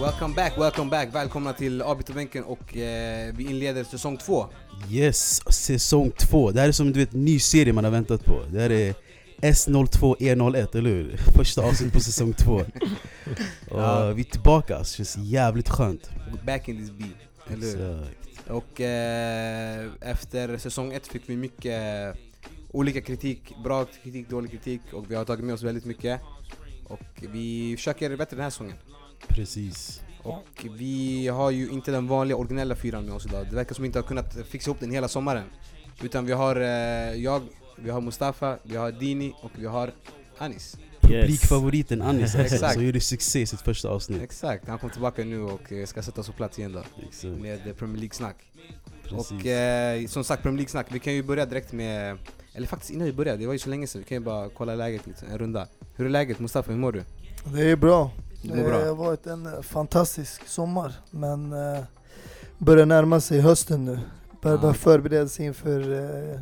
Welcome 0.00 0.34
back, 0.34 0.58
welcome 0.58 0.90
back. 0.90 1.14
Välkomna 1.14 1.52
till 1.52 1.82
Avbytarbänken 1.82 2.44
och 2.44 2.76
eh, 2.76 3.34
vi 3.34 3.44
inleder 3.50 3.84
säsong 3.84 4.16
två. 4.16 4.46
Yes, 4.90 5.52
säsong 5.54 6.10
två. 6.10 6.50
Det 6.50 6.60
här 6.60 6.68
är 6.68 6.72
som 6.72 6.92
du 6.92 7.00
vet, 7.00 7.14
en 7.14 7.24
ny 7.24 7.38
serie 7.38 7.72
man 7.72 7.84
har 7.84 7.90
väntat 7.90 8.24
på. 8.24 8.42
Det 8.52 8.60
här 8.60 8.70
är 8.70 8.94
S02E01, 9.40 10.76
eller 10.78 10.90
hur? 10.90 11.16
Första 11.36 11.62
avsnittet 11.62 11.94
på 11.94 12.00
säsong 12.00 12.32
två. 12.32 12.54
Och 13.70 13.80
Ja. 13.80 14.10
vi 14.12 14.22
är 14.22 14.30
tillbaka, 14.30 14.84
så 14.84 15.02
det 15.02 15.04
känns 15.06 15.16
jävligt 15.16 15.68
skönt. 15.68 16.10
Back 16.46 16.68
in 16.68 16.76
this 16.78 16.90
beat. 16.90 17.10
Eller 17.52 17.66
hur? 17.78 18.02
Exakt. 18.02 18.50
Och 18.50 18.80
eh, 18.80 19.86
efter 20.00 20.58
säsong 20.58 20.92
ett 20.92 21.06
fick 21.06 21.22
vi 21.26 21.36
mycket 21.36 22.14
olika 22.70 23.00
kritik. 23.00 23.54
Bra 23.64 23.86
kritik, 24.02 24.28
dålig 24.28 24.50
kritik. 24.50 24.80
Och 24.92 25.10
vi 25.10 25.14
har 25.14 25.24
tagit 25.24 25.44
med 25.44 25.54
oss 25.54 25.62
väldigt 25.62 25.84
mycket. 25.84 26.20
Och 26.84 27.02
vi 27.32 27.74
försöker 27.76 28.02
göra 28.02 28.10
det 28.10 28.16
bättre 28.16 28.36
den 28.36 28.42
här 28.42 28.50
säsongen. 28.50 28.74
Precis. 29.28 30.02
Och 30.22 30.66
vi 30.78 31.28
har 31.28 31.50
ju 31.50 31.68
inte 31.68 31.90
den 31.90 32.06
vanliga 32.06 32.36
originella 32.36 32.74
fyran 32.74 33.04
med 33.04 33.14
oss 33.14 33.26
idag. 33.26 33.46
Det 33.50 33.56
verkar 33.56 33.74
som 33.74 33.82
vi 33.82 33.86
inte 33.86 33.98
har 33.98 34.06
kunnat 34.06 34.34
fixa 34.48 34.70
ihop 34.70 34.80
den 34.80 34.90
hela 34.90 35.08
sommaren. 35.08 35.44
Utan 36.02 36.26
vi 36.26 36.32
har 36.32 36.56
eh, 36.56 37.14
jag, 37.22 37.42
vi 37.76 37.90
har 37.90 38.00
Mustafa, 38.00 38.58
vi 38.62 38.76
har 38.76 38.92
Dini 38.92 39.34
och 39.42 39.50
vi 39.54 39.66
har 39.66 39.92
Anis. 40.38 40.76
Publikfavoriten 41.00 42.02
Anis 42.02 42.34
alltså, 42.34 42.68
som 42.68 42.84
gjorde 42.84 43.00
succé 43.00 43.40
i 43.40 43.46
sitt 43.46 43.60
första 43.60 43.88
avsnitt. 43.88 44.22
Exakt, 44.22 44.68
han 44.68 44.78
kom 44.78 44.90
tillbaka 44.90 45.24
nu 45.24 45.42
och 45.42 45.72
eh, 45.72 45.86
ska 45.86 46.02
sätta 46.02 46.20
oss 46.20 46.26
på 46.26 46.32
plats 46.32 46.58
igen 46.58 46.72
då. 46.72 46.82
Exakt. 47.08 47.40
Med 47.40 47.66
eh, 47.66 47.74
Premier 47.74 47.98
League-snack. 47.98 48.36
Och 49.12 49.46
eh, 49.46 50.06
som 50.06 50.24
sagt, 50.24 50.42
Premier 50.42 50.58
League-snack. 50.58 50.86
Vi 50.90 50.98
kan 50.98 51.12
ju 51.12 51.22
börja 51.22 51.46
direkt 51.46 51.72
med... 51.72 52.18
Eller 52.54 52.66
faktiskt 52.66 52.90
innan 52.90 53.06
vi 53.06 53.12
börjar, 53.12 53.36
det 53.36 53.46
var 53.46 53.52
ju 53.52 53.58
så 53.58 53.70
länge 53.70 53.86
sedan. 53.86 54.00
Vi 54.00 54.08
kan 54.08 54.16
ju 54.16 54.24
bara 54.24 54.48
kolla 54.48 54.74
läget 54.74 55.06
lite, 55.06 55.26
en 55.26 55.38
runda. 55.38 55.68
Hur 55.96 56.06
är 56.06 56.10
läget 56.10 56.38
Mustafa, 56.38 56.72
hur 56.72 56.78
mår 56.78 56.92
du? 56.92 57.02
Det 57.44 57.70
är 57.70 57.76
bra. 57.76 58.10
Du 58.48 58.54
Det 58.54 58.62
mår 58.62 58.68
bra? 58.70 58.84
har 58.86 58.94
varit 58.94 59.26
en 59.26 59.62
fantastisk 59.62 60.48
sommar, 60.48 60.92
men 61.10 61.52
eh, 61.52 61.80
börjar 62.58 62.86
närma 62.86 63.20
sig 63.20 63.40
hösten 63.40 63.84
nu. 63.84 63.98
Börjar 64.42 64.56
Ja. 64.56 64.62
bara 64.62 64.74
förbereda 64.74 65.28
sig 65.28 65.46
inför 65.46 65.80
eh, 66.34 66.40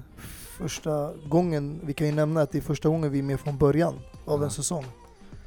första 0.58 1.12
gången. 1.28 1.80
Vi 1.84 1.92
kan 1.92 2.06
ju 2.06 2.12
nämna 2.12 2.42
att 2.42 2.52
det 2.52 2.58
är 2.58 2.62
första 2.62 2.88
gången 2.88 3.10
vi 3.10 3.18
är 3.18 3.22
med 3.22 3.40
från 3.40 3.58
början 3.58 3.94
av 4.24 4.40
Ja. 4.40 4.44
en 4.44 4.50
säsong. 4.50 4.84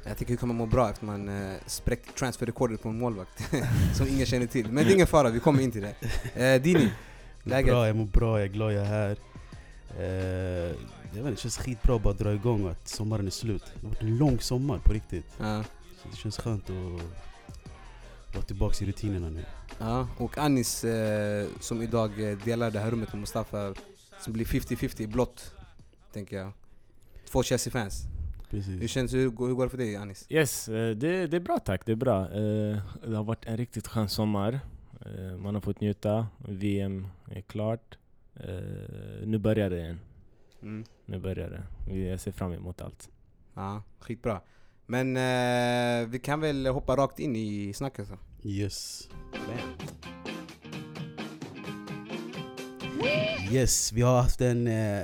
Jag 0.04 0.16
tycker 0.16 0.32
vi 0.32 0.36
kommer 0.36 0.54
må 0.54 0.66
bra 0.66 0.90
efter 0.90 1.04
man 1.06 1.28
eh, 1.28 1.54
spräckt 1.66 2.18
transferrekordet 2.18 2.82
på 2.82 2.88
en 2.88 2.98
målvakt. 2.98 3.42
som 3.96 4.08
ingen 4.08 4.26
känner 4.26 4.46
till. 4.46 4.72
Men 4.72 4.84
det 4.84 4.90
är 4.90 4.94
ingen 4.94 5.06
fara, 5.06 5.28
vi 5.30 5.40
kommer 5.40 5.62
in 5.62 5.72
till 5.72 5.82
det. 5.82 6.54
Eh, 6.54 6.62
Dini, 6.62 6.90
läget? 7.42 7.70
bra, 7.70 7.86
jag 7.86 7.96
mår 7.96 8.04
bra, 8.06 8.38
jag 8.38 8.48
är 8.48 8.52
glad 8.52 8.72
jag 8.72 8.82
är 8.86 8.88
här. 8.88 9.16
Eh, 9.98 10.76
jag 11.12 11.14
vet 11.14 11.16
inte, 11.16 11.30
det 11.30 11.36
känns 11.36 11.58
skitbra 11.58 11.96
att 11.96 12.02
bara 12.02 12.14
dra 12.14 12.32
igång 12.32 12.64
och 12.64 12.70
att 12.70 12.88
sommaren 12.88 13.26
är 13.26 13.30
slut. 13.30 13.64
Det 13.74 13.86
har 13.86 13.88
varit 13.88 14.02
en 14.02 14.16
lång 14.18 14.40
sommar 14.40 14.78
på 14.78 14.92
riktigt. 14.92 15.26
Ja. 15.40 15.64
Så 16.02 16.08
det 16.10 16.16
känns 16.16 16.38
skönt 16.38 16.70
att 16.70 18.34
vara 18.34 18.44
tillbaka 18.44 18.84
i 18.84 18.88
rutinerna 18.88 19.30
nu. 19.30 19.44
Ja, 19.78 20.08
och 20.18 20.38
Anis 20.38 20.84
eh, 20.84 21.48
som 21.60 21.82
idag 21.82 22.30
eh, 22.30 22.38
delar 22.38 22.70
det 22.70 22.78
här 22.78 22.90
rummet 22.90 23.12
med 23.12 23.20
Mustafa 23.20 23.74
som 24.20 24.32
blir 24.32 24.44
50-50 24.44 25.00
i 25.02 25.06
blått, 25.06 25.54
tänker 26.12 26.36
jag. 26.36 26.52
Två 27.30 27.42
Chelsea-fans. 27.42 28.02
Hur 28.50 28.88
känns 28.88 29.14
hur, 29.14 29.18
hur 29.22 29.54
går 29.54 29.64
det 29.64 29.70
för 29.70 29.78
dig 29.78 29.96
Anis? 29.96 30.26
Yes, 30.28 30.68
eh, 30.68 30.96
det, 30.96 31.26
det 31.26 31.36
är 31.36 31.40
bra 31.40 31.58
tack. 31.58 31.86
Det 31.86 31.92
är 31.92 31.96
bra. 31.96 32.20
Eh, 32.32 32.78
Det 33.08 33.16
har 33.16 33.24
varit 33.24 33.44
en 33.46 33.56
riktigt 33.56 33.88
skön 33.88 34.08
sommar. 34.08 34.60
Man 35.38 35.54
har 35.54 35.60
fått 35.60 35.80
njuta. 35.80 36.26
VM 36.38 37.06
är 37.30 37.40
klart. 37.40 37.98
Nu 39.24 39.38
börjar 39.38 39.70
det 39.70 39.78
igen. 39.78 40.00
Mm. 40.62 40.84
Nu 41.06 41.18
börjar 41.18 41.50
det. 41.50 41.62
Vi- 41.92 42.08
Jag 42.10 42.20
ser 42.20 42.32
fram 42.32 42.52
emot 42.52 42.80
allt. 42.80 43.10
Ja, 43.54 43.82
skitbra. 44.00 44.40
Men 44.90 45.16
eh, 45.16 46.08
vi 46.08 46.18
kan 46.18 46.40
väl 46.40 46.66
hoppa 46.66 46.96
rakt 46.96 47.18
in 47.18 47.36
i 47.36 47.72
snacket 47.72 48.08
då. 48.08 48.48
Yes. 48.48 49.08
Yes, 53.52 53.92
vi 53.92 54.02
har 54.02 54.22
haft 54.22 54.40
en 54.40 54.66
eh, 54.66 55.02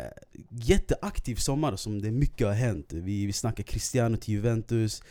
jätteaktiv 0.51 1.37
sommar 1.37 1.77
som 1.77 2.03
det 2.03 2.11
mycket 2.11 2.47
har 2.47 2.55
hänt. 2.55 2.93
Vi, 2.93 3.27
vi 3.27 3.33
snackar 3.33 3.65
Cristiano 3.65 4.17
till 4.17 4.35
Juventus, 4.35 5.03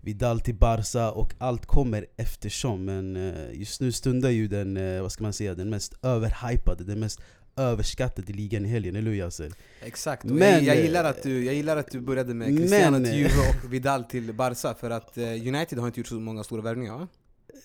Vidal 0.00 0.40
till 0.40 0.54
Barca 0.54 1.10
och 1.10 1.34
allt 1.38 1.66
kommer 1.66 2.06
eftersom. 2.16 2.84
Men 2.84 3.16
eh, 3.16 3.60
just 3.60 3.80
nu 3.80 3.92
stundar 3.92 4.30
ju 4.30 4.48
den, 4.48 4.76
eh, 4.76 5.02
vad 5.02 5.12
ska 5.12 5.22
man 5.22 5.32
säga, 5.32 5.54
den 5.54 5.70
mest 5.70 5.94
överhypade, 6.02 6.84
den 6.84 7.00
mest 7.00 7.20
överskattade 7.56 8.32
ligan 8.32 8.64
i 8.66 8.68
helgen, 8.68 8.96
eller 8.96 9.10
hur 9.10 9.18
Yasser? 9.18 9.52
Exakt, 9.82 10.24
Men- 10.24 10.38
jag, 10.38 10.62
jag, 10.76 10.76
gillar 10.84 11.04
att 11.04 11.22
du, 11.22 11.44
jag 11.44 11.54
gillar 11.54 11.76
att 11.76 11.90
du 11.90 12.00
började 12.00 12.34
med 12.34 12.58
Cristiano 12.58 12.90
Men- 12.98 13.04
till 13.04 13.14
Juve 13.18 13.32
och 13.64 13.72
Vidal 13.72 14.04
till 14.04 14.32
Barca 14.34 14.74
för 14.74 14.90
att 14.90 15.18
eh, 15.18 15.24
United 15.24 15.78
har 15.78 15.86
inte 15.86 16.00
gjort 16.00 16.06
så 16.06 16.14
många 16.14 16.44
stora 16.44 16.62
värvningar 16.62 16.98
va? 16.98 17.08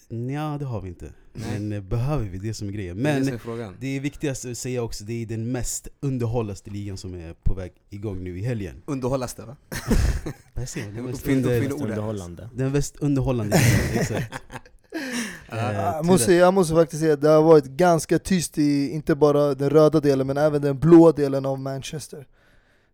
Nja, 0.09 0.57
det 0.59 0.65
har 0.65 0.81
vi 0.81 0.87
inte. 0.89 1.13
Nej. 1.33 1.59
Men 1.59 1.71
eh, 1.71 1.81
behöver 1.81 2.25
vi 2.29 2.37
det 2.37 2.53
som 2.53 2.67
är 2.67 2.71
grejen? 2.71 3.03
Det 3.03 3.09
är 3.09 3.13
det 3.19 3.31
Men 3.31 3.39
som 3.39 3.59
är. 3.59 3.73
Det 3.79 3.87
är 3.87 3.99
viktigast 3.99 4.45
att 4.45 4.57
säga 4.57 4.83
också, 4.83 5.03
det 5.03 5.13
är 5.21 5.25
den 5.25 5.51
mest 5.51 5.87
underhållaste 5.99 6.69
ligan 6.69 6.97
som 6.97 7.13
är 7.13 7.33
på 7.33 7.53
väg 7.53 7.71
igång 7.89 8.23
nu 8.23 8.39
i 8.39 8.41
helgen. 8.41 8.81
Underhållas 8.85 9.33
det 9.33 9.45
va? 9.45 9.55
Vad 10.53 10.69
säger? 10.69 10.91
Den 10.91 11.05
mest, 11.05 11.27
under, 11.27 11.73
underhållande. 11.73 12.49
den 12.53 12.71
mest 12.71 12.95
underhållande 12.97 13.57
ligan, 13.57 14.01
exakt. 14.01 14.33
Ja. 15.61 15.71
Eh, 15.71 15.75
Jag 15.83 16.01
till 16.01 16.11
måste, 16.11 16.33
jag 16.33 16.53
måste 16.53 16.73
faktiskt 16.73 17.01
säga 17.01 17.13
att 17.13 17.21
det 17.21 17.29
har 17.29 17.41
varit 17.43 17.65
ganska 17.65 18.19
tyst 18.19 18.57
i 18.57 18.89
inte 18.91 19.15
bara 19.15 19.55
den 19.55 19.69
röda 19.69 19.99
delen 19.99 20.27
men 20.27 20.37
även 20.37 20.61
den 20.61 20.79
blå 20.79 21.11
delen 21.11 21.45
av 21.45 21.59
Manchester. 21.59 22.27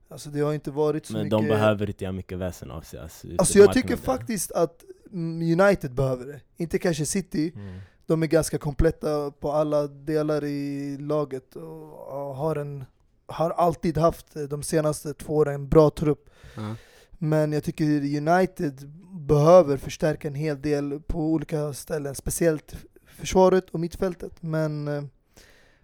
Alltså 0.10 0.30
det 0.30 0.40
har 0.40 0.54
inte 0.54 0.72
varit 0.72 1.06
så 1.06 1.14
Men 1.14 1.22
mycket... 1.24 1.32
de 1.40 1.48
behöver 1.48 1.88
inte 1.90 2.04
göra 2.04 2.12
mycket 2.12 2.38
väsen 2.38 2.72
av 2.72 2.82
sig. 2.82 3.00
Alltså, 3.00 3.28
Alltså 3.38 3.60
jag 3.60 3.74
tycker 3.74 3.96
faktiskt 3.96 4.52
att 4.52 4.84
mm, 5.14 5.60
United 5.62 5.92
behöver 5.94 6.26
det. 6.26 6.40
Inte 6.58 6.80
kanske 6.80 7.06
City, 7.06 7.52
Mm. 7.56 7.80
de 8.06 8.24
är 8.24 8.28
ganska 8.28 8.58
kompletta 8.58 9.32
på 9.40 9.52
alla 9.52 9.88
delar 9.88 10.44
i 10.44 10.98
laget 10.98 11.56
och 11.56 12.36
har, 12.36 12.56
en, 12.56 12.86
har 13.28 13.50
alltid 13.50 13.98
haft 13.98 14.36
eh, 14.36 14.44
de 14.44 14.64
senaste 14.64 15.14
två 15.14 15.36
åren 15.36 15.54
en 15.56 15.70
bra 15.70 15.90
trupp. 15.90 16.30
Ja. 16.56 16.76
Men 17.18 17.52
jag 17.52 17.64
tycker 17.64 17.86
United 18.28 18.92
behöver 19.28 19.78
förstärka 19.78 20.28
en 20.28 20.36
hel 20.36 20.62
del 20.62 21.00
på 21.00 21.20
olika 21.20 21.74
ställen, 21.74 22.16
speciellt 22.16 22.76
försvaret 23.06 23.70
och 23.70 23.80
mittfältet. 23.80 24.42
Men 24.44 24.88
eh, 24.88 25.04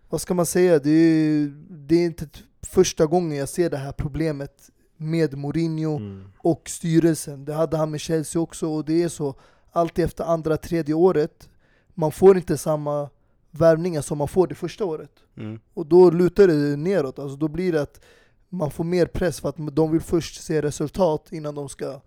vad 0.10 0.22
ska 0.22 0.34
man 0.34 0.46
säga, 0.46 0.80
det 0.80 0.90
är, 0.90 1.48
det 1.70 1.96
är 1.96 2.06
inte 2.06 2.30
första 2.68 3.06
gången 3.06 3.38
jag 3.38 3.50
ser 3.50 3.70
det 3.70 3.78
här 3.78 3.92
problemet 3.92 4.70
med 4.98 5.38
Mourinho 5.38 5.98
Mm. 5.98 6.32
och 6.38 6.70
styrelsen. 6.70 7.46
Det 7.46 7.54
hade 7.54 7.78
han 7.78 7.92
med 7.92 8.00
Chelsea 8.00 8.42
också 8.42 8.68
och 8.68 8.86
det 8.86 9.04
är 9.04 9.10
så 9.10 9.36
alltid 9.72 10.06
efter 10.06 10.24
andra, 10.24 10.58
tredje 10.58 10.96
året. 10.96 11.50
Man 11.94 12.12
får 12.12 12.38
inte 12.38 12.58
samma 12.58 13.10
värvningar 13.52 14.02
som 14.02 14.18
man 14.18 14.28
får 14.28 14.48
det 14.48 14.56
första 14.56 14.86
året. 14.86 15.12
Mm. 15.38 15.60
Och 15.74 15.86
då 15.86 16.10
lutar 16.10 16.48
det 16.48 16.78
neråt, 16.78 17.20
alltså 17.20 17.38
då 17.38 17.48
blir 17.48 17.72
det 17.72 17.82
att 17.82 18.02
man 18.50 18.72
får 18.72 18.84
mer 18.84 19.06
press 19.06 19.40
för 19.40 19.50
att 19.50 19.56
de 19.76 19.92
vill 19.92 20.02
först 20.02 20.44
se 20.44 20.62
resultat 20.62 21.28
innan 21.32 21.56
de 21.56 21.70
ska 21.70 22.02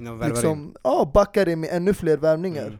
Innan 0.00 0.14
vi 0.14 0.18
värvar 0.18 0.28
in. 0.28 0.34
liksom, 0.34 0.76
ja, 0.84 1.10
backa 1.14 1.44
det 1.44 1.56
med 1.56 1.70
ännu 1.72 1.94
fler 1.94 2.16
värvningar. 2.16 2.66
Mm. 2.66 2.78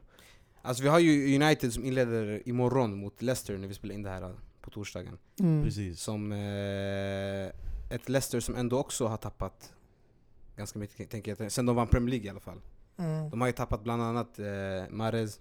Alltså 0.62 0.82
vi 0.82 0.88
har 0.88 0.98
ju 0.98 1.42
United 1.42 1.72
som 1.72 1.84
inleder 1.84 2.48
imorgon 2.48 2.96
mot 2.96 3.22
Leicester 3.22 3.58
när 3.58 3.68
vi 3.68 3.74
spelar 3.74 3.94
in 3.94 4.02
det 4.02 4.10
här 4.10 4.34
på 4.60 4.70
torsdagen. 4.70 5.18
Mm. 5.40 5.64
Precis. 5.64 6.00
Som 6.00 6.32
eh, 6.32 7.46
ett 7.96 8.08
Leicester 8.08 8.40
som 8.40 8.54
ändå 8.56 8.78
också 8.78 9.06
har 9.06 9.16
tappat 9.16 9.72
ganska 10.56 10.78
mycket, 10.78 11.10
tänker 11.10 11.36
jag, 11.38 11.52
sen 11.52 11.66
de 11.66 11.76
vann 11.76 11.88
Premier 11.88 12.10
League 12.10 12.26
i 12.26 12.30
alla 12.30 12.40
fall. 12.40 12.60
Mm. 12.98 13.30
De 13.30 13.40
har 13.40 13.48
ju 13.48 13.52
tappat 13.52 13.82
bland 13.84 14.02
annat 14.02 14.38
eh, 14.38 14.46
Mahrez, 14.90 15.40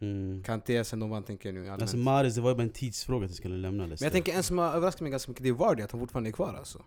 Mm. 0.00 0.42
Kanté 0.42 0.84
sen 0.84 1.00
de 1.00 1.10
vann 1.10 1.22
tänker 1.22 1.48
jag 1.48 1.54
nu 1.54 1.60
allmänt. 1.60 1.82
Alltså 1.82 1.96
Mahrez, 1.96 2.34
det 2.34 2.40
var 2.40 2.50
ju 2.50 2.56
bara 2.56 2.62
en 2.62 2.70
tidsfråga 2.70 3.24
att 3.24 3.30
han 3.30 3.36
skulle 3.36 3.56
lämna 3.56 3.82
Men 3.82 3.88
Leicester. 3.88 4.06
jag 4.06 4.12
tänker 4.12 4.32
en 4.36 4.42
som 4.42 4.58
har 4.58 4.72
överraskat 4.74 5.00
mig 5.00 5.10
ganska 5.10 5.30
mycket, 5.30 5.42
det 5.42 5.48
är 5.48 5.52
Vardy, 5.52 5.82
att 5.82 5.90
han 5.92 6.00
fortfarande 6.00 6.30
är 6.30 6.32
kvar 6.32 6.54
alltså. 6.58 6.82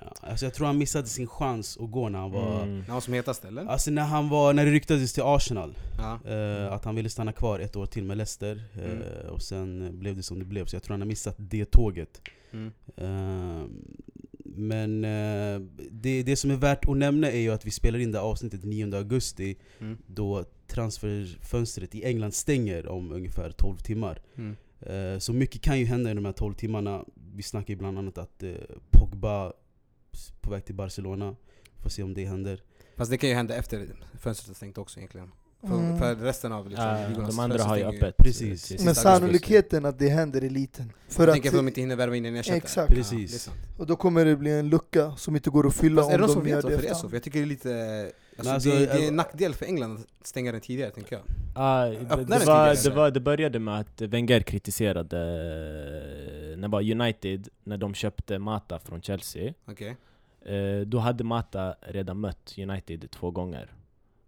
Ja, 0.00 0.12
alltså 0.20 0.46
jag 0.46 0.54
tror 0.54 0.66
han 0.66 0.78
missade 0.78 1.06
sin 1.06 1.26
chans 1.26 1.78
att 1.80 1.90
gå 1.90 2.08
när 2.08 2.18
han 2.18 2.30
var... 2.30 2.62
Mm. 2.62 2.78
När 2.78 2.84
han 2.86 2.94
var 2.94 3.00
som 3.00 3.14
hetast 3.14 3.44
eller? 3.44 3.64
Alltså 3.66 3.90
när 3.90 4.02
han 4.02 4.28
var, 4.28 4.52
när 4.52 4.64
det 4.66 4.70
ryktades 4.72 5.12
till 5.12 5.22
Arsenal, 5.26 5.74
Ja. 5.98 6.18
eh, 6.30 6.72
att 6.72 6.84
han 6.84 6.94
ville 6.94 7.08
stanna 7.10 7.32
kvar 7.32 7.58
ett 7.58 7.76
år 7.76 7.86
till 7.86 8.04
med 8.04 8.16
Leicester, 8.16 8.62
eh, 8.74 8.84
Mm. 8.84 9.02
och 9.30 9.42
sen 9.42 9.98
blev 9.98 10.16
det 10.16 10.22
som 10.22 10.38
det 10.38 10.44
blev. 10.44 10.66
Så 10.66 10.76
jag 10.76 10.82
tror 10.82 10.92
han 10.94 11.00
har 11.00 11.08
missat 11.08 11.34
det 11.38 11.64
tåget. 11.70 12.20
Mm. 12.52 12.72
Eh, 12.96 13.66
men 14.56 15.04
eh, 15.04 15.60
det, 15.90 16.22
det 16.22 16.36
som 16.36 16.50
är 16.50 16.56
värt 16.56 16.84
att 16.88 16.96
nämna 16.96 17.30
är 17.30 17.38
ju 17.40 17.50
att 17.50 17.66
vi 17.66 17.70
spelar 17.70 17.98
in 17.98 18.12
det 18.12 18.18
här 18.18 18.24
avsnittet 18.26 18.64
9 18.64 18.96
augusti 18.96 19.56
Mm. 19.80 19.98
då 20.06 20.44
transferfönstret 20.66 21.94
i 21.94 22.04
England 22.04 22.34
stänger 22.34 22.88
om 22.88 23.12
ungefär 23.12 23.50
12 23.50 23.76
timmar. 23.76 24.20
Mm. 24.36 24.56
Eh, 24.80 25.18
Så 25.18 25.32
mycket 25.32 25.60
kan 25.62 25.78
ju 25.78 25.84
hända 25.86 26.10
i 26.10 26.14
de 26.14 26.24
här 26.24 26.32
12 26.32 26.54
timmarna. 26.54 27.04
Vi 27.34 27.42
snackar 27.42 27.74
ju 27.74 27.78
bland 27.78 27.98
annat 27.98 28.18
att 28.18 28.42
eh, 28.42 28.50
Pogba 28.90 29.52
på 30.40 30.50
väg 30.50 30.64
till 30.64 30.74
Barcelona. 30.74 31.36
Får 31.82 31.90
se 31.90 32.02
om 32.02 32.14
det 32.14 32.24
händer. 32.24 32.62
Fast 32.96 33.10
det 33.10 33.18
kan 33.18 33.28
ju 33.28 33.34
hända 33.34 33.54
efter 33.54 33.86
fönstret 34.20 34.50
är 34.50 34.54
stängt 34.54 34.78
också 34.78 34.98
egentligen. 35.00 35.30
För, 35.60 35.74
Mm. 35.74 35.98
för 35.98 36.14
resten 36.14 36.52
av 36.52 36.68
liksom, 36.68 36.86
Ja, 36.86 37.08
ligornas 37.08 37.36
de 37.36 37.42
andra 37.42 37.64
har 37.64 37.76
ju 37.76 37.84
öppet. 37.84 38.16
Precis. 38.16 38.64
till 38.64 38.84
Men 38.84 38.94
sannolikheten 38.94 39.84
att 39.84 39.98
det 39.98 40.08
händer 40.08 40.44
är 40.44 40.50
liten. 40.50 40.92
För 41.08 41.28
Jag 41.28 41.38
att, 41.38 41.46
att 41.46 41.52
de 41.52 41.68
inte 41.68 41.80
hinner 41.80 41.96
värva 41.96 42.16
in 42.16 42.24
en 42.24 42.36
ersättare. 42.36 42.56
Exakt. 42.58 42.90
Ja, 42.90 42.96
Precis. 42.96 43.34
är 43.34 43.38
sant. 43.38 43.56
och 43.78 43.86
då 43.86 43.96
kommer 43.96 44.24
det 44.24 44.36
bli 44.36 44.50
en 44.50 44.68
lucka 44.68 45.16
som 45.16 45.36
inte 45.36 45.50
går 45.50 45.66
att 45.66 45.74
fylla 45.74 46.02
Fast 46.02 46.12
är 46.14 46.18
det 46.18 46.24
om 46.24 46.26
någon 46.26 46.34
som 46.34 46.44
de 46.44 46.50
gör 46.50 46.56
vet 46.56 46.62
det 46.66 46.70
varför 46.70 46.82
det 46.82 46.88
är 46.90 46.94
så? 46.94 47.08
För 47.08 47.16
jag 47.16 47.22
tycker 47.22 47.38
det 47.38 47.44
är 47.44 47.46
lite 47.46 48.12
Alltså, 48.38 48.52
alltså, 48.54 48.70
det, 48.70 48.78
det 48.86 49.04
är 49.04 49.08
en 49.08 49.16
nackdel 49.16 49.54
för 49.54 49.66
England 49.66 49.98
att 50.20 50.26
stänga 50.26 50.52
den 50.52 50.60
tidigare 50.60 50.90
tänker 50.90 51.16
jag. 51.16 51.24
Ah, 51.54 51.84
det, 51.86 51.94
det, 51.94 52.44
var, 52.46 52.84
det, 52.84 52.90
var, 52.96 53.10
det 53.10 53.20
började 53.20 53.58
med 53.58 53.80
att 53.80 54.00
Wenger 54.00 54.40
kritiserade 54.40 55.18
när 56.56 56.68
var 56.68 56.90
United, 56.90 57.48
när 57.64 57.78
de 57.78 57.94
köpte 57.94 58.38
Mata 58.38 58.78
från 58.78 59.02
Chelsea. 59.02 59.54
Okej. 59.64 59.96
Eh, 60.42 60.80
då 60.80 60.98
hade 60.98 61.24
Mata 61.24 61.74
redan 61.80 62.20
mött 62.20 62.54
United 62.58 63.10
två 63.10 63.30
gånger. 63.30 63.72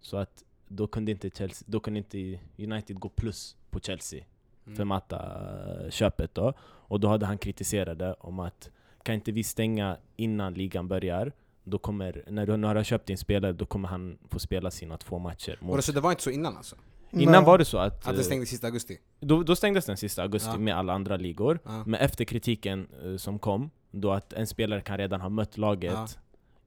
Så 0.01 0.17
att 0.17 0.45
då 0.69 0.87
kunde 0.87 1.11
inte, 1.13 1.31
Chelsea, 1.31 1.67
då 1.71 1.81
kunde 1.81 1.99
inte 1.99 2.39
United 2.59 2.99
gå 2.99 3.09
plus 3.09 3.57
på 3.71 3.81
Chelsea 3.81 4.25
Mm. 4.67 4.77
för 4.77 4.85
Mata-köpet 4.85 6.35
då. 6.35 6.53
Och 6.61 7.01
då 7.01 7.09
hade 7.09 7.27
han 7.27 7.39
kritiserat 7.39 7.99
det 7.99 8.15
om 8.15 8.41
att 8.41 8.71
kan 9.03 9.15
inte 9.15 9.33
vi 9.33 9.45
stänga 9.45 9.97
innan 10.17 10.55
ligan 10.55 10.89
börjar? 10.89 11.33
Då 11.65 11.79
kommer, 11.79 12.25
när 12.29 12.47
du, 12.47 12.67
har 12.67 12.83
köpt 12.83 13.07
din 13.07 13.19
spelare, 13.19 13.53
då 13.53 13.67
kommer 13.67 13.89
han 13.89 14.19
få 14.29 14.39
spela 14.39 14.71
sina 14.71 14.97
två 14.99 15.19
matcher. 15.19 15.59
Mot, 15.61 15.85
så 15.85 15.93
det 15.93 16.01
var 16.01 16.11
inte 16.11 16.23
så 16.23 16.31
innan 16.31 16.57
alltså? 16.57 16.77
Innan 17.11 17.33
Nej. 17.33 17.45
var 17.45 17.59
det 17.59 17.65
så 17.65 17.79
att... 17.79 18.07
Att 18.07 18.15
det 18.15 18.21
eh, 18.21 18.25
stängde 18.25 18.47
sista 18.47 18.67
augusti? 18.67 18.99
då, 19.21 19.43
då 19.43 19.57
stängdes 19.57 19.85
den 19.85 19.97
sista 19.97 20.23
augusti 20.23 20.49
Ja. 20.53 20.59
med 20.59 20.77
alla 20.77 20.93
andra 20.93 21.17
ligor. 21.17 21.59
Ja. 21.65 21.83
Men 21.87 22.01
efter 22.01 22.25
kritiken 22.25 22.87
eh, 23.05 23.17
som 23.17 23.39
kom, 23.39 23.71
då 23.91 24.13
att 24.13 24.33
en 24.33 24.47
spelare 24.47 24.81
kan 24.81 24.99
redan 24.99 25.21
ha 25.21 25.29
mött 25.29 25.59
laget 25.59 25.93
Ja. 25.95 26.09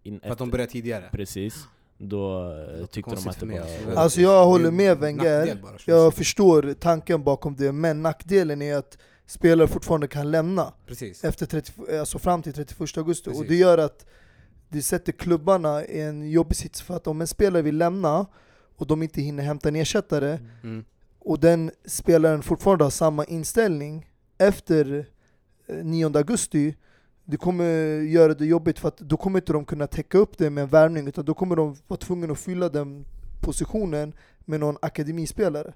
in, 0.04 0.20
För 0.20 0.30
att 0.30 0.38
de 0.38 0.50
började 0.50 0.72
tidigare? 0.72 1.10
Precis. 1.12 1.68
Då 1.98 2.52
eh, 2.80 2.86
tyckte 2.86 3.16
de 3.16 3.28
att 3.30 3.40
det 3.40 3.46
var... 3.46 3.96
alltså. 3.96 4.22
Jag 4.22 4.46
håller 4.46 4.72
med 4.72 4.92
en 4.92 5.00
Wenger. 5.00 5.58
Jag 5.86 6.14
förstår 6.14 6.74
tanken 6.80 7.24
bakom 7.24 7.56
det, 7.56 7.72
men 7.72 8.02
nackdelen 8.02 8.62
är 8.62 8.76
att 8.78 8.98
spelare 9.26 9.68
fortfarande 9.68 10.08
kan 10.08 10.32
lämna 10.32 10.74
Precis. 10.88 11.24
efter 11.24 11.46
30, 11.46 11.98
alltså 12.00 12.20
fram 12.20 12.42
till 12.42 12.54
31 12.54 12.98
augusti. 12.98 13.30
Och 13.30 13.34
Precis. 13.34 13.48
det 13.50 13.56
gör 13.56 13.78
att 13.78 14.06
det 14.70 14.82
sätter 14.82 15.12
klubbarna 15.12 15.86
i 15.86 16.02
en 16.02 16.30
jobbig 16.32 16.58
sits. 16.58 16.82
För 16.82 16.96
att 16.96 17.08
om 17.08 17.22
en 17.22 17.28
spelare 17.28 17.62
vill 17.62 17.78
lämna 17.78 18.26
och 18.82 18.88
de 18.88 19.04
inte 19.04 19.22
hinner 19.22 19.44
hämta 19.44 19.70
en 19.70 19.76
ersättare 19.76 20.40
Mm. 20.64 20.86
och 21.20 21.40
den 21.40 21.72
spelaren 21.86 22.42
fortfarande 22.44 22.84
har 22.86 22.92
samma 22.92 23.26
inställning 23.26 24.10
efter 24.38 25.06
eh, 25.68 25.76
9 25.86 26.06
augusti 26.18 26.76
det 27.26 27.38
kommer 27.38 27.66
göra 28.02 28.34
det 28.34 28.46
jobbigt 28.46 28.80
för 28.80 28.88
att 28.88 28.98
då 28.98 29.18
kommer 29.18 29.40
inte 29.40 29.54
de 29.54 29.66
kunna 29.66 29.88
täcka 29.88 30.18
upp 30.18 30.38
det 30.38 30.50
med 30.50 30.62
en 30.62 30.68
värvning 30.70 31.08
utan 31.08 31.26
då 31.26 31.34
kommer 31.34 31.56
de 31.56 31.76
vara 31.88 31.98
tvungna 31.98 32.32
att 32.34 32.40
fylla 32.40 32.70
den 32.70 33.06
positionen 33.42 34.14
med 34.46 34.60
någon 34.60 34.78
akademispelare 34.82 35.74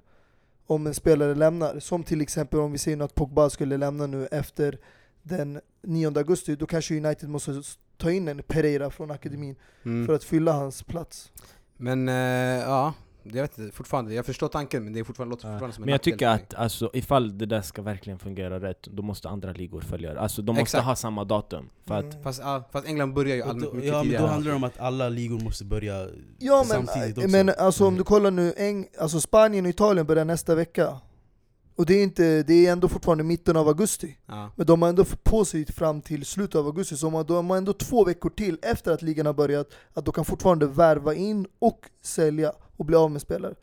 om 0.66 0.86
en 0.86 0.94
spelare 0.94 1.34
lämnar. 1.34 1.78
Som 1.80 2.02
till 2.04 2.20
exempel 2.20 2.60
om 2.60 2.72
vi 2.72 2.78
säger 2.78 3.02
att 3.02 3.14
Pogba 3.14 3.50
skulle 3.50 3.76
lämna 3.76 4.06
nu 4.06 4.26
efter 4.26 4.78
den 5.22 5.60
9 5.82 6.18
augusti, 6.18 6.56
då 6.56 6.66
kanske 6.66 6.96
United 7.06 7.28
måste 7.28 7.62
ta 7.96 8.10
in 8.10 8.28
en 8.28 8.42
Pereira 8.42 8.90
från 8.90 9.10
akademin 9.10 9.56
Mm. 9.84 10.06
för 10.06 10.14
att 10.14 10.24
fylla 10.24 10.52
hans 10.52 10.82
plats. 10.82 11.32
Men 11.76 12.08
eh, 12.08 12.14
ja, 12.14 12.94
jag 13.22 13.42
vet 13.42 13.58
inte, 13.58 13.76
fortfarande, 13.76 14.14
jag 14.14 14.26
förstår 14.26 14.48
tanken 14.48 14.84
men 14.84 14.92
det 14.92 15.00
är 15.00 15.04
fortfarande, 15.04 15.30
låter 15.30 15.48
fortfarande 15.48 15.74
som 15.74 15.82
en 15.82 15.86
Men 15.86 15.92
jag 15.92 15.98
nackdel 15.98 16.12
tycker 16.12 16.28
att 16.28 16.54
alltså, 16.54 16.90
ifall 16.92 17.38
det 17.38 17.46
där 17.46 17.62
ska 17.62 17.82
verkligen 17.82 18.18
fungera 18.18 18.60
rätt, 18.60 18.82
då 18.82 19.02
måste 19.02 19.28
andra 19.28 19.52
ligor 19.52 19.80
följa 19.80 20.14
det. 20.14 20.20
Alltså 20.20 20.42
de 20.42 20.52
måste 20.52 20.62
Exakt. 20.62 20.84
ha 20.84 20.96
samma 20.96 21.24
datum. 21.24 21.70
För 21.86 21.94
att 21.94 22.04
Mm. 22.04 22.22
Fast, 22.22 22.40
ja, 22.40 22.68
fast 22.72 22.86
England 22.86 23.14
börjar 23.14 23.36
ju 23.36 23.42
allmänt 23.42 23.64
då, 23.64 23.72
mycket 23.72 23.88
ja, 23.88 23.92
men 23.94 24.00
då 24.00 24.04
tidigare. 24.04 24.26
handlar 24.26 24.50
det 24.50 24.56
om 24.56 24.64
att 24.64 24.80
alla 24.80 25.08
ligor 25.08 25.40
måste 25.40 25.64
börja 25.64 26.08
Ja 26.38 26.64
samtidigt 26.66 27.16
men, 27.16 27.24
också. 27.24 27.36
men 27.36 27.50
alltså 27.58 27.86
om 27.86 27.96
du 27.96 28.04
kollar 28.04 28.30
nu, 28.30 28.54
Eng, 28.56 28.86
alltså 29.00 29.20
Spanien 29.20 29.64
och 29.64 29.70
Italien 29.70 30.06
börjar 30.06 30.24
nästa 30.24 30.54
vecka. 30.54 31.00
Och 31.76 31.86
det 31.86 31.94
är, 31.94 32.02
inte, 32.02 32.42
det 32.42 32.66
är 32.66 32.72
ändå 32.72 32.88
fortfarande 32.88 33.24
mitten 33.24 33.56
av 33.56 33.68
augusti. 33.68 34.18
Ja. 34.26 34.50
Men 34.56 34.66
de 34.66 34.82
har 34.82 34.88
ändå 34.88 35.04
på 35.22 35.44
sig 35.44 35.66
fram 35.66 36.02
till 36.02 36.24
slutet 36.26 36.54
av 36.54 36.66
augusti, 36.66 36.96
så 36.96 37.06
de 37.06 37.14
har- 37.14 37.24
de 37.24 37.50
har 37.50 37.56
ändå 37.56 37.72
två 37.72 38.04
veckor 38.04 38.30
till 38.30 38.58
efter 38.62 38.92
att 38.92 39.02
ligan 39.02 39.26
har 39.26 39.32
börjat, 39.32 39.68
att 39.92 40.04
de 40.04 40.12
kan 40.12 40.24
fortfarande 40.24 40.66
värva 40.66 41.14
in 41.14 41.46
och 41.58 41.90
sälja 42.02 42.52
och 42.76 42.84
bli 42.84 42.96
av 42.96 43.10
med 43.10 43.22
spelare. 43.22 43.54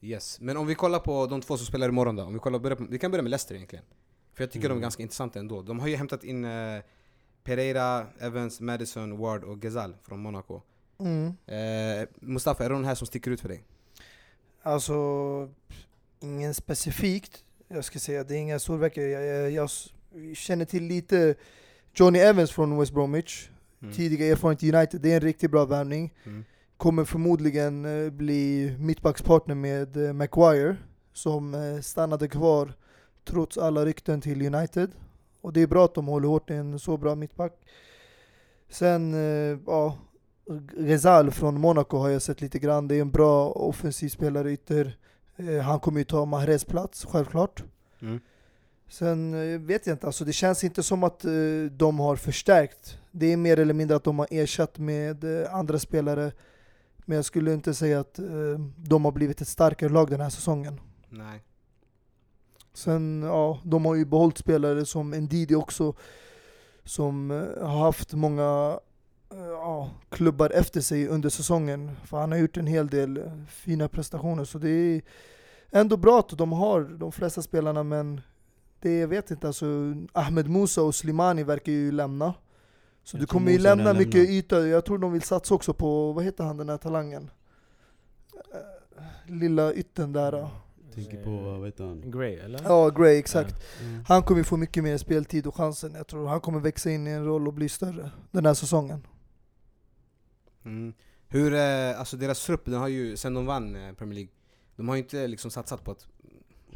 Yes, 0.00 0.40
men 0.40 0.56
om 0.56 0.66
vi 0.66 0.74
kollar 0.74 0.98
på 0.98 1.26
de 1.26 1.40
två 1.40 1.56
som 1.56 1.66
spelar 1.66 1.88
imorgon 1.88 2.16
då, 2.16 2.22
om 2.22 2.32
vi, 2.32 2.38
kollar, 2.38 2.74
på, 2.76 2.86
vi 2.90 2.98
kan 2.98 3.10
börja 3.10 3.22
med 3.22 3.30
Leicester 3.30 3.54
egentligen. 3.54 3.84
För 4.34 4.42
jag 4.44 4.50
tycker 4.50 4.68
de 4.68 4.72
Mm. 4.72 4.78
är 4.78 4.82
ganska 4.82 5.02
intressanta 5.02 5.38
ändå. 5.38 5.62
De 5.62 5.80
har 5.80 5.88
ju 5.88 5.96
hämtat 5.96 6.24
in 6.24 6.44
eh, 6.44 6.80
Pereira, 7.44 8.06
Evans, 8.20 8.60
Madison, 8.60 9.18
Ward 9.18 9.44
och 9.44 9.60
Ghezal 9.60 9.96
från 10.02 10.20
Monaco. 10.22 10.60
Mm. 10.98 11.26
Eh, 11.46 12.08
Mustafa, 12.20 12.64
är 12.64 12.68
det 12.68 12.74
någon 12.74 12.84
här 12.84 12.94
som 12.94 13.06
sticker 13.06 13.30
ut 13.30 13.40
för 13.40 13.48
dig? 13.48 13.62
Alltså, 14.62 14.92
ingen 16.20 16.54
specifikt. 16.54 17.44
Jag 17.68 17.84
ska 17.84 17.98
säga, 17.98 18.24
det 18.24 18.34
är 18.34 18.38
inga 18.38 18.58
storverkare. 18.58 19.06
Jag, 19.06 19.50
jag, 19.50 19.70
jag 20.14 20.36
känner 20.36 20.64
till 20.64 20.84
lite 20.84 21.34
Johnny 21.94 22.18
Evans 22.18 22.50
från 22.50 22.78
West 22.78 22.92
Bromwich. 22.92 23.48
Mm. 23.82 23.94
Tidigare 23.94 24.32
erfarenhet 24.32 24.62
i 24.62 24.72
United, 24.72 25.00
det 25.00 25.12
är 25.12 25.14
en 25.14 25.20
riktigt 25.20 25.50
bra 25.50 25.64
värvning. 25.64 26.14
Mm. 26.24 26.44
Kommer 26.76 27.04
förmodligen 27.04 27.84
eh, 27.84 28.10
bli 28.10 28.76
mittbackspartner 28.78 29.54
med 29.54 29.96
eh, 29.96 30.12
Maguire, 30.12 30.76
som 31.12 31.54
eh, 31.54 31.80
stannade 31.80 32.28
kvar 32.28 32.72
trots 33.24 33.58
alla 33.58 33.84
rykten 33.84 34.20
till 34.20 34.54
United. 34.54 34.90
Och 35.40 35.52
det 35.52 35.60
är 35.60 35.66
bra 35.66 35.84
att 35.84 35.94
de 35.94 36.06
håller 36.06 36.28
hårt 36.28 36.50
i 36.50 36.54
en 36.54 36.78
så 36.78 36.96
bra 36.96 37.14
mittback. 37.14 37.52
Sen, 38.68 39.14
ja, 39.66 39.98
Rezal 40.76 41.30
från 41.30 41.60
Monaco 41.60 41.96
har 41.98 42.08
jag 42.08 42.22
sett 42.22 42.40
lite 42.40 42.58
grann. 42.58 42.88
Det 42.88 42.94
är 42.94 43.00
en 43.00 43.10
bra 43.10 43.50
offensiv 43.50 44.08
spelare 44.08 44.52
ytter. 44.52 44.96
Eh, 45.48 45.60
han 45.60 45.80
kommer 45.80 45.98
ju 45.98 46.04
ta 46.04 46.24
Mahrez 46.24 46.64
plats, 46.64 47.04
självklart. 47.04 47.64
Mm. 48.00 48.20
Sen 48.88 49.34
eh, 49.34 49.60
vet 49.60 49.86
jag 49.86 49.94
inte, 49.94 50.06
alltså 50.06 50.24
det 50.24 50.32
känns 50.32 50.64
inte 50.64 50.82
som 50.82 51.04
att 51.04 51.24
eh, 51.24 51.32
de 51.70 51.98
har 51.98 52.16
förstärkt. 52.16 52.98
Det 53.10 53.32
är 53.32 53.36
mer 53.36 53.58
eller 53.58 53.74
mindre 53.74 53.96
att 53.96 54.04
de 54.04 54.18
har 54.18 54.28
ersatt 54.30 54.78
med 54.78 55.24
andra 55.50 55.78
spelare. 55.78 56.32
Men 56.96 57.16
jag 57.16 57.24
skulle 57.24 57.52
inte 57.52 57.74
säga 57.74 58.00
att 58.00 58.20
de 58.76 59.04
har 59.04 59.12
blivit 59.12 59.40
ett 59.40 59.48
starkare 59.48 59.90
lag 59.90 60.10
den 60.10 60.20
här 60.20 60.30
säsongen. 60.30 60.80
Nej. 61.08 61.44
Sen, 62.74 63.22
ja, 63.22 63.60
de 63.64 63.84
har 63.84 63.94
ju 63.94 64.04
behållit 64.04 64.38
spelare 64.38 64.86
som 64.86 65.10
Ndidi 65.10 65.54
också. 65.54 65.94
Som 66.84 67.30
har 67.60 67.78
haft 67.78 68.12
många 68.12 68.80
ja, 69.60 69.90
klubbar 70.08 70.50
efter 70.54 70.80
sig 70.80 71.08
under 71.08 71.28
säsongen. 71.28 71.90
För 72.04 72.16
han 72.16 72.32
har 72.32 72.38
gjort 72.38 72.56
en 72.56 72.66
hel 72.66 72.86
del 72.86 73.16
eh, 73.16 73.32
fina 73.48 73.88
prestationer. 73.88 74.44
Så 74.44 74.58
det 74.58 74.70
är 74.70 75.02
ändå 75.70 75.96
bra 75.96 76.18
att 76.18 76.28
de 76.38 76.52
har 76.52 76.80
de 76.84 77.12
flesta 77.12 77.42
spelarna 77.42 77.82
men 77.82 78.20
det 78.80 78.98
jag 78.98 79.08
vet 79.08 79.30
inte, 79.30 79.46
alltså 79.46 79.66
Ahmed 80.12 80.48
Musa 80.48 80.82
och 80.82 80.94
Slimani 80.94 81.42
verkar 81.42 81.72
ju 81.72 81.92
lämna. 81.92 82.34
Så 83.04 83.16
Jag 83.16 83.22
du 83.22 83.26
kommer 83.26 83.52
ju 83.52 83.58
lämna 83.58 83.92
mycket 83.92 84.14
lämna. 84.14 84.30
yta. 84.30 84.66
Jag 84.66 84.84
tror 84.84 84.98
de 84.98 85.12
vill 85.12 85.22
satsa 85.22 85.54
också 85.54 85.74
på, 85.74 86.12
vad 86.12 86.24
heter 86.24 86.44
han 86.44 86.56
den 86.56 86.68
här 86.68 86.76
talangen? 86.76 87.30
Eh, 88.54 89.30
Lilla 89.32 89.72
ytten 89.74 90.12
där. 90.12 90.32
ja. 90.32 90.50
Tänker 90.94 91.24
på, 91.24 91.30
vad 91.30 91.64
heter 91.66 91.84
han? 91.84 92.10
Gray 92.10 92.34
eller? 92.36 92.60
Ja, 92.64 92.88
Gray, 92.88 93.18
exakt. 93.18 93.54
Mm. 93.82 94.04
Han 94.08 94.22
kommer 94.22 94.42
få 94.42 94.56
mycket 94.56 94.82
mer 94.84 94.96
speltid 94.96 95.46
och 95.46 95.54
chansen. 95.56 95.94
Jag 95.94 96.06
tror 96.06 96.26
han 96.26 96.40
kommer 96.40 96.60
växa 96.60 96.90
in 96.90 97.06
i 97.06 97.10
en 97.10 97.24
roll 97.24 97.46
och 97.48 97.54
bli 97.54 97.68
större 97.68 98.10
den 98.30 98.46
här 98.46 98.54
säsongen. 98.54 99.06
Mm. 100.64 100.92
Hur, 101.28 101.54
eh, 101.54 101.98
alltså 101.98 102.16
deras 102.16 102.46
trupp, 102.46 102.64
den 102.64 102.74
har 102.74 102.88
ju, 102.88 103.16
sen 103.16 103.34
de 103.34 103.46
vann 103.46 103.76
eh, 103.76 103.92
Premier 103.92 104.14
League, 104.14 104.32
de 104.76 104.88
har 104.88 104.96
ju 104.96 105.02
inte 105.02 105.26
liksom 105.26 105.50
satsat 105.50 105.84
på 105.84 105.90
att... 105.90 106.06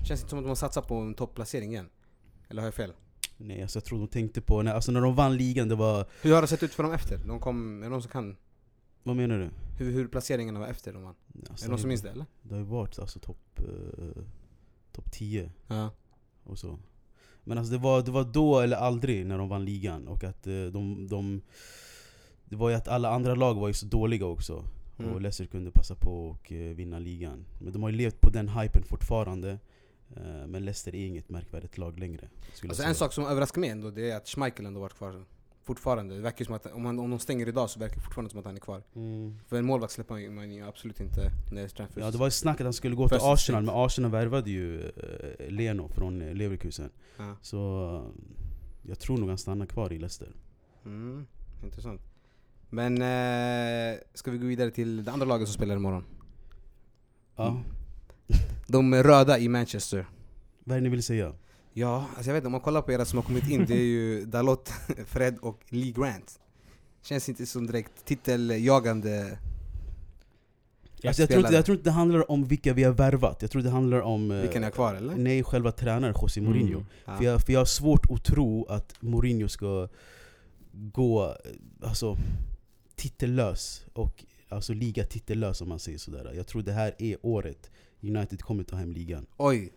Känns 0.02 0.20
inte 0.20 0.30
som 0.30 0.38
att 0.38 0.44
de 0.44 0.48
har 0.48 0.54
satsat 0.54 0.88
på 0.88 0.94
en 0.94 1.14
topplacering 1.14 1.70
igen. 1.70 1.88
Eller 2.48 2.62
har 2.62 2.66
jag 2.66 2.74
fel? 2.74 2.92
Nej 3.36 3.62
alltså 3.62 3.76
jag 3.76 3.84
tror 3.84 3.98
de 3.98 4.08
tänkte 4.08 4.40
på, 4.40 4.62
när, 4.62 4.74
alltså 4.74 4.92
när 4.92 5.00
de 5.00 5.14
vann 5.14 5.36
ligan 5.36 5.68
det 5.68 5.74
var, 5.74 6.06
Hur 6.22 6.34
har 6.34 6.42
det 6.42 6.48
sett 6.48 6.62
ut 6.62 6.74
för 6.74 6.82
dem 6.82 6.92
efter? 6.92 7.18
De 7.26 7.40
kom, 7.40 7.78
är 7.78 7.82
det 7.84 7.90
någon 7.90 8.02
som 8.02 8.10
kan? 8.10 8.36
vad 9.02 9.16
menar 9.16 9.38
du? 9.38 9.50
Hur, 9.78 9.92
hur 9.92 10.08
placeringarna 10.08 10.60
var 10.60 10.66
efter 10.66 10.92
de 10.92 11.02
vann? 11.02 11.14
Alltså, 11.50 11.64
är 11.64 11.68
det 11.68 11.70
någon 11.70 11.78
som 11.78 11.88
minns 11.88 12.02
det 12.02 12.10
eller? 12.10 12.26
Det 12.42 12.54
har 12.54 12.60
ju 12.60 12.66
varit 12.66 12.98
alltså 12.98 13.18
topp 13.18 13.58
eh, 13.58 14.22
top 14.92 15.12
10 15.12 15.50
Ja. 15.66 15.90
och 16.44 16.58
så. 16.58 16.78
Men 17.44 17.58
alltså 17.58 17.72
det 17.72 17.78
var, 17.78 18.02
det 18.02 18.10
var 18.10 18.24
då 18.24 18.60
eller 18.60 18.76
aldrig 18.76 19.26
när 19.26 19.38
de 19.38 19.48
vann 19.48 19.64
ligan 19.64 20.08
och 20.08 20.24
att 20.24 20.46
eh, 20.46 20.64
de, 20.64 21.08
de 21.08 21.42
Det 22.44 22.56
var 22.56 22.68
ju 22.70 22.74
att 22.76 22.88
alla 22.88 23.10
andra 23.10 23.34
lag 23.34 23.54
var 23.54 23.68
ju 23.68 23.74
så 23.74 23.86
dåliga 23.86 24.26
också 24.26 24.64
Mm. 24.98 25.12
och 25.12 25.20
Leicester 25.20 25.46
kunde 25.46 25.70
passa 25.70 25.94
på 25.94 26.26
och 26.28 26.52
eh, 26.52 26.74
vinna 26.74 26.98
ligan. 26.98 27.44
Men 27.60 27.72
de 27.72 27.82
har 27.82 27.90
ju 27.90 27.96
levt 27.96 28.20
på 28.20 28.30
den 28.30 28.48
hypen 28.48 28.82
fortfarande 28.82 29.58
eh, 30.16 30.46
Men 30.46 30.64
Leicester 30.64 30.94
är 30.94 31.06
inget 31.06 31.28
märkvärdigt 31.30 31.78
lag 31.78 31.98
längre 31.98 32.28
Alltså 32.68 32.82
en 32.82 32.94
sak 32.94 33.12
som 33.12 33.26
överraskar 33.26 33.60
mig 33.60 33.70
ändå, 33.70 33.90
det 33.90 34.10
är 34.10 34.16
att 34.16 34.28
Schmeichel 34.28 34.66
ändå 34.66 34.80
varit 34.80 34.94
kvar 34.94 35.24
fortfarande. 35.64 36.14
Det 36.14 36.20
verkar 36.20 36.44
som 36.44 36.54
att 36.54 36.66
om, 36.66 36.84
han, 36.84 36.98
om 36.98 37.10
de 37.10 37.18
stänger 37.18 37.48
idag 37.48 37.70
så 37.70 37.80
verkar 37.80 37.96
det 37.96 38.02
fortfarande 38.02 38.30
som 38.30 38.38
att 38.40 38.46
han 38.46 38.54
är 38.56 38.60
kvar. 38.60 38.82
Mm. 38.94 39.38
För 39.48 39.56
en 39.56 39.64
målvakt 39.64 39.92
släpper 39.92 40.30
man 40.30 40.52
ju- 40.52 40.62
absolut 40.64 41.00
inte 41.00 41.30
när 41.52 41.68
transfers. 41.68 42.02
Ja 42.04 42.10
det 42.10 42.18
var 42.18 42.26
ju 42.26 42.30
snack 42.30 42.60
att 42.60 42.64
han 42.66 42.72
skulle 42.72 42.96
gå 42.96 43.08
till 43.08 43.18
Arsenal, 43.20 43.62
men 43.62 43.74
Arsenal 43.74 44.10
värvade 44.10 44.50
ju 44.50 44.80
eh, 44.88 45.48
Leno 45.50 45.88
från 45.88 46.18
Leverkusen 46.18 46.90
Ja. 47.16 47.36
Så 47.42 47.58
jag 48.82 48.98
tror 48.98 49.18
nog 49.18 49.28
han 49.28 49.38
stannar 49.38 49.66
kvar 49.66 49.92
i 49.92 49.98
Leicester 49.98 50.28
Mm, 50.84 51.26
intressant. 51.64 52.00
Men 52.74 53.02
eh, 53.02 53.98
ska 54.14 54.30
vi 54.30 54.38
gå 54.38 54.46
vidare 54.46 54.70
till 54.70 55.04
det 55.04 55.12
andra 55.12 55.26
laget 55.26 55.48
som 55.48 55.54
spelar 55.54 55.76
imorgon? 55.76 56.04
Ja, 57.36 57.48
Mm. 57.48 57.62
De 58.66 58.94
röda 59.02 59.38
i 59.38 59.48
Manchester. 59.48 60.06
vad 60.64 60.76
är 60.76 60.80
det 60.80 60.84
ni 60.84 60.88
vill 60.90 61.02
säga? 61.02 61.32
Ja, 61.72 62.06
alltså 62.16 62.30
jag 62.30 62.34
vet 62.34 62.40
inte, 62.40 62.46
om 62.46 62.52
man 62.52 62.60
kollar 62.60 62.82
på 62.82 62.92
era 62.92 63.04
som 63.04 63.16
har 63.18 63.22
kommit 63.24 63.50
in, 63.50 63.64
det 63.68 63.74
är 63.74 63.84
ju 63.86 64.24
Dalot, 64.26 64.68
Fred 65.06 65.38
och 65.42 65.60
Lee 65.68 65.92
Grant. 65.92 66.40
Känns 67.02 67.28
inte 67.28 67.46
som 67.46 67.66
direkt 67.66 68.04
titeljagande 68.04 69.38
Alltså 71.06 71.22
jag, 71.22 71.28
tror 71.28 71.40
inte, 71.40 71.54
jag 71.54 71.64
tror 71.64 71.76
inte 71.76 71.88
det 71.90 71.94
handlar 71.94 72.30
om 72.30 72.44
vilka 72.44 72.72
vi 72.72 72.82
har 72.84 72.92
värvat, 72.92 73.42
jag 73.42 73.50
tror 73.50 73.62
det 73.62 73.70
handlar 73.70 74.00
om... 74.00 74.30
eh, 74.30 74.40
Vilka 74.40 74.58
ni 74.58 74.64
har 74.64 74.70
kvar 74.70 74.94
eller? 74.94 75.16
Nej, 75.16 75.44
själva 75.44 75.72
tränaren 75.72 76.14
José 76.22 76.40
Mourinho. 76.40 76.74
Mm. 76.78 76.86
Ja. 77.04 77.16
För, 77.16 77.24
jag, 77.24 77.42
för 77.42 77.52
jag 77.52 77.60
har 77.60 77.64
svårt 77.64 78.10
att 78.10 78.24
tro 78.24 78.64
att 78.68 78.94
Mourinho 79.02 79.48
ska 79.48 79.88
gå 80.72 81.36
alltså, 81.82 82.16
titellös, 82.96 83.84
och, 83.92 84.24
alltså 84.48 84.72
liga 84.72 85.04
titellös 85.04 85.60
om 85.60 85.68
man 85.68 85.78
säger 85.78 85.98
sådär. 85.98 86.32
Jag 86.36 86.46
tror 86.46 86.62
det 86.62 86.72
här 86.72 86.94
är 86.98 87.16
året 87.22 87.70
United 88.02 88.42
kommer 88.42 88.64
ta 88.64 88.76
hem 88.76 88.92
ligan. 88.92 89.26
Oj, 89.36 89.72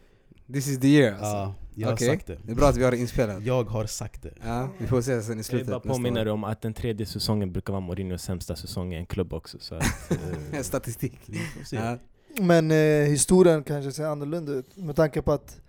this 0.54 0.68
is 0.68 0.80
the 0.80 0.88
year 0.88 1.12
alltså. 1.12 1.26
Ja, 1.26 1.56
jag 1.76 1.94
Okej. 1.94 2.08
har 2.08 2.16
sagt 2.16 2.28
det. 2.28 2.38
Det 2.44 2.52
är 2.52 2.56
bra 2.56 2.68
att 2.68 2.78
vi 2.78 2.84
har 2.84 2.92
det 2.92 2.98
inspelat. 2.98 3.44
Jag 3.44 3.64
har 3.64 3.86
sagt 3.86 4.24
det. 4.24 4.34
Ja, 4.44 4.70
vi 4.78 4.88
får 4.88 5.02
se 5.02 5.22
sen 5.22 5.26
i 5.26 5.30
Jag 5.30 5.36
vill 5.36 5.44
slutet 5.44 5.68
bara 5.68 5.80
påminna 5.80 6.24
dig 6.24 6.34
om 6.34 6.44
att 6.44 6.62
den 6.62 6.74
tredje 6.74 7.06
säsongen 7.06 7.52
brukar 7.52 7.74
vara 7.74 7.82
Mourinhos 7.82 8.22
sämsta 8.22 8.56
säsong 8.56 8.94
i 8.94 8.98
en 8.98 9.06
klubb 9.06 9.34
också. 9.34 9.58
Så 9.60 9.76
att, 9.76 10.12
eh, 10.54 10.62
Statistik. 10.62 11.20
Vi 11.26 11.38
får 11.38 11.64
se. 11.64 11.76
Ja. 11.76 11.98
Men 12.42 12.72
eh, 12.72 13.10
historien 13.10 13.64
kanske 13.64 13.92
ser 13.92 14.06
annorlunda 14.06 14.52
ut 14.52 14.78
med 14.78 14.96
tanke 14.96 15.22
på 15.22 15.32
att 15.32 15.62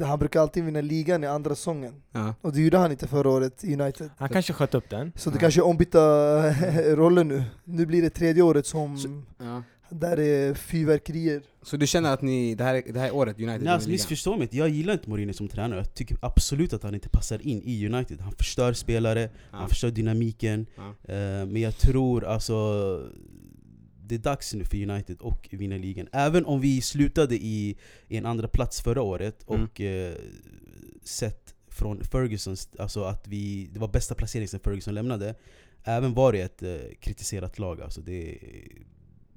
han 0.00 0.18
brukar 0.18 0.40
alltid 0.40 0.64
vinna 0.64 0.80
ligan 0.80 1.24
i 1.24 1.26
andra 1.26 1.54
säsongen. 1.54 1.94
Ja. 2.12 2.34
Och 2.40 2.52
det 2.52 2.60
gjorde 2.60 2.78
han 2.78 2.90
inte 2.90 3.06
förra 3.06 3.28
året 3.30 3.64
i 3.64 3.74
United. 3.80 4.10
han 4.16 4.28
kanske 4.28 4.52
sköt 4.52 4.74
upp 4.74 4.90
den. 4.90 5.12
Så 5.16 5.30
det 5.30 5.36
Ja. 5.36 5.40
kanske 5.40 5.60
är 5.60 5.64
ombytta 5.64 5.98
roller 6.96 7.24
nu. 7.24 7.42
Nu 7.64 7.86
blir 7.86 8.02
det 8.02 8.10
tredje 8.10 8.42
året 8.42 8.66
som 8.66 8.98
Så- 8.98 9.22
Ja. 9.38 9.62
där 9.90 10.16
det 10.16 10.24
är 10.26 10.54
fyrverkerier. 10.54 11.42
Så 11.62 11.76
du 11.76 11.86
känner 11.86 12.12
att 12.14 12.22
ni, 12.22 12.54
det 12.54 12.64
här, 12.64 12.82
det 12.92 12.98
här 13.00 13.06
är 13.06 13.14
året 13.14 13.36
United 13.36 13.46
Nej, 13.46 13.54
alltså, 13.54 13.64
vinner 13.66 13.78
ligan? 13.78 13.92
missförstå 13.92 14.36
mig 14.36 14.48
jag 14.50 14.68
gillar 14.68 14.92
inte 14.92 15.10
Mourinho 15.10 15.32
som 15.32 15.48
tränare. 15.48 15.78
Jag 15.80 15.94
tycker 15.94 16.16
absolut 16.22 16.72
att 16.72 16.82
han 16.82 16.94
inte 16.94 17.08
passar 17.08 17.46
in 17.46 17.62
i 17.64 17.86
United. 17.86 18.20
Han 18.20 18.32
förstör 18.32 18.72
spelare, 18.72 19.20
Ja. 19.22 19.28
han 19.58 19.68
förstör 19.68 19.90
dynamiken. 19.90 20.66
Ja. 20.76 21.12
Eh, 21.14 21.46
men 21.46 21.56
jag 21.56 21.76
tror 21.76 22.24
alltså 22.24 22.54
det 24.08 24.14
är 24.14 24.18
dags 24.18 24.54
nu 24.54 24.64
för 24.64 24.90
United 24.90 25.16
att 25.22 25.52
vinna 25.52 25.76
ligan. 25.76 26.08
Även 26.12 26.44
om 26.46 26.60
vi 26.60 26.80
slutade 26.80 27.34
i, 27.34 27.76
i 28.08 28.16
en 28.16 28.26
andra 28.26 28.48
plats 28.48 28.80
förra 28.80 29.02
året 29.02 29.44
Mm. 29.48 29.62
och 29.64 29.80
eh, 29.80 30.14
sett 31.02 31.54
från 31.68 32.04
Fergusons, 32.04 32.68
alltså 32.78 33.04
att 33.04 33.28
vi, 33.28 33.68
det 33.72 33.80
var 33.80 33.88
bästa 33.88 34.14
placeringen 34.14 34.48
sen 34.48 34.60
Ferguson 34.60 34.94
lämnade. 34.94 35.34
Även 35.84 36.14
var 36.14 36.32
det 36.32 36.40
ett 36.40 36.62
eh, 36.62 36.76
kritiserat 37.00 37.58
lag. 37.58 37.80
Alltså 37.80 38.00
det, 38.00 38.38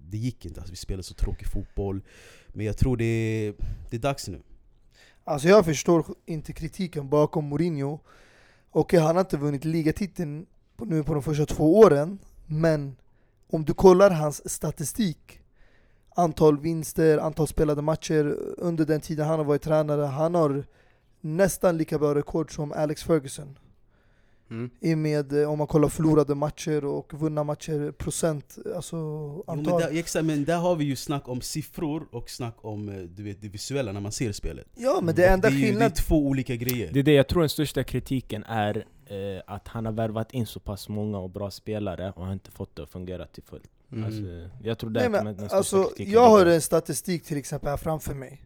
det 0.10 0.18
gick 0.18 0.46
inte, 0.46 0.60
alltså 0.60 0.72
vi 0.72 0.78
spelade 0.78 1.04
så 1.04 1.14
tråkig 1.14 1.48
fotboll. 1.48 2.02
Men 2.48 2.66
jag 2.66 2.78
tror 2.78 2.98
det, 2.98 3.54
det 3.90 3.98
är 3.98 4.02
dags 4.02 4.28
nu. 4.28 4.42
Alltså 5.24 5.48
jag 5.48 5.66
förstår 5.66 6.06
inte 6.26 6.54
kritiken 6.54 7.10
bakom 7.10 7.46
Mourinho. 7.46 8.00
Okej, 8.72 9.00
han 9.00 9.16
har 9.16 9.22
inte 9.24 9.38
vunnit 9.38 9.66
ligatiteln 9.66 10.46
på, 10.78 10.86
nu 10.86 11.04
på 11.04 11.14
de 11.14 11.24
första 11.24 11.46
två 11.46 11.80
åren, 11.80 12.20
men 12.46 12.96
om 13.52 13.66
du 13.66 13.74
kollar 13.74 14.10
hans 14.12 14.52
statistik, 14.52 15.40
antal 16.16 16.60
vinster, 16.60 17.18
antal 17.18 17.48
spelade 17.48 17.82
matcher 17.82 18.38
under 18.58 18.86
den 18.86 19.02
tiden 19.02 19.28
han 19.28 19.40
har 19.40 19.46
varit 19.46 19.62
tränare, 19.62 20.02
han 20.02 20.36
har 20.36 20.64
nästan 21.22 21.78
lika 21.78 22.00
bra 22.00 22.16
rekord 22.16 22.56
som 22.56 22.72
Alex 22.72 23.04
Ferguson. 23.04 23.58
Mm. 24.50 24.70
I 24.80 24.96
med, 24.96 25.42
eh, 25.42 25.52
om 25.52 25.58
man 25.58 25.68
kollar 25.68 25.90
förlorade 25.90 26.36
matcher 26.36 26.86
och 26.86 27.14
vunna 27.14 27.44
matcher, 27.44 27.92
procent, 27.92 28.58
alltså 28.76 28.96
Jo, 28.96 29.44
men, 29.48 29.60
antal. 29.60 29.82
där, 29.82 29.98
exakt, 29.98 30.26
men 30.26 30.46
där 30.46 30.58
har 30.58 30.76
vi 30.76 30.86
ju 30.86 30.96
snack 30.96 31.30
om 31.30 31.42
siffror 31.42 32.08
och 32.12 32.30
snack 32.30 32.56
om 32.62 32.90
eh, 32.90 32.96
du 32.96 33.24
vet, 33.24 33.42
det 33.42 33.50
visuella 33.50 33.92
när 33.92 34.02
man 34.02 34.12
ser 34.12 34.32
spelet. 34.32 34.68
ja 34.76 35.00
men 35.04 35.16
det 35.16 35.28
enda 35.28 35.50
det 35.50 35.56
är 35.56 35.60
ju 35.60 35.80
det 35.80 35.86
är 35.86 35.90
två 35.90 36.28
olika 36.28 36.56
grejer. 36.56 36.90
Det 36.94 37.00
är 37.00 37.04
det 37.04 37.14
jag 37.14 37.28
tror 37.28 37.40
den 37.42 37.50
största 37.50 37.84
kritiken 37.84 38.44
är 38.44 38.86
eh, 39.12 39.42
att 39.48 39.68
han 39.68 39.86
har 39.86 39.94
värvat 39.94 40.32
in 40.32 40.46
så 40.46 40.60
pass 40.60 40.90
många 40.90 41.18
och 41.20 41.30
bra 41.30 41.52
spelare 41.52 42.14
och 42.16 42.26
har 42.26 42.34
inte 42.34 42.52
fått 42.52 42.76
det 42.76 42.84
att 42.84 42.90
fungera 42.90 43.26
till 43.26 43.44
fullt. 43.44 43.70
Mm. 43.92 44.06
Alltså, 44.06 44.50
jag 44.64 44.78
tror 44.78 44.90
det 44.90 45.10
Nej, 45.10 45.24
men, 45.24 45.50
alltså, 45.52 45.92
jag 45.98 46.30
har 46.30 46.46
en 46.46 46.62
statistik 46.62 47.24
till 47.24 47.38
exempel 47.38 47.70
här 47.70 47.78
framför 47.78 48.14
mig. 48.14 48.44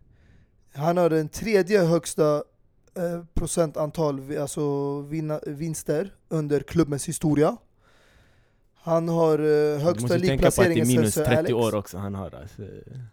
Han 0.74 0.98
har 0.98 1.10
den 1.10 1.30
tredje 1.30 1.80
högsta 1.80 2.44
eh, 2.96 3.24
procentantal 3.34 4.38
alltså 4.38 5.00
vinna, 5.02 5.40
vinster 5.46 6.14
under 6.30 6.60
klubbens 6.60 7.08
historia. 7.08 7.58
Han 8.76 9.10
har 9.10 9.40
eh, 9.40 9.46
Du 9.46 9.78
högsta 9.78 10.02
måste 10.02 10.20
tänka 10.20 10.42
på 10.42 10.48
att 10.48 10.56
det 10.56 10.64
är 10.64 10.76
ligplaceringen 10.76 10.86
sen 10.86 10.96
minus 10.96 11.14
Sir 11.14 11.26
30 11.26 11.38
Alex. 11.38 11.54
år 11.54 11.76
också 11.76 11.98
han 11.98 12.16
har. 12.16 12.36
Alltså. 12.36 12.62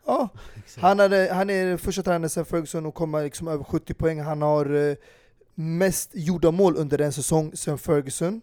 Ja, 0.07 0.29
han, 0.77 0.99
hade, 0.99 1.31
han 1.33 1.51
är 1.51 1.77
första 1.77 2.03
tränaren 2.03 2.31
sen 2.31 2.45
Ferguson 2.45 2.87
och 2.87 2.95
kommer 2.95 3.25
liksom 3.25 3.49
över 3.49 3.65
70 3.65 3.95
poäng. 3.95 4.21
Han 4.21 4.43
har 4.43 4.75
eh, 4.91 4.95
mest 5.55 6.11
gjorda 6.15 6.51
mål 6.51 6.77
under 6.77 7.01
en 7.01 7.13
säsong 7.13 7.53
sen 7.55 7.79
Ferguson. 7.79 8.41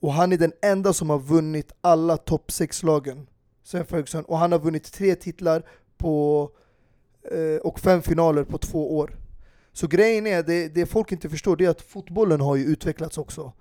Och 0.00 0.12
han 0.12 0.32
är 0.32 0.36
den 0.36 0.52
enda 0.62 0.92
som 0.92 1.10
har 1.10 1.18
vunnit 1.18 1.72
alla 1.80 2.16
topp 2.16 2.50
6-lagen 2.50 3.26
sen 3.64 3.86
Ferguson. 3.86 4.24
Och 4.24 4.38
han 4.38 4.52
har 4.52 4.58
vunnit 4.58 4.92
tre 4.92 5.14
titlar 5.14 5.62
på, 5.96 6.50
eh, 7.30 7.60
och 7.62 7.80
fem 7.80 8.02
finaler 8.02 8.44
på 8.44 8.58
två 8.58 8.98
år. 8.98 9.16
Så 9.72 9.86
grejen 9.86 10.26
är, 10.26 10.42
det, 10.42 10.68
det 10.68 10.86
folk 10.86 11.12
inte 11.12 11.28
förstår, 11.28 11.56
det 11.56 11.64
är 11.64 11.70
att 11.70 11.82
fotbollen 11.82 12.40
har 12.40 12.56
ju 12.56 12.64
utvecklats 12.64 13.18
också. 13.18 13.52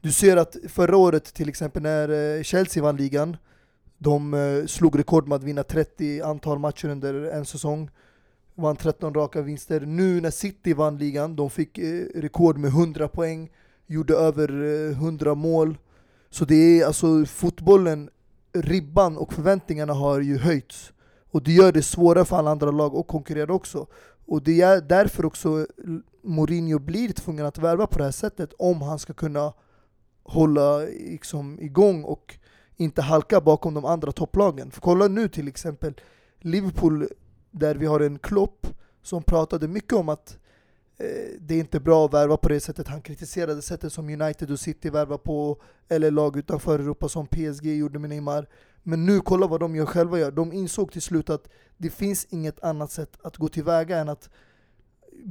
Du 0.00 0.12
ser 0.12 0.36
att 0.36 0.56
förra 0.68 0.96
året 0.96 1.24
till 1.24 1.48
exempel 1.48 1.82
när 1.82 2.36
eh, 2.36 2.42
Chelsea 2.42 2.82
vann 2.82 2.96
ligan, 2.96 3.36
de 3.98 4.34
eh, 4.34 4.66
slog 4.66 4.98
rekord 4.98 5.28
med 5.28 5.36
att 5.36 5.44
vinna 5.44 5.62
30 5.62 6.20
antal 6.22 6.58
matcher 6.58 6.88
under 6.88 7.14
en 7.14 7.44
säsong. 7.44 7.90
Vann 8.60 8.76
13 8.76 9.14
raka 9.14 9.42
vinster. 9.42 9.80
Nu 9.80 10.20
när 10.20 10.30
City 10.30 10.74
vann 10.74 10.98
ligan, 10.98 11.36
de 11.36 11.50
fick 11.50 11.78
eh, 11.78 12.04
rekord 12.14 12.58
med 12.58 12.68
100 12.68 13.08
poäng, 13.08 13.50
gjorde 13.86 14.14
över 14.14 14.48
eh, 14.88 14.90
100 14.90 15.34
mål. 15.34 15.78
Så 16.30 16.44
det 16.44 16.54
är 16.54 16.86
alltså 16.86 17.24
fotbollen, 17.24 18.10
ribban 18.52 19.16
och 19.16 19.32
förväntningarna 19.32 19.92
har 19.92 20.20
ju 20.20 20.38
höjts. 20.38 20.92
Och 21.30 21.42
det 21.42 21.52
gör 21.52 21.72
det 21.72 21.82
svårare 21.82 22.24
för 22.24 22.36
alla 22.36 22.50
andra 22.50 22.70
lag 22.70 22.96
att 22.96 23.06
konkurrera 23.06 23.52
också. 23.52 23.86
Och 24.26 24.42
det 24.42 24.60
är 24.60 24.80
därför 24.80 25.24
också 25.24 25.66
Mourinho 26.22 26.78
blir 26.78 27.12
tvungen 27.12 27.46
att 27.46 27.58
värva 27.58 27.86
på 27.86 27.98
det 27.98 28.04
här 28.04 28.10
sättet 28.10 28.52
om 28.58 28.82
han 28.82 28.98
ska 28.98 29.12
kunna 29.12 29.52
hålla 30.22 30.78
liksom, 30.78 31.60
igång 31.60 32.04
och 32.04 32.38
inte 32.76 33.02
halka 33.02 33.40
bakom 33.40 33.74
de 33.74 33.84
andra 33.84 34.12
topplagen. 34.12 34.70
För 34.70 34.80
kolla 34.80 35.08
nu 35.08 35.28
till 35.28 35.48
exempel 35.48 35.94
Liverpool, 36.38 37.08
där 37.50 37.74
vi 37.74 37.86
har 37.86 38.00
en 38.00 38.18
Klopp 38.18 38.66
som 39.02 39.22
pratade 39.22 39.68
mycket 39.68 39.92
om 39.92 40.08
att 40.08 40.38
eh, 40.98 41.06
det 41.40 41.54
är 41.54 41.58
inte 41.58 41.80
bra 41.80 42.04
att 42.04 42.14
värva 42.14 42.36
på 42.36 42.48
det 42.48 42.60
sättet. 42.60 42.88
Han 42.88 43.02
kritiserade 43.02 43.62
sättet 43.62 43.92
som 43.92 44.08
United 44.08 44.50
och 44.50 44.60
City 44.60 44.90
värvar 44.90 45.18
på, 45.18 45.62
eller 45.88 46.10
lag 46.10 46.36
utanför 46.36 46.78
Europa 46.78 47.08
som 47.08 47.26
PSG 47.26 47.76
gjorde 47.76 47.98
med 47.98 48.10
Neymar. 48.10 48.46
Men 48.82 49.06
nu, 49.06 49.20
kolla 49.20 49.46
vad 49.46 49.60
de 49.60 49.76
gör 49.76 49.86
själva 49.86 50.18
gör. 50.18 50.30
De 50.30 50.52
insåg 50.52 50.92
till 50.92 51.02
slut 51.02 51.30
att 51.30 51.48
det 51.76 51.90
finns 51.90 52.26
inget 52.30 52.60
annat 52.60 52.90
sätt 52.90 53.18
att 53.22 53.36
gå 53.36 53.48
tillväga 53.48 53.98
än 53.98 54.08
att 54.08 54.30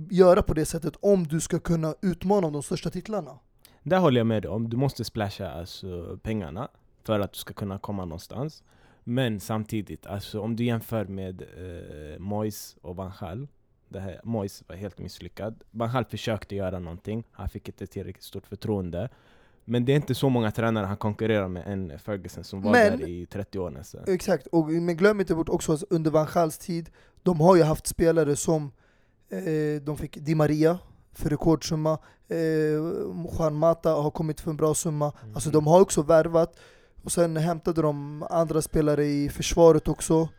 göra 0.10 0.42
på 0.42 0.54
det 0.54 0.66
sättet 0.66 0.94
om 1.00 1.28
du 1.28 1.40
ska 1.40 1.60
kunna 1.60 1.96
utmana 2.02 2.50
de 2.50 2.64
största 2.64 2.90
titlarna. 2.90 3.40
Där 3.84 4.00
håller 4.00 4.20
jag 4.20 4.28
med 4.28 4.44
dig 4.44 4.52
om. 4.52 4.70
Du 4.70 4.78
måste 4.78 5.04
splasha 5.04 5.52
alltså, 5.52 6.20
pengarna 6.24 6.70
för 7.04 7.20
att 7.20 7.34
du 7.34 7.40
ska 7.40 7.54
kunna 7.54 7.80
komma 7.80 8.06
någonstans. 8.06 8.64
Men 9.10 9.40
samtidigt, 9.40 10.06
alltså, 10.06 10.42
om 10.42 10.56
du 10.56 10.64
jämför 10.64 11.06
med 11.06 11.42
eh, 11.42 12.20
Moyes 12.20 12.78
och 12.82 12.96
Van 12.96 13.12
Gaal. 13.20 13.48
Det 13.88 14.00
här, 14.00 14.22
Moyes 14.24 14.64
var 14.68 14.76
helt 14.76 14.98
misslyckad. 15.00 15.64
Van 15.72 15.94
Gaal 15.94 16.06
försökte 16.06 16.56
göra 16.56 16.80
någonting. 16.80 17.24
Han 17.32 17.50
fick 17.50 17.68
inte 17.68 17.88
tillräckligt 17.88 18.24
stort 18.24 18.48
förtroende. 18.48 19.10
Men 19.66 19.86
det 19.86 19.92
är 19.92 19.96
inte 19.96 20.16
så 20.16 20.30
många 20.30 20.52
tränare 20.52 20.86
han 20.86 20.98
konkurrerar 20.98 21.48
med 21.48 21.68
än 21.68 22.00
Ferguson 22.00 22.44
som 22.44 22.62
var 22.62 22.72
Men- 22.72 23.00
där 23.00 23.08
i 23.08 23.26
30 23.26 23.60
år 23.60 23.70
nästan. 23.70 24.02
Exakt, 24.08 24.48
och, 24.48 24.70
men 24.70 24.98
glöm 24.98 25.20
inte 25.20 25.36
bort 25.36 25.50
också 25.50 25.74
att 25.74 25.84
under 25.90 26.12
Van 26.12 26.28
Gaals 26.34 26.58
tid, 26.58 26.90
de 27.24 27.42
har 27.42 27.56
ju 27.56 27.64
haft 27.64 27.88
spelare 27.88 28.36
som 28.36 28.72
eh, 29.30 29.82
de 29.82 29.98
fick 29.98 30.18
Di 30.18 30.36
Maria 30.36 30.80
för 31.14 31.30
rekordsumma, 31.30 32.00
eh, 32.28 32.38
Juan 33.38 33.56
Mata 33.56 33.90
har 33.90 34.12
kommit 34.12 34.42
för 34.42 34.52
en 34.52 34.58
bra 34.58 34.74
summa. 34.74 35.14
Mm. 35.22 35.36
Alltså 35.36 35.50
de 35.50 35.68
har 35.68 35.82
också 35.82 36.02
värvat, 36.02 36.60
och 37.04 37.12
sen 37.12 37.38
hämtade 37.38 37.82
de 37.82 38.24
andra 38.30 38.62
spelare 38.62 39.06
i 39.06 39.30
försvaret 39.30 39.88
också. 39.88 40.30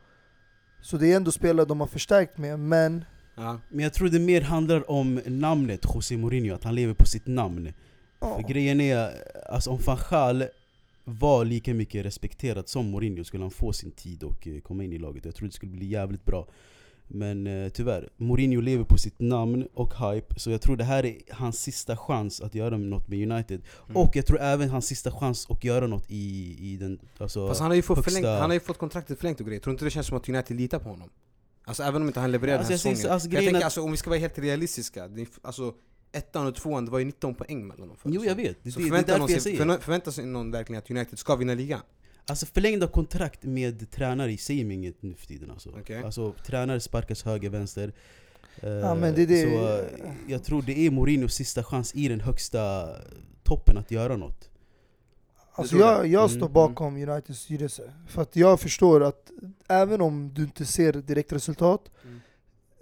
Så 0.83 0.97
det 0.97 1.13
är 1.13 1.17
ändå 1.17 1.33
spelare 1.33 1.67
de 1.67 1.81
har 1.81 1.87
förstärkt 1.87 2.39
med, 2.39 2.59
men 2.59 3.05
Ja. 3.41 3.61
Men 3.69 3.81
jag 3.81 3.93
tror 3.95 4.09
det 4.09 4.19
mer 4.19 4.41
handlar 4.41 4.91
om 4.91 5.21
namnet 5.27 5.81
José 5.95 6.17
Mourinho, 6.17 6.55
att 6.55 6.65
han 6.65 6.75
lever 6.75 6.95
på 6.95 7.07
sitt 7.07 7.27
namn. 7.27 7.73
ja. 8.21 8.37
För 8.37 8.49
grejen 8.49 8.81
är, 8.81 9.11
alltså 9.51 9.71
om 9.71 9.79
van 9.79 9.99
Gaal 10.11 10.45
var 11.05 11.45
lika 11.45 11.75
mycket 11.75 12.05
respekterad 12.05 12.69
som 12.69 12.91
Mourinho 12.91 13.25
skulle 13.25 13.45
han 13.45 13.51
få 13.51 13.73
sin 13.73 13.91
tid 13.91 14.23
och 14.23 14.47
eh, 14.49 14.61
komma 14.61 14.85
in 14.85 14.93
i 14.93 14.99
laget. 14.99 15.25
Jag 15.25 15.35
tror 15.35 15.49
det 15.49 15.55
skulle 15.55 15.73
bli 15.73 15.87
jävligt 15.87 16.25
bra. 16.25 16.47
Men 17.13 17.47
eh, 17.47 17.69
tyvärr, 17.69 18.09
Mourinho 18.17 18.61
lever 18.61 18.85
på 18.85 18.99
sitt 18.99 19.21
namn 19.21 19.67
och 19.75 19.95
hype, 19.95 20.41
så 20.41 20.51
jag 20.51 20.61
tror 20.61 20.77
det 20.77 20.85
här 20.85 21.07
är 21.07 21.17
hans 21.31 21.61
sista 21.63 21.97
chans 21.97 22.41
att 22.41 22.55
göra 22.55 22.77
något 22.77 23.09
med 23.09 23.31
United. 23.33 23.61
Mm. 23.85 23.97
Och 23.97 24.17
jag 24.17 24.27
tror 24.27 24.41
även 24.41 24.69
hans 24.71 24.87
sista 24.87 25.11
chans 25.11 25.47
att 25.51 25.65
göra 25.65 25.87
något 25.87 26.05
i, 26.11 26.57
i 26.61 26.77
den... 26.77 26.99
Alltså, 27.19 27.49
Fast 27.49 27.61
han 27.61 27.71
har, 27.71 27.77
ju 27.77 27.83
fått 27.83 27.99
högsta- 27.99 28.11
förlängt, 28.11 28.27
han 28.41 28.51
har 28.51 28.55
ju 28.55 28.61
fått 28.61 28.79
kontraktet 28.79 29.19
förlängt 29.19 29.41
och 29.41 29.47
grejer. 29.47 29.61
Tror 29.61 29.73
inte 29.73 29.85
det 29.85 29.91
känns 29.91 30.07
som 30.07 30.17
att 30.17 30.29
United 30.29 30.57
litar 30.57 30.79
på 30.79 30.89
honom? 30.89 31.11
Alltså 31.65 31.83
även 31.83 32.03
om 32.03 32.09
inte 32.09 32.21
han 32.21 32.33
levererar 32.33 32.59
Alltså, 32.59 32.73
den 32.73 32.79
här 32.91 32.95
säsongen. 32.97 33.13
alltså, 33.15 33.29
jag 33.29 33.39
tänker 33.41 33.57
att- 33.59 33.65
alltså 33.65 33.83
om 33.83 33.91
vi 33.91 33.97
ska 33.97 34.11
vara 34.11 34.21
helt 34.21 34.39
realistiska, 34.39 35.09
det 35.09 35.27
alltså 35.43 35.75
ettan 36.13 36.47
och 36.47 36.55
tvåan, 36.55 36.85
det 36.85 36.91
var 36.91 36.99
ju 36.99 37.05
19 37.05 37.35
poäng 37.35 37.67
mellan 37.67 37.89
dem 37.89 37.97
Jo 38.05 38.25
jag 38.25 38.35
vet, 38.35 38.65
det, 38.65 38.73
Så 38.73 38.79
det, 38.81 38.91
det 38.91 38.97
är 38.99 39.03
därför 39.03 39.19
någon 39.19 39.31
jag 39.33 39.43
säger 39.43 39.65
förvä- 39.65 39.81
förväntar 39.81 40.11
sig 40.11 40.27
någon 40.27 40.51
verkligen 40.51 40.79
att 40.83 40.91
United 40.91 41.19
ska 41.19 41.37
vinna 41.37 41.55
ligan? 41.55 41.81
Alltså 42.27 42.47
förlängda 42.47 42.87
kontrakt 42.89 43.43
med 43.43 43.91
tränare 43.91 44.37
säger 44.37 44.65
mig 44.65 44.77
inget 44.77 45.03
nu 45.03 45.15
för 45.15 45.27
tiden 45.27 45.51
alltså. 45.51 45.71
Okej. 45.81 46.03
alltså 46.05 46.33
Tränare 46.47 46.81
sparkas 46.81 47.23
höger, 47.23 47.51
vänster. 47.51 47.93
Eh, 48.63 48.69
Ja, 48.71 48.95
men 48.95 49.15
det 49.15 49.23
är 49.23 49.27
det- 49.27 49.43
Så 49.43 49.79
eh, 50.05 50.13
jag 50.29 50.45
tror 50.45 50.63
det 50.63 50.79
är 50.87 50.91
Mourinhos 50.91 51.35
sista 51.35 51.65
chans 51.65 51.95
i 51.95 52.09
den 52.09 52.21
högsta 52.21 52.89
toppen 53.43 53.77
att 53.79 53.91
göra 53.91 54.17
något. 54.17 54.51
Alltså 55.53 55.77
jag, 55.77 56.07
jag 56.07 56.21
Mm, 56.21 56.29
står 56.29 56.47
mm. 56.47 56.53
bakom 56.53 56.97
Uniteds 56.97 57.39
styrelse. 57.41 57.93
För 58.09 58.23
att 58.23 58.37
jag 58.37 58.61
förstår 58.61 59.03
att 59.03 59.31
även 59.69 60.01
om 60.01 60.35
du 60.35 60.43
inte 60.43 60.65
ser 60.65 60.93
direkt 60.93 61.33
resultat, 61.33 61.91
Mm. 62.05 62.21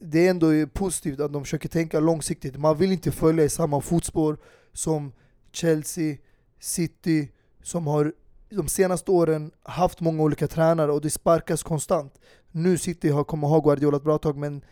det 0.01 0.27
är 0.27 0.31
ändå 0.31 0.67
positivt 0.73 1.21
att 1.21 1.33
de 1.33 1.43
försöker 1.45 1.69
tänka 1.69 2.01
långsiktigt. 2.01 2.57
Man 2.57 2.79
vill 2.79 2.93
inte 2.93 3.11
följa 3.13 3.45
i 3.45 3.49
samma 3.49 3.81
fotspår 3.81 4.39
som 4.73 5.13
Chelsea, 5.53 6.17
City, 6.61 7.29
som 7.63 7.87
har 7.87 8.13
de 8.51 8.69
senaste 8.69 9.11
åren 9.11 9.51
haft 9.63 10.01
många 10.01 10.23
olika 10.23 10.49
tränare 10.49 10.93
och 10.93 11.01
det 11.01 11.11
sparkas 11.11 11.63
konstant. 11.63 12.15
Nu 12.53 12.79
City 12.79 13.09
har, 13.09 13.25
kommer 13.25 13.49
ha 13.49 13.61
Guardiola 13.61 13.97
ett 13.97 14.03
bra 14.03 14.19
tag 14.19 14.37
men 14.37 14.65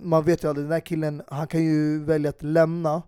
man 0.00 0.24
vet 0.24 0.44
ju 0.44 0.48
aldrig, 0.48 0.64
den 0.64 0.70
där 0.70 0.80
killen 0.80 1.22
han 1.28 1.46
kan 1.46 1.64
ju 1.64 2.04
välja 2.04 2.30
att 2.30 2.42
lämna 2.42 3.02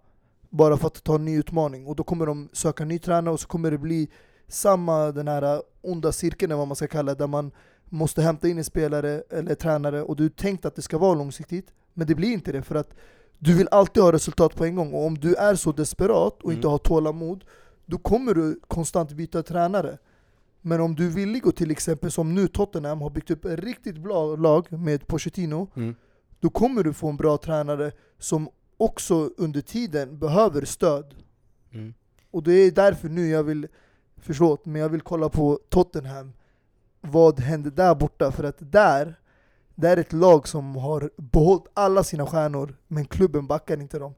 bara 0.50 0.76
för 0.76 0.86
att 0.86 1.04
ta 1.04 1.14
en 1.14 1.24
ny 1.24 1.38
utmaning 1.38 1.86
och 1.86 1.96
då 1.96 2.04
kommer 2.04 2.26
de 2.26 2.48
söka 2.52 2.82
en 2.82 2.88
ny 2.88 2.98
tränare 2.98 3.34
och 3.34 3.40
så 3.40 3.48
kommer 3.48 3.70
det 3.70 3.78
bli 3.78 4.08
samma 4.48 5.12
den 5.12 5.28
här 5.28 5.62
onda 5.80 6.12
cirkeln 6.12 6.52
eller 6.52 6.58
vad 6.58 6.68
man 6.68 6.76
ska 6.76 6.86
kalla 6.86 7.14
det, 7.14 7.18
där 7.18 7.26
man 7.26 7.50
måste 7.84 8.22
hämta 8.22 8.48
in 8.48 8.58
en 8.58 8.64
spelare 8.64 9.22
eller 9.30 9.54
tränare 9.54 10.02
och 10.02 10.16
du 10.16 10.28
tänkt 10.28 10.64
att 10.64 10.74
det 10.74 10.82
ska 10.82 10.98
vara 10.98 11.14
långsiktigt 11.14 11.72
men 11.94 12.06
det 12.06 12.14
blir 12.14 12.32
inte 12.32 12.52
det 12.52 12.62
för 12.62 12.74
att 12.74 12.94
du 13.38 13.54
vill 13.54 13.68
alltid 13.70 14.02
ha 14.02 14.12
resultat 14.12 14.56
på 14.56 14.64
en 14.64 14.76
gång 14.76 14.92
och 14.92 15.06
om 15.06 15.18
du 15.18 15.34
är 15.34 15.54
så 15.54 15.72
desperat 15.72 16.42
och 16.42 16.52
inte 16.52 16.66
Mm. 16.66 16.70
har 16.70 16.78
tålamod 16.78 17.44
då 17.86 17.98
kommer 17.98 18.34
du 18.34 18.60
konstant 18.68 19.12
byta 19.12 19.42
tränare. 19.42 19.98
Men 20.62 20.80
om 20.80 20.94
du 20.94 21.06
är 21.06 21.10
villig 21.10 21.46
och 21.46 21.56
till 21.56 21.70
exempel 21.70 22.10
som 22.10 22.34
nu 22.34 22.48
Tottenham 22.48 23.00
har 23.00 23.10
byggt 23.10 23.30
upp 23.30 23.44
ett 23.44 23.58
riktigt 23.58 23.98
bra 23.98 24.36
lag 24.36 24.72
med 24.72 25.06
Pochettino 25.06 25.68
Mm. 25.76 25.94
då 26.40 26.50
kommer 26.50 26.82
du 26.82 26.92
få 26.92 27.08
en 27.08 27.16
bra 27.16 27.36
tränare 27.36 27.92
som 28.18 28.48
också 28.76 29.30
under 29.36 29.60
tiden 29.60 30.18
behöver 30.18 30.64
stöd. 30.64 31.14
Mm. 31.72 31.94
Och 32.30 32.42
det 32.42 32.52
är 32.52 32.70
därför 32.70 33.08
nu 33.08 33.28
jag 33.28 33.42
vill, 33.44 33.68
förlåt, 34.16 34.66
men 34.66 34.82
jag 34.82 34.88
vill 34.88 35.00
kolla 35.00 35.28
på 35.28 35.60
Tottenham. 35.68 36.32
Vad 37.00 37.40
händer 37.40 37.70
där 37.70 37.94
borta? 37.94 38.32
För 38.32 38.44
att 38.44 38.56
där, 38.72 39.18
det 39.74 39.88
är 39.88 39.96
ett 39.96 40.12
lag 40.12 40.48
som 40.48 40.76
har 40.76 41.10
behållit 41.16 41.64
alla 41.74 42.04
sina 42.04 42.26
stjärnor, 42.26 42.76
men 42.88 43.04
klubben 43.04 43.46
backar 43.46 43.80
inte 43.80 43.98
dem. 43.98 44.14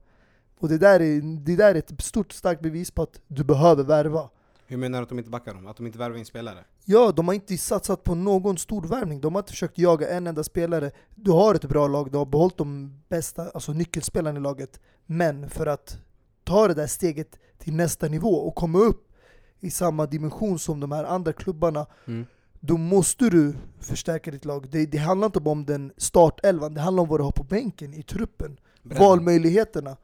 Och 0.59 0.69
det 0.69 0.79
där 0.79 1.01
är, 1.01 1.41
det 1.45 1.57
där 1.57 1.75
är 1.75 1.79
ett 1.79 2.03
stort 2.03 2.33
starkt 2.33 2.63
bevis 2.63 2.91
på 2.91 3.03
att 3.03 3.21
du 3.27 3.45
behöver 3.45 3.85
värva. 3.85 4.31
Hur 4.75 4.79
menar 4.79 4.99
du 4.99 5.03
att 5.03 5.09
de 5.09 5.19
inte 5.19 5.31
backar 5.31 5.55
dem? 5.55 5.67
Att 5.67 5.77
de 5.77 5.87
inte 5.87 5.99
värvar 5.99 6.17
in 6.17 6.25
spelare? 6.25 6.65
Ja, 6.85 7.13
de 7.17 7.27
har 7.29 7.35
inte 7.35 7.59
satsat 7.59 8.05
på 8.05 8.15
någon 8.15 8.59
stor 8.59 8.83
värvning. 8.83 9.21
De 9.21 9.35
har 9.35 9.43
inte 9.43 9.53
försökt 9.53 9.79
jaga 9.79 10.09
en 10.11 10.27
enda 10.27 10.45
spelare. 10.45 10.91
Du 11.15 11.31
har 11.31 11.55
ett 11.55 11.65
bra 11.65 11.89
lag, 11.89 12.11
du 12.13 12.19
har 12.19 12.27
behållit 12.27 12.57
de 12.57 12.93
bästa, 13.09 13.51
alltså 13.51 13.73
nyckelspelarna 13.73 14.39
i 14.39 14.43
laget. 14.43 14.81
Men 15.07 15.51
för 15.51 15.67
att 15.67 15.99
ta 16.45 16.69
det 16.69 16.75
där 16.75 16.87
steget 16.87 17.39
till 17.59 17.75
nästa 17.75 18.09
nivå 18.09 18.29
och 18.35 18.55
komma 18.55 18.79
upp 18.79 19.13
i 19.61 19.71
samma 19.71 20.07
dimension 20.07 20.59
som 20.59 20.81
de 20.81 20.93
här 20.93 21.05
andra 21.05 21.33
klubbarna, 21.33 21.87
Mm. 22.07 22.27
då 22.61 22.77
måste 22.77 23.31
du 23.31 23.55
förstärka 23.81 24.31
ditt 24.31 24.45
lag. 24.45 24.67
Det, 24.71 24.87
det 24.87 24.99
handlar 24.99 25.27
inte 25.27 25.41
bara 25.41 25.53
om 25.53 25.65
den 25.65 25.93
startelvan, 25.97 26.75
det 26.75 26.81
handlar 26.81 27.03
om 27.03 27.09
vad 27.09 27.21
du 27.21 27.25
har 27.25 27.33
på 27.33 27.45
bänken, 27.45 27.95
i 27.95 28.03
truppen. 28.03 28.57
Bredden. 28.83 29.05
Valmöjligheterna. 29.07 29.97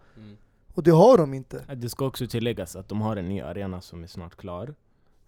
Och 0.74 0.82
det 0.82 0.90
har 0.90 1.18
de 1.18 1.34
inte. 1.34 1.64
Det 1.74 1.88
ska 1.88 2.06
också 2.06 2.26
tilläggas 2.26 2.76
att 2.76 2.88
de 2.88 3.00
har 3.00 3.16
en 3.16 3.28
ny 3.28 3.40
arena 3.40 3.80
som 3.80 4.02
är 4.02 4.06
snart 4.06 4.36
klar. 4.36 4.74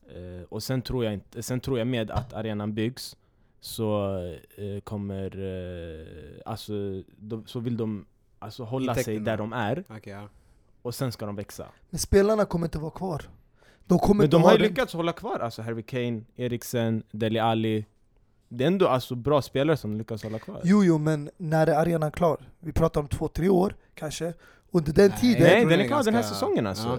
Eh, 0.09 0.45
och 0.49 0.63
sen 0.63 0.83
tror, 0.83 1.05
jag 1.05 1.15
inte, 1.15 1.43
sen 1.43 1.61
tror 1.61 1.79
jag 1.79 1.87
med 1.87 2.11
att 2.11 2.33
arenan 2.33 2.75
byggs 2.75 3.17
så 3.61 4.17
eh, 4.57 4.81
kommer... 4.85 5.39
Eh, 5.39 6.07
alltså, 6.47 6.73
de, 7.17 7.47
så 7.47 7.61
vill 7.61 7.77
de 7.77 8.07
alltså, 8.39 8.65
hålla 8.65 8.95
sig 8.95 9.19
där 9.19 9.37
de 9.37 9.53
är, 9.53 9.85
Okej, 9.89 10.13
ja. 10.13 10.29
och 10.83 10.95
sen 10.95 11.13
ska 11.13 11.27
de 11.27 11.37
växa. 11.37 11.67
Men 11.91 11.99
spelarna 11.99 12.45
kommer 12.45 12.67
inte 12.67 12.79
vara 12.79 12.91
kvar. 12.91 13.23
De 13.87 13.99
kommer 13.99 14.25
Men 14.25 14.31
de 14.31 14.43
ha 14.43 14.51
har 14.51 14.59
lyckats 14.59 14.95
hålla 14.95 15.13
kvar 15.13 15.39
alltså 15.39 15.63
Harry 15.63 15.83
Kane, 15.83 16.23
Eriksen, 16.37 17.03
Dele 17.11 17.43
Alli. 17.43 17.87
Det 18.49 18.65
är 18.65 18.69
ändå 18.69 18.89
alltså 18.89 19.15
bra 19.15 19.43
spelare 19.43 19.77
som 19.77 19.99
lyckas 19.99 20.23
hålla 20.23 20.39
kvar. 20.39 20.61
Jo, 20.65 20.85
jo, 20.85 20.99
men 20.99 21.31
när 21.37 21.67
är 21.67 21.75
arenan 21.75 22.13
klar? 22.13 22.37
Vi 22.61 22.73
pratar 22.73 23.01
om 23.01 23.09
två, 23.09 23.29
tre 23.29 23.49
år 23.49 23.77
kanske. 23.95 24.35
Under 24.73 24.93
den 24.93 25.11
Nej. 25.11 25.21
tiden, 25.21 25.43
Nej, 25.43 25.65
den 25.67 25.81
är 25.81 25.87
klar 25.87 26.03
den 26.03 26.15
här 26.15 26.23
säsongen 26.23 26.67
alltså. 26.67 26.89
Ja. 26.89 26.99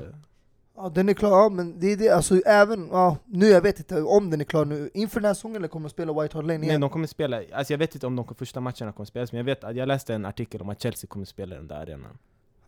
ja, 0.76 0.90
den 0.90 1.10
är 1.10 1.14
klar. 1.14 1.30
Ja, 1.30 1.50
men 1.50 1.80
det 1.80 1.88
är 1.92 1.98
det, 1.98 2.10
alltså 2.10 2.36
även, 2.46 2.88
ja, 2.92 3.18
nu 3.26 3.46
jag 3.48 3.62
vet 3.62 3.80
inte 3.80 4.02
om 4.02 4.30
den 4.30 4.42
är 4.42 4.46
klar 4.46 4.66
nu. 4.66 4.90
Inför 4.94 5.20
den 5.20 5.28
här 5.28 5.34
säsongen 5.34 5.56
eller 5.58 5.68
kommer 5.68 5.90
de 5.90 5.94
spela 5.94 6.22
White 6.22 6.38
Hart 6.38 6.46
Lane 6.46 6.58
Nej, 6.58 6.68
igen? 6.70 6.82
de 6.82 6.90
kommer 6.90 7.08
spela, 7.08 7.42
alltså 7.54 7.74
jag 7.74 7.78
vet 7.78 7.96
inte 7.96 8.08
om 8.08 8.16
de 8.16 8.36
första 8.36 8.60
matcherna 8.60 8.92
kommer 8.92 9.06
spelas, 9.06 9.32
men 9.32 9.38
jag 9.38 9.46
vet 9.46 9.64
att 9.64 9.76
jag 9.76 9.88
läste 9.88 10.14
en 10.14 10.26
artikel 10.26 10.62
om 10.62 10.70
att 10.70 10.82
Chelsea 10.82 11.08
kommer 11.08 11.26
spela 11.26 11.56
i 11.56 11.58
den 11.58 11.68
där 11.68 11.76
arenan. 11.82 12.18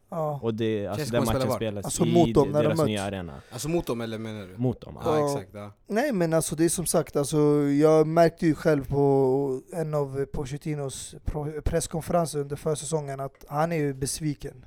Ja. 0.10 0.40
Och 0.44 0.54
det, 0.54 0.88
alltså 0.88 1.00
Chelsea 1.00 1.20
den 1.20 1.26
spela 1.28 1.40
matchen 1.40 1.50
var? 1.50 1.56
spelas 1.56 1.86
Alltså 1.86 2.06
i 2.06 2.14
mot 2.14 2.34
dem, 2.34 2.52
när 2.52 2.60
de 2.60 2.64
deras 2.64 2.78
möts. 2.78 2.88
nya 2.88 3.04
arena. 3.04 3.34
Alltså 3.52 3.70
mot 3.70 3.88
dem 3.88 4.02
eller 4.02 4.18
menar 4.18 4.48
du? 4.48 4.58
Mot 4.58 4.82
dem. 4.82 4.98
Ja, 5.06 5.20
Ja. 5.20 5.32
exakt. 5.34 5.50
Ja. 5.54 5.72
Nej 5.88 6.12
men 6.12 6.34
alltså 6.34 6.56
det 6.56 6.66
är 6.66 6.70
som 6.70 6.86
sagt, 6.86 7.16
alltså, 7.16 7.38
jag 7.82 8.08
märkte 8.08 8.46
ju 8.46 8.56
själv 8.56 8.88
på 8.90 9.62
en 9.74 9.94
av 9.94 10.26
Pochettinos 10.26 11.16
presskonferenser 11.64 12.40
under 12.40 12.56
försäsongen 12.56 13.20
att 13.20 13.46
han 13.48 13.72
är 13.72 13.76
ju 13.78 13.94
besviken. 13.94 14.66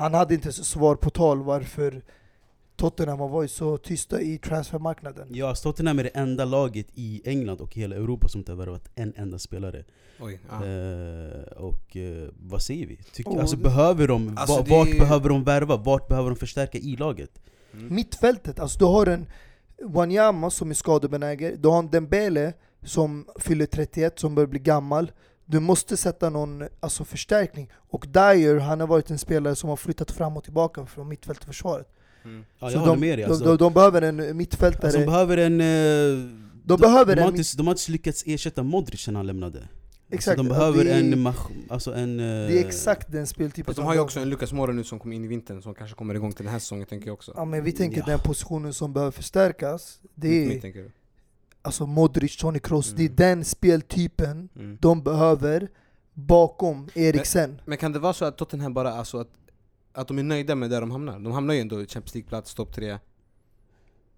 Han 0.00 0.14
hade 0.14 0.34
inte 0.34 0.52
svar 0.52 0.94
på 0.94 1.10
tal 1.10 1.42
varför 1.42 2.02
Tottenham 2.76 3.20
har 3.20 3.28
varit 3.28 3.50
så 3.50 3.76
tysta 3.78 4.20
i 4.20 4.38
transfermarknaden. 4.38 5.28
Ja, 5.30 5.48
alltså 5.48 5.62
Tottenham 5.72 5.98
är 5.98 6.02
det 6.04 6.08
enda 6.08 6.44
laget 6.44 6.86
i 6.94 7.22
England 7.24 7.60
och 7.60 7.74
hela 7.74 7.96
Europa 7.96 8.28
som 8.28 8.38
inte 8.38 8.52
har 8.52 8.56
värvat 8.56 8.88
en 8.94 9.12
enda 9.16 9.38
spelare. 9.38 9.84
Oj. 10.20 10.40
Eh, 10.50 11.52
och 11.56 11.96
eh, 11.96 12.28
vad 12.38 12.62
säger 12.62 12.86
vi? 12.86 12.96
Tyck, 13.12 13.26
Oh, 13.26 13.40
alltså 13.40 13.56
behöver 13.56 14.08
de, 14.08 14.36
Alltså, 14.38 14.56
va- 14.56 14.62
det 14.64 14.70
vart 14.70 14.88
är- 14.88 14.98
behöver 14.98 15.28
de 15.28 15.44
värva? 15.44 15.76
Vart 15.76 16.08
behöver 16.08 16.30
de 16.30 16.36
förstärka 16.36 16.78
i 16.78 16.96
laget? 16.96 17.30
Mm. 17.74 17.94
Mittfältet, 17.94 18.60
alltså 18.60 18.78
du 18.78 18.84
har 18.84 19.06
en 19.06 19.26
Wanyama 19.82 20.50
som 20.50 20.70
är 20.70 20.74
skadebenägen, 20.74 21.56
du 21.62 21.68
har 21.68 21.78
en 21.78 21.90
Dembele 21.90 22.52
som 22.84 23.26
fyller 23.38 23.66
31, 23.66 24.18
som 24.18 24.34
börjar 24.34 24.46
bli 24.48 24.58
gammal. 24.58 25.12
Du 25.50 25.60
måste 25.60 25.96
sätta 25.96 26.30
någon 26.30 26.64
alltså, 26.80 27.04
förstärkning. 27.04 27.70
Och 27.90 28.06
Dyer, 28.08 28.56
han 28.58 28.80
har 28.80 28.86
varit 28.86 29.10
en 29.10 29.18
spelare 29.18 29.54
som 29.56 29.68
har 29.68 29.76
flyttat 29.76 30.10
fram 30.10 30.36
och 30.36 30.44
tillbaka 30.44 30.86
från 30.86 31.08
mittfält 31.08 31.38
till 31.38 31.46
försvaret. 31.46 31.88
Mm. 32.24 32.44
Ja, 32.58 32.68
Så 32.70 32.74
jag 32.76 32.80
håller 32.80 32.92
de, 32.92 33.00
med 33.00 33.18
dig 33.18 33.24
de, 33.26 33.30
alltså. 33.32 33.44
de, 33.44 33.56
de 33.56 33.72
behöver 33.72 34.02
en 34.02 34.36
mittfältare. 34.36 34.86
Alltså, 34.86 35.00
de 35.00 35.06
behöver 35.06 35.36
en... 35.36 35.60
eh, 35.60 36.28
De 36.64 36.80
behöver 36.80 37.16
de, 37.16 37.22
har 37.22 37.28
en 37.28 37.36
inte, 37.36 37.56
de 37.56 37.66
har 37.66 37.74
inte 37.74 37.92
lyckats 37.92 38.22
ersätta 38.26 38.62
Modric 38.62 39.00
sen 39.00 39.16
han 39.16 39.26
lämnade. 39.26 39.68
Exakt, 40.12 40.38
Alltså, 40.38 40.42
de 40.54 40.58
behöver 40.58 40.84
det 40.84 40.90
är- 40.90 41.00
en... 41.00 41.26
Alltså 41.68 41.94
en... 41.94 42.20
eh, 42.20 42.24
det 42.26 42.58
är 42.62 42.66
exakt 42.66 43.12
den 43.12 43.26
speltypen 43.26 43.74
de 43.76 43.82
har 43.84 43.94
ju 43.94 44.00
också 44.00 44.20
en 44.20 44.28
Lucas 44.30 44.52
Moura 44.52 44.72
nu 44.72 44.84
som 44.84 44.98
kommer 44.98 45.16
in 45.16 45.24
i 45.24 45.28
vintern 45.28 45.62
som 45.62 45.74
kanske 45.74 45.96
kommer 45.96 46.14
igång 46.14 46.32
till 46.32 46.44
den 46.44 46.52
här 46.52 46.58
säsongen 46.58 46.86
tänker 46.86 47.06
jag 47.06 47.14
också. 47.14 47.32
Ja 47.36 47.44
men 47.44 47.64
vi 47.64 47.72
tänker 47.72 47.98
Ja. 47.98 48.06
den 48.06 48.18
positionen 48.18 48.74
som 48.74 48.92
behöver 48.92 49.10
förstärkas, 49.12 50.00
det 50.14 50.28
Mitt- 50.28 50.48
mitt, 50.48 50.56
är 50.56 50.60
tänker 50.60 50.80
du? 50.80 50.90
Alltså 51.62 51.86
Modric, 51.86 52.36
Toni 52.36 52.58
Kroos, 52.58 52.90
det 52.92 53.02
Mm. 53.02 53.12
är 53.12 53.16
den 53.16 53.44
speltypen 53.44 54.48
Mm. 54.56 54.78
de 54.80 55.02
behöver 55.02 55.68
bakom 56.14 56.88
Eriksen. 56.94 57.60
Men 57.64 57.78
kan 57.78 57.92
det 57.92 57.98
vara 57.98 58.12
så 58.12 58.24
att 58.24 58.36
Tottenham 58.38 58.74
bara, 58.74 58.92
alltså 58.92 59.18
att, 59.18 59.28
att 59.92 60.08
de 60.08 60.18
är 60.18 60.22
nöjda 60.22 60.54
med 60.54 60.70
där 60.70 60.80
de 60.80 60.90
hamnar? 60.90 61.18
De 61.18 61.32
hamnar 61.32 61.54
ju 61.54 61.60
ändå 61.60 61.82
i 61.82 61.86
Champions 61.86 62.14
League-plats, 62.14 62.54
topp 62.54 62.74
tre. 62.74 62.98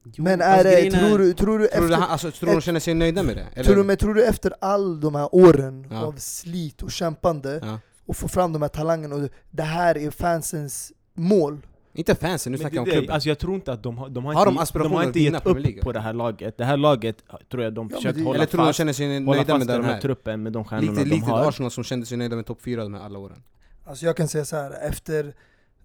jo, 0.05 0.25
Men 0.25 0.41
är 0.41 0.65
det, 0.65 0.91
tror 0.91 1.19
du, 1.19 1.19
tror 1.19 1.19
du 1.19 1.35
Tror 1.35 1.59
du, 1.59 1.65
det, 1.65 1.69
efter, 1.69 1.93
alltså, 2.13 2.31
tror 2.31 2.49
du 2.49 2.55
de 2.55 2.61
känner 2.61 2.81
sig 2.81 2.95
nöjda 2.95 3.23
med 3.23 3.37
det? 3.37 3.47
Eller? 3.55 3.65
tror 3.65 3.77
du, 3.77 3.83
men 3.85 3.97
tror 3.97 4.15
du 4.15 4.25
efter 4.25 4.55
all 4.61 5.01
de 5.01 5.15
här 5.15 5.29
åren 5.35 5.87
Ja. 5.91 6.01
av 6.07 6.13
slit 6.19 6.83
och 6.83 6.91
kämpande 6.93 7.61
ja. 7.63 7.79
och 8.07 8.17
få 8.17 8.29
fram 8.29 8.53
de 8.53 8.63
här 8.63 8.69
talangerna 8.69 9.15
och 9.17 9.29
det 9.51 9.63
här 9.63 9.99
är 9.99 10.11
fansens 10.11 10.93
mål? 11.15 11.67
Inte 11.95 12.15
fansen, 12.15 12.53
nu 12.53 12.59
Men 12.59 12.61
snackar 12.61 12.77
jag 12.77 12.83
om 12.83 12.91
klubben. 12.91 13.11
alltså 13.15 13.29
jag 13.29 13.39
tror 13.39 13.55
inte 13.55 13.73
att 13.73 13.83
de 13.83 13.99
har, 13.99 14.09
de 14.09 14.25
har, 14.25 14.35
Har 14.35 14.47
de 14.47 14.59
inte, 14.61 14.79
de 14.79 14.93
har 14.93 15.03
inte 15.03 15.21
gett 15.21 15.47
upp 15.47 15.81
på 15.83 15.93
det 15.93 16.01
här 16.01 16.13
laget. 16.13 16.59
Det 16.59 16.65
här 16.65 16.77
laget 16.77 17.17
tror 17.51 17.63
jag 17.63 17.73
de 17.75 17.87
men 17.87 17.97
försökt 17.97 18.19
det- 18.19 18.25
hålla 18.25 18.37
Eller 18.37 18.47
tror 18.47 18.59
du 18.59 18.65
de 18.65 18.69
fast, 18.69 18.77
känner 18.77 18.93
sig 18.93 19.21
nöjda 19.21 19.45
fast 19.45 19.59
med 19.59 19.67
där 19.67 19.75
den 19.75 19.83
de 19.83 19.89
här 19.89 19.97
är? 19.97 20.01
truppen 20.01 20.43
med 20.43 20.53
de 20.53 20.65
stjärnorna 20.65 20.93
Lite, 20.93 21.05
de 21.05 21.15
lite 21.15 21.27
har. 21.31 21.49
Arsenal 21.49 21.71
som 21.71 21.85
kände 21.85 22.07
sig 22.07 22.17
nöjda 22.19 22.37
med 22.37 22.47
topp 22.47 22.63
fyra 22.63 22.83
de 22.83 22.95
här 22.95 23.01
alla 23.01 23.19
åren. 23.19 23.43
Alltså 23.85 24.07
jag 24.07 24.17
kan 24.17 24.29
säga 24.29 24.45
så 24.45 24.57
här, 24.57 24.89
efter 24.89 25.35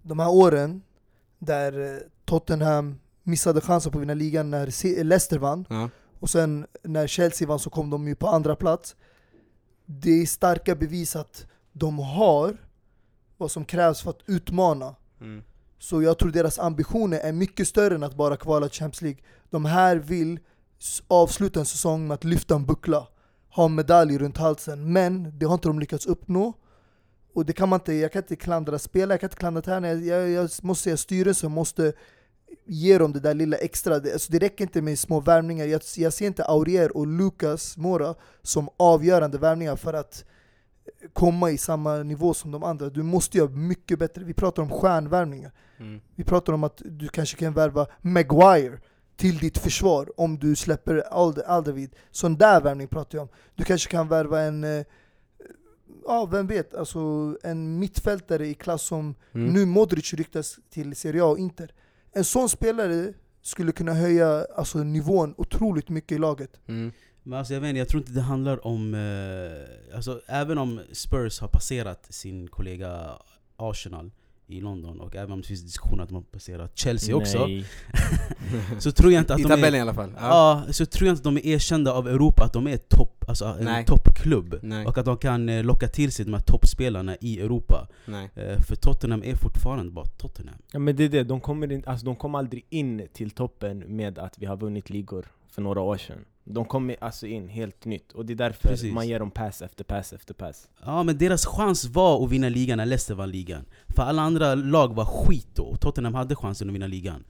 de 0.02 0.18
här 0.18 0.30
åren 0.30 0.82
där 1.38 1.80
eh, 1.94 1.98
Tottenham 2.24 2.98
missade 3.22 3.60
chansen 3.60 3.92
på 3.92 3.98
att 3.98 4.02
vinna 4.02 4.14
ligan 4.14 4.50
när 4.50 5.04
Leicester 5.04 5.38
vann 5.38 5.64
Ja. 5.68 5.90
och 6.20 6.30
sen 6.30 6.66
när 6.82 7.06
Chelsea 7.06 7.48
vann 7.48 7.58
så 7.58 7.70
kom 7.70 7.90
de 7.90 8.08
ju 8.08 8.14
på 8.14 8.26
andra 8.28 8.56
plats. 8.56 8.96
Det 9.86 10.10
är 10.22 10.26
starka 10.26 10.74
bevis 10.74 11.16
att 11.16 11.46
de 11.72 11.98
har 11.98 12.56
vad 13.36 13.50
som 13.50 13.64
krävs 13.64 14.02
för 14.02 14.10
att 14.10 14.20
utmana. 14.26 14.94
Mm. 15.20 15.42
Så 15.78 16.02
jag 16.02 16.18
tror 16.18 16.30
deras 16.30 16.58
ambitioner 16.58 17.18
är 17.18 17.32
mycket 17.32 17.68
större 17.68 17.94
än 17.94 18.02
att 18.02 18.16
bara 18.16 18.36
kvala 18.36 18.68
till 18.68 18.78
Champions 18.78 19.02
League. 19.02 19.20
De 19.50 19.64
här 19.64 19.96
vill 19.96 20.40
avsluta 21.08 21.60
en 21.60 21.66
säsong 21.66 22.06
med 22.06 22.14
att 22.14 22.24
lyfta 22.24 22.54
en 22.54 22.66
buckla, 22.66 23.06
ha 23.50 23.64
en 23.64 23.74
medalj 23.74 24.18
runt 24.18 24.36
halsen, 24.36 24.92
men 24.92 25.38
det 25.38 25.46
har 25.46 25.54
inte 25.54 25.68
de 25.68 25.78
lyckats 25.78 26.06
uppnå. 26.06 26.52
Och 27.34 27.46
det 27.46 27.52
kan 27.52 27.68
man 27.68 27.80
inte, 27.80 27.92
jag 27.92 28.12
kan 28.12 28.22
inte 28.22 28.36
klandra 28.36 28.78
spelare, 28.78 29.12
jag 29.12 29.20
kan 29.20 29.26
inte 29.26 29.36
klandra 29.36 29.62
tränare, 29.62 29.98
jag, 29.98 30.30
jag 30.30 30.50
måste 30.62 30.84
säga 30.84 30.96
styrelsen 30.96 31.52
måste 31.52 31.92
ge 32.66 32.98
dem 32.98 33.12
det 33.12 33.20
där 33.20 33.34
lilla 33.34 33.56
extra. 33.56 33.98
Det, 33.98 34.12
alltså 34.12 34.32
det 34.32 34.38
räcker 34.38 34.64
inte 34.64 34.82
med 34.82 34.98
små 34.98 35.20
värvningar. 35.20 35.66
Jag, 35.66 35.82
jag 35.96 36.12
ser 36.12 36.26
inte 36.26 36.44
Aurier 36.44 36.96
och 36.96 37.06
Lucas 37.06 37.76
Mora 37.76 38.14
som 38.42 38.68
avgörande 38.76 39.38
värvningar 39.38 39.76
för 39.76 39.94
att 39.94 40.24
komma 41.12 41.50
i 41.50 41.58
samma 41.58 41.96
nivå 41.96 42.34
som 42.34 42.50
de 42.50 42.62
andra. 42.62 42.90
Du 42.90 43.02
måste 43.02 43.38
göra 43.38 43.50
mycket 43.50 43.98
bättre. 43.98 44.24
Vi 44.24 44.34
pratar 44.34 44.62
om 44.62 44.70
stjärnvärvningar. 44.70 45.52
Mm. 45.80 46.00
Vi 46.14 46.24
pratar 46.24 46.52
om 46.52 46.64
att 46.64 46.82
du 46.84 47.08
kanske 47.08 47.36
kan 47.36 47.52
värva 47.52 47.86
Maguire 48.02 48.78
till 49.16 49.38
ditt 49.38 49.58
försvar 49.58 50.12
om 50.20 50.38
du 50.38 50.56
släpper 50.56 50.96
Alderweireld. 51.46 51.94
Sån 52.10 52.36
där 52.36 52.60
värvning 52.60 52.88
pratar 52.88 53.18
jag 53.18 53.22
om. 53.22 53.28
Du 53.54 53.64
kanske 53.64 53.90
kan 53.90 54.08
värva 54.08 54.40
en, 54.40 54.64
eh, 54.64 54.84
ja 56.06 56.26
vem 56.26 56.46
vet, 56.46 56.74
alltså 56.74 57.00
en 57.42 57.78
mittfältare 57.78 58.46
i 58.46 58.54
klass 58.54 58.82
som 58.82 59.14
Mm. 59.32 59.52
nu 59.52 59.66
Modric 59.66 60.14
ryktas 60.14 60.58
till 60.70 60.96
Serie 60.96 61.22
A 61.22 61.26
och 61.26 61.38
Inter. 61.38 61.72
En 62.12 62.24
sån 62.24 62.48
spelare 62.48 63.12
skulle 63.42 63.72
kunna 63.72 63.94
höja 63.94 64.46
alltså, 64.56 64.78
nivån 64.78 65.34
otroligt 65.38 65.88
mycket 65.88 66.12
i 66.12 66.18
laget. 66.18 66.60
Mm. 66.66 66.92
Men 67.22 67.38
alltså 67.38 67.54
jag 67.54 67.60
vet 67.60 67.68
inte, 67.68 67.78
jag 67.78 67.88
tror 67.88 68.02
inte 68.02 68.12
det 68.12 68.20
handlar 68.20 68.66
om... 68.66 68.94
Eh, 68.94 69.96
alltså 69.96 70.20
även 70.26 70.58
om 70.58 70.80
Spurs 70.92 71.40
har 71.40 71.48
passerat 71.48 72.06
sin 72.14 72.48
kollega 72.48 73.18
Arsenal 73.56 74.10
i 74.48 74.60
London 74.60 75.00
och 75.00 75.16
även 75.16 75.32
om 75.32 75.40
det 75.40 75.46
finns 75.46 75.62
diskussioner 75.62 76.02
att 76.02 76.08
de 76.08 76.14
har 76.14 76.22
passerat 76.22 76.78
Chelsea 76.78 77.16
också 77.16 77.46
Nej. 77.46 77.64
Så 78.78 78.92
tror 78.92 79.12
jag 79.12 79.20
inte 79.20 79.34
att 79.34 79.40
I 79.40 79.42
de 79.42 79.48
tabellen 79.48 79.74
är... 79.74 79.78
i 79.78 79.80
alla 79.80 79.94
fall. 79.94 80.12
Ja. 80.20 80.64
Så 80.70 80.86
tror 80.86 81.06
jag 81.06 81.12
inte 81.12 81.28
att 81.28 81.34
de 81.34 81.36
är 81.36 81.54
erkända 81.54 81.92
av 81.92 82.08
Europa 82.08 82.44
att 82.44 82.52
de 82.52 82.66
är 82.66 82.76
topp, 82.76 83.24
alltså 83.28 83.44
en 83.44 83.84
toppklubb. 83.84 84.54
Och 84.86 84.98
att 84.98 85.04
de 85.04 85.16
kan 85.16 85.48
eh, 85.48 85.64
locka 85.64 85.88
till 85.88 86.12
sig 86.12 86.24
de 86.24 86.34
här 86.34 86.40
toppspelarna 86.40 87.16
i 87.20 87.40
Europa 87.40 87.88
Nej. 88.06 88.30
Eh, 88.34 88.60
För 88.60 88.76
Tottenham 88.76 89.22
är 89.24 89.34
fortfarande 89.34 89.92
bara 89.92 90.06
Tottenham 90.06 90.54
Ja, 90.72 90.78
men 90.78 90.96
det 90.96 91.04
är 91.04 91.08
det, 91.08 91.24
de 91.24 91.40
kommer, 91.40 91.72
in, 91.72 91.82
alltså, 91.86 92.06
de 92.06 92.16
kommer 92.16 92.38
aldrig 92.38 92.66
in 92.70 93.08
till 93.12 93.30
toppen 93.30 93.78
med 93.78 94.18
att 94.18 94.38
vi 94.38 94.46
har 94.46 94.56
vunnit 94.56 94.90
ligor 94.90 95.26
för 95.50 95.62
några 95.62 95.80
år 95.80 95.96
sedan. 95.96 96.18
De 96.50 96.64
kommer 96.64 96.96
alltså 97.00 97.26
in 97.26 97.48
helt 97.48 97.84
nytt, 97.84 98.12
och 98.12 98.26
det 98.26 98.32
är 98.32 98.34
därför 98.36 98.68
Precis. 98.68 98.92
man 98.92 99.08
ger 99.08 99.18
dem 99.18 99.30
pass 99.30 99.62
efter 99.62 99.84
pass 99.84 100.12
efter 100.12 100.34
pass. 100.34 100.68
Ja 100.84 101.02
men 101.02 101.18
deras 101.18 101.46
chans 101.46 101.84
var 101.86 102.24
att 102.24 102.30
vinna 102.30 102.48
ligan 102.48 102.76
när 102.78 102.86
Leicester 102.86 103.14
vann 103.14 103.30
ligan 103.30 103.64
För 103.96 104.02
alla 104.02 104.22
andra 104.22 104.54
lag 104.54 104.94
var 104.94 105.04
skit 105.04 105.48
då, 105.54 105.62
och 105.62 105.80
Tottenham 105.80 106.14
hade 106.14 106.36
chansen 106.36 106.68
att 106.68 106.74
vinna 106.74 106.86
ligan 106.86 107.24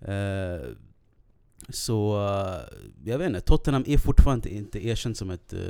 Eh, 0.00 0.68
Så, 1.68 2.26
eh, 2.28 2.76
jag 3.04 3.18
vet 3.18 3.26
inte, 3.28 3.40
Tottenham 3.40 3.84
är 3.86 3.98
fortfarande 3.98 4.48
inte 4.54 4.86
erkänt 4.86 5.16
som, 5.16 5.30
ett, 5.30 5.52
eh, 5.52 5.60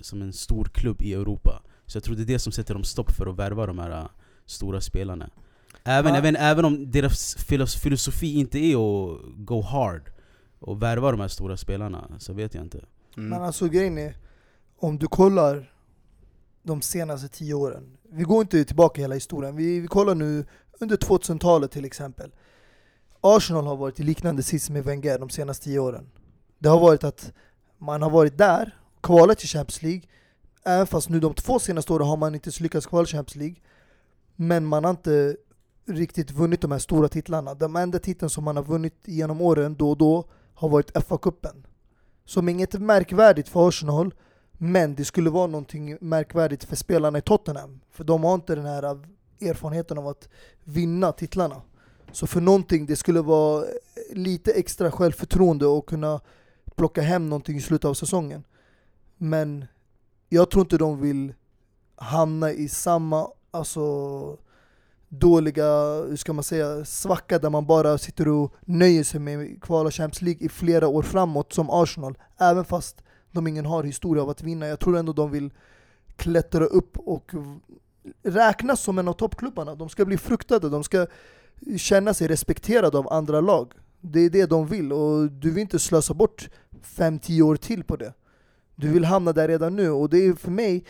som 0.00 0.22
en 0.22 0.32
stor 0.32 0.64
klubb 0.64 1.02
i 1.02 1.14
Europa 1.14 1.62
Så 1.86 1.96
jag 1.96 2.04
tror 2.04 2.16
det 2.16 2.22
är 2.22 2.26
det 2.26 2.38
som 2.38 2.52
sätter 2.52 2.74
dem 2.74 2.84
stopp 2.84 3.10
för 3.12 3.26
att 3.26 3.36
värva 3.36 3.66
de 3.66 3.78
här 3.78 4.08
stora 4.46 4.80
spelarna 4.80 5.30
Även, 5.84 6.12
Ja. 6.12 6.18
även, 6.18 6.36
även 6.36 6.64
om 6.64 6.90
deras 6.90 7.36
filos- 7.36 7.78
filosofi 7.78 8.34
inte 8.34 8.58
är 8.58 8.74
att 8.74 9.18
go 9.36 9.62
hard 9.62 10.02
och 10.64 10.82
värva 10.82 11.10
de 11.10 11.20
här 11.20 11.28
stora 11.28 11.56
spelarna, 11.56 12.10
så 12.18 12.32
vet 12.32 12.54
jag 12.54 12.64
inte 12.64 12.80
Mm. 13.16 13.28
Men 13.28 13.42
alltså 13.42 13.68
grejen 13.68 13.98
är, 13.98 14.16
om 14.78 14.98
du 14.98 15.06
kollar 15.06 15.72
de 16.62 16.82
senaste 16.82 17.28
tio 17.28 17.54
åren, 17.54 17.96
vi 18.10 18.22
går 18.22 18.42
inte 18.42 18.64
tillbaka 18.64 19.00
hela 19.00 19.14
historien, 19.14 19.56
vi, 19.56 19.80
vi 19.80 19.86
kollar 19.86 20.14
nu 20.14 20.44
under 20.80 20.96
2000-talet 20.96 21.70
till 21.70 21.84
exempel. 21.84 22.30
Arsenal 23.20 23.66
har 23.66 23.76
varit 23.76 24.00
i 24.00 24.02
liknande 24.02 24.42
sits 24.42 24.70
med 24.70 24.84
Wenger 24.84 25.18
de 25.18 25.30
senaste 25.30 25.64
tio 25.64 25.78
åren. 25.78 26.10
Det 26.58 26.68
har 26.68 26.80
varit 26.80 27.04
att 27.04 27.32
man 27.78 28.02
har 28.02 28.10
varit 28.10 28.38
där, 28.38 28.78
kvalat 29.00 29.38
till 29.38 29.48
Champions 29.48 29.82
League, 29.82 30.02
även 30.64 30.86
fast 30.86 31.08
nu 31.08 31.20
de 31.20 31.34
två 31.34 31.58
senaste 31.58 31.92
åren 31.92 32.06
har 32.06 32.16
man 32.16 32.34
inte 32.34 32.50
lyckats 32.62 32.86
kvala 32.86 33.06
Champions 33.06 33.36
League. 33.36 33.56
Men 34.36 34.64
man 34.64 34.84
har 34.84 34.90
inte 34.90 35.36
riktigt 35.86 36.30
vunnit 36.30 36.60
de 36.60 36.72
här 36.72 36.78
stora 36.78 37.08
titlarna. 37.08 37.54
De 37.54 37.76
enda 37.76 37.98
titeln 37.98 38.30
som 38.30 38.44
man 38.44 38.56
har 38.56 38.64
vunnit 38.64 38.94
genom 39.04 39.40
åren 39.40 39.76
då 39.76 39.90
och 39.90 39.96
då 39.96 40.24
har 40.54 40.68
varit 40.68 40.90
FA-cupen. 40.90 41.66
Som 42.24 42.48
inget 42.48 42.72
märkvärdigt 42.74 43.48
för 43.48 43.68
Arsenal, 43.68 44.14
men 44.52 44.94
det 44.94 45.04
skulle 45.04 45.30
vara 45.30 45.46
någonting 45.46 45.98
märkvärdigt 46.00 46.64
för 46.64 46.76
spelarna 46.76 47.18
i 47.18 47.22
Tottenham. 47.22 47.80
För 47.90 48.04
de 48.04 48.24
har 48.24 48.34
inte 48.34 48.54
den 48.54 48.64
här 48.64 48.82
eh, 48.82 49.48
erfarenheten 49.48 49.98
av 49.98 50.08
att 50.08 50.28
vinna 50.64 51.12
titlarna. 51.12 51.62
Så 52.12 52.26
för 52.26 52.40
någonting, 52.40 52.86
det 52.86 52.96
skulle 52.96 53.20
vara 53.20 53.64
eh, 53.64 53.68
lite 54.12 54.52
extra 54.52 54.90
självförtroende 54.90 55.66
och 55.66 55.88
kunna 55.88 56.20
plocka 56.76 57.02
hem 57.02 57.28
någonting 57.28 57.56
i 57.56 57.60
slutet 57.60 57.84
av 57.84 57.94
säsongen. 57.94 58.44
Men 59.16 59.64
jag 60.28 60.50
tror 60.50 60.60
inte 60.60 60.78
de 60.78 61.00
vill 61.00 61.34
hamna 61.96 62.52
i 62.52 62.68
samma, 62.68 63.28
alltså 63.50 64.38
dåliga, 65.18 65.64
hur 66.08 66.16
ska 66.16 66.32
man 66.32 66.44
säga, 66.44 66.84
svacka 66.84 67.38
där 67.38 67.50
man 67.50 67.66
bara 67.66 67.98
sitter 67.98 68.28
och 68.28 68.54
nöjer 68.60 69.04
sig 69.04 69.20
med 69.20 69.62
kvala 69.62 69.90
Champions 69.90 70.22
League 70.22 70.46
i 70.46 70.48
flera 70.48 70.88
år 70.88 71.02
framåt 71.02 71.52
som 71.52 71.70
Arsenal. 71.70 72.18
Även 72.38 72.64
fast 72.64 73.02
de 73.32 73.46
ingen 73.46 73.66
har 73.66 73.82
historia 73.82 74.22
av 74.22 74.30
att 74.30 74.42
vinna. 74.42 74.66
Jag 74.66 74.80
tror 74.80 74.96
ändå 74.96 75.12
de 75.12 75.30
vill 75.30 75.52
klättra 76.16 76.64
upp 76.64 76.98
och 76.98 77.32
räknas 78.22 78.80
som 78.80 78.98
en 78.98 79.08
av 79.08 79.12
toppklubbarna. 79.12 79.74
De 79.74 79.88
ska 79.88 80.04
bli 80.04 80.18
fruktade, 80.18 80.68
de 80.68 80.84
ska 80.84 81.06
känna 81.76 82.14
sig 82.14 82.28
respekterade 82.28 82.98
av 82.98 83.12
andra 83.12 83.40
lag. 83.40 83.72
Det 84.00 84.20
är 84.20 84.30
det 84.30 84.46
de 84.46 84.66
vill 84.66 84.92
och 84.92 85.30
du 85.30 85.50
vill 85.50 85.62
inte 85.62 85.78
slösa 85.78 86.14
bort 86.14 86.48
5-10 86.82 87.42
år 87.42 87.56
till 87.56 87.84
på 87.84 87.96
det. 87.96 88.14
Du 88.76 88.88
vill 88.88 89.04
hamna 89.04 89.32
där 89.32 89.48
redan 89.48 89.76
nu 89.76 89.90
och 89.90 90.10
det 90.10 90.26
är 90.26 90.32
för 90.32 90.50
mig, 90.50 90.84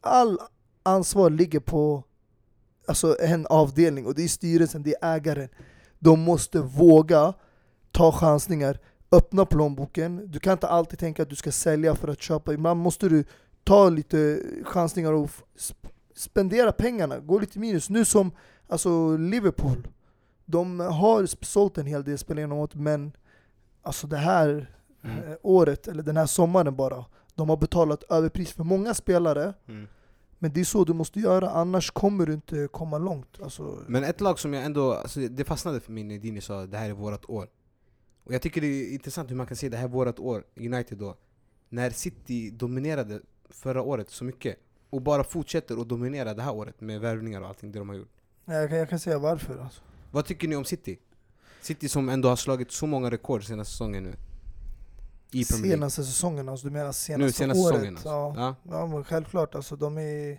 all 0.00 0.38
ansvar 0.82 1.30
ligger 1.30 1.60
på 1.60 2.04
alltså 2.86 3.16
en 3.20 3.46
avdelning 3.46 4.06
och 4.06 4.14
det 4.14 4.24
är 4.24 4.28
styrelsen, 4.28 4.82
det 4.82 4.94
är 5.00 5.14
ägaren. 5.16 5.48
De 5.98 6.20
måste 6.20 6.60
våga 6.60 7.34
ta 7.92 8.12
chansningar, 8.12 8.78
öppna 9.12 9.46
plånboken. 9.46 10.30
Du 10.30 10.38
kan 10.40 10.52
inte 10.52 10.68
alltid 10.68 10.98
tänka 10.98 11.22
att 11.22 11.30
du 11.30 11.36
ska 11.36 11.52
sälja 11.52 11.94
för 11.94 12.08
att 12.08 12.20
köpa. 12.22 12.52
Ibland 12.52 12.80
måste 12.80 13.08
du 13.08 13.24
ta 13.64 13.88
lite 13.88 14.42
chansningar 14.64 15.12
och 15.12 15.30
spendera 16.16 16.72
pengarna, 16.72 17.18
gå 17.18 17.38
lite 17.38 17.58
minus. 17.58 17.90
Nu 17.90 18.04
som 18.04 18.30
alltså 18.68 19.16
Liverpool, 19.16 19.88
de 20.44 20.80
har 20.80 21.44
sålt 21.44 21.78
en 21.78 21.86
hel 21.86 22.04
del 22.04 22.18
spelare 22.18 22.42
genom 22.42 22.58
året 22.58 22.74
men 22.74 23.12
alltså 23.82 24.06
det 24.06 24.16
här 24.16 24.68
Mm. 25.04 25.18
eh, 25.18 25.36
året, 25.42 25.88
eller 25.88 26.02
den 26.02 26.16
här 26.16 26.26
sommaren 26.26 26.76
bara, 26.76 27.04
de 27.34 27.48
har 27.48 27.56
betalat 27.56 28.02
överpris 28.02 28.52
för 28.52 28.64
många 28.64 28.94
spelare 28.94 29.54
Mm. 29.68 29.88
Men 30.42 30.52
det 30.52 30.60
är 30.60 30.64
så 30.64 30.84
du 30.84 30.92
måste 30.92 31.20
göra, 31.20 31.50
annars 31.50 31.90
kommer 31.90 32.26
du 32.26 32.32
inte 32.32 32.68
komma 32.72 32.98
långt. 32.98 33.40
Alltså, 33.42 33.78
Men 33.86 34.04
ett 34.04 34.20
lag 34.20 34.38
som 34.38 34.54
jag 34.54 34.64
ändå, 34.64 34.92
alltså 34.92 35.20
det 35.20 35.44
fastnade 35.44 35.80
för 35.80 35.92
mig 35.92 36.04
när 36.04 36.18
Dini 36.18 36.40
sa 36.40 36.66
det 36.66 36.78
här 36.78 36.88
är 36.88 36.92
vårat 36.92 37.30
år. 37.30 37.48
Och 38.24 38.34
jag 38.34 38.42
tycker 38.42 38.60
det 38.60 38.66
är 38.66 38.92
intressant 38.92 39.30
hur 39.30 39.36
man 39.36 39.46
kan 39.46 39.56
säga 39.56 39.70
det 39.70 39.76
här 39.76 39.84
är 39.84 39.88
vårat 39.88 40.18
år, 40.18 40.44
United 40.56 40.98
då. 40.98 41.16
När 41.68 41.90
City 41.90 42.50
dominerade 42.50 43.20
förra 43.50 43.82
året 43.82 44.10
så 44.10 44.24
mycket, 44.24 44.56
och 44.90 45.02
bara 45.02 45.24
fortsätter 45.24 45.80
att 45.80 45.88
dominera 45.88 46.34
det 46.34 46.42
här 46.42 46.54
året 46.54 46.80
med 46.80 47.00
värvningar 47.00 47.40
och 47.40 47.48
allting 47.48 47.72
det 47.72 47.78
de 47.78 47.88
har 47.88 47.96
gjort. 47.96 48.12
jag, 48.44 48.68
kan, 48.68 48.78
jag 48.78 48.88
kan 48.88 48.98
säga 48.98 49.18
varför. 49.18 49.58
Alltså. 49.58 49.82
Vad 50.10 50.24
tycker 50.24 50.48
ni 50.48 50.56
om 50.56 50.64
City? 50.64 50.98
City 51.60 51.88
som 51.88 52.08
ändå 52.08 52.28
har 52.28 52.36
slagit 52.36 52.70
så 52.70 52.86
många 52.86 53.10
rekord 53.10 53.44
senaste 53.44 53.72
säsongen 53.72 54.04
nu. 54.04 54.12
I 55.32 55.44
Premier 55.44 55.62
League. 55.62 55.76
Senaste 55.76 56.04
säsongen, 56.04 56.48
alltså, 56.48 56.66
du 56.66 56.72
menar 56.72 56.92
senaste, 56.92 57.24
Nu 57.26 57.32
senaste 57.32 57.60
året? 57.62 57.74
säsongen 57.74 57.94
alltså. 57.94 58.08
Ja. 58.08 58.34
Ja. 58.36 58.56
ja, 58.78 58.86
men 58.86 59.04
självklart. 59.04 59.54
Alltså, 59.54 59.76
de 59.76 59.98
är... 59.98 60.38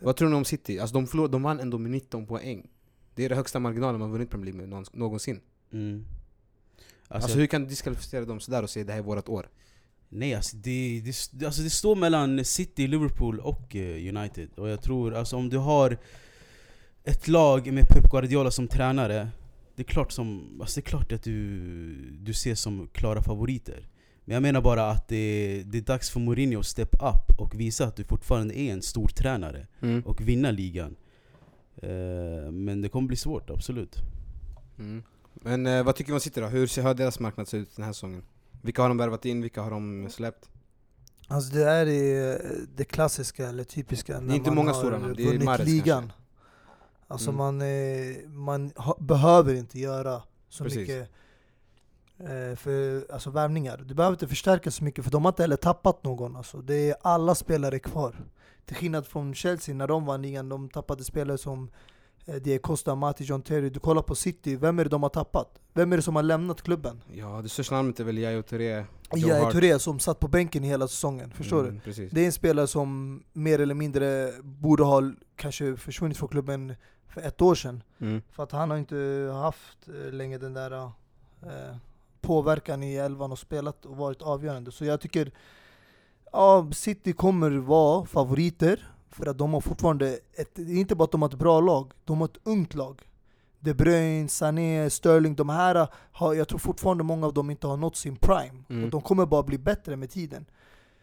Vad 0.00 0.16
tror 0.16 0.28
ni 0.28 0.34
om 0.36 0.44
City? 0.44 0.78
Alltså 0.78 0.94
de, 0.94 1.06
förlor, 1.06 1.28
de 1.28 1.42
vann 1.42 1.60
ändå 1.60 1.78
med 1.78 1.90
19 1.90 2.26
poäng. 2.26 2.66
Det 3.14 3.24
är 3.24 3.28
den 3.28 3.38
högsta 3.38 3.58
marginalen 3.58 4.00
man 4.00 4.12
vunnit 4.12 4.30
Premier 4.30 4.44
League 4.52 4.60
med 4.60 4.68
någon- 4.68 4.84
någonsin. 4.92 5.40
mm. 5.72 6.04
Alltså, 7.08 7.24
Alltså, 7.26 7.38
hur 7.38 7.46
kan 7.46 7.62
du 7.62 7.68
diskvalificera 7.68 8.24
dem 8.24 8.40
sådär 8.40 8.62
och 8.62 8.70
säga 8.70 8.84
det 8.84 8.92
här 8.92 8.98
är 8.98 9.02
vårat 9.04 9.28
år? 9.28 9.48
Nej 10.08 10.34
alltså 10.34 10.56
det, 10.56 11.02
det, 11.32 11.46
alltså 11.46 11.62
det 11.62 11.70
står 11.70 11.96
mellan 11.96 12.44
City, 12.44 12.86
Liverpool 12.86 13.38
och 13.40 13.76
eh, 13.76 14.16
United 14.16 14.48
Och 14.56 14.68
jag 14.68 14.82
tror, 14.82 15.14
alltså 15.14 15.36
om 15.36 15.48
du 15.48 15.58
har 15.58 15.98
ett 17.04 17.28
lag 17.28 17.72
med 17.72 17.88
Pep 17.88 18.10
Guardiola 18.10 18.50
som 18.50 18.68
tränare 18.68 19.28
Det 19.76 19.82
är 19.82 19.86
klart, 19.86 20.12
som, 20.12 20.58
alltså 20.60 20.80
det 20.80 20.86
är 20.86 20.88
klart 20.90 21.12
att 21.12 21.22
du, 21.22 21.94
du 22.10 22.30
ses 22.30 22.60
som 22.60 22.88
klara 22.92 23.22
favoriter 23.22 23.88
Men 24.24 24.34
jag 24.34 24.42
menar 24.42 24.60
bara 24.60 24.90
att 24.90 25.08
det, 25.08 25.62
det 25.66 25.78
är 25.78 25.82
dags 25.82 26.10
för 26.10 26.20
Mourinho 26.20 26.58
att 26.60 26.66
step 26.66 26.94
up 26.94 27.38
och 27.40 27.60
visa 27.60 27.84
att 27.86 27.96
du 27.96 28.04
fortfarande 28.04 28.58
är 28.58 28.72
en 28.72 28.82
stor 28.82 29.08
tränare 29.08 29.66
Mm. 29.82 30.02
och 30.06 30.20
vinna 30.20 30.50
ligan 30.50 30.96
Eh, 31.76 32.50
Men 32.52 32.82
det 32.82 32.88
kommer 32.88 33.08
bli 33.08 33.16
svårt, 33.16 33.50
absolut 33.50 33.96
Mm. 34.78 35.02
Men 35.34 35.66
eh, 35.66 35.82
vad 35.84 35.96
tycker 35.96 36.12
vi 36.12 36.14
om 36.14 36.20
City 36.20 36.40
då? 36.40 36.46
Hur 36.46 36.66
ser 36.66 36.94
deras 36.94 37.20
marknad 37.20 37.48
ser 37.48 37.58
ut 37.58 37.76
den 37.76 37.84
här 37.84 37.92
säsongen? 37.92 38.22
Vilka 38.62 38.82
har 38.82 38.88
de 38.88 38.98
värvat 38.98 39.24
in? 39.24 39.42
Vilka 39.42 39.62
har 39.62 39.70
de 39.70 40.08
släppt? 40.10 40.48
Alltså 41.28 41.54
det 41.54 41.64
här 41.64 41.86
är 41.86 42.40
det 42.76 42.84
klassiska, 42.84 43.48
eller 43.48 43.64
typiska, 43.64 44.20
när 44.20 44.34
inte 44.34 44.50
man 44.50 44.56
många 44.56 44.72
har 44.72 44.78
stora 44.78 44.98
namn, 44.98 45.14
det 45.16 45.22
är 45.22 45.38
Mahrez 45.44 45.68
ligan. 45.68 46.00
kanske. 46.02 46.18
Alltså 47.08 47.30
Mm. 47.30 47.38
man, 47.38 47.60
eh, 47.62 48.28
man 48.28 48.72
ha, 48.76 48.96
behöver 49.00 49.54
inte 49.54 49.78
göra 49.80 50.22
så 50.48 50.64
Precis. 50.64 50.78
mycket 50.80 51.02
eh, 51.02 51.06
för 52.56 53.12
alltså 53.12 53.30
värvningar. 53.30 53.84
Du 53.86 53.94
behöver 53.94 54.14
inte 54.14 54.28
förstärka 54.28 54.70
så 54.70 54.84
mycket, 54.84 55.04
för 55.04 55.10
de 55.10 55.24
har 55.24 55.32
inte 55.32 55.42
heller 55.42 55.56
tappat 55.56 56.04
någon. 56.04 56.36
Alltså. 56.36 56.58
Det 56.62 56.90
är 56.90 56.96
alla 57.02 57.34
spelare 57.34 57.78
kvar. 57.78 58.16
Till 58.66 58.76
skillnad 58.76 59.06
från 59.06 59.34
Chelsea 59.34 59.74
när 59.74 59.88
de 59.88 60.06
vann 60.06 60.22
ligan, 60.22 60.48
de 60.48 60.68
tappade 60.68 61.04
spelare 61.04 61.38
som 61.38 61.70
eh, 62.26 62.34
Diego 62.34 62.62
Costa, 62.62 62.94
Mati, 62.94 63.24
John 63.24 63.42
Terry. 63.42 63.70
Du 63.70 63.80
kollar 63.80 64.02
på 64.02 64.14
City, 64.14 64.56
vem 64.56 64.78
är 64.78 64.84
det 64.84 64.90
de 64.90 65.02
har 65.02 65.10
tappat? 65.10 65.58
Vem 65.74 65.92
är 65.92 65.96
det 65.96 66.02
som 66.02 66.16
har 66.16 66.22
lämnat 66.22 66.62
klubben? 66.62 67.02
Ja, 67.12 67.40
det 67.42 67.48
största 67.48 67.74
namnet 67.74 68.00
är 68.00 68.04
väl 68.04 68.18
Yahya 68.18 68.42
Touré. 68.42 68.84
Yahya. 69.16 69.50
Touré 69.50 69.78
som 69.78 69.98
satt 69.98 70.20
på 70.20 70.28
bänken 70.28 70.62
hela 70.62 70.88
säsongen, 70.88 71.30
förstår 71.30 71.62
du? 71.62 71.68
Mm, 71.68 71.80
Precis. 71.80 72.12
Det 72.12 72.20
är 72.20 72.26
en 72.26 72.32
spelare 72.32 72.66
som 72.66 73.22
mer 73.32 73.58
eller 73.58 73.74
mindre 73.74 74.32
borde 74.42 74.82
ha 74.84 75.12
kanske 75.36 75.76
försvunnit 75.76 76.18
från 76.18 76.28
klubben 76.28 76.74
för 77.08 77.20
ett 77.20 77.42
år 77.42 77.54
sedan. 77.54 77.82
Mm. 77.98 78.22
För 78.32 78.42
att 78.42 78.52
han 78.52 78.70
har 78.70 78.76
inte 78.76 79.30
haft 79.34 79.88
eh, 79.88 80.12
länge 80.12 80.38
den 80.38 80.54
där 80.54 80.70
eh, 80.72 80.90
påverkan 82.22 82.82
i 82.82 82.94
elvan 82.94 83.32
och 83.32 83.38
spelat 83.38 83.86
och 83.86 83.96
varit 83.96 84.22
avgörande. 84.22 84.72
Så 84.72 84.84
jag 84.84 85.00
tycker, 85.00 85.32
ja, 86.32 86.70
City 86.72 87.12
kommer 87.12 87.50
vara 87.50 88.06
favoriter. 88.06 88.88
För 89.10 89.26
att 89.26 89.38
de 89.38 89.52
har 89.52 89.60
fortfarande, 89.60 90.18
ett, 90.34 90.58
inte 90.58 90.94
bara 90.94 91.04
att 91.04 91.12
de 91.12 91.22
har 91.22 91.28
ett 91.28 91.38
bra 91.38 91.60
lag, 91.60 91.92
de 92.04 92.20
har 92.20 92.28
ett 92.28 92.38
ungt 92.42 92.74
lag. 92.74 93.02
De 93.60 93.74
Bruyne, 93.74 94.28
Sané, 94.28 94.90
Sterling, 94.90 95.34
de 95.34 95.48
här 95.48 95.88
har, 96.12 96.34
jag 96.34 96.48
tror 96.48 96.58
fortfarande 96.58 97.04
många 97.04 97.26
av 97.26 97.34
dem 97.34 97.50
inte 97.50 97.66
har 97.66 97.76
nått 97.76 97.96
sin 97.96 98.16
prime. 98.16 98.64
Mm. 98.68 98.84
Och 98.84 98.90
de 98.90 99.00
kommer 99.00 99.26
bara 99.26 99.42
bli 99.42 99.58
bättre 99.58 99.96
med 99.96 100.10
tiden. 100.10 100.46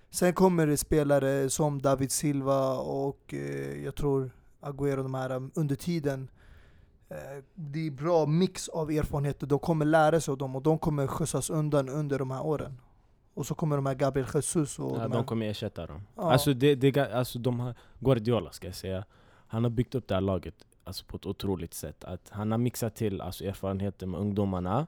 Sen 0.09 0.33
kommer 0.33 0.67
det 0.67 0.77
spelare 0.77 1.49
som 1.49 1.81
David 1.81 2.11
Silva 2.11 2.77
och 2.77 3.33
eh, 3.33 3.83
jag 3.83 3.95
tror 3.95 4.31
Agüero 4.61 5.03
de 5.03 5.13
här 5.13 5.49
under 5.53 5.75
tiden. 5.75 6.29
Eh, 7.09 7.43
det 7.55 7.87
är 7.87 7.91
bra 7.91 8.25
mix 8.25 8.69
av 8.69 8.91
erfarenheter, 8.91 9.47
de 9.47 9.59
kommer 9.59 9.85
lära 9.85 10.21
sig 10.21 10.31
av 10.31 10.37
dem 10.37 10.55
och 10.55 10.61
de 10.61 10.79
kommer 10.79 11.07
skjutsas 11.07 11.49
undan 11.49 11.89
under 11.89 12.19
de 12.19 12.31
här 12.31 12.45
åren. 12.45 12.81
Och 13.33 13.45
så 13.45 13.55
kommer 13.55 13.75
de 13.75 13.85
här 13.85 13.95
Gabriel 13.95 14.27
Jesus 14.33 14.79
och 14.79 14.97
Ja, 14.97 15.03
de 15.03 15.11
de 15.11 15.25
kommer 15.25 15.45
ersätta 15.45 15.87
dem. 15.87 16.01
Ja. 16.15 16.31
Alltså, 16.31 16.53
det, 16.53 16.75
det, 16.75 16.97
alltså 16.97 17.39
de 17.39 17.59
har, 17.59 17.75
Guardiola 17.99 18.51
ska 18.51 18.67
jag 18.67 18.75
säga, 18.75 19.05
han 19.47 19.63
har 19.63 19.71
byggt 19.71 19.95
upp 19.95 20.07
det 20.07 20.13
här 20.13 20.21
laget 20.21 20.55
alltså, 20.83 21.05
på 21.05 21.17
ett 21.17 21.25
otroligt 21.25 21.73
sätt. 21.73 22.03
Att 22.03 22.29
han 22.29 22.51
har 22.51 22.57
mixat 22.57 22.95
till 22.95 23.21
alltså, 23.21 23.43
erfarenheter 23.43 24.07
med 24.07 24.19
ungdomarna 24.19 24.87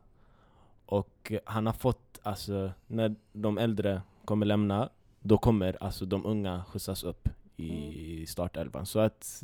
och 0.86 1.32
han 1.46 1.66
har 1.66 1.74
fått, 1.74 2.20
alltså, 2.24 2.72
när 2.88 3.16
de 3.34 3.58
äldre 3.58 4.02
kommer 4.26 4.46
lämna, 4.46 4.90
då 5.20 5.38
kommer 5.38 5.84
alltså, 5.84 6.06
de 6.06 6.26
unga 6.26 6.64
skjutsas 6.64 7.04
upp 7.04 7.30
i 7.58 8.26
startelvan. 8.28 8.86
Så 8.86 9.00
att 9.00 9.44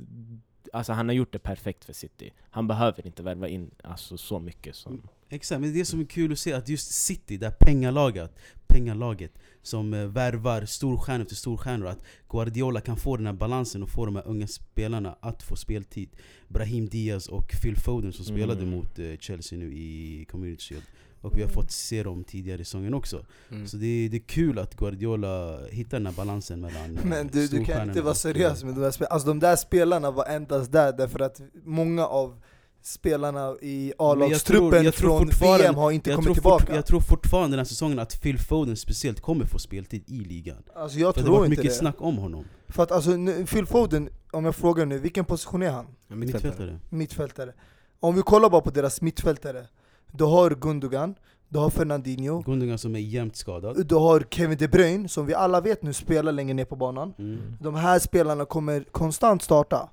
alltså, 0.73 0.93
han 0.93 1.07
har 1.07 1.15
gjort 1.15 1.33
det 1.33 1.39
perfekt 1.39 1.85
för 1.85 1.93
City. 1.93 2.33
Han 2.49 2.67
behöver 2.67 3.05
inte 3.07 3.23
värva 3.23 3.47
in 3.47 3.71
alltså, 3.83 4.17
så 4.17 4.39
mycket 4.39 4.75
som... 4.75 5.01
Exakt, 5.29 5.61
men 5.61 5.73
det 5.73 5.85
som 5.85 5.99
är 5.99 6.05
kul 6.05 6.31
att 6.31 6.39
se 6.39 6.53
att 6.53 6.69
just 6.69 6.91
City, 6.91 7.37
det 7.37 7.45
här 7.45 7.55
pengalaget, 7.59 8.31
pengalaget 8.67 9.31
som 9.61 9.93
eh, 9.93 10.05
värvar 10.05 10.65
storstjärnor 10.65 11.21
efter 11.21 11.35
storstjärnor, 11.35 11.87
att 11.87 12.03
Guardiola 12.29 12.81
kan 12.81 12.97
få 12.97 13.17
den 13.17 13.25
här 13.25 13.33
balansen 13.33 13.83
och 13.83 13.89
få 13.89 14.05
de 14.05 14.15
här 14.15 14.27
unga 14.27 14.47
spelarna 14.47 15.17
att 15.19 15.43
få 15.43 15.55
speltid. 15.55 16.09
Brahim 16.47 16.89
Diaz 16.89 17.27
och 17.27 17.47
Phil 17.61 17.75
Foden 17.77 18.13
som 18.13 18.25
Mm. 18.25 18.37
spelade 18.37 18.65
mot 18.65 18.99
eh, 18.99 19.17
Chelsea 19.19 19.59
nu 19.59 19.73
i 19.73 20.25
Community 20.31 20.61
Shield. 20.63 20.83
Och 21.21 21.37
vi 21.37 21.41
har 21.41 21.49
fått 21.49 21.71
se 21.71 22.03
dem 22.03 22.23
tidigare 22.23 22.61
i 22.61 22.65
säsongen 22.65 22.93
också. 22.93 23.25
Mm. 23.51 23.67
Så 23.67 23.77
det 23.77 23.85
är, 23.85 24.09
det 24.09 24.17
är 24.17 24.27
kul 24.27 24.59
att 24.59 24.75
Guardiola 24.75 25.59
hittar 25.71 25.97
den 25.97 26.05
här 26.05 26.13
balansen 26.13 26.61
mellan 26.61 26.91
Men 27.03 27.27
du, 27.27 27.47
du 27.47 27.65
kan 27.65 27.87
inte 27.87 28.01
vara 28.01 28.15
seriös 28.15 28.61
eh, 28.61 28.65
med 28.65 28.75
de 28.75 28.81
där 28.81 28.91
spelarna. 28.91 29.13
Alltså 29.13 29.27
de 29.27 29.39
där 29.39 29.55
spelarna 29.55 30.11
var 30.11 30.25
endast 30.25 30.71
där 30.71 30.93
därför 30.93 31.19
att 31.19 31.41
många 31.63 32.05
av 32.07 32.41
spelarna 32.81 33.55
i 33.61 33.93
A-lagstruppen 33.97 34.91
tror 34.91 35.31
från 35.31 35.57
VM 35.57 35.75
har 35.75 35.91
inte 35.91 36.09
kommit 36.11 36.25
tror, 36.25 36.33
tillbaka. 36.33 36.65
fort, 36.65 36.75
jag 36.75 36.85
tror 36.85 36.99
fortfarande 36.99 37.49
den 37.51 37.59
här 37.59 37.65
säsongen 37.65 37.99
att 37.99 38.21
Phil 38.21 38.39
Foden 38.39 38.77
speciellt 38.77 39.21
kommer 39.21 39.45
få 39.45 39.59
speltid 39.59 40.03
i 40.07 40.19
ligan. 40.19 40.63
alltså 40.75 40.99
jag 40.99 41.15
För 41.15 41.21
det 41.21 41.27
har 41.27 41.33
tror 41.33 41.39
varit 41.39 41.49
mycket 41.49 41.65
det. 41.65 41.71
snack 41.71 42.01
om 42.01 42.17
honom. 42.17 42.45
För 42.67 42.83
att 42.83 42.91
alltså, 42.91 43.11
nu- 43.11 43.45
Phil 43.45 43.65
Foden, 43.65 44.09
om 44.31 44.45
jag 44.45 44.55
frågar 44.55 44.85
nu, 44.85 44.99
vilken 44.99 45.25
position 45.25 45.61
är 45.63 45.69
han? 45.71 45.85
Ja, 46.07 46.15
mittfältare. 46.15 46.49
Mittfältare. 46.49 46.79
Mittfältare. 46.89 47.53
Om 47.99 48.15
vi 48.15 48.21
kollar 48.21 48.49
bara 48.49 48.61
på 48.61 48.69
deras 48.69 49.01
mittfältare. 49.01 49.65
Du 50.11 50.23
har 50.23 50.49
Gundogan, 50.49 51.15
du 51.49 51.59
har 51.59 51.69
Fernandinho, 51.69 52.41
Gundogan 52.41 52.77
som 52.77 52.95
är 52.95 52.99
jämt 52.99 53.35
skadad. 53.35 53.87
du 53.87 53.95
har 53.95 54.25
Kevin 54.29 54.57
De 54.57 54.67
Bruyne 54.67 55.09
som 55.09 55.25
vi 55.25 55.33
alla 55.33 55.61
vet 55.61 55.83
nu 55.83 55.93
spelar 55.93 56.31
längre 56.31 56.53
ner 56.53 56.65
på 56.65 56.75
banan. 56.75 57.13
Mm. 57.17 57.39
De 57.59 57.75
här 57.75 57.99
spelarna 57.99 58.45
kommer 58.45 58.83
konstant 58.83 59.43
starta. 59.43 59.89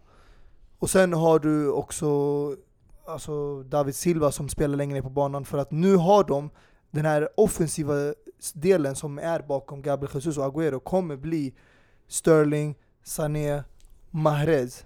Och 0.78 0.90
sen 0.90 1.12
har 1.12 1.38
du 1.38 1.70
också 1.70 2.06
alltså 3.06 3.62
David 3.62 3.94
Silva 3.94 4.32
som 4.32 4.48
spelar 4.48 4.76
längre 4.76 4.94
ner 4.94 5.02
på 5.02 5.10
banan 5.10 5.44
för 5.44 5.58
att 5.58 5.70
nu 5.70 5.96
har 5.96 6.24
de 6.24 6.50
den 6.90 7.04
här 7.04 7.28
offensiva 7.36 7.94
delen 8.54 8.94
som 8.94 9.18
är 9.18 9.40
bakom 9.40 9.82
Gabriel 9.82 10.14
Jesus 10.14 10.38
och 10.38 10.44
Agüero 10.44 10.80
kommer 10.80 11.16
bli 11.16 11.54
Sterling, 12.08 12.74
Sané, 13.02 13.62
Mahrez 14.10 14.84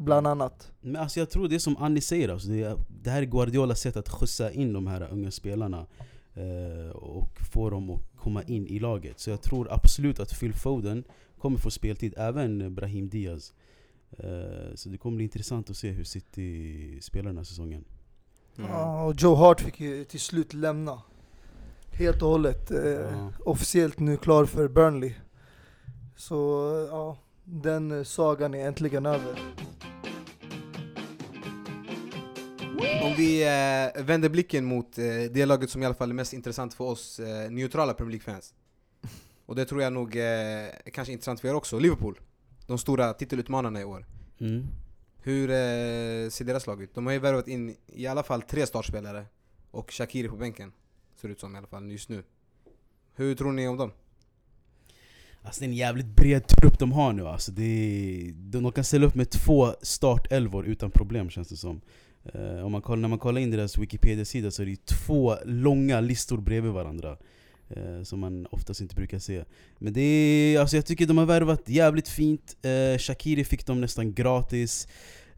bland 0.00 0.26
annat. 0.26 0.72
Men 0.80 0.96
alltså 0.96 1.20
jag 1.20 1.30
tror 1.30 1.48
det 1.48 1.54
är 1.54 1.58
som 1.58 1.76
Annie 1.76 2.00
säger, 2.00 2.28
alltså 2.28 2.48
det, 2.48 2.62
är, 2.62 2.76
det 3.02 3.10
här 3.10 3.22
är 3.22 3.26
Guardiolas 3.26 3.80
sätt 3.80 3.96
att 3.96 4.08
skjutsa 4.08 4.52
in 4.52 4.72
de 4.72 4.86
här 4.86 5.08
unga 5.12 5.30
spelarna 5.30 5.86
eh, 6.34 6.90
och 6.96 7.28
få 7.52 7.70
dem 7.70 7.90
att 7.90 8.00
komma 8.16 8.42
in 8.42 8.66
i 8.66 8.78
laget. 8.78 9.20
Så 9.20 9.30
jag 9.30 9.42
tror 9.42 9.72
absolut 9.72 10.20
att 10.20 10.40
Phil 10.40 10.54
Foden 10.54 11.04
kommer 11.38 11.58
få 11.58 11.70
speltid, 11.70 12.14
även 12.16 12.74
Brahim 12.74 13.08
Diaz. 13.08 13.52
Eh, 14.18 14.74
så 14.74 14.88
det 14.88 14.98
kommer 14.98 15.16
bli 15.16 15.24
intressant 15.24 15.70
att 15.70 15.76
se 15.76 15.90
hur 15.90 16.04
City 16.04 16.98
spelar 17.02 17.26
den 17.26 17.36
här 17.36 17.44
säsongen. 17.44 17.84
Mm. 18.58 18.70
Ja, 18.70 19.04
och 19.04 19.14
Joe 19.18 19.34
Hart 19.34 19.60
fick 19.60 19.80
ju 19.80 20.04
till 20.04 20.20
slut 20.20 20.54
lämna. 20.54 21.02
Helt 21.92 22.22
och 22.22 22.28
hållet. 22.28 22.70
Eh, 22.70 22.78
Ja. 22.80 23.32
Officiellt 23.44 23.98
nu 23.98 24.16
klar 24.16 24.44
för 24.44 24.68
Burnley. 24.68 25.14
Så 26.16 26.36
ja, 26.90 27.16
den 27.44 28.04
sagan 28.04 28.54
är 28.54 28.68
äntligen 28.68 29.06
över. 29.06 29.38
Om 32.80 33.14
vi 33.16 33.42
eh, 33.42 34.02
vänder 34.02 34.28
blicken 34.28 34.64
mot 34.64 34.98
eh, 34.98 35.04
det 35.04 35.46
laget 35.46 35.70
som 35.70 35.82
i 35.82 35.86
alla 35.86 35.94
fall 35.94 36.10
är 36.10 36.14
mest 36.14 36.32
intressant 36.32 36.74
för 36.74 36.84
oss 36.84 37.20
eh, 37.20 37.50
neutrala 37.50 37.94
Premier 37.94 38.10
League-fans. 38.10 38.54
Och 39.46 39.56
det 39.56 39.64
tror 39.64 39.82
jag 39.82 39.92
nog 39.92 40.16
eh, 40.16 40.22
är 40.22 40.90
kanske 40.90 41.12
intressant 41.12 41.40
för 41.40 41.48
er 41.48 41.54
också, 41.54 41.78
Liverpool. 41.78 42.20
De 42.66 42.78
stora 42.78 43.12
titelutmanarna 43.12 43.80
i 43.80 43.84
år. 43.84 44.06
Mm. 44.40 44.66
Hur 45.22 45.50
eh, 45.50 46.28
ser 46.30 46.44
deras 46.44 46.66
lag 46.66 46.82
ut? 46.82 46.94
De 46.94 47.06
har 47.06 47.12
ju 47.12 47.18
värvat 47.18 47.48
in 47.48 47.76
i 47.86 48.06
alla 48.06 48.22
fall 48.22 48.42
tre 48.42 48.66
startspelare 48.66 49.24
och 49.70 49.92
Shakiri 49.92 50.28
på 50.28 50.36
bänken. 50.36 50.72
Ser 51.20 51.28
det 51.28 51.32
ut 51.32 51.40
som 51.40 51.54
i 51.54 51.58
alla 51.58 51.66
fall 51.66 51.90
just 51.90 52.08
nu. 52.08 52.22
Hur 53.14 53.34
tror 53.34 53.52
ni 53.52 53.68
om 53.68 53.76
dem? 53.76 53.90
Alltså 55.42 55.60
det 55.60 55.66
är 55.66 55.68
en 55.68 55.74
jävligt 55.74 56.06
bred 56.06 56.46
trupp 56.46 56.78
de 56.78 56.92
har 56.92 57.12
nu 57.12 57.26
alltså. 57.26 57.52
Det 57.52 57.62
är, 57.62 58.32
de 58.32 58.72
kan 58.72 58.84
ställa 58.84 59.06
upp 59.06 59.14
med 59.14 59.30
två 59.30 59.74
startelvor 59.82 60.66
utan 60.66 60.90
problem 60.90 61.30
känns 61.30 61.48
det 61.48 61.56
som. 61.56 61.80
Eh, 62.24 62.64
om 62.66 62.72
man 62.72 62.82
kollar, 62.82 63.00
när 63.00 63.08
man 63.08 63.18
kollar 63.18 63.40
in 63.40 63.50
deras 63.50 63.78
Wikipedia-sida 63.78 64.50
så 64.50 64.62
är 64.62 64.66
det 64.66 64.86
två 64.86 65.36
långa 65.44 66.00
listor 66.00 66.38
bredvid 66.38 66.72
varandra. 66.72 67.16
Eh, 67.70 68.02
som 68.02 68.20
man 68.20 68.46
oftast 68.50 68.80
inte 68.80 68.94
brukar 68.94 69.18
se. 69.18 69.44
Men 69.78 69.92
det 69.92 70.00
är, 70.00 70.60
alltså 70.60 70.76
jag 70.76 70.86
tycker 70.86 71.06
de 71.06 71.18
har 71.18 71.26
värvat 71.26 71.68
jävligt 71.68 72.08
fint. 72.08 72.56
Eh, 72.62 72.98
Shakiri 72.98 73.44
fick 73.44 73.66
de 73.66 73.80
nästan 73.80 74.14
gratis. 74.14 74.88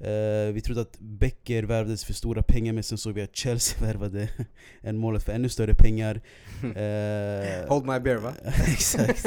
Eh, 0.01 0.53
vi 0.53 0.61
trodde 0.64 0.81
att 0.81 0.99
Becker 0.99 1.62
värvades 1.62 2.05
för 2.05 2.12
stora 2.12 2.42
pengar 2.42 2.73
men 2.73 2.83
sen 2.83 2.99
såg 2.99 3.14
vi 3.14 3.23
att 3.23 3.37
Chelsea 3.37 3.79
värvade 3.87 4.29
en 4.81 4.99
målet 4.99 5.23
för 5.25 5.33
ännu 5.33 5.49
större 5.49 5.75
pengar. 5.75 6.21
Eh, 6.62 7.68
Hold 7.68 7.87
my 7.87 8.01
beer 8.01 8.16
va? 8.16 8.33
Exakt. 8.73 9.27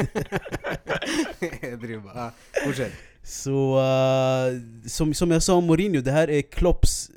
Ah, 2.14 2.30
Fortsätt. 2.64 2.92
Så 3.22 3.78
eh, 3.78 4.60
som, 4.86 5.14
som 5.14 5.30
jag 5.30 5.42
sa 5.42 5.54
om 5.54 5.64
Mourinho, 5.66 6.00
det 6.00 6.12
här 6.12 6.30
är 6.30 6.42
Klopps 6.42 7.10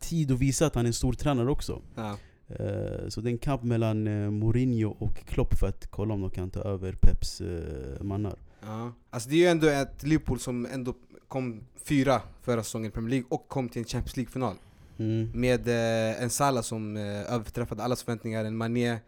tid 0.00 0.32
att 0.32 0.38
visa 0.38 0.66
att 0.66 0.74
han 0.74 0.84
är 0.84 0.88
en 0.88 0.92
stor 0.92 1.12
tränare 1.12 1.50
också. 1.50 1.82
Ja. 1.94 2.18
Eh, 2.48 3.08
så 3.08 3.20
det 3.20 3.28
är 3.28 3.32
en 3.32 3.38
kamp 3.38 3.62
mellan 3.62 4.06
uh, 4.06 4.30
Mourinho 4.30 4.96
och 4.98 5.16
Klopp 5.16 5.54
för 5.58 5.68
att 5.68 5.90
kolla 5.90 6.14
om 6.14 6.20
de 6.20 6.30
kan 6.30 6.50
ta 6.50 6.60
över 6.60 6.92
Peps 6.92 7.40
uh, 7.40 8.02
mannar. 8.02 8.38
Ja. 8.60 8.92
Alltså 9.10 9.28
det 9.28 9.34
är 9.34 9.38
ju 9.38 9.46
ändå 9.46 9.66
ett 9.66 10.02
Liverpool 10.02 10.40
som 10.40 10.66
ändå 10.66 10.94
kom 11.28 11.60
fyra 11.84 12.22
förra 12.42 12.62
säsongen 12.62 12.90
i 12.90 12.92
Premier 12.92 13.10
League 13.10 13.26
och 13.30 13.48
kom 13.48 13.68
till 13.68 13.82
en 13.82 13.88
Champions 13.88 14.16
League-final. 14.16 14.56
Mm. 14.98 15.30
Med 15.34 15.68
eh, 15.68 16.22
en 16.22 16.30
Salah 16.30 16.62
som 16.62 16.96
eh, 16.96 17.32
överträffade 17.34 17.82
allas 17.82 18.02
förväntningar, 18.02 18.44
en 18.44 18.56
Mané, 18.56 18.98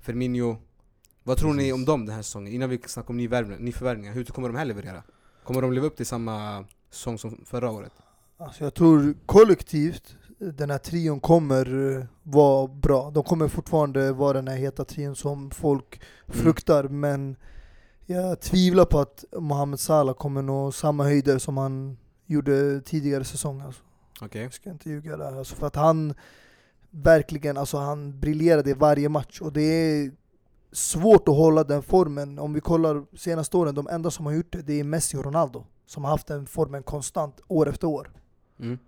Firmino. 0.00 0.56
Vad 1.22 1.36
tror 1.36 1.52
ni 1.52 1.58
Precis. 1.58 1.74
om 1.74 1.84
dem 1.84 2.06
den 2.06 2.14
här 2.14 2.22
säsongen? 2.22 2.52
Innan 2.52 2.70
vi 2.70 2.80
snackar 2.86 3.10
om 3.10 3.16
nyförvärvningar, 3.16 4.12
hur 4.12 4.24
kommer 4.24 4.48
de 4.48 4.56
här 4.56 4.64
leverera? 4.64 5.02
Kommer 5.44 5.62
de 5.62 5.72
leva 5.72 5.86
upp 5.86 5.96
till 5.96 6.06
samma 6.06 6.64
säsong 6.90 7.18
som 7.18 7.44
förra 7.44 7.70
året? 7.70 7.92
Alltså 8.36 8.64
jag 8.64 8.74
tror 8.74 9.14
kollektivt, 9.26 10.16
den 10.38 10.70
här 10.70 10.78
trion 10.78 11.20
kommer 11.20 11.96
eh, 11.96 12.04
vara 12.22 12.66
bra. 12.68 13.10
De 13.10 13.22
kommer 13.24 13.48
fortfarande 13.48 14.12
vara 14.12 14.32
den 14.32 14.48
här 14.48 14.56
heta 14.56 14.84
trion 14.84 15.16
som 15.16 15.50
folk 15.50 16.00
Mm. 16.26 16.40
fruktar, 16.42 16.84
men 16.84 17.36
jag 18.06 18.40
tvivlar 18.40 18.84
på 18.84 19.00
att 19.00 19.24
Mohamed 19.38 19.80
Salah 19.80 20.14
kommer 20.14 20.42
nå 20.42 20.72
samma 20.72 21.04
höjder 21.04 21.38
som 21.38 21.56
han 21.56 21.98
gjorde 22.26 22.80
tidigare 22.80 23.24
säsong. 23.24 23.60
Alltså. 23.60 23.82
Okej. 24.20 24.42
Jag 24.42 24.52
ska 24.52 24.70
inte 24.70 24.90
ljuga 24.90 25.16
där. 25.16 25.38
Alltså 25.38 25.54
för 25.56 25.66
att 25.66 25.76
han 25.76 26.14
verkligen, 26.90 27.56
alltså 27.56 27.76
han 27.76 28.20
briljerade 28.20 28.70
i 28.70 28.74
varje 28.74 29.08
match 29.08 29.40
och 29.40 29.52
det 29.52 29.62
är 29.62 30.10
svårt 30.72 31.28
att 31.28 31.34
hålla 31.36 31.64
den 31.64 31.82
formen. 31.82 32.38
Om 32.38 32.52
vi 32.52 32.60
kollar 32.60 33.16
senaste 33.16 33.56
åren, 33.56 33.74
de 33.74 33.88
enda 33.88 34.10
som 34.10 34.26
har 34.26 34.32
gjort 34.32 34.52
det, 34.52 34.62
det 34.62 34.80
är 34.80 34.84
Messi 34.84 35.16
och 35.16 35.24
Ronaldo. 35.24 35.64
Som 35.86 36.04
har 36.04 36.10
haft 36.10 36.26
den 36.26 36.46
formen 36.46 36.82
konstant 36.82 37.40
år 37.48 37.68
efter 37.68 37.86
år. 37.86 38.10
Mm. 38.60 38.78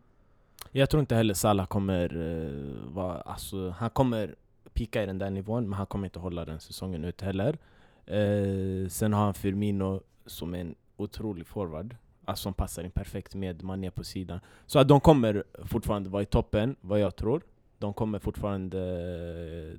Jag 0.72 0.90
tror 0.90 1.00
inte 1.00 1.14
heller 1.14 1.34
Salah 1.34 1.66
kommer 1.66 2.16
uh, 2.16 2.92
vara, 2.92 3.20
alltså, 3.20 3.70
han 3.70 3.90
kommer 3.90 4.34
pika 4.72 5.02
i 5.02 5.06
den 5.06 5.18
där 5.18 5.30
nivån, 5.30 5.68
men 5.68 5.72
han 5.72 5.86
kommer 5.86 6.06
inte 6.06 6.18
hålla 6.18 6.44
den 6.44 6.60
säsongen 6.60 7.04
ut 7.04 7.20
heller. 7.20 7.58
Eh, 8.06 8.88
sen 8.88 9.12
har 9.12 9.24
han 9.24 9.34
Firmino 9.34 10.02
som 10.26 10.54
är 10.54 10.58
en 10.58 10.74
otrolig 10.96 11.46
forward, 11.46 11.96
alltså 12.24 12.42
som 12.42 12.54
passar 12.54 12.82
in 12.82 12.90
perfekt 12.90 13.34
med 13.34 13.62
Mané 13.62 13.90
på 13.90 14.04
sidan. 14.04 14.40
Så 14.66 14.78
att 14.78 14.88
de 14.88 15.00
kommer 15.00 15.44
fortfarande 15.64 16.10
vara 16.10 16.22
i 16.22 16.26
toppen, 16.26 16.76
vad 16.80 17.00
jag 17.00 17.16
tror. 17.16 17.42
De 17.78 17.94
kommer 17.94 18.18
fortfarande... 18.18 18.78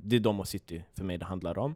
Det 0.04 0.16
är 0.16 0.20
de 0.20 0.40
och 0.40 0.48
City 0.48 0.84
för 0.94 1.04
mig 1.04 1.18
det 1.18 1.26
handlar 1.26 1.58
om. 1.58 1.76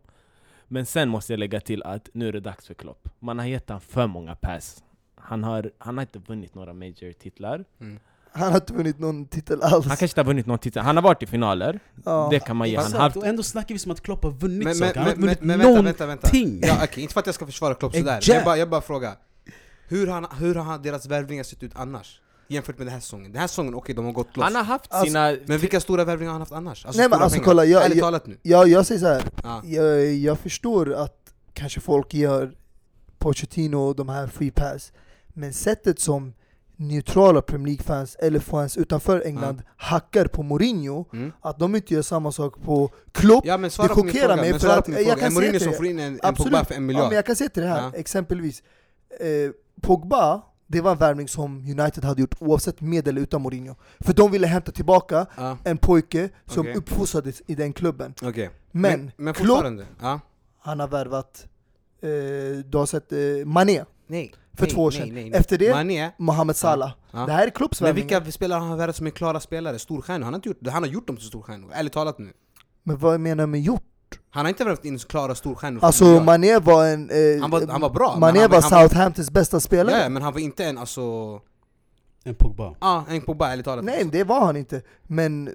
Men 0.67 0.85
sen 0.85 1.09
måste 1.09 1.33
jag 1.33 1.39
lägga 1.39 1.59
till 1.59 1.83
att 1.83 2.09
nu 2.13 2.27
är 2.27 2.31
det 2.33 2.39
dags 2.39 2.67
för 2.67 2.73
Klopp. 2.73 3.09
Man 3.19 3.39
har 3.39 3.45
gett 3.45 3.69
honom 3.69 3.81
för 3.81 4.07
många 4.07 4.35
pass. 4.35 4.83
Han 5.15 5.43
har, 5.43 5.71
han 5.77 5.97
har 5.97 6.01
inte 6.01 6.19
vunnit 6.19 6.55
några 6.55 6.73
major 6.73 7.11
titlar. 7.11 7.65
Mm. 7.79 7.99
Han 8.35 8.51
har 8.51 8.55
inte 8.59 8.73
vunnit 8.73 8.99
någon 8.99 9.25
titel 9.25 9.61
alls. 9.61 9.71
Han 9.73 9.97
kanske 9.97 10.05
inte 10.05 10.19
har 10.21 10.25
vunnit 10.25 10.45
någon 10.45 10.59
titel. 10.59 10.83
Han 10.83 10.95
har 10.95 11.03
varit 11.03 11.23
i 11.23 11.25
finaler. 11.25 11.79
Ja. 12.05 12.27
Det 12.31 12.39
kan 12.39 12.55
man 12.57 12.69
ge. 12.69 12.77
Han 12.77 12.93
har 12.93 12.99
haft 12.99 13.17
och 13.17 13.25
ändå 13.25 13.43
snackar 13.43 13.75
vi 13.75 13.79
som 13.79 13.91
att 13.91 14.01
Klopp 14.01 14.23
har 14.23 14.31
vunnit 14.31 14.63
Men, 14.63 14.75
saker, 14.75 14.93
men, 14.95 15.03
han 15.03 15.13
har 15.13 15.19
men, 15.19 15.29
inte 15.29 15.45
men, 15.45 15.59
vunnit 15.59 15.75
men 15.75 15.85
vänta, 15.85 16.05
vänta, 16.05 16.05
vänta. 16.05 16.27
någonting! 16.27 16.59
Ja, 16.69 16.79
okej, 16.83 17.01
inte 17.03 17.13
för 17.13 17.19
att 17.19 17.25
jag 17.25 17.35
ska 17.35 17.45
försvara 17.45 17.73
Klopp 17.75 17.95
sådär, 17.95 18.19
jag 18.23 18.43
bara, 18.45 18.57
jag 18.57 18.69
bara 18.69 18.81
frågar 18.81 19.15
hur 19.87 20.07
har, 20.07 20.27
hur 20.39 20.55
har 20.55 20.77
deras 20.77 21.05
värvningar 21.05 21.43
sett 21.43 21.63
ut 21.63 21.71
annars? 21.75 22.21
Jämfört 22.47 22.77
med 22.77 22.87
den 22.87 22.93
här 22.93 22.99
säsongen. 22.99 23.31
Den 23.31 23.41
här 23.41 23.47
säsongen, 23.47 23.75
okej 23.75 23.95
de 23.95 24.05
har 24.05 24.11
gått 24.11 24.37
loss. 24.37 24.43
Han 24.43 24.55
har 24.55 24.63
haft 24.63 24.93
Alltså, 24.93 25.05
sina... 25.05 25.35
Men 25.45 25.57
vilka 25.57 25.79
stora 25.79 26.03
värvningar 26.05 26.29
har 26.29 26.33
han 26.33 26.41
haft 26.41 26.51
annars? 26.51 26.85
Nej, 26.93 27.09
men 27.09 27.13
alltså, 27.21 27.35
pengar. 27.35 27.45
kolla, 27.45 27.65
jag- 27.65 27.83
Ärligt 27.83 27.97
jag- 27.97 28.03
talat 28.05 28.27
nu. 28.27 28.37
Ja, 28.41 28.65
jag 28.65 28.85
säger 28.85 29.01
så 29.01 29.07
här. 29.07 29.23
Ja. 29.43 29.61
Jag, 29.65 30.13
jag 30.13 30.39
förstår 30.39 30.93
att 30.93 31.33
kanske 31.53 31.79
folk 31.79 32.13
gör 32.13 32.51
Pochettino 33.17 33.75
och 33.77 33.95
de 33.95 34.09
här 34.09 34.27
free 34.27 34.51
pass, 34.51 34.91
men 35.27 35.53
sättet 35.53 35.99
som 35.99 36.33
neutrala 36.77 37.41
Premier 37.41 37.65
League-fans 37.67 38.15
eller 38.19 38.39
fans 38.39 38.77
utanför 38.77 39.21
England 39.25 39.61
hackar 39.77 40.25
på 40.27 40.43
Mourinho, 40.43 41.05
Mm. 41.13 41.31
att 41.41 41.59
de 41.59 41.75
inte 41.75 41.93
gör 41.93 42.01
samma 42.01 42.31
sak 42.31 42.61
på 42.61 42.89
Klopp, 43.11 43.45
Ja 43.45 43.57
men 43.57 43.69
Det 43.81 43.87
chockerar 43.89 44.35
mig 44.35 44.51
men 44.51 44.59
för 44.59 44.67
svara 44.67 44.79
att 44.79 44.85
på 44.85 44.91
min 44.91 44.99
jag 44.99 45.07
fråga. 45.07 45.21
kan 45.25 45.33
Mourinho 45.33 45.59
som 45.59 45.73
får 45.73 45.85
in 45.85 45.99
en, 45.99 46.13
en 46.13 46.19
Absolut. 46.23 46.51
Pogba 46.53 46.65
för 46.65 46.73
en 46.73 46.81
Ja, 46.81 46.87
miljard? 46.87 47.07
men 47.07 47.15
jag 47.15 47.25
kan 47.25 47.35
säga 47.35 47.49
till 47.49 47.63
det 47.63 47.69
här, 47.69 47.81
Ja. 47.81 47.91
exempelvis 47.95 48.63
eh, 49.19 49.51
Pogba, 49.81 50.41
det 50.67 50.81
var 50.81 50.91
en 50.91 50.97
värvning 50.97 51.27
som 51.27 51.57
United 51.79 52.03
hade 52.03 52.21
gjort 52.21 52.35
oavsett 52.41 52.81
med 52.81 53.07
eller 53.07 53.21
utan 53.21 53.41
Mourinho. 53.41 53.75
För 53.99 54.13
de 54.13 54.31
ville 54.31 54.47
hämta 54.47 54.71
tillbaka 54.71 55.25
Ja, 55.37 55.57
en 55.63 55.77
pojke 55.77 56.29
som 56.45 56.61
Okej. 56.61 56.75
uppfostrades 56.75 57.41
i 57.47 57.55
den 57.55 57.73
klubben. 57.73 58.13
okej. 58.21 58.49
Men, 58.71 59.11
men 59.17 59.33
Klopp, 59.33 59.47
fortfarande, 59.47 59.85
ja. 60.01 60.19
han 60.59 60.79
har 60.79 60.87
värvat, 60.87 61.47
eh, 62.01 62.09
du 62.65 62.77
har 62.77 62.85
sett 62.85 63.11
eh, 63.11 63.19
Mané 63.45 63.83
Nej. 64.07 64.33
För 64.55 64.63
nej, 64.65 64.71
två 64.71 64.83
år 64.83 64.91
sedan. 64.91 65.09
nej, 65.13 65.29
nej. 65.29 65.39
Efter 65.39 65.57
det, 65.57 65.71
Mané, 65.73 66.11
Mohamed 66.17 66.55
Salah. 66.55 66.91
ja. 67.11 67.25
Det 67.25 67.31
här 67.31 67.47
är 67.47 67.51
Klopps 67.51 67.81
Men 67.81 67.95
vilka 67.95 68.31
spelare 68.31 68.59
har 68.59 68.67
han 68.67 68.77
värvat 68.77 68.95
som 68.95 69.07
är 69.07 69.11
klara 69.11 69.39
spelare? 69.39 69.79
Storstjärnor? 69.79 70.23
Han 70.23 70.33
har 70.33 70.37
inte 70.37 70.49
gjort. 70.49 70.67
Han 70.67 70.83
har 70.83 70.89
gjort 70.89 71.07
dem 71.07 71.17
till 71.17 71.25
storstjärnor, 71.27 71.69
ärligt 71.73 71.93
talat 71.93 72.19
nu. 72.19 72.33
Men 72.83 72.97
vad 72.97 73.19
menar 73.19 73.43
du 73.43 73.47
med 73.47 73.61
gjort? 73.61 73.81
Han 74.29 74.45
har 74.45 74.49
inte 74.49 74.63
värvat 74.63 74.85
in 74.85 74.99
klara 74.99 75.35
storstjärnor 75.35 75.83
Alltså. 75.83 76.05
Mané 76.05 76.59
var 76.59 76.85
en... 76.85 77.09
Eh, 77.09 77.41
Han 77.41 77.51
var- 77.51 77.67
han 77.67 77.81
var 77.81 77.89
bra, 77.89 78.17
Mané 78.19 78.39
han- 78.39 78.51
var 78.51 78.61
Southamptons 78.61 79.31
bästa 79.31 79.59
spelare. 79.59 79.97
Ja, 80.03 80.09
men 80.09 80.21
han 80.21 80.33
var 80.33 80.39
inte 80.39 80.65
en 80.65 80.77
alltså... 80.77 81.01
En 82.23 82.35
Pogba. 82.35 82.75
Ja, 82.81 83.05
en 83.09 83.21
Pogba 83.21 83.51
ärligt 83.51 83.65
talat. 83.65 83.85
Nej, 83.85 84.09
det 84.11 84.23
var 84.23 84.45
han 84.45 84.57
inte. 84.57 84.81
Men 85.03 85.49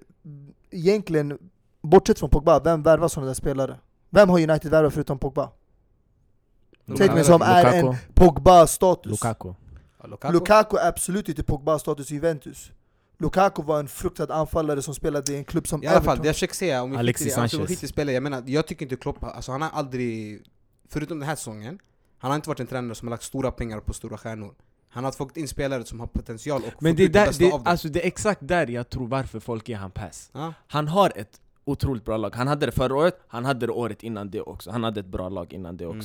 egentligen, 0.71 1.39
bortsett 1.83 2.19
från 2.19 2.31
Pogba, 2.31 2.61
vem 2.61 2.83
värvar 2.83 3.09
sådana 3.09 3.27
där 3.27 3.35
spelare? 3.35 3.77
Vem 4.11 4.29
har 4.29 4.41
United 4.51 4.71
värvat 4.71 4.95
förutom 4.95 5.19
Pogba? 5.19 5.51
Säg 6.97 7.25
som 7.25 7.43
är 7.43 7.65
en. 7.65 7.97
Pogba-status. 8.15 9.11
Lukaku. 9.11 9.55
Ja, 10.03 10.07
Lukaku. 10.07 10.33
Lukaku 10.35 10.77
är 10.77 10.89
absolut 10.89 11.29
inte 11.29 11.43
Pogba-status 11.43 12.11
i 12.11 12.15
Juventus. 12.15 12.73
Lukaku 13.19 13.63
var 13.63 13.81
en 13.81 13.89
fruktad 13.89 14.35
anfallare 14.35 14.83
som 14.83 14.95
spelade 14.95 15.33
i 15.33 15.37
en 15.37 15.45
klubb 15.45 15.69
som 15.69 15.83
I 15.83 15.87
alla 15.87 16.01
fall, 16.03 16.19
det 16.19 16.27
jag 16.27 16.35
försöker 16.35 16.55
säga, 16.55 16.83
om 16.83 16.91
vi 16.91 16.97
Alexis 16.97 17.35
Sanchez. 17.35 17.89
spelare, 17.89 18.15
jag 18.15 18.23
menar, 18.23 18.43
jag 18.47 18.67
tycker 18.67 18.85
inte 18.85 18.97
Klopp, 18.97 19.25
alltså 19.25 19.53
han 19.53 19.63
har 19.63 19.71
aldrig, 19.71 20.43
förutom 20.89 21.19
den 21.19 21.29
här 21.29 21.37
säsongen, 21.37 21.79
han 22.19 22.31
har 22.31 22.37
inte 22.37 22.49
varit 22.49 22.61
en 22.61 22.67
tränare 22.67 22.95
som 22.95 23.09
har 23.09 23.11
lagt 23.11 23.23
stora 23.23 23.51
pengar 23.51 23.81
på 23.81 23.93
stora 23.93 24.19
stjärnor. 24.19 24.55
Han 24.89 25.05
har 25.05 25.13
fått 25.13 25.37
in 25.37 25.49
spelare 25.49 25.85
som 25.85 26.01
har 26.01 26.07
potential 26.07 26.63
och 26.67 26.83
Men 26.83 26.93
fått 26.93 26.97
det 26.97 27.03
är, 27.03 27.07
ut 27.07 27.13
det 27.13 27.19
där, 27.19 27.27
bästa 27.27 27.45
det, 27.45 27.53
av 27.53 27.59
dem. 27.65 27.67
alltså, 27.73 27.89
det 27.89 28.03
är 28.03 28.07
exakt 28.07 28.41
där 28.43 28.67
jag 28.67 28.91
tror 28.91 29.09
varför 29.09 29.41
folk 29.41 29.69
ger 29.69 29.77
han 29.77 29.91
pass. 29.91 30.31
Ja. 30.33 30.55
Han 30.67 30.89
har 30.89 31.13
ett 31.17 31.41
otroligt 31.65 32.05
bra 32.05 32.17
lag. 32.17 32.35
Han 32.37 32.47
hade 32.49 32.67
det 32.67 32.73
förra 32.73 32.95
året, 32.97 33.21
han 33.29 33.45
hade 33.45 33.67
det 33.67 33.73
året 33.73 34.03
innan 34.03 34.31
det 34.31 34.41
också. 34.41 34.71
Han 34.71 34.85
hade 34.85 35.01
ett 35.01 35.07
bra 35.07 35.29
lag 35.29 35.53
innan 35.53 35.77
det 35.77 35.85
Mm. 35.85 35.97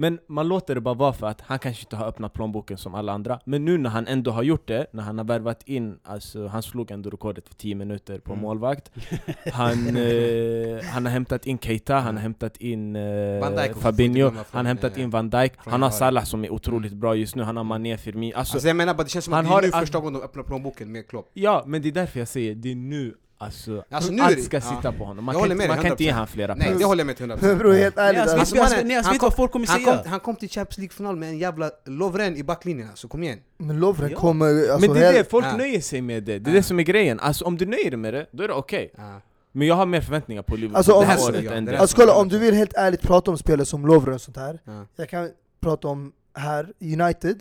Men 0.00 0.18
man 0.28 0.48
låter 0.48 0.74
det 0.74 0.80
bara 0.80 0.94
vara 0.94 1.12
för 1.12 1.26
att 1.26 1.40
han 1.40 1.58
kanske 1.58 1.82
inte 1.82 1.96
har 1.96 2.06
öppnat 2.06 2.32
plånboken 2.32 2.78
som 2.78 2.94
alla 2.94 3.12
andra. 3.12 3.40
Men 3.44 3.64
nu 3.64 3.78
när 3.78 3.90
han 3.90 4.06
ändå 4.06 4.30
har 4.30 4.42
gjort 4.42 4.68
det, 4.68 4.86
när 4.92 5.02
han 5.02 5.18
har 5.18 5.24
värvat 5.24 5.62
in, 5.68 5.98
alltså 6.04 6.46
han 6.46 6.62
slog 6.62 6.90
ändå 6.90 7.10
rekordet 7.10 7.48
för 7.48 7.54
10 7.54 7.74
minuter 7.74 8.18
på 8.18 8.32
Mm. 8.32 8.42
målvakt. 8.42 8.90
Han, 9.52 9.96
eh, 9.96 10.84
han 10.84 11.04
har 11.06 11.12
hämtat 11.12 11.46
in 11.46 11.58
Keita, 11.58 11.94
han 11.94 12.02
har 12.04 12.10
Mm. 12.10 12.22
hämtat 12.22 12.56
in 12.56 12.92
Van 13.40 13.58
eh, 13.58 13.72
Fabinho, 13.74 14.30
han 14.50 14.66
har 14.66 14.70
hämtat 14.74 14.98
in 14.98 15.10
Van 15.10 15.30
Dijk, 15.30 15.52
han 15.56 15.82
har. 15.82 15.90
Salah 15.90 16.24
som 16.24 16.44
är 16.44 16.52
otroligt 16.52 16.92
bra 16.92 17.14
just 17.14 17.36
nu, 17.36 17.42
han 17.42 17.56
har 17.56 17.64
Mané, 17.64 17.96
Firmino. 17.96 18.36
Alltså, 18.36 18.54
Alltså 18.56 18.68
jag 18.68 18.76
menar 18.76 18.94
bara, 18.94 19.02
det 19.04 19.10
känns 19.10 19.24
som 19.24 19.34
han 19.34 19.44
att 19.44 19.50
har- 19.50 19.62
det 19.62 19.68
är 19.68 19.72
nu 19.72 19.80
första 19.80 19.98
gången 19.98 20.12
de 20.12 20.22
öppnar 20.22 20.42
plånboken 20.42 20.92
med 20.92 21.08
Klopp. 21.08 21.30
Ja, 21.34 21.64
men 21.66 21.82
det 21.82 21.88
är 21.88 21.92
därför 21.92 22.18
jag 22.18 22.28
säger 22.28 22.54
det 22.54 22.70
är 22.70 22.74
nu 22.74 23.14
alltså, 23.40 23.84
Alltså, 23.90 24.12
nu 24.12 24.22
allt 24.22 24.42
ska 24.44 24.56
ja. 24.56 24.60
sitta 24.60 24.92
på 24.92 25.04
honom. 25.04 25.24
Man 25.24 25.34
Jag 25.34 25.42
kan, 25.42 25.52
inte, 25.52 25.68
man 25.68 25.76
kan 25.76 25.86
inte 25.86 26.04
ge 26.04 26.10
100%. 26.10 26.14
honom 26.14 26.26
flera 26.26 26.54
Nej, 26.54 26.74
det 26.78 26.84
håller 26.84 27.00
jag 27.00 27.06
med 27.06 27.16
till 27.16 27.26
100%. 27.26 27.38
Men 27.40 27.58
bror 27.58 27.72
helt 27.72 27.98
ärligt 27.98 28.20
alltså, 28.20 28.36
alltså, 28.36 28.60
alltså, 28.60 28.84
ni 28.84 28.96
alltså, 28.96 29.08
han 29.08 29.14
vet 29.14 29.22
vad 29.22 29.30
kom- 29.30 29.36
folk 29.36 29.52
kommer 29.52 29.66
Han 29.66 29.80
säga? 29.80 29.96
kom, 30.02 30.10
han 30.10 30.20
kom 30.20 30.36
till 30.36 30.48
Champions 30.50 30.78
League-final 30.78 31.16
med 31.16 31.28
en 31.28 31.38
jävla 31.38 31.70
Lovren 31.86 32.36
i 32.36 32.42
backlinjen 32.42 32.88
alltså, 32.90 33.08
kom 33.08 33.22
igen. 33.22 33.38
Men 33.58 33.80
Lovren 33.80 34.10
Ja. 34.10 34.18
kommer... 34.18 34.46
Alltså, 34.70 34.80
men 34.90 34.96
det 35.00 35.06
är 35.06 35.12
det, 35.12 35.30
folk 35.30 35.46
Ja. 35.46 35.56
nöjer 35.56 35.80
sig 35.80 36.00
med 36.02 36.22
det. 36.22 36.38
Det 36.38 36.50
är 36.50 36.52
Ja. 36.54 36.56
det 36.56 36.62
som 36.62 36.78
är 36.78 36.82
grejen. 36.82 37.20
Alltså 37.20 37.44
om 37.44 37.56
du 37.56 37.66
nöjer 37.66 37.90
dig 37.90 37.98
med 37.98 38.14
det, 38.14 38.26
då 38.32 38.42
är 38.42 38.48
det 38.48 38.54
okej. 38.54 38.92
Ja. 38.96 39.20
Men 39.52 39.66
jag 39.68 39.74
har 39.74 39.86
mer 39.86 40.00
förväntningar 40.00 40.42
på 40.42 40.54
Liverpool 40.56 40.76
Alltså, 40.76 40.92
det 40.92 40.98
om- 40.98 41.04
här 41.04 41.24
året 41.28 41.44
ja, 41.44 41.52
än 41.52 41.64
det 41.64 41.78
Alltså 41.78 41.96
kolla, 41.96 42.14
om 42.14 42.28
du 42.28 42.38
vill 42.38 42.54
helt 42.54 42.74
ärligt 42.74 43.02
prata 43.02 43.30
om 43.30 43.38
spelare 43.38 43.66
som 43.66 43.86
Lovren 43.86 44.14
och 44.14 44.20
sånt 44.20 44.36
här, 44.36 44.60
Ja. 44.64 44.86
jag 44.96 45.08
kan 45.08 45.30
prata 45.60 45.88
om 45.88 46.12
här, 46.34 46.72
United. 46.80 47.40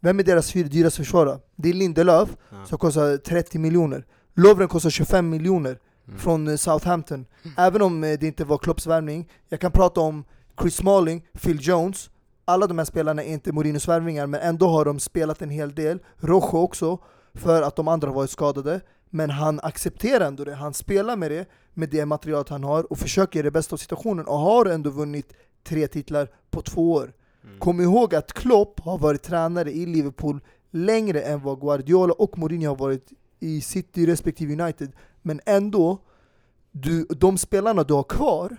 Vem 0.00 0.18
är 0.18 0.22
deras 0.22 0.52
fyra 0.52 0.68
dyraste 0.68 0.96
försvarare? 1.02 1.38
Det 1.56 1.68
är 1.68 1.72
Lindelöf, 1.72 2.28
Ja. 2.50 2.56
som 2.66 2.78
kostar 2.78 3.16
30 3.16 3.58
miljoner. 3.58 4.04
Lovren 4.34 4.68
kostar 4.68 4.90
25 4.90 5.28
miljoner 5.30 5.78
Mm. 6.08 6.18
från 6.18 6.48
eh, 6.48 6.56
Southampton. 6.56 7.26
Även 7.56 7.82
om 7.82 8.04
eh, 8.04 8.18
det 8.20 8.26
inte 8.26 8.44
var 8.44 8.58
Klopps 8.58 8.86
värvning. 8.86 9.28
Jag 9.48 9.60
kan 9.60 9.70
prata 9.72 10.00
om 10.00 10.24
Chris 10.60 10.74
Smalling, 10.76 11.26
Phil 11.42 11.58
Jones. 11.60 12.10
Alla 12.44 12.66
de 12.66 12.78
här 12.78 12.84
spelarna 12.84 13.22
är 13.24 13.32
inte 13.32 13.52
Mourinhos 13.52 13.88
värvningar, 13.88 14.26
men 14.26 14.40
ändå 14.40 14.66
har 14.68 14.84
de 14.84 15.00
spelat 15.00 15.42
en 15.42 15.50
hel 15.50 15.74
del. 15.74 15.98
Rojo 16.16 16.56
också, 16.58 16.98
för 17.34 17.62
att 17.62 17.76
de 17.76 17.88
andra 17.88 18.08
har 18.08 18.14
varit 18.14 18.30
skadade. 18.30 18.80
Men 19.10 19.30
han 19.30 19.60
accepterar 19.62 20.26
ändå 20.26 20.44
det. 20.44 20.54
Han 20.54 20.74
spelar 20.74 21.16
med 21.16 21.30
det, 21.30 21.48
med 21.74 21.88
det 21.88 22.06
materialet 22.06 22.48
han 22.48 22.64
har 22.64 22.92
och 22.92 22.98
försöker 22.98 23.38
göra 23.38 23.44
det 23.44 23.50
bästa 23.50 23.74
av 23.74 23.78
situationen 23.78 24.26
och 24.26 24.38
har 24.38 24.66
ändå 24.66 24.90
vunnit 24.90 25.32
tre 25.64 25.86
titlar 25.86 26.28
på 26.50 26.62
två 26.62 26.92
år. 26.92 27.12
Mm. 27.44 27.58
Kom 27.58 27.80
ihåg 27.80 28.14
att 28.14 28.32
Klopp 28.32 28.80
har 28.80 28.98
varit 28.98 29.22
tränare 29.22 29.72
i 29.72 29.86
Liverpool 29.86 30.40
längre 30.70 31.20
än 31.22 31.42
vad 31.42 31.60
Guardiola 31.60 32.12
och 32.14 32.38
Mourinho 32.38 32.68
har 32.68 32.76
varit 32.76 33.12
i 33.42 33.60
City 33.60 34.06
respektive 34.06 34.62
United. 34.62 34.92
Men 35.22 35.40
ändå, 35.46 35.98
du, 36.70 37.04
de 37.04 37.38
spelarna 37.38 37.82
du 37.84 37.94
har 37.94 38.02
kvar, 38.02 38.56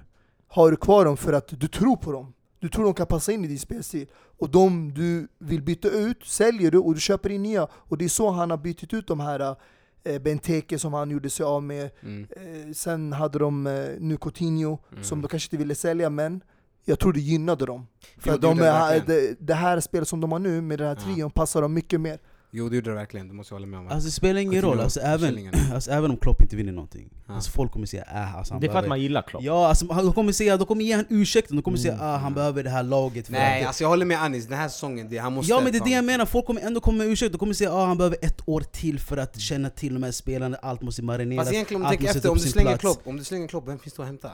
har 0.48 0.72
du 0.72 0.78
kvar 0.78 1.06
dem 1.06 1.17
för 1.17 1.34
att 1.34 1.48
du 1.60 1.67
tror 1.67 1.96
på 1.98 2.12
dem. 2.12 2.34
Du 2.60 2.69
tror 2.69 2.84
de 2.86 2.93
kan 2.93 3.08
passa 3.08 3.32
in 3.32 3.46
i 3.46 3.48
din 3.48 3.60
spelstil. 3.60 4.08
Och 4.39 4.50
de 4.50 4.93
du 4.93 5.28
vill 5.39 5.62
byta 5.62 5.89
ut, 5.89 6.26
säljer 6.26 6.72
du 6.72 6.78
och 6.78 6.93
du 6.93 7.00
köper 7.00 7.30
in 7.30 7.43
nya. 7.43 7.67
Och 7.74 7.98
det 7.98 8.06
är 8.06 8.10
så 8.10 8.30
han 8.30 8.50
har 8.50 8.58
bytt 8.58 8.93
ut 8.93 9.08
de 9.08 9.19
här 9.19 9.56
eh, 10.04 10.22
Benteke 10.22 10.80
som 10.80 10.93
han 10.93 11.10
gjorde 11.12 11.30
sig 11.30 11.43
av 11.46 11.63
med. 11.63 11.89
Mm. 12.02 12.28
Eh, 12.32 12.72
sen 12.74 13.13
hade 13.13 13.39
de 13.39 13.67
eh, 13.67 13.89
nu 14.00 14.17
Coutinho 14.17 14.78
Mm. 14.91 15.04
som 15.04 15.22
de 15.22 15.28
kanske 15.28 15.48
inte 15.48 15.58
ville 15.58 15.76
sälja 15.76 16.10
men 16.10 16.41
jag 16.86 17.00
tror 17.00 17.13
det 17.13 17.19
gynnade 17.19 17.65
dem. 17.65 17.88
För 18.17 18.32
Jo, 18.32 18.38
de 18.38 18.58
det 18.58 19.36
det, 19.39 19.54
här 19.54 19.80
spelet 19.80 20.08
som 20.08 20.22
de 20.22 20.32
har 20.32 20.39
nu 20.39 20.62
med 20.62 20.80
den 20.80 20.88
här 20.88 20.98
Ja. 21.08 21.13
trion 21.13 21.32
passar 21.32 21.62
dem 21.62 21.73
mycket 21.73 22.02
mer. 22.02 22.19
Jo 22.56 22.69
det 22.69 22.75
gjorde 22.75 22.89
det 22.89 22.95
verkligen, 22.95 23.27
det 23.27 23.33
måste 23.33 23.54
jag 23.54 23.60
hålla 23.60 23.67
med 23.67 23.79
om. 23.79 23.87
Alltså 23.87 24.06
det 24.08 24.12
spelar 24.12 24.39
ingen 24.39 24.62
roll, 24.62 24.79
alltså, 24.79 24.99
även, 24.99 25.51
alltså, 25.73 25.91
även 25.91 26.12
om 26.12 26.17
Klopp 26.17 26.41
inte 26.41 26.56
vinner 26.56 26.71
någonting. 26.71 27.10
Ja. 27.27 27.33
Alltså, 27.33 27.51
folk 27.51 27.71
kommer 27.71 27.85
säga 27.85 28.04
äh, 28.04 28.35
alltså, 28.35 28.54
han 28.54 28.62
Det 28.62 28.67
är 28.67 28.71
för 28.71 28.79
att 28.79 28.87
man 28.87 29.01
gillar 29.01 29.21
Klopp. 29.21 29.43
Ja, 29.43 29.67
alltså, 29.67 29.85
de 29.85 30.13
kommer 30.13 30.31
säga, 30.31 30.58
de 30.58 30.67
kommer 30.67 30.83
ge 30.83 30.93
han 30.95 31.06
ursäkten, 31.10 31.56
de 31.56 31.62
kommer 31.62 31.77
säga 31.77 31.93
Mm. 31.93 32.06
ah, 32.06 32.17
han 32.17 32.33
behöver 32.33 32.63
det 32.63 32.69
här 32.69 32.83
laget 32.83 33.25
för 33.25 33.33
Nej 33.33 33.62
att 33.62 33.67
alltså 33.67 33.83
jag 33.83 33.89
håller 33.89 34.06
med 34.06 34.21
Anis, 34.23 34.47
den 34.47 34.58
här 34.58 34.69
säsongen, 34.69 35.10
det, 35.10 35.17
han 35.17 35.33
måste 35.33 35.51
Ja 35.51 35.62
men 35.62 35.71
det 35.71 35.77
är 35.77 35.83
det 35.83 35.91
jag 35.91 36.06
menar, 36.06 36.25
folk 36.25 36.45
kommer 36.45 36.62
ändå 36.62 36.81
komma 36.81 36.97
med 36.97 37.08
ursäkt, 37.08 37.31
de 37.31 37.37
kommer 37.37 37.54
säga 37.54 37.69
att 37.69 37.75
ah, 37.75 37.85
han 37.85 37.97
behöver 37.97 38.17
ett 38.21 38.41
år 38.45 38.62
till 38.62 38.99
för 38.99 39.17
att 39.17 39.39
känna 39.39 39.69
till 39.69 39.93
de 39.93 40.04
här 40.04 40.12
spelarna, 40.12 40.58
allt 40.62 40.81
måste 40.81 41.04
marineras, 41.04 41.45
Fast 41.45 41.54
egentligen 41.54 41.81
om 41.81 41.91
du 41.91 41.97
tänker 41.97 42.15
efter, 42.15 42.29
om 42.31 42.37
du 42.37 42.43
slänger 42.43 42.69
plats. 42.69 42.81
Klopp, 42.81 43.08
om 43.08 43.17
du 43.17 43.23
slänger 43.23 43.47
Klopp, 43.47 43.67
vem 43.67 43.79
finns 43.79 43.93
det 43.95 44.01
att 44.01 44.08
hämta? 44.08 44.31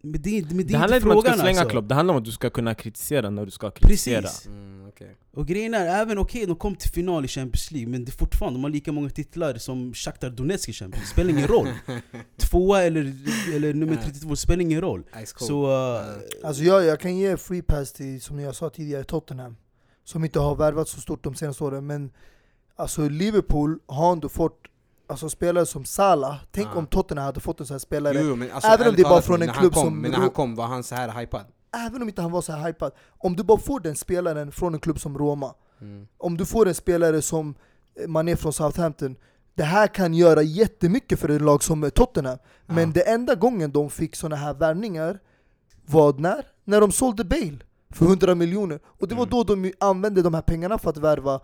Men 0.00 0.22
det, 0.22 0.44
men 0.48 0.56
det, 0.56 0.64
Det 0.64 0.74
är 0.74 0.78
handlar 0.78 0.96
inte 0.96 1.08
om 1.08 1.18
att 1.18 1.24
du 1.24 1.30
ska 1.30 1.40
slänga 1.40 1.60
alltså. 1.60 1.70
Klopp, 1.70 1.88
det 1.88 1.94
handlar 1.94 2.14
om 2.14 2.18
att 2.18 2.24
du 2.24 2.32
ska 2.32 2.50
kunna 2.50 2.74
kritisera 2.74 3.30
när 3.30 3.44
du 3.44 3.50
ska 3.50 3.70
kritisera. 3.70 4.22
Precis. 4.22 4.46
Mm, 4.46 4.88
okej. 4.88 5.16
Och 5.30 5.46
grejen 5.46 5.74
är, 5.74 5.86
även 5.86 6.18
okej, 6.18 6.46
de 6.46 6.56
kom 6.56 6.76
till 6.76 6.90
final 6.90 7.24
i 7.24 7.28
Champions 7.28 7.70
League, 7.70 7.90
men 7.90 8.04
det 8.04 8.10
är 8.10 8.18
fortfarande, 8.18 8.58
de 8.58 8.64
har 8.64 8.70
lika 8.70 8.92
många 8.92 9.10
titlar 9.10 9.54
som 9.54 9.94
Shakhtar 9.94 10.30
Donetsk 10.30 10.68
i 10.68 10.72
Champions 10.72 10.94
League, 10.94 11.12
spelar 11.12 11.30
ingen 11.30 11.48
roll. 11.48 11.68
Tvåa 12.36 12.82
eller, 12.82 13.14
eller 13.54 13.74
nummer 13.74 13.96
32, 13.96 14.30
det 14.30 14.36
spelar 14.36 14.60
ingen 14.60 14.80
roll. 14.80 15.04
Så, 15.26 15.66
uh, 15.66 16.02
Alltså 16.44 16.62
jag, 16.62 16.84
jag 16.84 17.00
kan 17.00 17.16
ge 17.16 17.36
free 17.36 17.62
pass 17.62 17.92
till, 17.92 18.20
som 18.20 18.40
jag 18.40 18.54
sa 18.54 18.70
tidigare, 18.70 19.04
Tottenham. 19.04 19.56
Som 20.04 20.24
inte 20.24 20.40
har 20.40 20.54
värvat 20.54 20.88
så 20.88 21.00
stort 21.00 21.24
de 21.24 21.34
senaste 21.34 21.64
åren, 21.64 21.86
men 21.86 22.10
Alltså 22.78 23.08
Liverpool 23.08 23.78
har 23.86 24.12
ändå 24.12 24.28
fått 24.28 24.60
alltså, 25.08 25.28
spelare 25.28 25.66
som 25.66 25.84
Salah. 25.84 26.36
Tänk 26.52 26.68
Ja. 26.74 26.78
om 26.78 26.86
Tottenham 26.86 27.24
hade 27.26 27.40
fått 27.40 27.60
en 27.60 27.66
sån 27.66 27.74
här 27.74 27.78
spelare. 27.78 28.20
Jo, 28.22 28.36
men 28.36 28.52
alltså, 28.52 28.68
Även 28.70 28.88
om 28.88 28.94
det 28.94 29.02
talat, 29.02 29.24
från 29.24 29.42
en 29.42 29.48
klubb 29.52 29.72
kom, 29.72 29.84
som 29.84 29.98
Men 29.98 30.10
när 30.10 30.18
han 30.18 30.30
kom 30.30 30.54
var 30.54 30.66
han 30.66 30.82
så 30.82 30.94
här 30.94 31.20
hypad. 31.20 31.44
Även 31.86 32.02
om 32.02 32.08
inte 32.08 32.22
han 32.22 32.30
var 32.32 32.40
så 32.42 32.52
här 32.52 32.66
hypad. 32.66 32.92
Om 33.18 33.36
du 33.36 33.42
bara 33.42 33.58
får 33.58 33.80
den 33.80 33.96
spelaren 33.96 34.52
från 34.52 34.74
en 34.74 34.80
klubb 34.80 35.00
som 35.00 35.18
Roma. 35.18 35.54
Mm. 35.80 36.06
Om 36.18 36.36
du 36.36 36.46
får 36.46 36.68
en 36.68 36.74
spelare 36.74 37.22
som 37.22 37.54
eh, 38.00 38.08
man 38.08 38.28
är 38.28 38.36
från 38.36 38.52
Southampton. 38.52 39.16
Det 39.54 39.62
här 39.64 39.86
kan 39.86 40.14
göra 40.14 40.42
jättemycket 40.42 41.18
för 41.20 41.28
ett 41.28 41.42
lag 41.42 41.62
som 41.62 41.84
eh, 41.84 41.90
Tottenham. 41.90 42.38
Men 42.66 42.88
Ja. 42.88 42.92
det 42.94 43.00
enda 43.10 43.34
gången 43.34 43.72
de 43.72 43.90
fick 43.90 44.16
såna 44.16 44.36
här 44.36 44.54
värvningar 44.54 45.18
var 45.86 46.12
när? 46.12 46.46
När 46.64 46.80
de 46.80 46.92
sålde 46.92 47.24
Bale 47.24 47.58
för 47.90 48.04
100 48.06 48.34
miljoner. 48.34 48.80
Och 48.86 49.08
det 49.08 49.14
var 49.14 49.22
Mm. 49.26 49.30
då 49.30 49.44
de 49.44 49.72
använde 49.80 50.22
de 50.22 50.34
här 50.34 50.42
pengarna 50.42 50.78
för 50.78 50.90
att 50.90 50.96
värva 50.96 51.40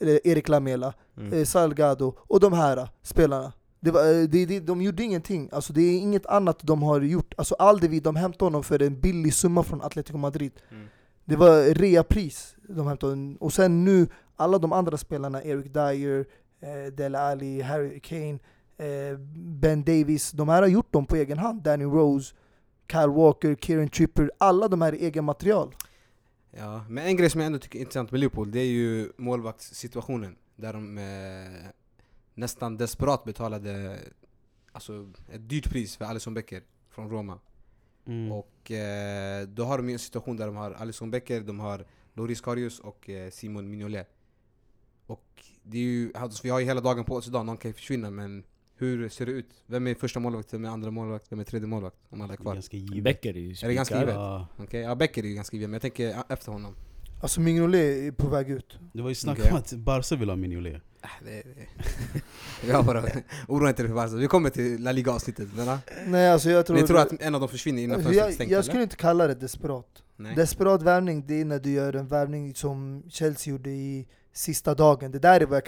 Erik 0.00 0.48
Lamela, 0.48 0.94
Mm. 1.16 1.32
eh, 1.32 1.44
Salgado 1.44 2.14
och 2.18 2.40
de 2.40 2.52
här 2.52 2.76
eh, 2.76 2.88
spelarna. 3.02 3.52
Det 3.80 3.90
var, 3.90 4.00
eh, 4.00 4.22
det, 4.28 4.46
det, 4.46 4.60
de 4.60 4.82
gjorde 4.82 5.02
ingenting, 5.02 5.48
alltså, 5.52 5.72
det 5.72 5.80
är 5.82 5.98
inget 5.98 6.26
annat 6.26 6.58
de 6.62 6.82
har 6.82 7.00
gjort. 7.00 7.34
Alltså, 7.36 7.54
Aldevi, 7.54 8.00
de 8.00 8.16
hämtade 8.16 8.44
honom 8.44 8.62
för 8.62 8.82
en 8.82 9.00
billig 9.00 9.34
summa 9.34 9.62
från 9.62 9.82
Atletico 9.82 10.18
Madrid. 10.18 10.52
Mm. 10.70 10.86
Det 11.24 11.36
var 11.36 11.74
reapris 11.74 12.54
de 12.68 12.86
hämtade. 12.86 13.36
Och 13.40 13.52
sen 13.52 13.84
nu, 13.84 14.06
alla 14.36 14.58
de 14.58 14.72
andra 14.72 14.96
spelarna, 14.96 15.42
Eric 15.42 15.72
Dyer, 15.72 16.26
eh, 16.60 16.92
Dele 16.92 17.18
Alli, 17.18 17.60
Harry 17.60 18.00
Kane, 18.00 18.38
eh, 18.78 19.18
Ben 19.36 19.84
Davis, 19.84 20.30
de 20.32 20.48
här 20.48 20.62
har 20.62 20.68
gjort 20.68 20.92
dem 20.92 21.06
på 21.06 21.16
egen 21.16 21.38
hand. 21.38 21.62
Danny 21.62 21.84
Rose, 21.84 22.34
Kyle 22.92 23.10
Walker, 23.10 23.54
Kieran 23.54 23.88
Tripper, 23.88 24.30
alla 24.38 24.68
de 24.68 24.82
här 24.82 24.92
är 24.92 24.96
egen 24.98 25.24
material. 25.24 25.74
Ja, 26.56 26.84
men 26.88 27.06
en 27.06 27.16
grej 27.16 27.30
som 27.30 27.40
jag 27.40 27.46
ändå 27.46 27.58
tycker 27.58 27.78
är 27.78 27.80
intressant 27.80 28.10
med 28.10 28.20
Liverpool, 28.20 28.50
det 28.50 28.60
är 28.60 28.66
ju 28.66 29.12
målvaktssituationen. 29.16 30.36
Där 30.56 30.72
de 30.72 30.98
eh, 30.98 31.70
nästan 32.34 32.76
desperat 32.76 33.24
betalade 33.24 33.98
alltså, 34.72 35.12
ett 35.32 35.48
dyrt 35.48 35.70
pris 35.70 35.96
för 35.96 36.04
Alisson 36.04 36.34
Becker 36.34 36.62
från 36.90 37.10
Roma. 37.10 37.38
Mm. 38.06 38.32
Och 38.32 38.70
eh, 38.70 39.48
då 39.48 39.64
har 39.64 39.76
de 39.76 39.88
ju 39.88 39.92
en 39.92 39.98
situation 39.98 40.36
där 40.36 40.46
de 40.46 40.56
har 40.56 40.70
Alisson 40.70 41.10
Becker, 41.10 41.40
de 41.40 41.60
har 41.60 41.86
Loris 42.14 42.40
Karius 42.40 42.80
och 42.80 43.10
eh, 43.10 43.30
Simon 43.30 43.70
Mignolet. 43.70 44.08
Och 45.06 45.44
det 45.62 45.78
är 45.78 45.82
ju, 45.82 46.12
alltså, 46.14 46.40
vi 46.42 46.50
har 46.50 46.60
ju 46.60 46.66
hela 46.66 46.80
dagen 46.80 47.04
på 47.04 47.14
oss 47.14 47.28
idag, 47.28 47.46
någon 47.46 47.56
kan 47.56 47.68
ju 47.68 47.74
försvinna 47.74 48.10
men 48.10 48.44
hur 48.76 49.08
ser 49.08 49.26
det 49.26 49.32
ut? 49.32 49.46
Vem 49.66 49.86
är 49.86 49.94
första 49.94 50.20
målvakt, 50.20 50.54
vem 50.54 50.64
är 50.64 50.68
andra 50.68 50.90
målvakt, 50.90 51.26
vem 51.32 51.40
är 51.40 51.44
tredje 51.44 51.68
målvakt? 51.68 51.96
Om 52.08 52.20
alla 52.20 52.32
är 52.32 52.36
kvar. 52.36 52.54
Ganska 52.54 52.76
givet. 52.76 53.04
Becker 53.04 53.36
är 53.36 53.40
ju 53.40 53.50
Är 53.50 53.68
det 53.68 53.74
ganska 53.74 53.98
givet? 54.00 54.14
Ja, 54.14 54.48
Okej, 54.58 54.80
ja 54.80 54.94
Becker 54.94 55.22
är 55.22 55.26
ju 55.26 55.34
ganska 55.34 55.56
given, 55.56 55.70
men 55.70 55.74
jag 55.74 55.82
tänker 55.82 56.16
efter 56.28 56.52
honom. 56.52 56.76
Alltså 57.22 57.40
Mignolet 57.40 57.80
är 57.80 58.10
på 58.10 58.28
väg 58.28 58.50
ut. 58.50 58.78
det 58.92 59.02
var 59.02 59.08
ju 59.08 59.14
snack 59.14 59.38
om 59.50 59.56
att 59.56 59.72
Barca 59.72 60.16
vill 60.16 60.28
ha 60.28 60.36
Mignolet. 60.36 60.82
Äh, 61.02 61.08
det, 61.24 61.30
det. 61.30 61.66
Jag 62.72 62.84
bara, 62.84 63.04
oroa 63.48 63.68
inte 63.68 63.82
dig 63.82 63.88
för 63.88 63.94
Barca. 63.94 64.16
Vi 64.16 64.26
kommer 64.26 64.50
till 64.50 64.82
La 64.82 64.92
Liga-avsnittet. 64.92 65.48
Nej 66.06 66.30
alltså 66.30 66.50
jag 66.50 66.66
tror... 66.66 66.76
Ni 66.76 66.82
tror 66.82 66.98
att 66.98 67.22
en 67.22 67.34
av 67.34 67.40
dem 67.40 67.48
försvinner 67.48 67.82
innan 67.82 68.02
fönstret 68.02 68.16
jag, 68.16 68.34
stängt 68.34 68.50
jag 68.50 68.58
eller? 68.58 68.62
skulle 68.62 68.82
inte 68.82 68.96
kalla 68.96 69.26
det 69.26 69.34
desperat. 69.34 70.02
Nej. 70.16 70.34
Desperat 70.34 70.82
värvning, 70.82 71.26
det 71.26 71.40
är 71.40 71.44
när 71.44 71.58
du 71.58 71.70
gör 71.70 71.96
en 71.96 72.06
värvning 72.06 72.54
som 72.54 73.02
Chelsea 73.08 73.50
gjorde 73.50 73.70
i 73.70 74.06
sista 74.32 74.74
dagen. 74.74 75.10
Det 75.10 75.18
där 75.18 75.40
är 75.40 75.46
vad 75.46 75.56
jag 75.56 75.64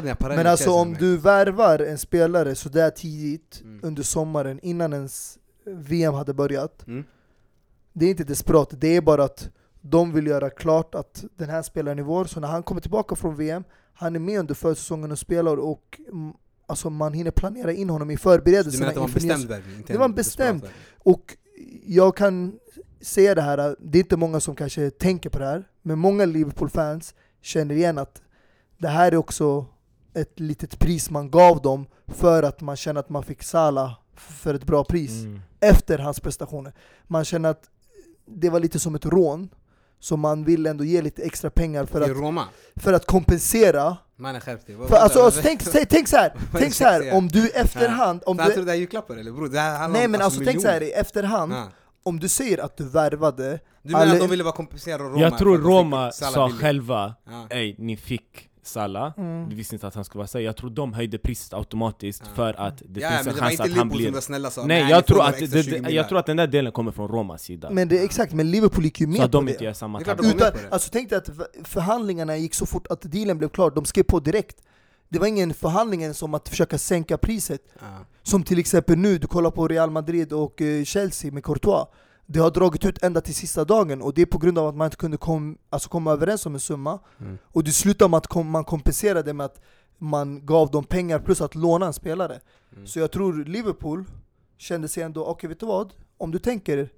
dina 0.00 0.14
paralleller 0.14 0.42
Men 0.44 0.50
alltså 0.50 0.70
om 0.70 0.90
med. 0.90 1.00
du 1.00 1.16
värvar 1.16 1.78
en 1.78 1.98
spelare 1.98 2.54
sådär 2.54 2.90
tidigt 2.90 3.60
Mm. 3.64 3.80
under 3.82 4.02
sommaren 4.02 4.60
innan 4.62 4.92
ens 4.92 5.38
VM 5.66 6.14
hade 6.14 6.34
börjat 6.34 6.86
Mm. 6.86 7.04
Det 7.92 8.06
är 8.06 8.10
inte 8.10 8.24
desperat, 8.24 8.68
det 8.72 8.96
är 8.96 9.00
bara 9.00 9.24
att 9.24 9.48
de 9.80 10.12
vill 10.12 10.26
göra 10.26 10.50
klart 10.50 10.94
att 10.94 11.24
den 11.36 11.48
här 11.50 11.62
spelaren 11.62 11.98
är 11.98 12.02
vår, 12.02 12.24
så 12.24 12.40
när 12.40 12.48
han 12.48 12.62
kommer 12.62 12.80
tillbaka 12.80 13.14
från 13.16 13.36
VM 13.36 13.64
Han 13.96 14.16
är 14.16 14.20
med 14.20 14.38
under 14.40 14.54
försäsongen 14.54 15.12
och 15.12 15.18
spelar 15.18 15.56
och 15.56 16.00
alltså 16.66 16.90
man 16.90 17.12
hinner 17.12 17.30
planera 17.30 17.72
in 17.72 17.90
honom 17.90 18.10
i 18.10 18.14
Du 18.14 18.20
menar 18.28 18.36
förberedelserna 18.38 18.88
att 18.88 18.94
det 18.94 19.00
var 19.00 19.06
en 19.08 19.12
bestämd 19.14 19.44
värvning? 19.48 19.84
Det 19.86 19.96
var 19.98 20.04
en 20.04 20.14
bestämd. 20.14 20.68
Och 20.98 21.36
jag 21.86 22.16
kan 22.16 22.58
säga 23.00 23.34
det 23.34 23.42
här, 23.42 23.76
det 23.78 23.98
är 23.98 24.00
inte 24.02 24.16
många 24.16 24.40
som 24.40 24.56
kanske 24.56 24.90
tänker 24.90 25.30
på 25.30 25.38
det 25.38 25.44
här, 25.46 25.68
men 25.82 25.98
många 25.98 26.24
Liverpool-fans 26.24 27.14
känner 27.44 27.74
igen 27.74 27.98
att 27.98 28.22
det 28.78 28.88
här 28.88 29.12
är 29.12 29.16
också 29.16 29.66
ett 30.14 30.40
litet 30.40 30.78
pris 30.78 31.10
man 31.10 31.30
gav 31.30 31.62
dem 31.62 31.86
för 32.08 32.42
att 32.42 32.60
man 32.60 32.76
känner 32.76 33.00
att 33.00 33.08
man 33.08 33.22
fick 33.22 33.42
Salah 33.42 33.92
för 34.16 34.54
ett 34.54 34.64
bra 34.64 34.84
pris 34.84 35.10
Mm. 35.10 35.40
efter 35.60 35.98
hans 35.98 36.20
prestationer. 36.20 36.72
Man 37.06 37.24
känner 37.24 37.48
att 37.48 37.62
det 38.26 38.50
var 38.50 38.60
lite 38.60 38.78
som 38.80 38.94
ett 38.94 39.06
rån, 39.06 39.48
så 40.00 40.16
man 40.16 40.44
vill 40.44 40.66
ändå 40.66 40.84
ge 40.84 41.02
lite 41.02 41.22
extra 41.22 41.50
pengar 41.50 41.84
för 41.84 42.00
att, 42.00 42.08
för 42.76 42.92
att 42.92 43.06
kompensera. 43.06 43.96
Mannen 44.16 44.40
skärp 44.40 44.66
dig. 44.66 44.76
Alltså, 44.90 45.20
alltså, 45.22 45.40
tänk, 45.42 45.72
tänk, 45.72 45.88
tänk 45.88 46.08
så 46.08 46.16
här, 46.16 46.32
tänk 46.52 46.74
så 46.74 46.84
här 46.84 47.14
om 47.14 47.28
du 47.28 47.48
efterhand, 47.48 48.22
om 48.26 48.36
du, 48.36 48.44
tror 48.44 48.64
det 48.64 48.70
här 48.70 48.76
är 48.76 48.80
julklappar 48.80 49.16
eller 49.16 49.32
bror? 49.32 49.48
Det 49.48 49.60
här 49.60 49.78
handlar 49.78 50.00
nej 50.00 50.08
men 50.08 50.20
alltså 50.22 50.40
tänk 50.44 50.60
så 50.62 50.68
här 50.68 50.82
i 50.82 50.92
efterhand, 50.92 51.52
Ja. 51.52 51.68
Om 52.04 52.20
du 52.20 52.28
säger 52.28 52.58
att 52.64 52.76
du 52.76 52.84
värvade 52.84 53.60
Du 53.82 53.92
menar 53.92 54.02
Alla- 54.04 54.12
att 54.14 54.20
de 54.20 54.30
ville 54.30 54.44
bara 54.44 54.52
kompensera 54.52 54.98
Roma? 55.02 55.20
Jag 55.20 55.38
tror 55.38 55.58
Roma 55.58 56.12
sa 56.12 56.46
billigt? 56.46 56.60
själva 56.60 57.14
Ja. 57.30 57.46
Ey, 57.56 57.74
ni 57.78 57.96
fick 57.96 58.48
Salah, 58.66 59.12
Mm. 59.18 59.48
vi 59.48 59.54
visste 59.54 59.74
inte 59.74 59.86
att 59.86 59.94
han 59.94 60.04
skulle 60.04 60.18
vara 60.20 60.26
så. 60.28 60.40
Jag 60.40 60.56
tror 60.56 60.70
de 60.70 60.92
höjde 60.92 61.18
priset 61.18 61.54
automatiskt 61.54 62.22
Ja. 62.26 62.34
för 62.34 62.60
att 62.60 62.82
det 62.88 63.00
Ja, 63.00 63.10
finns 63.10 63.26
en 63.26 63.34
det 63.34 63.40
chans 63.40 63.60
att 63.60 63.72
han 63.72 63.88
blir... 63.88 64.10
var 64.10 64.20
snälla 64.20 64.50
sa 64.50 64.64
Nej, 64.66 64.84
ni 64.84 64.90
jag 64.90 65.06
tror, 65.06 65.22
att 65.22 65.38
det, 65.38 65.62
20 65.64 65.78
det, 65.80 65.90
jag 65.90 66.08
tror 66.08 66.18
att 66.18 66.26
den 66.26 66.36
där 66.36 66.46
delen 66.46 66.72
kommer 66.72 66.92
från 66.92 67.08
Romas 67.08 67.42
sida. 67.42 67.70
Men 67.70 67.88
det 67.88 67.98
är 67.98 68.04
exakt, 68.04 68.32
men 68.32 68.50
Liverpool 68.50 68.84
gick 68.84 69.00
ju 69.00 69.06
så 69.06 69.10
med 69.12 69.20
att 69.20 69.30
på 69.32 69.38
de 69.38 69.46
det. 69.46 69.52
inte 69.52 69.64
gör 69.64 69.72
samma 69.72 69.98
Det 69.98 70.12
Utan, 70.12 70.52
alltså 70.70 70.88
tänk 70.92 71.10
dig 71.10 71.18
att 71.18 71.30
förhandlingarna 71.64 72.36
gick 72.36 72.54
så 72.54 72.66
fort 72.66 72.86
att 72.86 73.00
dealen 73.02 73.38
blev 73.38 73.48
klar, 73.48 73.70
de 73.70 73.84
skrev 73.84 74.02
på 74.02 74.20
direkt. 74.20 74.56
Det 75.14 75.20
var 75.20 75.26
ingen 75.26 75.54
förhandling 75.54 76.14
som 76.14 76.34
att 76.34 76.48
försöka 76.48 76.78
sänka 76.78 77.18
priset. 77.18 77.62
Ja. 77.78 77.86
Som 78.22 78.42
till 78.42 78.58
exempel 78.58 78.98
nu, 78.98 79.18
du 79.18 79.26
kollar 79.26 79.50
på 79.50 79.68
Real 79.68 79.90
Madrid 79.90 80.32
och 80.32 80.62
eh, 80.62 80.84
Chelsea 80.84 81.32
med 81.32 81.44
Courtois. 81.44 81.86
Det 82.26 82.40
har 82.40 82.50
dragit 82.50 82.84
ut 82.84 83.02
ända 83.02 83.20
till 83.20 83.34
sista 83.34 83.64
dagen 83.64 84.02
och 84.02 84.14
det 84.14 84.22
är 84.22 84.26
på 84.26 84.38
grund 84.38 84.58
av 84.58 84.68
att 84.68 84.74
man 84.74 84.84
inte 84.84 84.96
kunde 84.96 85.16
kom, 85.16 85.58
alltså 85.70 85.88
komma 85.88 86.12
överens 86.12 86.46
om 86.46 86.54
en 86.54 86.60
summa. 86.60 86.98
Mm. 87.20 87.38
Och 87.44 87.64
det 87.64 87.72
slutade 87.72 88.08
med 88.08 88.18
att 88.18 88.26
kom, 88.26 88.50
man 88.50 88.64
kompenserade 88.64 89.32
med 89.32 89.46
att 89.46 89.60
man 89.98 90.46
gav 90.46 90.70
dem 90.70 90.84
pengar 90.84 91.18
plus 91.18 91.40
att 91.40 91.54
låna 91.54 91.86
en 91.86 91.92
spelare. 91.92 92.40
Mm. 92.72 92.86
Så 92.86 92.98
jag 92.98 93.10
tror 93.10 93.44
Liverpool 93.44 94.04
kände 94.58 94.88
sig 94.88 95.02
ändå, 95.02 95.26
okej 95.26 95.48
vet 95.48 95.60
du 95.60 95.66
vad? 95.66 95.92
Om 96.18 96.30
du 96.30 96.38
tänker 96.38 96.88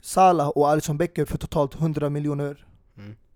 Salah 0.00 0.48
och 0.48 0.68
Alisson 0.70 0.98
Becker 0.98 1.24
för 1.24 1.38
totalt 1.38 1.74
100 1.74 2.10
miljoner. 2.10 2.66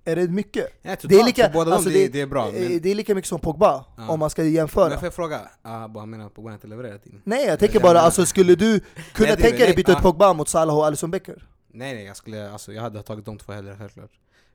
Är 0.04 0.16
det 0.16 0.28
mycket? 0.28 0.66
Ja, 0.82 0.96
Det 1.02 1.14
är 1.20 1.24
lika- 1.24 1.50
båda 1.52 1.74
alltså 1.74 1.88
det, 1.90 1.94
det- 2.06 2.08
det 2.12 2.20
är 2.20 2.26
bra. 2.26 2.48
Eh, 2.48 2.52
Men, 2.70 2.80
Det 2.82 2.90
är 2.90 2.94
lika 2.94 3.14
mycket 3.14 3.28
som 3.28 3.40
Pogba, 3.40 3.84
Ja. 3.96 4.08
om 4.08 4.18
man 4.20 4.30
ska 4.30 4.42
men 4.42 4.52
jämföra. 4.52 4.96
får 4.98 5.06
jag 5.06 5.14
fråga? 5.14 5.40
Ah, 5.62 5.88
bara, 5.88 6.00
han 6.00 6.10
menar 6.10 6.26
att 6.26 6.34
Pogba 6.34 6.52
inte 6.52 6.66
levererat 6.66 7.06
in. 7.06 7.20
Nej 7.24 7.46
jag 7.46 7.58
tänker 7.58 7.80
bara, 7.80 8.00
alltså, 8.00 8.26
skulle 8.26 8.54
du 8.54 8.80
kunna 9.12 9.28
Nej, 9.28 9.36
tänka 9.36 9.56
dig 9.58 9.66
nej, 9.66 9.76
byta 9.76 9.92
ut 9.92 9.98
ah. 9.98 10.02
Pogba 10.02 10.32
mot 10.32 10.48
Salah 10.48 10.76
och 10.76 10.86
Alisson 10.86 11.10
Becker? 11.10 11.46
Nej 11.74 11.94
nej, 11.94 12.04
jag, 12.04 12.16
skulle, 12.16 12.50
alltså, 12.50 12.72
jag 12.72 12.82
hade 12.82 13.02
tagit 13.02 13.24
de 13.24 13.38
två 13.38 13.52
hellre 13.52 13.76
självklart. 13.78 14.10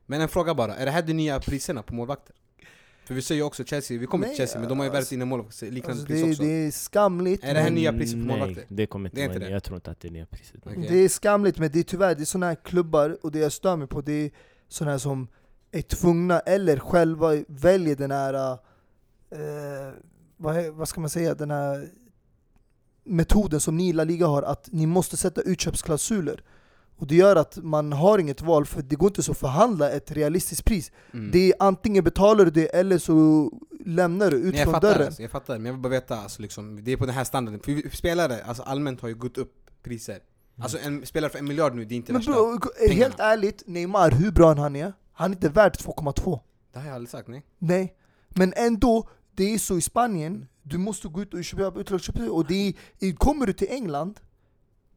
Men 0.06 0.20
en 0.20 0.28
fråga 0.28 0.54
bara, 0.54 0.74
är 0.76 0.84
det 0.84 0.90
här 0.90 1.02
de 1.02 1.12
nya 1.14 1.40
priserna 1.40 1.82
på 1.82 1.94
målvakter? 1.94 2.34
För 3.06 3.14
vi 3.14 3.22
säger 3.22 3.38
ju 3.40 3.42
också 3.46 3.64
Chelsea, 3.64 3.98
vi 3.98 4.06
kommer 4.06 4.26
Nej, 4.26 4.30
till 4.36 4.38
Chelsea 4.38 4.60
men 4.60 4.68
de 4.68 4.78
har 4.78 4.84
ju 4.86 4.90
värvat 4.90 5.00
alltså- 5.00 5.14
in 5.14 5.22
en 5.22 5.28
målvakt, 5.28 5.62
liknande 5.62 5.90
Alltså, 5.90 6.06
pris 6.06 6.22
det, 6.22 6.30
också. 6.30 6.42
det 6.42 6.48
är 6.66 6.70
skamligt. 6.70 7.44
Är 7.44 7.54
det 7.54 7.60
här 7.60 7.66
men- 7.66 7.74
nya 7.74 7.92
priset 7.92 8.12
på 8.12 8.18
Nej, 8.18 8.26
målvakter? 8.38 8.64
det 8.68 8.86
kommer 8.86 9.08
inte 9.08 9.16
Det 9.16 9.22
är 9.22 9.26
inte 9.26 9.38
det. 9.38 9.50
Jag 9.50 9.64
tror 9.64 9.76
inte 9.76 9.90
att 9.90 10.00
det 10.00 10.08
är 10.08 10.12
nya 10.12 10.26
priset. 10.26 10.56
Okej. 10.66 10.86
Det 10.90 10.96
är 10.98 11.08
skamligt, 11.08 11.58
men 11.58 11.70
det 11.72 11.78
är 11.78 11.82
tyvärr 11.82 12.14
det 12.14 12.22
är 12.22 12.24
sådana 12.24 12.46
här 12.46 12.54
klubbar, 12.54 13.18
och 13.22 13.32
det 13.32 13.38
jag 13.38 13.52
stör 13.52 13.76
mig 13.76 13.86
på 13.88 14.00
det 14.00 14.12
är 14.12 14.30
sådana 14.68 14.90
här 14.90 14.98
som 14.98 15.28
är 15.72 15.82
tvungna 15.82 16.40
eller 16.40 16.78
själva 16.78 17.32
väljer 17.48 17.96
den 17.96 18.10
här, 18.10 18.52
eh, 19.30 19.94
vad, 20.36 20.66
vad 20.66 20.88
ska 20.88 21.00
man 21.00 21.10
säga, 21.10 21.34
den 21.34 21.50
här 21.50 21.88
metoden 23.04 23.60
som 23.60 23.76
ni 23.76 23.88
i 23.88 23.92
La 23.92 24.04
Liga 24.04 24.26
har, 24.26 24.42
att 24.42 24.68
ni 24.72 24.86
måste 24.86 25.16
sätta 25.16 25.40
utköpsklausuler. 25.40 26.42
Och 26.96 27.06
det 27.06 27.14
gör 27.14 27.36
att 27.36 27.58
man 27.62 27.92
har 27.92 28.18
inget 28.18 28.42
val, 28.42 28.66
för 28.66 28.82
det 28.82 28.96
går 28.96 29.08
inte 29.08 29.22
så 29.22 29.32
att 29.32 29.38
förhandla 29.38 29.90
ett 29.90 30.12
realistiskt 30.12 30.64
pris. 30.64 30.92
Mm. 31.12 31.30
Det 31.30 31.48
är 31.48 31.54
antingen 31.58 32.04
betalar 32.04 32.44
du 32.44 32.50
det 32.50 32.66
eller 32.66 32.98
så 32.98 33.50
lämnar 33.84 34.30
du 34.30 34.36
ut 34.36 34.54
Nej, 34.54 34.64
från 34.64 34.80
dörren. 34.80 35.06
alltså, 35.06 35.22
jag 35.22 35.30
fattar, 35.30 35.58
men 35.58 35.66
jag 35.66 35.72
vill 35.72 35.82
bara 35.82 35.88
veta, 35.88 36.16
alltså, 36.16 36.42
liksom, 36.42 36.84
det 36.84 36.92
är 36.92 36.96
på 36.96 37.06
den 37.06 37.14
här 37.14 37.24
standarden. 37.24 37.60
För 37.60 37.96
spelare, 37.96 38.44
alltså, 38.44 38.62
allmänt 38.62 39.00
har 39.00 39.08
ju 39.08 39.14
gått 39.14 39.38
upp 39.38 39.54
priser. 39.82 40.18
Alltså 40.60 40.78
en 40.78 41.06
spelare 41.06 41.30
för 41.30 41.38
en 41.38 41.44
miljard 41.48 41.74
nu, 41.74 41.84
det 41.84 41.94
är 41.94 41.96
inte 41.96 42.12
Men 42.12 42.20
värsta. 42.20 42.32
bro, 42.32 42.58
helt 42.90 43.20
ärligt, 43.20 43.62
Neymar, 43.66 44.10
hur 44.10 44.30
bra 44.32 44.54
han 44.54 44.76
är, 44.76 44.92
han 45.12 45.30
är 45.30 45.34
inte 45.36 45.48
värd 45.48 45.74
2,2. 45.76 46.40
Det 46.72 46.78
har 46.78 46.86
jag 46.86 46.94
aldrig 46.94 47.10
sagt, 47.10 47.28
nej. 47.28 47.44
Nej, 47.58 47.94
men 48.28 48.52
ändå, 48.56 49.08
det 49.34 49.54
är 49.54 49.58
så 49.58 49.76
i 49.76 49.80
Spanien, 49.80 50.48
du 50.62 50.78
måste 50.78 51.08
gå 51.08 51.22
ut 51.22 51.34
och 51.34 51.44
köpa 51.44 51.80
utlagsköp. 51.80 52.30
Och 52.30 52.46
det 52.46 52.74
är, 53.00 53.12
kommer 53.16 53.46
du 53.46 53.52
till 53.52 53.68
England, 53.70 54.20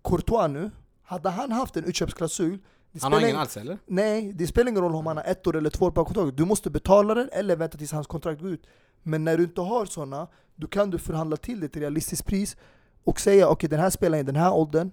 Courtois 0.04 0.50
nu, 0.52 0.72
hade 1.04 1.30
han 1.30 1.52
haft 1.52 1.78
en 1.78 1.84
utköpsklausul, 1.84 2.58
det 2.92 3.02
Han 3.04 3.12
har 3.12 3.20
spelar 3.20 3.28
ingen 3.30 3.38
ing- 3.38 3.42
alls 3.42 3.58
eller? 3.58 3.78
Nej, 3.86 4.34
det 4.34 4.48
spelar 4.48 4.70
ingen 4.72 4.82
roll 4.84 4.96
om 4.96 5.06
han 5.08 5.18
har 5.18 5.24
ett 5.24 5.48
år 5.48 5.56
eller 5.56 5.70
två 5.70 5.86
år 5.86 5.92
på 5.92 6.06
kontraktet. 6.06 6.38
Du 6.38 6.46
måste 6.46 6.70
betala 6.70 7.14
den 7.14 7.30
eller 7.34 7.56
vänta 7.56 7.78
tills 7.78 7.92
hans 7.92 8.08
kontrakt 8.08 8.42
går 8.42 8.50
ut. 8.52 8.68
Men 9.04 9.24
när 9.24 9.38
du 9.38 9.44
inte 9.44 9.62
har 9.62 9.86
sådana, 9.86 10.28
då 10.56 10.68
kan 10.68 10.90
du 10.90 10.98
förhandla 10.98 11.38
till 11.38 11.64
ett 11.64 11.78
realistiskt 11.78 12.26
pris 12.26 12.58
och 13.04 13.20
säga 13.20 13.48
okej 13.50 13.70
den 13.70 13.80
här 13.80 13.90
spelaren 13.90 14.22
i 14.22 14.24
den 14.26 14.36
här 14.36 14.54
åldern, 14.54 14.92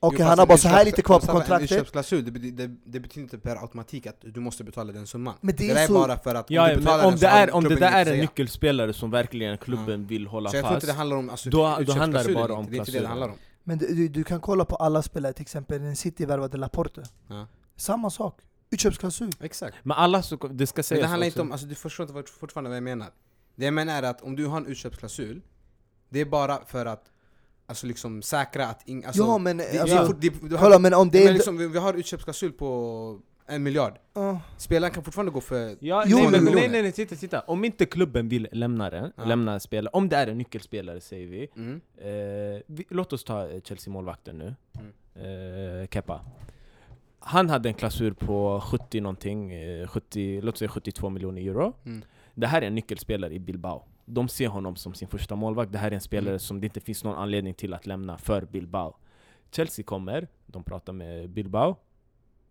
Okej, 0.00 0.16
Jo, 0.20 0.24
han 0.26 0.30
fast 0.30 0.38
har 0.40 0.46
bara 0.46 0.58
så 0.58 0.68
här 0.68 0.84
lite 0.84 1.02
kvar 1.02 1.16
på 1.20 1.26
fast 1.26 1.28
en 1.28 1.40
kontraktet. 1.40 1.72
utköpsklausul, 1.72 2.24
det, 2.24 2.50
det, 2.50 2.66
det 2.84 3.00
betyder 3.00 3.22
inte 3.22 3.38
per 3.38 3.56
automatik 3.56 4.06
att 4.06 4.16
du 4.20 4.40
måste 4.40 4.64
betala 4.64 4.92
den 4.92 5.06
summan. 5.06 5.34
Men 5.40 5.56
det 5.56 5.62
det 5.66 5.70
är 5.70 5.74
där 5.74 5.82
är 5.82 5.86
så- 5.86 5.92
bara 5.92 6.18
för 6.18 6.34
att 6.34 6.50
Ja, 6.50 6.62
om 6.62 6.68
ja, 6.68 6.74
du 6.74 6.80
betalar 6.80 7.04
om 7.04 7.10
den 7.10 7.20
det 7.20 7.26
är, 7.26 7.54
om 7.54 7.64
det 7.64 7.76
där 7.76 7.92
är 8.06 8.12
en 8.12 8.18
nyckelspelare 8.20 8.92
som 8.92 9.10
verkligen 9.10 9.58
klubben 9.58 10.06
vill 10.06 10.26
hålla 10.26 10.50
Så 10.50 10.56
jag 10.56 10.62
tror 10.62 10.70
fast 10.74 10.84
inte 10.84 10.92
det 10.92 10.96
handlar 10.98 11.16
om 11.16 11.30
alltså, 11.30 11.50
Då- 11.50 11.78
då 11.86 11.92
handlar 11.92 12.24
det 12.24 12.34
bara 12.34 12.52
om 12.54 12.60
inte, 12.60 12.70
det 12.70 12.76
är 12.76 12.78
inte 12.78 12.92
det 12.92 12.98
det 12.98 13.04
klausulen. 13.04 13.10
handlar 13.10 13.28
om. 13.28 13.34
Men 13.64 13.78
du, 13.78 14.08
du, 14.08 14.24
kan 14.24 14.40
kolla 14.40 14.64
på 14.64 14.76
alla 14.76 15.02
spelare, 15.02 15.32
till 15.32 15.42
exempel 15.42 15.82
en 15.82 15.96
City 15.96 16.26
värvade 16.26 16.56
Laporte. 16.56 17.02
Ja. 17.28 17.46
Samma 17.76 18.10
sak. 18.10 18.38
Utköpsklausul. 18.70 19.32
Exakt. 19.40 19.76
Men 19.82 19.96
alla 19.96 20.22
så, 20.22 20.36
det 20.36 20.66
ska 20.66 20.78
Men 20.78 20.84
sägas 20.84 21.02
det 21.02 21.06
handlar 21.08 21.26
inte 21.26 21.40
om, 21.40 21.52
alltså 21.52 21.66
du 21.66 21.74
förstår 21.74 22.08
inte 22.08 22.30
fortfarande 22.32 22.70
vad 22.70 22.76
jag 22.76 22.82
menar. 22.82 23.08
Det 23.56 23.64
jag 23.64 23.74
menar 23.74 24.02
är 24.02 24.06
att 24.10 24.22
om 24.22 24.36
du 24.36 24.46
har 24.46 24.56
en 24.56 24.66
utköpsklausul, 24.66 25.40
det 26.08 26.20
är 26.20 26.24
bara 26.24 26.64
för 26.66 26.86
att 26.86 27.04
alltså 27.66 27.86
liksom 27.86 28.22
säkra 28.22 28.66
att 28.66 28.88
ing, 28.88 29.04
alltså, 29.04 29.22
ja 29.22 29.38
men 29.38 29.56
det, 29.56 29.78
alltså, 29.80 30.12
det, 30.20 30.30
kolla 30.58 30.78
men 30.78 30.94
om 30.94 31.10
det 31.10 31.18
men 31.18 31.28
är... 31.28 31.32
liksom, 31.32 31.56
vi, 31.58 31.66
vi 31.68 31.78
har 31.78 31.94
utköpsklausul 31.94 32.52
på 32.52 33.20
en 33.48 33.62
miljard. 33.62 33.98
Ja. 34.14 34.40
Spelaren 34.56 34.94
kan 34.94 35.04
fortfarande 35.04 35.32
gå 35.32 35.40
för... 35.40 35.76
Ja, 35.80 36.04
Jo, 36.06 36.18
nej, 36.18 36.30
men- 36.30 36.44
nej, 36.44 36.68
nej, 36.68 36.82
nej, 36.82 36.92
titta, 36.92 37.16
titta. 37.16 37.40
Om 37.40 37.64
inte 37.64 37.86
klubben 37.86 38.28
vill 38.28 38.48
lämna 38.52 38.90
den, 38.90 39.12
Ja. 39.16 39.24
lämna 39.24 39.60
spelare, 39.60 39.90
om 39.92 40.08
det 40.08 40.16
är 40.16 40.26
en 40.26 40.38
nyckelspelare 40.38 41.00
säger 41.00 41.26
vi, 41.26 41.48
Mm. 41.56 41.80
eh, 41.98 42.62
vi 42.66 42.84
låt 42.88 43.12
oss 43.12 43.24
ta 43.24 43.48
eh, 43.48 43.60
Chelsea-målvakten 43.60 44.38
nu, 44.38 44.54
Mm. 45.14 45.80
eh, 45.82 45.88
Kepa. 45.88 46.20
Han 47.18 47.50
hade 47.50 47.68
en 47.68 47.74
klausul 47.74 48.14
på 48.14 48.60
70 48.64 49.00
någonting, 49.00 49.52
eh, 49.52 49.86
70, 49.88 50.40
låt 50.40 50.58
säga 50.58 50.68
72 50.68 51.10
miljoner 51.10 51.42
euro. 51.42 51.72
Mm. 51.86 52.02
Det 52.34 52.46
här 52.46 52.62
är 52.62 52.66
en 52.66 52.74
nyckelspelare 52.74 53.34
i 53.34 53.38
Bilbao. 53.38 53.84
De 54.08 54.28
ser 54.28 54.48
honom 54.48 54.76
som 54.76 54.94
sin 54.94 55.08
första 55.08 55.36
målvakt. 55.36 55.72
Det 55.72 55.78
här 55.78 55.90
är 55.90 55.94
en 55.94 56.00
spelare 56.00 56.30
Mm. 56.30 56.38
som 56.38 56.60
det 56.60 56.66
inte 56.66 56.80
finns 56.80 57.04
någon 57.04 57.16
anledning 57.18 57.54
till 57.54 57.74
att 57.74 57.86
lämna 57.86 58.18
för 58.18 58.42
Bilbao. 58.44 58.96
Chelsea 59.50 59.84
kommer, 59.84 60.28
de 60.46 60.62
pratar 60.64 60.92
med 60.92 61.30
Bilbao. 61.30 61.76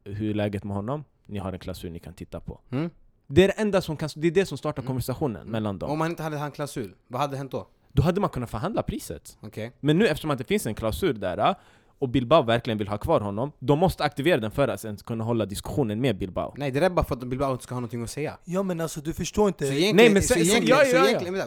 Hur 0.04 0.30
är 0.30 0.34
läget 0.34 0.64
med 0.64 0.76
honom? 0.76 1.04
Ni 1.26 1.40
har 1.40 1.54
en 1.54 1.60
klausul 1.60 1.92
ni 1.92 2.00
kan 2.00 2.14
titta 2.14 2.40
på. 2.40 2.60
Mm. 2.70 2.90
Det 3.28 3.44
är 3.44 3.48
det 3.48 3.54
enda 3.54 3.82
som, 3.82 3.98
kan, 3.98 4.10
det, 4.16 4.28
är 4.28 4.32
det 4.32 4.46
som 4.46 4.58
startar 4.58 4.82
Mm. 4.82 4.88
konversationen 4.88 5.48
mellan 5.48 5.80
dem. 5.80 5.92
Om 5.92 6.00
man 6.00 6.10
inte 6.10 6.24
hade 6.24 6.38
en 6.38 6.52
klausul, 6.52 6.96
vad 7.08 7.22
hade 7.22 7.38
hänt 7.38 7.52
då? 7.52 7.68
Då 7.92 8.02
hade 8.04 8.22
man 8.22 8.30
kunnat 8.30 8.50
förhandla 8.50 8.84
priset. 8.84 9.38
Okej? 9.42 9.72
Men 9.80 9.98
nu 9.98 10.08
eftersom 10.08 10.32
att 10.32 10.38
det 10.38 10.44
finns 10.44 10.66
en 10.66 10.76
klausul 10.76 11.20
där 11.20 11.56
och 12.00 12.10
Bilbao 12.10 12.44
verkligen 12.44 12.78
vill 12.78 12.88
ha 12.88 12.98
kvar 12.98 13.20
honom, 13.20 13.52
de 13.60 13.80
måste 13.80 14.04
aktivera 14.04 14.38
den 14.38 14.52
för 14.52 14.68
att 14.68 14.86
ens 14.86 15.02
kunna 15.02 15.24
hålla 15.24 15.46
diskussionen 15.46 16.02
med 16.02 16.18
Bilbao. 16.18 16.54
Nej 16.58 16.72
det 16.72 16.86
är 16.86 16.90
bara 16.90 17.06
för 17.06 17.16
att 17.16 17.24
Bilbao 17.24 17.52
inte 17.52 17.64
ska 17.64 17.76
ha 17.76 17.80
någonting 17.80 18.04
att 18.04 18.10
säga. 18.10 18.38
ja 18.46 18.64
men 18.64 18.82
alltså 18.82 19.02
du 19.02 19.14
förstår 19.14 19.48
inte. 19.48 19.66
Så 19.68 19.74
egentligen, 19.74 20.24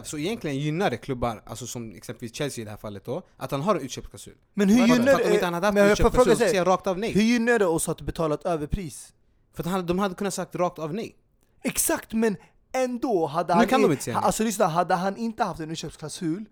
så, 0.03 0.17
gynnar 0.17 0.89
det 0.89 0.97
klubbar, 0.97 1.43
alltså 1.45 1.67
som 1.67 1.95
exempelvis 1.95 2.35
Chelsea 2.35 2.61
i 2.61 2.65
det 2.65 2.71
här 2.71 2.77
fallet 2.77 3.05
då, 3.05 3.21
att 3.37 3.51
han 3.51 3.61
har 3.61 3.75
en 3.75 3.81
utköpsklausul. 3.81 4.33
men 4.53 4.69
hur 4.69 4.87
gynnar 4.87 5.05
för 5.05 5.13
att 5.13 5.25
om 5.25 5.33
inte 5.33 5.45
han 5.45 5.53
hade 5.53 5.67
haft 5.67 5.77
en 5.77 5.91
utköpsklausul 5.91 6.33
så 6.33 6.39
säger 6.39 6.55
jag 6.55 6.67
rakt 6.67 6.87
av 6.87 6.99
nej. 6.99 7.11
hur 7.11 7.21
gynnar 7.21 7.59
det 7.59 7.65
oss 7.65 7.89
att 7.89 8.01
betala 8.01 8.35
ett 8.35 8.45
överpris? 8.45 9.13
För 9.53 9.63
att 9.63 9.69
han, 9.69 9.85
de 9.85 9.99
hade 9.99 10.15
kunnat 10.15 10.33
sagt 10.33 10.55
rakt 10.55 10.79
av 10.79 10.93
nej. 10.93 11.15
Exakt, 11.63 12.13
men 12.13 12.37
ändå 12.71 13.25
hade 13.25 13.53
Nu 13.53 13.57
han... 13.57 13.67
kan 13.67 13.81
de 13.81 13.91
inte 13.91 14.03
säga. 14.03 14.17
Alltså 14.17 14.43
lyssna, 14.43 14.67
hade 14.67 14.95
han 14.95 15.17
inte 15.17 15.43
haft 15.43 15.59
en 15.59 15.71
utköpsklausul, 15.71 16.45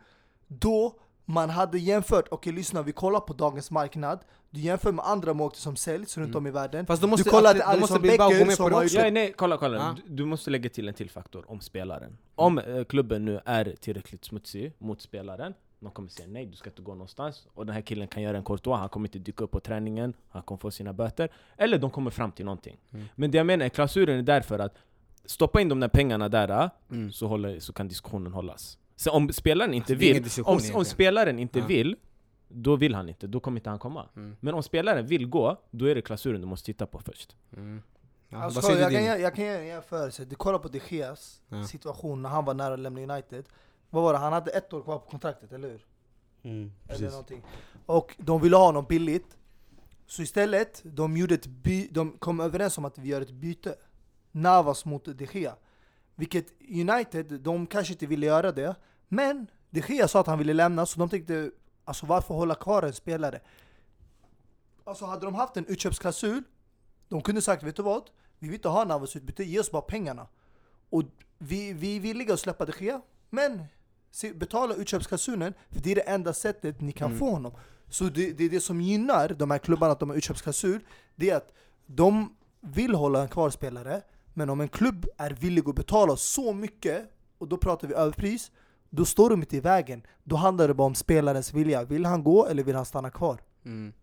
då 0.47 0.99
man 1.29 1.49
hade 1.49 1.79
jämfört, 1.79 2.27
okej 2.31 2.53
lyssna 2.53 2.81
vi 2.81 2.91
kollar 2.91 3.19
på 3.19 3.33
dagens 3.33 3.71
marknad, 3.71 4.19
du 4.49 4.59
jämför 4.59 4.91
med 4.91 5.05
andra 5.05 5.33
målvakter 5.33 5.61
som 5.61 5.75
säljs 5.75 6.17
runt 6.17 6.35
om 6.35 6.47
i 6.47 6.51
världen. 6.51 6.85
Fast 6.85 7.01
då 7.01 7.07
måste, 7.07 7.23
du 7.23 7.29
kollar 7.29 7.49
att 7.51 7.55
måste 7.79 7.95
Alisson 7.95 8.01
Becker 8.01 8.55
som 8.55 8.69
det 8.69 8.75
har 8.75 8.83
gjort... 8.83 8.91
Ja, 8.93 9.09
nej, 9.09 9.33
kolla, 9.37 9.57
kolla. 9.57 9.77
Ja. 9.77 9.95
Du, 10.05 10.15
du 10.15 10.25
måste 10.25 10.49
lägga 10.49 10.69
till 10.69 10.87
en 10.87 10.93
till 10.93 11.09
faktor 11.09 11.45
om 11.47 11.61
spelaren. 11.61 12.17
Om 12.35 12.57
eh, 12.59 12.83
klubben 12.83 13.25
nu 13.25 13.39
är 13.45 13.75
tillräckligt 13.79 14.25
smutsig 14.25 14.73
mot 14.77 15.01
spelaren, 15.01 15.53
de 15.79 15.91
kommer 15.91 16.09
säga 16.09 16.27
nej, 16.27 16.45
du 16.45 16.55
ska 16.55 16.69
inte 16.69 16.81
gå 16.81 16.91
någonstans. 16.91 17.47
Och 17.53 17.65
den 17.65 17.75
här 17.75 17.81
killen 17.81 18.07
kan 18.07 18.23
göra 18.23 18.37
en 18.37 18.43
courtois, 18.43 18.79
han 18.79 18.89
kommer 18.89 19.07
inte 19.07 19.19
dyka 19.19 19.43
upp 19.43 19.51
på 19.51 19.59
träningen, 19.59 20.13
han 20.29 20.41
kommer 20.41 20.59
få 20.59 20.71
sina 20.71 20.93
böter. 20.93 21.29
Eller 21.57 21.77
de 21.77 21.89
kommer 21.91 22.11
fram 22.11 22.31
till 22.31 22.45
någonting. 22.45 22.77
Mm. 22.93 23.05
Men 23.15 23.31
det 23.31 23.37
jag 23.37 23.45
menar 23.45 23.65
är 23.65 23.69
klausulen 23.69 24.19
är 24.19 24.23
där 24.23 24.41
för 24.41 24.59
att 24.59 24.75
stoppa 25.25 25.61
in 25.61 25.69
de 25.69 25.79
där 25.79 25.87
pengarna 25.87 26.29
där, 26.29 26.69
Mm. 26.91 27.11
så, 27.11 27.27
håller, 27.27 27.59
så 27.59 27.73
kan 27.73 27.87
diskussionen 27.87 28.33
hållas. 28.33 28.77
Så 28.99 29.11
om 29.11 29.33
spelaren 29.33 29.73
inte 29.73 29.93
Alltså, 29.93 30.41
vill, 30.41 30.71
om, 30.73 30.79
om 30.79 30.85
spelaren 30.85 31.39
inte 31.39 31.59
Ja. 31.59 31.65
vill, 31.65 31.95
då 32.47 32.75
vill 32.75 32.95
han 32.95 33.09
inte, 33.09 33.27
då 33.27 33.39
kommer 33.39 33.59
inte 33.59 33.69
han 33.69 33.79
komma. 33.79 34.09
Mm. 34.15 34.35
Men 34.39 34.53
om 34.53 34.63
spelaren 34.63 35.07
vill 35.07 35.27
gå, 35.27 35.61
då 35.71 35.85
är 35.85 35.95
det 35.95 36.01
klausulen 36.01 36.41
du 36.41 36.47
måste 36.47 36.65
titta 36.65 36.85
på 36.85 36.99
först. 36.99 37.35
Mm. 37.53 37.81
Ja, 38.29 38.37
Alltså, 38.43 38.71
jag, 38.71 38.91
kan, 38.91 39.03
jag 39.03 39.35
kan 39.35 39.45
ge 39.45 39.51
en 39.51 39.67
jämförelse, 39.67 40.25
du 40.25 40.35
kollar 40.35 40.59
på 40.59 40.67
de 40.67 40.79
Geas 40.89 41.41
Ja. 41.49 41.63
situation 41.67 42.21
när 42.21 42.29
han 42.29 42.45
var 42.45 42.53
nära 42.53 42.73
att 42.73 42.79
lämna 42.79 43.01
United. 43.13 43.45
Vad 43.89 44.03
var 44.03 44.13
det? 44.13 44.19
Han 44.19 44.33
hade 44.33 44.51
ett 44.51 44.73
år 44.73 44.81
kvar 44.81 44.97
på 44.99 45.09
kontraktet, 45.09 45.51
eller 45.51 45.69
hur? 45.69 45.85
Mm, 46.43 46.71
Eller 46.87 47.09
någonting. 47.09 47.43
Och 47.85 48.15
de 48.17 48.41
ville 48.41 48.55
ha 48.55 48.65
honom 48.65 48.85
billigt. 48.89 49.37
Så 50.07 50.21
istället, 50.21 50.81
de, 50.85 51.17
gjorde 51.17 51.33
ett 51.35 51.47
by, 51.47 51.87
de 51.91 52.11
kom 52.11 52.39
överens 52.39 52.77
om 52.77 52.85
att 52.85 52.97
vi 52.97 53.09
gör 53.09 53.21
ett 53.21 53.31
byte. 53.31 53.75
Navas 54.31 54.85
mot 54.85 55.05
De 55.17 55.27
Gea. 55.33 55.55
Vilket 56.15 56.45
United, 56.69 57.25
de 57.41 57.67
kanske 57.67 57.93
inte 57.93 58.05
ville 58.05 58.25
göra 58.25 58.51
det. 58.51 58.75
Men 59.07 59.47
De 59.69 59.79
Gea 59.87 60.07
sa 60.07 60.19
att 60.19 60.27
han 60.27 60.37
ville 60.37 60.53
lämna, 60.53 60.85
så 60.85 60.99
de 60.99 61.09
tänkte 61.09 61.51
alltså 61.85 62.05
varför 62.05 62.33
hålla 62.33 62.55
kvar 62.55 62.83
en 62.83 62.93
spelare? 62.93 63.41
Alltså 64.83 65.05
hade 65.05 65.25
de 65.25 65.35
haft 65.35 65.57
en 65.57 65.65
utköpsklausul, 65.65 66.43
de 67.09 67.21
kunde 67.21 67.41
sagt 67.41 67.63
vet 67.63 67.75
du 67.75 67.83
vad? 67.83 68.03
Vi 68.39 68.47
vill 68.47 68.55
inte 68.55 68.67
ha 68.69 68.83
Navas 68.85 69.15
utbyte, 69.15 69.43
ge 69.43 69.59
oss 69.59 69.71
bara 69.71 69.81
pengarna. 69.81 70.27
Och 70.89 71.03
vi, 71.37 71.73
vi 71.73 71.95
är 71.95 71.99
villiga 71.99 72.33
att 72.33 72.39
släppa 72.39 72.65
De 72.65 72.73
Gea, 72.85 73.01
men 73.29 73.63
betala 74.35 74.75
utköpsklausulen, 74.75 75.53
för 75.69 75.79
det 75.79 75.91
är 75.91 75.95
det 75.95 76.01
enda 76.01 76.33
sättet 76.33 76.81
ni 76.81 76.91
kan 76.91 77.07
Mm. 77.07 77.19
få 77.19 77.29
honom. 77.31 77.51
Så 77.89 78.03
det, 78.03 78.31
det 78.33 78.43
är 78.43 78.49
det 78.49 78.61
som 78.61 78.81
gynnar 78.81 79.29
de 79.29 79.51
här 79.51 79.57
klubbarna 79.57 79.91
att 79.91 79.99
de 79.99 80.09
har 80.09 80.17
utköpsklausul, 80.17 80.79
det 81.15 81.29
är 81.29 81.35
att 81.37 81.53
de 81.85 82.35
vill 82.61 82.95
hålla 82.95 83.21
en 83.21 83.27
kvar 83.27 83.49
spelare, 83.49 84.01
men 84.33 84.49
om 84.49 84.61
en 84.61 84.67
klubb 84.69 85.05
är 85.17 85.31
villig 85.31 85.69
att 85.69 85.75
betala 85.75 86.15
så 86.17 86.53
mycket, 86.53 87.13
och 87.37 87.47
då 87.47 87.57
pratar 87.57 87.87
vi 87.87 87.93
överpris, 87.93 88.51
då 88.89 89.05
står 89.05 89.29
de 89.29 89.39
inte 89.41 89.57
i 89.57 89.59
vägen. 89.59 90.01
Då 90.23 90.35
handlar 90.35 90.67
det 90.67 90.73
bara 90.73 90.87
om 90.87 90.95
spelarens 90.95 91.53
vilja. 91.53 91.83
Vill 91.83 92.05
han 92.05 92.23
gå 92.23 92.47
eller 92.47 92.63
vill 92.63 92.75
han 92.75 92.85
stanna 92.85 93.09
kvar? 93.09 93.37
Mm. 93.65 93.93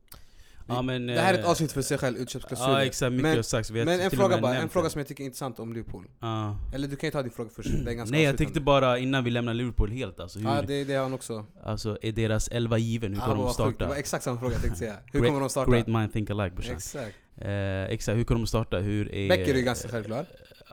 Ja, 0.66 0.82
men, 0.82 1.06
det 1.06 1.20
här 1.20 1.34
är 1.34 1.38
ett 1.38 1.44
eh, 1.44 1.50
avsnitt 1.50 1.72
för 1.72 1.82
sig 1.82 1.98
själv, 1.98 2.16
utköpsklausuler. 2.16 2.72
Ja 2.78 2.84
exakt, 2.84 3.12
mycket 3.12 3.22
Men- 3.24 3.78
har 3.78 3.84
Men 3.84 4.00
en 4.00 4.10
fråga 4.10 4.40
bara, 4.40 4.56
en 4.56 4.68
fråga 4.68 4.90
som 4.90 4.98
jag 4.98 5.08
tycker 5.08 5.22
är 5.22 5.26
intressant 5.26 5.58
om 5.58 5.72
Liverpool. 5.72 6.04
Ja. 6.20 6.56
Eller 6.74 6.88
du 6.88 6.96
kan 6.96 7.06
ju 7.06 7.10
ta 7.10 7.22
din 7.22 7.30
fråga 7.32 7.50
först, 7.56 7.68
det 7.84 7.90
är 7.90 7.94
ganska 7.94 8.16
Nej 8.16 8.24
jag 8.24 8.36
tänkte 8.38 8.60
bara 8.60 8.98
innan 8.98 9.24
vi 9.24 9.30
lämnar 9.30 9.54
Liverpool 9.54 9.90
helt 9.90 10.20
alltså, 10.20 10.38
hur, 10.38 10.48
Ja 10.48 10.62
det, 10.62 10.84
det 10.84 10.94
har 10.94 11.02
han 11.02 11.12
också. 11.12 11.46
alltså 11.64 11.98
är 12.02 12.12
deras 12.12 12.48
elva 12.48 12.78
given? 12.78 13.12
Hur 13.12 13.20
Ja, 13.20 13.24
kommer 13.26 13.36
de 13.36 13.46
sjukt. 13.46 13.56
Det 13.56 13.62
starta? 13.74 13.86
var 13.88 13.96
exakt 13.96 14.24
samma 14.24 14.40
fråga 14.40 14.52
jag 14.52 14.62
tänkte 14.62 14.78
säga. 14.78 14.94
Hur 15.12 15.20
Great- 15.20 15.28
kommer 15.28 15.40
de 15.40 15.48
starta? 15.50 15.70
Great 15.70 15.86
mind 15.86 16.12
think 16.12 16.30
alike 16.30 16.54
brorsan. 16.56 16.74
Exakt. 16.76 17.14
Eh, 17.36 17.84
exakt, 17.84 18.18
hur 18.18 18.24
kommer 18.24 18.40
de 18.40 18.46
starta? 18.46 18.78
Hur 18.78 19.14
är... 19.14 19.28
Becker 19.28 19.54
är 19.54 19.60
ganska 19.60 19.88
självklar. 19.88 20.26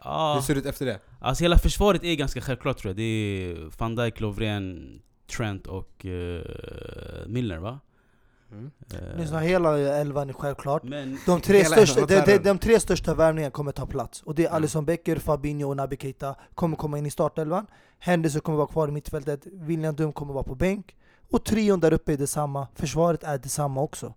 Ja, 0.03 0.33
Hur 0.33 0.41
ser 0.41 0.53
det 0.53 0.59
ut 0.59 0.65
efter 0.65 0.85
det? 0.85 0.99
alltså 1.19 1.43
hela 1.43 1.57
försvaret 1.57 2.03
är 2.03 2.15
ganska 2.15 2.41
självklart 2.41 2.77
tror 2.77 2.89
jag. 2.89 2.97
Det 2.97 3.03
är 3.03 3.71
van 3.77 3.95
Dijk, 3.95 4.19
Lovren, 4.19 5.01
Trent 5.37 5.67
och 5.67 6.05
uh, 6.05 6.41
Milner 7.27 7.57
va? 7.57 7.79
Mm. 8.51 8.71
Lyssna, 9.17 9.39
hela 9.39 9.77
elvan 9.79 10.29
är 10.29 10.33
självklart. 10.33 10.83
De 11.25 11.41
tre, 11.41 11.65
största, 11.65 12.05
de, 12.05 12.21
de, 12.25 12.37
de 12.37 12.57
tre 12.57 12.79
största 12.79 13.13
värvningarna 13.13 13.51
kommer 13.51 13.71
ta 13.71 13.85
plats. 13.85 14.21
Och 14.21 14.35
det 14.35 14.41
är 14.43 14.47
Ja. 14.49 14.55
Alisson 14.55 14.85
Becker, 14.85 15.15
Fabinho 15.15 15.69
och 15.69 15.77
Naby 15.77 15.97
Keita 15.97 16.35
kommer 16.55 16.77
komma 16.77 16.97
in 16.97 17.05
i 17.05 17.11
startelvan. 17.11 17.65
Henderson 17.99 18.41
kommer 18.41 18.57
vara 18.57 18.67
kvar 18.67 18.87
i 18.87 18.91
mittfältet. 18.91 19.47
William 19.53 19.95
Dum 19.95 20.13
kommer 20.13 20.33
vara 20.33 20.43
på 20.43 20.55
bänk. 20.55 20.95
Och 21.31 21.45
trion 21.45 21.79
där 21.79 21.93
uppe 21.93 22.13
är 22.13 22.17
detsamma. 22.17 22.67
Försvaret 22.75 23.23
är 23.23 23.37
detsamma 23.37 23.81
också. 23.81 24.13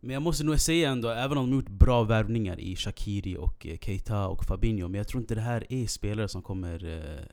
Men 0.00 0.14
jag 0.14 0.22
måste 0.22 0.44
nog 0.44 0.60
säga 0.60 0.90
ändå, 0.90 1.08
även 1.08 1.38
om 1.38 1.50
de 1.50 1.56
gjort 1.56 1.68
bra 1.68 2.02
värvningar 2.02 2.60
i 2.60 2.76
Shakiri 2.76 3.36
och 3.36 3.66
eh, 3.66 3.78
Keita 3.78 4.28
och 4.28 4.44
Fabinho, 4.44 4.88
men 4.88 4.98
jag 4.98 5.08
tror 5.08 5.20
inte 5.20 5.34
det 5.34 5.40
här 5.40 5.72
är 5.72 5.86
spelare 5.86 6.28
som 6.28 6.42
kommer 6.42 6.84
eh, 6.84 7.24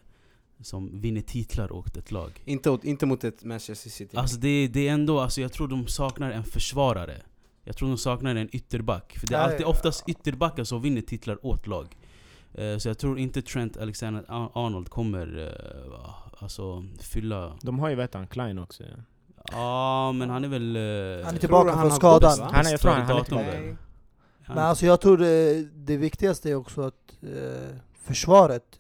som 0.59 1.01
vinner 1.01 1.21
titlar 1.21 1.71
åt 1.71 1.97
ett 1.97 2.11
lag. 2.11 2.41
Inte, 2.45 2.69
åt, 2.69 2.83
inte 2.83 3.05
mot 3.05 3.23
ett 3.23 3.43
Manchester 3.43 3.89
City. 3.89 4.17
Alltså 4.17 4.37
det, 4.37 4.67
det 4.67 4.87
är 4.87 4.93
ändå, 4.93 5.19
alltså 5.19 5.41
jag 5.41 5.53
tror 5.53 5.67
de 5.67 5.87
saknar 5.87 6.31
en 6.31 6.43
försvarare. 6.43 7.21
Jag 7.63 7.77
tror 7.77 7.89
de 7.89 7.97
saknar 7.97 8.35
en 8.35 8.55
ytterback. 8.55 9.17
För 9.19 9.27
det 9.27 9.35
är 9.35 9.39
alltid 9.39 9.61
ja. 9.61 9.67
oftast 9.67 10.09
ytterbackar 10.09 10.63
som 10.63 10.81
vinner 10.81 11.01
titlar 11.01 11.45
åt 11.45 11.67
lag. 11.67 11.97
Eh, 12.53 12.77
så 12.77 12.89
jag 12.89 12.97
tror 12.97 13.19
inte 13.19 13.41
Trent 13.41 13.77
Alexander-Arnold 13.77 14.89
kommer 14.89 15.57
alltså 16.37 16.85
fylla... 16.99 17.57
De 17.61 17.79
har 17.79 17.89
ju 17.89 17.95
vet 17.95 18.13
han, 18.13 18.27
Klein 18.27 18.59
också. 18.59 18.83
Ja. 18.83 19.03
Ja 19.51 20.11
men 20.11 20.29
han 20.29 20.43
är 20.43 20.47
väl... 20.47 20.75
eh, 20.75 21.25
Han 21.25 21.35
är 21.35 21.39
tillbaka 21.39 21.77
från 21.77 21.91
skadan. 21.91 22.39
Han 22.41 22.65
är, 22.65 22.77
tror 22.77 22.91
han, 22.91 23.01
han 23.01 23.09
är 23.11 23.19
datum 23.19 23.25
tillbaka. 23.37 23.77
Men 24.47 24.57
alltså 24.57 24.85
jag 24.85 25.01
tror 25.01 25.17
det, 25.17 25.63
det 25.63 25.97
viktigaste 25.97 26.49
är 26.49 26.55
också 26.55 26.81
att 26.81 27.17
eh, 27.21 27.75
försvaret, 28.03 28.79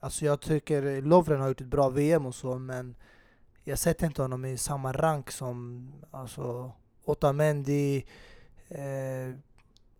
alltså 0.00 0.24
jag 0.24 0.40
tycker 0.40 1.02
Lovren 1.02 1.40
har 1.40 1.48
gjort 1.48 1.60
ett 1.60 1.66
bra 1.66 1.88
VM 1.88 2.26
och 2.26 2.34
så 2.34 2.58
men 2.58 2.94
jag 3.64 3.78
sätter 3.78 4.06
inte 4.06 4.22
honom 4.22 4.44
i 4.44 4.56
samma 4.56 4.92
rank 4.92 5.30
som 5.30 5.88
alltså 6.10 6.72
Otamendi, 7.04 8.04
eh, 8.68 9.34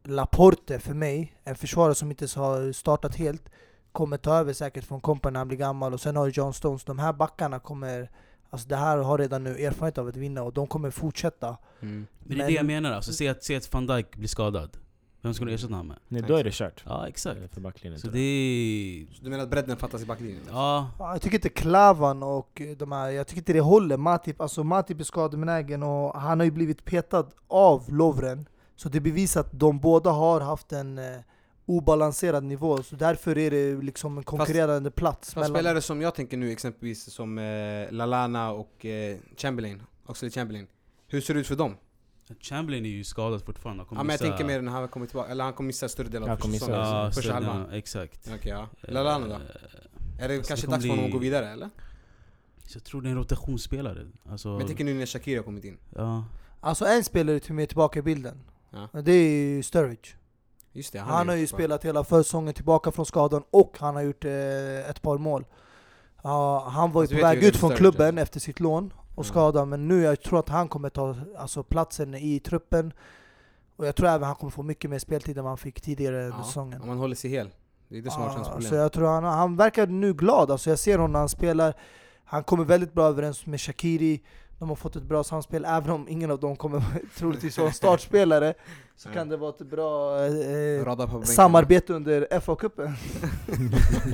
Laporte 0.04 0.78
för 0.78 0.94
mig. 0.94 1.34
En 1.44 1.54
försvarare 1.54 1.94
som 1.94 2.10
inte 2.10 2.40
har 2.40 2.72
startat 2.72 3.16
helt, 3.16 3.48
kommer 3.92 4.16
ta 4.16 4.34
över 4.34 4.52
säkert 4.52 4.84
från 4.84 5.00
Kompany 5.00 5.32
när 5.32 5.40
han 5.40 5.48
blir 5.48 5.58
gammal 5.58 5.94
och 5.94 6.00
sen 6.00 6.16
har 6.16 6.26
du 6.26 6.32
John 6.32 6.52
Stones. 6.54 6.84
De 6.84 6.98
här 6.98 7.12
backarna 7.12 7.58
kommer 7.58 8.10
Alltså 8.50 8.68
det 8.68 8.76
här 8.76 8.98
har 8.98 9.18
redan 9.18 9.44
nu 9.44 9.50
erfarenhet 9.50 9.98
av 9.98 10.08
att 10.08 10.16
vinna 10.16 10.42
och 10.42 10.52
de 10.52 10.66
kommer 10.66 10.90
fortsätta. 10.90 11.56
Mm. 11.80 12.06
Men 12.18 12.38
det 12.38 12.44
är 12.44 12.48
det 12.48 12.54
jag 12.54 12.66
menar 12.66 12.92
alltså, 12.92 13.12
se 13.12 13.28
att, 13.28 13.44
se 13.44 13.56
att 13.56 13.72
van 13.72 13.86
Dijk 13.86 14.16
blir 14.16 14.28
skadad. 14.28 14.76
Vem 15.22 15.34
ska 15.34 15.44
du 15.44 15.54
ersätta 15.54 15.72
honom 15.74 15.86
med? 15.86 15.96
Nej, 16.08 16.22
då 16.28 16.36
är 16.36 16.44
det 16.44 16.54
kört. 16.54 16.82
Ja 16.86 17.08
exakt. 17.08 17.54
För 17.54 17.60
backlinjen. 17.60 18.00
Så 18.00 18.06
det 18.08 18.18
är... 18.20 19.14
Så 19.14 19.24
du 19.24 19.30
menar 19.30 19.44
att 19.44 19.50
bredden 19.50 19.76
fattas 19.76 20.02
i 20.02 20.06
backlinjen? 20.06 20.40
Ja, 20.50 20.90
Ja, 20.98 21.12
Jag 21.12 21.22
tycker 21.22 21.36
inte 21.36 21.48
Klavan 21.48 22.22
och 22.22 22.62
de 22.76 22.92
här, 22.92 23.10
jag 23.10 23.26
tycker 23.26 23.40
inte 23.40 23.52
det 23.52 23.60
håller. 23.60 23.96
Matip, 23.96 24.40
alltså 24.40 24.64
Matip 24.64 25.00
är 25.00 25.04
skadebenägen 25.04 25.82
och 25.82 26.20
han 26.20 26.40
har 26.40 26.44
ju 26.44 26.50
blivit 26.50 26.84
petad 26.84 27.26
av 27.48 27.92
Lovren. 27.92 28.48
Så 28.76 28.88
det 28.88 29.00
bevisar 29.00 29.40
att 29.40 29.60
de 29.60 29.78
båda 29.80 30.10
har 30.10 30.40
haft 30.40 30.72
en 30.72 30.98
eh, 30.98 31.04
obalanserad 31.68 32.44
nivå. 32.44 32.82
Så 32.82 32.96
därför 32.96 33.38
är 33.38 33.50
det 33.50 33.82
liksom 33.82 34.18
en 34.18 34.24
konkurrerande 34.24 34.90
plats. 34.90 35.34
Fast 35.34 35.50
spelare 35.50 35.80
som 35.80 36.00
jag 36.02 36.14
tänker 36.14 36.36
nu 36.36 36.52
exempelvis 36.52 37.10
som 37.12 37.38
eh, 37.38 37.92
Lalana 37.92 38.50
och 38.50 38.86
eh, 38.86 39.16
Chamberlain, 39.36 39.82
Oxlade 40.06 40.32
Chamberlain. 40.32 40.66
Hur 41.08 41.20
ser 41.20 41.34
det 41.34 41.40
ut 41.40 41.46
för 41.46 41.56
dem? 41.56 41.76
Chamberlain 42.40 42.84
är 42.84 42.88
ju 42.90 43.04
skadad 43.04 43.42
fortfarande. 43.44 43.80
Han 43.82 43.84
Ja, 43.84 43.88
kommer 43.88 44.04
men 44.04 44.10
jag 44.10 44.14
missa- 44.20 44.24
tänker 44.36 44.44
mer 44.44 44.62
när 44.62 44.72
han 44.72 44.88
kommer 44.88 45.06
tillbaka, 45.06 45.30
eller 45.30 45.44
han 45.44 45.52
kommer 45.52 45.66
missa 45.66 45.88
större 45.88 46.08
delen 46.08 46.30
av 46.30 46.36
första 46.36 46.50
säsongen. 46.52 46.80
Ja, 46.80 47.10
första 47.14 47.32
halvan. 47.32 47.66
ja, 47.70 47.76
exakt. 47.76 48.30
Okej 48.34 48.52
ja. 48.52 48.68
Lalana 48.80 49.26
då? 49.26 49.34
Eh, 49.34 49.40
Är 50.24 50.28
det 50.28 50.34
alltså, 50.36 50.48
kanske 50.48 50.66
det 50.66 50.70
dags 50.70 50.82
för 50.84 50.88
kommer 50.88 51.02
honom 51.02 51.04
att 51.04 51.12
gå 51.12 51.18
bli- 51.18 51.28
vidare 51.28 51.48
eller? 51.50 51.70
Jag 52.74 52.84
tror 52.84 53.02
det 53.02 53.08
är 53.08 53.10
en 53.10 53.16
rotationsspelare. 53.16 54.06
Alltså, 54.30 54.48
Men 54.48 54.58
jag 54.58 54.66
tänker 54.66 54.84
nu 54.84 54.94
när 54.94 55.06
Shakira 55.06 55.38
har 55.38 55.44
kommit 55.44 55.64
in. 55.64 55.78
ja. 55.96 56.24
Alltså 56.60 56.84
en 56.84 57.04
spelare 57.04 57.40
till 57.40 57.54
mig 57.54 57.66
tillbaka 57.66 57.98
i 57.98 58.02
bilden. 58.02 58.40
Ja. 58.70 59.00
Det 59.02 59.12
är 59.12 59.30
ju 59.30 59.62
Sturridge. 59.62 60.08
Det, 60.92 60.98
Han, 60.98 61.28
är 61.28 61.32
har 61.32 61.38
ju 61.38 61.46
spelat 61.46 61.84
hela 61.84 62.04
försäsongen 62.04 62.54
tillbaka 62.54 62.90
från 62.92 63.06
skadan 63.06 63.42
och 63.50 63.76
han 63.80 63.94
har 63.94 64.02
gjort 64.02 64.24
eh, 64.24 64.90
ett 64.90 65.02
par 65.02 65.18
mål. 65.18 65.44
Ja, 66.22 66.68
han 66.68 66.92
var 66.92 67.02
ju 67.02 67.04
Alltså, 67.04 67.16
på 67.16 67.22
väg 67.22 67.44
ut 67.44 67.52
det 67.52 67.58
från 67.58 67.70
klubben 67.70 68.06
alltså. 68.06 68.22
efter 68.22 68.40
sitt 68.40 68.60
lån 68.60 68.92
och 69.14 69.24
Mm. 69.24 69.24
skadan, 69.24 69.68
men 69.68 69.88
nu 69.88 70.02
jag 70.02 70.22
tror 70.22 70.38
att 70.38 70.48
han 70.48 70.68
kommer 70.68 70.88
ta 70.90 71.16
alltså, 71.38 71.62
platsen 71.62 72.14
i 72.14 72.40
truppen. 72.40 72.92
Och 73.76 73.86
jag 73.86 73.96
tror 73.96 74.08
även 74.08 74.26
han 74.26 74.36
kommer 74.36 74.50
få 74.50 74.62
mycket 74.62 74.90
mer 74.90 74.98
speltid 74.98 75.38
än 75.38 75.44
vad 75.44 75.50
han 75.50 75.58
fick 75.58 75.80
tidigare 75.80 76.24
under 76.24 76.38
Ja, 76.38 76.44
säsongen. 76.44 76.80
om 76.82 76.88
man 76.88 76.98
håller 76.98 77.14
sig 77.16 77.30
hel. 77.30 77.50
Det 77.88 77.98
är 77.98 78.02
det 78.02 78.10
som 78.10 78.22
varit 78.22 78.34
hans 78.34 78.46
Ja, 78.48 78.52
problem. 78.52 78.68
så 78.70 78.74
jag 78.74 78.92
tror 78.92 79.06
han, 79.08 79.24
han 79.24 79.56
verkar 79.56 79.86
nu 79.86 80.12
glad, 80.14 80.50
alltså 80.50 80.70
jag 80.70 80.78
ser 80.78 80.98
honom 80.98 81.12
när 81.12 81.18
han 81.18 81.28
spelar. 81.28 81.74
Han 82.24 82.44
kommer 82.44 82.64
väldigt 82.64 82.92
bra 82.92 83.06
överens 83.06 83.46
med 83.46 83.60
Shakiri. 83.60 84.22
De 84.58 84.68
har 84.68 84.76
fått 84.76 84.96
ett 84.96 85.02
bra 85.02 85.24
samspel, 85.24 85.64
även 85.64 85.90
om 85.90 86.08
ingen 86.08 86.30
av 86.30 86.40
dem 86.40 86.56
kommer 86.56 86.82
troligtvis 87.16 87.58
vara 87.58 87.68
en 87.68 87.74
startspelare. 87.74 88.54
Så 88.96 89.08
Ja. 89.08 89.12
kan 89.14 89.28
det 89.28 89.36
vara 89.36 89.50
ett 89.50 89.70
bra 89.70 90.24
eh, 90.26 91.22
samarbete 91.24 91.92
under 91.92 92.26
FA-cupen. 92.40 92.92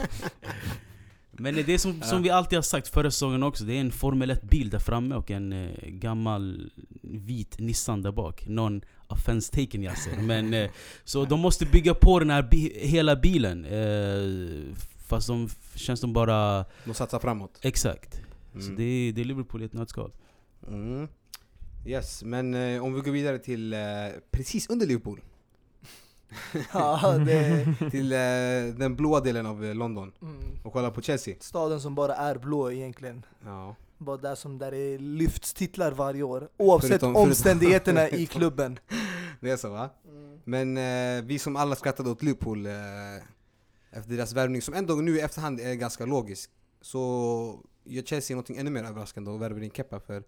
Men 1.37 1.55
det 1.55 1.69
är 1.75 1.79
som, 1.79 2.03
som 2.03 2.23
vi 2.23 2.31
alltid 2.31 2.57
har 2.57 2.63
sagt 2.63 2.89
förra 2.89 3.11
säsongen 3.11 3.43
också, 3.43 3.65
det 3.65 3.73
är 3.77 3.81
en 3.81 3.93
Formel 3.93 4.31
1-bil 4.31 4.71
där 4.71 4.79
framme 4.79 5.15
och 5.15 5.31
en 5.31 5.53
eh, 5.53 5.69
gammal 5.89 6.71
vit 7.03 7.59
Nissan 7.59 8.03
där 8.03 8.13
bak. 8.13 8.45
Non 8.49 8.83
offense 9.07 9.53
taken 9.53 9.83
Yasser. 9.83 10.17
Men, 10.23 10.55
eh, 10.55 10.71
så 11.05 11.25
de 11.25 11.41
måste 11.41 11.67
bygga 11.67 11.95
på 11.95 12.19
den 12.19 12.31
här 12.31 12.43
bi 12.43 12.73
hela 12.81 13.17
bilen. 13.17 13.65
Eh, 13.65 14.75
fast 15.07 15.29
de 15.29 15.49
känns 15.75 16.01
de 16.01 16.13
bara... 16.13 16.65
De 16.85 16.95
satsar 16.95 17.19
framåt. 17.19 17.59
Exakt. 17.63 18.21
Så 18.53 18.59
Mm. 18.61 18.77
det 18.77 18.83
är, 18.85 19.13
det 19.13 19.21
är 19.21 19.25
Liverpool 19.25 19.63
i 19.63 19.65
ett 19.65 19.73
nötskal. 19.73 20.13
Mm. 20.69 21.09
Yes, 21.87 22.23
men 22.25 22.55
eh, 22.55 22.85
om 22.85 22.95
vi 22.95 23.01
går 23.01 23.13
vidare 23.13 23.39
till 23.39 23.73
eh, 23.73 23.81
precis 24.31 24.71
under 24.71 24.87
Liverpool. 24.87 25.21
ja, 26.73 27.19
det, 27.27 27.67
till 27.91 28.13
eh, 28.13 28.19
den 28.79 28.97
blåa 28.97 29.21
delen 29.21 29.47
av 29.47 29.65
eh, 29.65 29.75
London. 29.75 30.13
mm, 30.23 30.41
Och 30.65 30.73
kolla 30.73 30.91
på 30.91 31.03
Chelsea. 31.03 31.35
staden 31.41 31.81
som 31.81 31.95
bara 31.95 32.15
är 32.15 32.39
blå 32.39 32.73
egentligen. 32.73 33.27
Ja. 33.45 33.77
Bara 33.99 34.17
där 34.17 34.35
som 34.35 34.59
där 34.59 34.71
det 34.71 34.99
lyfts 34.99 35.55
titlar 35.55 35.93
varje 35.93 36.23
år. 36.23 36.49
Oavsett 36.57 36.89
Förutom- 36.91 37.15
förutom- 37.15 37.29
omständigheterna 37.31 38.09
i 38.09 38.27
klubben. 38.37 38.79
Det 39.41 39.51
är 39.51 39.57
så 39.57 39.71
va? 39.71 39.91
Men 40.45 40.77
eh, 40.77 41.25
vi 41.25 41.39
som 41.39 41.57
alla 41.57 41.77
skrattade 41.77 42.11
åt 42.11 42.23
Liverpool 42.23 42.67
eh, 42.67 42.73
efter 43.91 44.11
deras 44.17 44.33
värvning, 44.33 44.63
som 44.63 44.75
ändå 44.75 44.95
nu 44.95 45.17
i 45.17 45.21
efterhand 45.21 45.61
är 45.61 45.75
ganska 45.75 46.07
logisk, 46.07 46.51
så 46.81 47.61
gör 47.85 48.03
Chelsea 48.03 48.35
någonting 48.35 48.57
ännu 48.57 48.71
mer 48.71 48.85
överraskande 48.85 49.31
och 49.31 49.43
värvar 49.43 49.63
in 49.63 49.71
Kepa 49.71 50.01
för 50.01 50.23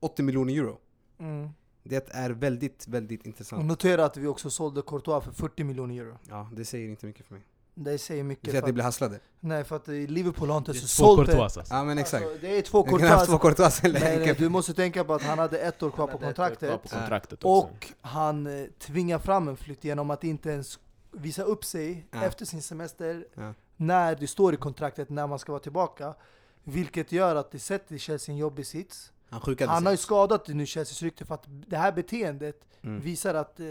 80 0.00 0.22
miljoner 0.22 0.54
euro. 0.54 0.78
Mm. 1.18 1.48
Det 1.82 2.08
är 2.14 2.30
väldigt, 2.30 2.88
väldigt 2.88 3.20
Och 3.20 3.26
intressant. 3.26 3.64
notera 3.64 4.04
att 4.04 4.16
vi 4.16 4.26
också 4.26 4.50
sålde 4.50 4.82
Courtois 4.82 5.24
för 5.24 5.32
40 5.32 5.64
miljoner 5.64 5.94
euro. 6.00 6.18
Ja, 6.28 6.50
det 6.52 6.64
säger 6.64 6.88
inte 6.88 7.06
mycket 7.06 7.26
för 7.26 7.34
mig. 7.34 7.42
Det 7.74 7.98
säger 7.98 8.22
Du 8.22 8.28
mycket. 8.28 8.44
säger 8.46 8.58
att 8.58 8.66
det 8.66 8.72
blir 8.72 8.84
hasslade? 8.84 9.20
Nej, 9.40 9.64
för 9.64 9.76
att 9.76 9.88
Liverpool 9.88 10.50
har 10.50 10.58
inte 10.58 10.74
så 10.74 10.80
två 10.80 10.86
sålt 10.86 11.20
det. 11.26 11.32
Courtois 11.32 11.56
alltså. 11.58 11.74
Ja 11.74 11.84
men 11.84 11.98
exakt. 11.98 12.24
Alltså, 12.26 12.38
det 12.40 12.58
är 12.58 12.62
två 12.62 12.78
haft 13.08 13.26
två 13.26 13.38
Courtois. 13.38 13.80
Courtois 13.80 13.84
eller 13.84 14.26
Men 14.26 14.34
du 14.38 14.48
måste 14.48 14.74
tänka 14.74 15.04
på 15.04 15.14
att 15.14 15.22
han 15.22 15.38
hade 15.38 15.58
ett 15.58 15.82
år 15.82 15.90
kvar 15.90 16.06
på 16.06 16.18
kvar 16.18 16.26
kontraktet. 16.28 16.82
på 16.82 16.88
kontraktet. 16.88 17.44
Och 17.44 17.92
han 18.00 18.46
eh, 18.46 18.66
tvingar 18.78 19.18
fram 19.18 19.48
en 19.48 19.56
flytt 19.56 19.84
genom 19.84 20.10
att 20.10 20.24
inte 20.24 20.50
ens 20.50 20.78
visa 21.12 21.42
upp 21.42 21.64
sig 21.64 22.06
Ja. 22.10 22.24
efter 22.24 22.44
sin 22.44 22.62
semester 22.62 23.26
Ja. 23.34 23.54
när 23.76 24.16
det 24.16 24.26
står 24.26 24.54
i 24.54 24.56
kontraktet 24.56 25.10
när 25.10 25.26
man 25.26 25.38
ska 25.38 25.52
vara 25.52 25.62
tillbaka. 25.62 26.14
Vilket 26.64 27.12
gör 27.12 27.36
att 27.36 27.50
det 27.50 27.58
sätter 27.58 27.98
Chelsea 27.98 28.32
i 28.32 28.36
en 28.36 28.38
jobbig 28.38 28.66
sits. 28.66 29.12
Han 29.30 29.40
sjukade 29.40 29.70
Han 29.70 29.86
har 29.86 29.92
ju 29.92 29.96
sig. 29.96 30.04
skadat 30.04 30.48
nu 30.48 30.66
Chelseas 30.66 31.02
rykte 31.02 31.24
för 31.24 31.34
att 31.34 31.44
det 31.48 31.76
här 31.76 31.92
beteendet 31.92 32.64
Mm. 32.82 33.00
visar 33.00 33.34
att 33.34 33.60
eh, 33.60 33.66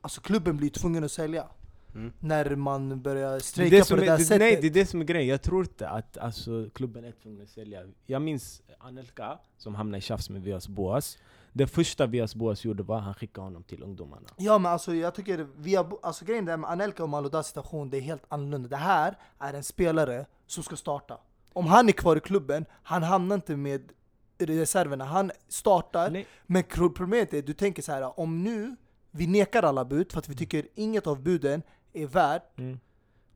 alltså 0.00 0.20
klubben 0.20 0.56
blir 0.56 0.70
tvungen 0.70 1.04
att 1.04 1.12
sälja. 1.12 1.46
Mm. 1.94 2.12
När 2.20 2.56
man 2.56 3.02
börjar 3.02 3.32
är 3.34 3.40
strejka 3.40 3.76
det 3.76 3.88
på 3.88 3.96
det 3.96 4.02
är, 4.02 4.06
där 4.06 4.18
det, 4.18 4.24
sättet. 4.24 4.40
nej, 4.40 4.58
det 4.60 4.66
är 4.66 4.70
det 4.70 4.86
som 4.86 5.00
är 5.00 5.04
grejen. 5.04 5.28
Jag 5.28 5.42
tror 5.42 5.60
inte 5.60 5.88
att 5.88 6.18
alltså, 6.18 6.68
klubben 6.74 7.04
är 7.04 7.12
tvungen 7.12 7.42
att 7.42 7.48
sälja. 7.48 7.80
Jag 8.06 8.22
minns 8.22 8.62
Anelka, 8.78 9.38
som 9.58 9.74
hamnade 9.74 9.98
i 9.98 10.00
tjafs 10.00 10.30
med 10.30 10.42
Vias 10.42 10.68
Boas. 10.68 11.18
Det 11.52 11.66
första 11.66 12.06
Vias 12.06 12.34
Boas 12.34 12.64
gjorde 12.64 12.82
var 12.82 12.96
att 12.98 13.04
han 13.04 13.14
skickade 13.14 13.46
honom 13.46 13.62
till 13.62 13.82
ungdomarna. 13.82 14.28
Ja 14.36 14.58
men 14.58 14.72
alltså 14.72 14.94
jag 14.94 15.14
tycker, 15.14 15.46
vi 15.56 15.74
har, 15.74 15.98
alltså 16.02 16.24
grejen 16.24 16.44
där 16.44 16.56
med 16.56 16.70
Anelka 16.70 17.02
och 17.02 17.08
Malodas 17.08 17.46
situation, 17.48 17.90
det 17.90 17.96
är 17.96 18.00
helt 18.00 18.24
annorlunda. 18.28 18.68
Det 18.68 18.76
här 18.76 19.18
är 19.38 19.54
en 19.54 19.64
spelare 19.64 20.26
som 20.46 20.62
ska 20.64 20.76
starta. 20.76 21.18
Om 21.52 21.66
han 21.66 21.88
är 21.88 21.92
kvar 21.92 22.16
i 22.16 22.20
klubben, 22.20 22.64
han 22.82 23.02
hamnar 23.02 23.34
inte 23.36 23.56
med 23.56 23.92
reserverna. 24.38 25.04
Han 25.04 25.30
startar, 25.48 26.10
Nej. 26.10 26.26
men 26.46 26.62
problemet 26.94 27.34
är, 27.34 27.42
du 27.42 27.52
tänker 27.52 27.82
så 27.82 27.92
här: 27.92 28.20
om 28.20 28.42
nu 28.42 28.76
vi 29.10 29.26
nekar 29.26 29.62
alla 29.62 29.84
bud 29.84 30.12
för 30.12 30.18
att 30.18 30.28
vi 30.28 30.34
tycker 30.36 30.66
inget 30.74 31.06
av 31.06 31.22
buden 31.22 31.62
är 31.92 32.06
värt, 32.06 32.58
Mm. 32.58 32.78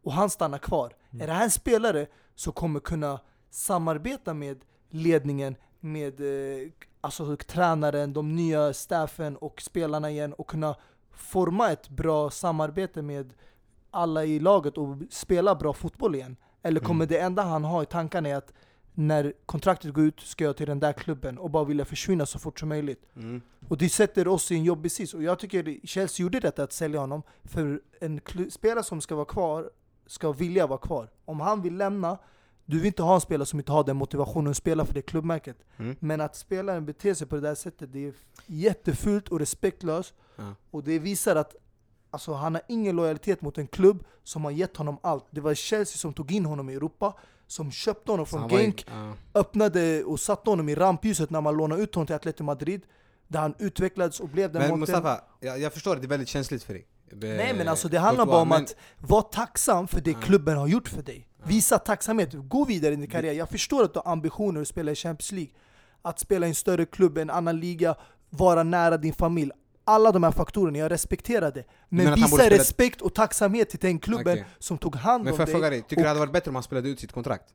och 0.03 0.13
han 0.13 0.31
stannar 0.31 0.59
kvar. 0.59 0.97
Är 1.21 1.27
det 1.27 1.33
här 1.33 1.45
en 1.45 1.51
spelare 1.51 2.07
som 2.35 2.53
kommer 2.53 2.81
kunna 2.81 3.21
samarbeta 3.51 4.35
med 4.35 4.65
ledningen, 4.91 5.57
med 5.81 6.21
eh, 6.21 6.69
alltså, 7.01 7.37
tränaren, 7.37 8.13
de 8.13 8.37
nya 8.37 8.73
staffen 8.73 9.37
och 9.37 9.63
spelarna 9.63 10.11
igen 10.11 10.33
och 10.33 10.47
kunna 10.47 10.77
forma 11.11 11.71
ett 11.73 11.89
bra 11.89 12.31
samarbete 12.31 13.03
med 13.03 13.35
alla 13.91 14.25
i 14.25 14.39
laget 14.41 14.79
och 14.79 14.97
spela 15.11 15.55
bra 15.55 15.73
fotboll 15.73 16.15
igen? 16.15 16.37
Eller 16.63 16.81
kommer 16.81 17.07
det 17.07 17.19
enda 17.19 17.43
han 17.43 17.65
har 17.65 17.83
i 17.83 17.87
tankarna 17.87 18.29
är 18.29 18.37
att 18.37 18.53
när 18.99 19.33
kontraktet 19.47 19.95
går 19.95 20.05
ut 20.05 20.21
ska 20.21 20.45
jag 20.45 20.57
till 20.57 20.67
den 20.67 20.81
där 20.81 20.93
klubben 20.93 21.39
och 21.39 21.51
bara 21.51 21.65
vilja 21.65 21.85
försvinna 21.85 22.27
så 22.27 22.39
fort 22.39 22.61
som 22.61 22.69
möjligt? 22.69 23.07
Mm. 23.17 23.43
Och 23.69 23.79
det 23.79 23.89
sätter 23.89 24.29
oss 24.29 24.53
i 24.53 24.55
en 24.55 24.65
jobbig 24.65 24.93
sits. 24.93 25.15
Och 25.15 25.23
jag 25.23 25.39
tycker 25.39 25.87
Chelsea 25.87 26.25
gjorde 26.25 26.41
rätt 26.41 26.59
att 26.59 26.73
sälja 26.73 27.01
honom. 27.01 27.23
För 27.45 27.81
en 28.01 28.21
spelare 28.51 28.85
som 28.85 29.01
ska 29.01 29.15
vara 29.15 29.25
kvar, 29.25 29.71
ska 30.07 30.33
vilja 30.33 30.67
vara 30.67 30.79
kvar. 30.79 31.11
Om 31.25 31.41
han 31.41 31.63
vill 31.63 31.77
lämna, 31.77 32.19
du 32.65 32.77
vill 32.77 32.87
inte 32.87 33.03
ha 33.03 33.15
en 33.15 33.21
spelare 33.21 33.47
som 33.47 33.59
inte 33.59 33.73
har 33.73 33.85
den 33.85 33.97
motivationen 33.97 34.51
att 34.51 34.57
spela 34.57 34.85
för 34.85 34.95
det 34.95 35.03
klubbmärket. 35.03 35.57
Mm. 35.77 35.97
Men 36.01 36.21
att 36.21 36.37
spelaren 36.37 36.87
beter 36.87 37.15
sig 37.15 37.27
på 37.27 37.35
det 37.35 37.43
där 37.43 37.55
sättet, 37.55 37.93
det 37.93 38.07
är 38.07 38.13
jättefult 38.47 39.29
och 39.29 39.39
respektlöst. 39.39 40.15
Ja. 40.37 40.55
Och 40.71 40.85
det 40.85 40.99
visar 40.99 41.37
att 41.37 41.57
alltså, 42.11 42.33
han 42.33 42.55
har 42.55 42.63
ingen 42.69 42.97
lojalitet 42.97 43.41
mot 43.43 43.59
en 43.59 43.67
klubb 43.67 44.05
som 44.23 44.45
har 44.45 44.51
gett 44.51 44.77
honom 44.77 44.99
allt. 45.03 45.25
Det 45.31 45.41
var 45.41 45.55
Chelsea 45.55 45.99
som 45.99 46.13
tog 46.13 46.33
in 46.33 46.45
honom 46.45 46.71
i 46.71 46.75
Europa, 46.75 47.15
som 47.49 47.71
köpte 47.73 48.11
honom 48.11 48.27
från 48.27 48.49
Genk, 48.49 48.87
ja. 48.91 49.13
öppnade 49.41 50.05
och 50.05 50.21
satte 50.21 50.51
honom 50.51 50.69
i 50.69 50.75
rampljuset 50.75 51.31
när 51.31 51.41
man 51.41 51.57
lånade 51.57 51.83
ut 51.83 51.95
honom 51.95 52.07
till 52.07 52.17
Atletico 52.17 52.45
Madrid. 52.45 52.83
Där 53.29 53.41
han 53.41 53.55
utvecklades 53.59 54.21
och 54.21 54.29
blev 54.29 54.53
den 54.53 54.63
Men 54.63 54.71
målten- 54.71 54.79
Mustafa, 54.81 55.21
jag, 55.41 55.61
jag 55.61 55.73
förstår 55.73 55.93
att 55.95 56.01
det 56.03 56.07
är 56.07 56.09
väldigt 56.09 56.29
känsligt 56.29 56.63
för 56.63 56.75
dig. 56.75 56.87
Nej 57.13 57.55
men 57.59 57.69
alltså 57.69 57.89
det 57.89 57.99
handlar 57.99 58.27
bara 58.27 58.43
om 58.43 58.53
att 58.53 58.77
vara 58.99 59.23
tacksam 59.23 59.89
för 59.89 60.01
det 60.01 60.11
Ja. 60.11 60.19
klubben 60.21 60.57
har 60.57 60.67
gjort 60.69 60.89
för 60.89 61.03
dig. 61.03 61.29
Visa 61.45 61.79
tacksamhet, 61.79 62.31
gå 62.35 62.65
vidare 62.65 62.93
i 62.93 62.97
din 62.97 63.11
karriär. 63.11 63.33
Jag 63.33 63.49
förstår 63.49 63.85
att 63.85 63.95
du 63.95 64.01
har 64.05 64.13
ambitioner 64.13 64.61
att 64.61 64.69
spela 64.69 64.93
i 64.93 64.95
Champions 64.95 65.33
League. 65.33 65.53
Att 66.03 66.19
spela 66.19 66.47
i 66.47 66.49
en 66.49 66.55
större 66.55 66.85
klubb, 66.87 67.19
en 67.19 67.31
annan 67.31 67.61
liga, 67.61 67.95
vara 68.31 68.63
nära 68.63 68.97
din 68.97 69.13
familj. 69.13 69.51
Alla 69.89 70.13
de 70.13 70.23
här 70.23 70.31
faktorerna, 70.33 70.79
jag 70.79 70.91
respekterar 70.91 71.53
det. 71.53 71.65
menar 71.89 72.11
Men 72.11 72.21
borde 72.21 72.23
visa 72.33 72.37
spela- 72.45 72.57
respekt 72.63 73.01
och 73.01 73.15
tacksamhet 73.15 73.71
till 73.71 73.79
den 73.79 73.99
klubben 73.99 74.33
Okej. 74.33 74.47
som 74.59 74.79
tog 74.79 74.97
hand 74.97 75.25
Men 75.25 75.33
om 75.33 75.37
får 75.37 75.41
jag 75.43 75.49
dig. 75.49 75.55
fråga 75.55 75.71
dig, 75.71 75.83
tycker 75.83 75.97
du 75.97 76.01
och- 76.01 76.05
det 76.05 76.09
hade 76.09 76.21
varit 76.21 76.33
bättre 76.33 76.49
om 76.49 76.55
han 76.55 76.63
spelade 76.63 76.89
ut 76.89 77.01
sitt 77.01 77.13
kontrakt? 77.13 77.55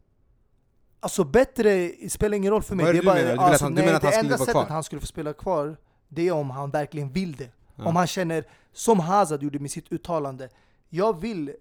Alltså 1.00 1.24
bättre, 1.24 1.70
det 2.02 2.12
spelar 2.12 2.38
ingen 2.38 2.52
roll 2.52 2.64
för 2.64 2.76
mig. 2.76 2.86
Vad 2.86 2.90
är 2.90 2.94
det 2.94 3.02
det 3.06 3.12
är 3.12 3.16
du 3.16 3.22
menar? 3.22 3.28
Du 3.28 3.32
vill 3.32 3.40
att 3.40 3.50
alltså, 3.50 3.66
han- 3.66 3.74
nej, 3.74 3.86
menar 3.86 3.96
att 3.96 4.02
det 4.02 4.08
han 4.08 4.14
skulle 4.14 4.26
enda 4.28 4.38
vara 4.38 4.46
sättet 4.46 4.62
kvar? 4.68 4.74
han 4.76 4.84
skulle 4.84 5.02
få 5.02 5.08
spela 5.08 5.34
kvar, 5.34 5.78
det 6.08 6.28
är 6.28 6.32
om 6.32 6.50
han 6.50 6.70
verkligen 6.70 7.10
vill 7.12 7.36
det. 7.36 7.50
Ja. 7.76 7.86
Om 7.86 7.96
han 7.96 8.08
känner, 8.08 8.44
som 8.74 9.00
Hazard 9.00 9.44
gjorde 9.44 9.60
med 9.60 9.72
sitt 9.72 9.92
uttalande, 9.92 10.50
jag 10.90 11.22
vill 11.22 11.50
eh, 11.50 11.54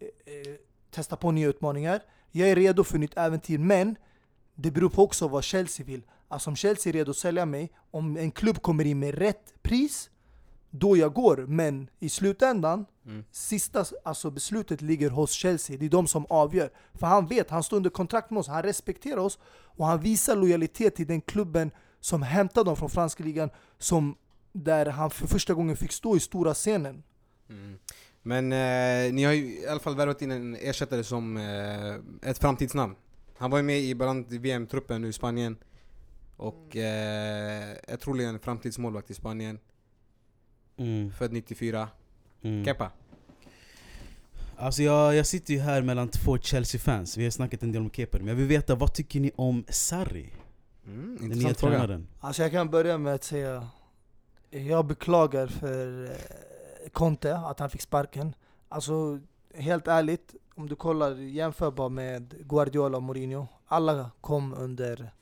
testa 0.90 1.16
på 1.16 1.30
nya 1.30 1.48
utmaningar, 1.48 2.02
jag 2.30 2.48
är 2.48 2.56
redo 2.56 2.84
för 2.84 2.98
nytt 2.98 3.16
äventyr, 3.16 3.58
men 3.58 3.96
det 4.54 4.70
beror 4.70 4.88
på 4.90 5.02
också 5.02 5.28
vad 5.28 5.44
Chelsea 5.44 5.86
vill. 5.86 6.02
Alltså 6.28 6.50
om 6.50 6.56
Chelsea 6.56 6.90
är 6.90 6.94
redo 6.94 7.10
att 7.10 7.16
sälja 7.16 7.46
mig, 7.46 7.72
om 7.90 8.16
en 8.16 8.30
klubb 8.30 8.62
kommer 8.62 8.84
in 8.84 8.98
med 8.98 9.14
rätt 9.14 9.54
pris, 9.62 10.10
då 10.74 10.96
jag 10.96 11.12
går. 11.14 11.36
Men 11.48 11.88
i 11.98 12.08
slutändan, 12.08 12.86
Mm. 13.06 13.24
sista 13.30 13.84
alltså 14.04 14.30
beslutet 14.30 14.80
ligger 14.82 15.10
hos 15.10 15.30
Chelsea. 15.30 15.76
Det 15.76 15.84
är 15.86 15.90
de 15.90 16.06
som 16.06 16.26
avgör. 16.28 16.70
För 16.94 17.06
han 17.06 17.26
vet, 17.26 17.50
han 17.50 17.62
står 17.62 17.76
under 17.76 17.90
kontrakt 17.90 18.30
med 18.30 18.40
oss, 18.40 18.48
han 18.48 18.62
respekterar 18.62 19.16
oss 19.16 19.38
och 19.52 19.86
han 19.86 20.00
visar 20.00 20.36
lojalitet 20.36 20.96
till 20.96 21.06
den 21.06 21.20
klubben 21.20 21.70
som 22.00 22.22
hämtade 22.22 22.70
dem 22.70 22.76
från 22.76 22.90
franska 22.90 23.24
ligan, 23.24 23.50
som 23.78 24.16
där 24.52 24.86
han 24.86 25.10
för 25.10 25.26
första 25.26 25.54
gången 25.54 25.76
fick 25.76 25.92
stå 25.92 26.16
i 26.16 26.20
stora 26.20 26.54
scenen. 26.54 27.02
Mm. 27.48 27.78
Men 28.22 28.52
eh, 28.52 29.12
ni 29.14 29.24
har 29.24 29.32
ju 29.32 29.58
i 29.60 29.66
alla 29.66 29.80
fall 29.80 29.96
värvat 29.96 30.22
in 30.22 30.30
en 30.30 30.56
ersättare 30.56 31.04
som 31.04 31.36
eh, 31.36 32.30
ett 32.30 32.38
framtidsnamn. 32.38 32.94
Han 33.38 33.50
var 33.50 33.58
ju 33.58 33.64
med 33.64 33.80
i 33.80 33.94
bland 33.94 34.26
VM-truppen 34.28 35.02
nu 35.02 35.08
i 35.08 35.12
Spanien. 35.12 35.56
Och 36.36 36.76
eh, 36.76 37.76
är 37.88 37.96
troligen 37.96 38.38
framtidsmålvakt 38.38 39.10
i 39.10 39.14
Spanien. 39.14 39.58
Mm. 40.76 41.12
Född 41.12 41.32
94. 41.32 41.88
Mm. 42.42 42.64
Kepa. 42.64 42.90
Alltså 44.56 44.82
jag, 44.82 45.14
jag 45.14 45.26
sitter 45.26 45.54
ju 45.54 45.60
här 45.60 45.82
mellan 45.82 46.08
två 46.08 46.38
Chelsea-fans, 46.38 47.16
vi 47.16 47.24
har 47.24 47.30
snackat 47.30 47.62
en 47.62 47.72
del 47.72 47.82
om 47.82 47.90
Kepa 47.90 48.18
Men 48.18 48.26
jag 48.28 48.34
vill 48.34 48.46
veta, 48.46 48.74
vad 48.74 48.94
tycker 48.94 49.20
ni 49.20 49.30
om 49.36 49.64
Sarri? 49.68 50.32
Mm, 50.86 51.16
Den 51.20 51.38
nya 51.38 51.54
fråga. 51.54 51.72
tränaren 51.78 52.06
Alltså 52.20 52.42
jag 52.42 52.50
kan 52.50 52.70
börja 52.70 52.98
med 52.98 53.14
att 53.14 53.24
säga, 53.24 53.68
jag 54.50 54.86
beklagar 54.86 55.46
för 55.46 56.04
eh, 56.04 56.90
Conte 56.92 57.36
att 57.36 57.58
han 57.60 57.70
fick 57.70 57.80
sparken. 57.80 58.34
Alltså 58.68 59.20
helt 59.54 59.88
ärligt, 59.88 60.34
om 60.54 60.68
du 60.68 60.76
kollar 60.76 61.14
jämförbar 61.16 61.88
med 61.88 62.34
Guardiola 62.48 62.96
och 62.96 63.02
Mourinho. 63.02 63.46
Alla 63.66 64.10
kom 64.20 64.54
under 64.54 65.12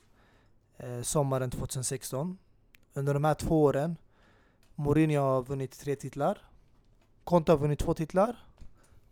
eh, 0.77 1.01
sommaren 1.01 1.51
2016. 1.51 2.37
Under 2.93 3.13
de 3.13 3.23
här 3.23 3.33
två 3.33 3.63
åren, 3.63 3.95
Mourinho 4.81 5.21
har 5.21 5.41
vunnit 5.43 5.79
tre 5.79 5.95
titlar. 5.95 6.37
Conte 7.23 7.51
har 7.51 7.57
vunnit 7.57 7.79
två 7.79 7.93
titlar. 7.93 8.35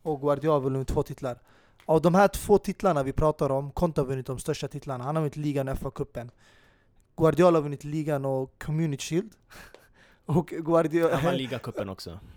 Och 0.01 0.21
Guardiola 0.21 0.53
har 0.53 0.61
vunnit 0.61 0.87
två 0.87 1.03
titlar. 1.03 1.39
Av 1.85 2.01
de 2.01 2.15
här 2.15 2.27
två 2.27 2.57
titlarna 2.57 3.03
vi 3.03 3.13
pratar 3.13 3.49
om, 3.49 3.71
Conte 3.71 4.01
har 4.01 4.05
vunnit 4.05 4.25
de 4.25 4.39
största 4.39 4.67
titlarna. 4.67 5.03
Han 5.03 5.15
har 5.15 5.21
vunnit 5.23 5.35
ligan 5.35 5.67
och 5.67 5.77
FA-cupen. 5.77 6.29
Guardiola 7.17 7.57
har 7.57 7.63
vunnit 7.63 7.83
ligan 7.83 8.25
och 8.25 8.63
Community 8.63 9.03
Shield. 9.03 9.31
Och 10.25 10.47
Guardiola... 10.47 11.15
Han 11.15 11.25
vann 11.25 11.37
ligacupen 11.37 11.89
också. 11.89 12.19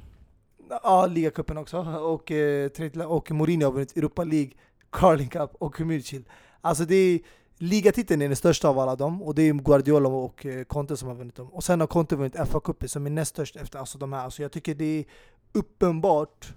Ja, 0.83 1.07
ligacupen 1.07 1.59
också. 1.59 1.79
Och, 1.81 2.31
eh, 2.31 2.71
och 3.07 3.31
Mourinho 3.31 3.67
har 3.67 3.73
vunnit 3.73 3.97
Europa 3.97 4.25
League, 4.25 4.51
Carling 4.91 5.29
Cup 5.29 5.51
och 5.59 5.75
Community 5.75 6.09
Shield. 6.09 6.25
Alltså 6.61 6.85
det 6.85 6.95
är, 6.95 7.21
ligatiteln 7.63 8.23
är 8.23 8.29
den 8.29 8.37
största 8.37 8.69
av 8.69 8.79
alla 8.79 8.97
dem, 8.97 9.23
och 9.23 9.35
det 9.35 9.43
är 9.43 9.53
Guardiola 9.53 10.09
och 10.09 10.47
eh, 10.47 10.65
Conte 10.65 10.97
som 10.97 11.09
har 11.09 11.15
vunnit 11.15 11.35
dem. 11.37 11.49
Och 11.49 11.65
sen 11.65 11.81
har 11.81 11.87
Conte 11.87 12.17
vunnit 12.17 12.35
FA-cupen 12.35 12.87
som 12.87 13.07
är 13.07 13.11
näst 13.11 13.31
störst 13.31 13.57
efter 13.57 13.79
alltså 13.79 13.99
de 13.99 14.13
här. 14.13 14.25
Alltså 14.25 14.43
jag 14.43 14.53
tycker 14.53 14.75
det 14.75 14.99
är 14.99 15.05
uppenbart 15.53 16.55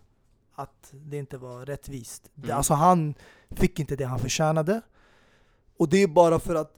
att 0.56 0.90
det 0.92 1.18
inte 1.18 1.38
var 1.38 1.66
rättvist. 1.66 2.30
Mm. 2.38 2.58
Alltså 2.58 2.74
han 2.74 3.14
fick 3.52 3.80
inte 3.80 3.96
det 3.96 4.04
han 4.04 4.20
förtjänade. 4.20 4.82
Och 5.78 5.90
det 5.90 6.04
är 6.04 6.08
bara 6.08 6.40
för 6.40 6.56
att 6.56 6.74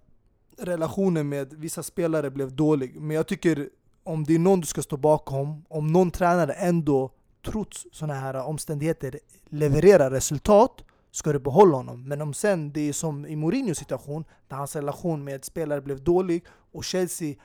relationen 0.57 1.29
med 1.29 1.53
vissa 1.53 1.83
spelare 1.83 2.31
blev 2.31 2.55
dålig. 2.55 3.01
Men 3.01 3.15
jag 3.15 3.27
tycker 3.27 3.69
om 4.03 4.23
det 4.23 4.35
är 4.35 4.39
någon 4.39 4.61
du 4.61 4.67
ska 4.67 4.81
stå 4.81 4.97
bakom, 4.97 5.65
om 5.69 5.87
någon 5.87 6.11
tränare 6.11 6.53
ändå 6.53 7.11
trots 7.45 7.87
sådana 7.91 8.19
här 8.19 8.43
omständigheter 8.43 9.19
levererar 9.49 10.11
resultat, 10.11 10.83
ska 11.17 11.33
du 11.33 11.39
behålla 11.39 11.77
honom. 11.77 12.07
Men 12.07 12.21
om 12.21 12.33
sen 12.33 12.71
det 12.71 12.89
är 12.89 12.93
som 12.93 13.25
i 13.25 13.35
Mourinhos 13.35 13.77
situation, 13.77 14.25
där 14.47 14.57
hans 14.57 14.75
relation 14.75 15.23
med 15.23 15.45
spelare 15.45 15.81
blev 15.81 16.03
dålig 16.03 16.45
och 16.71 16.83
Chelsea 16.83 17.35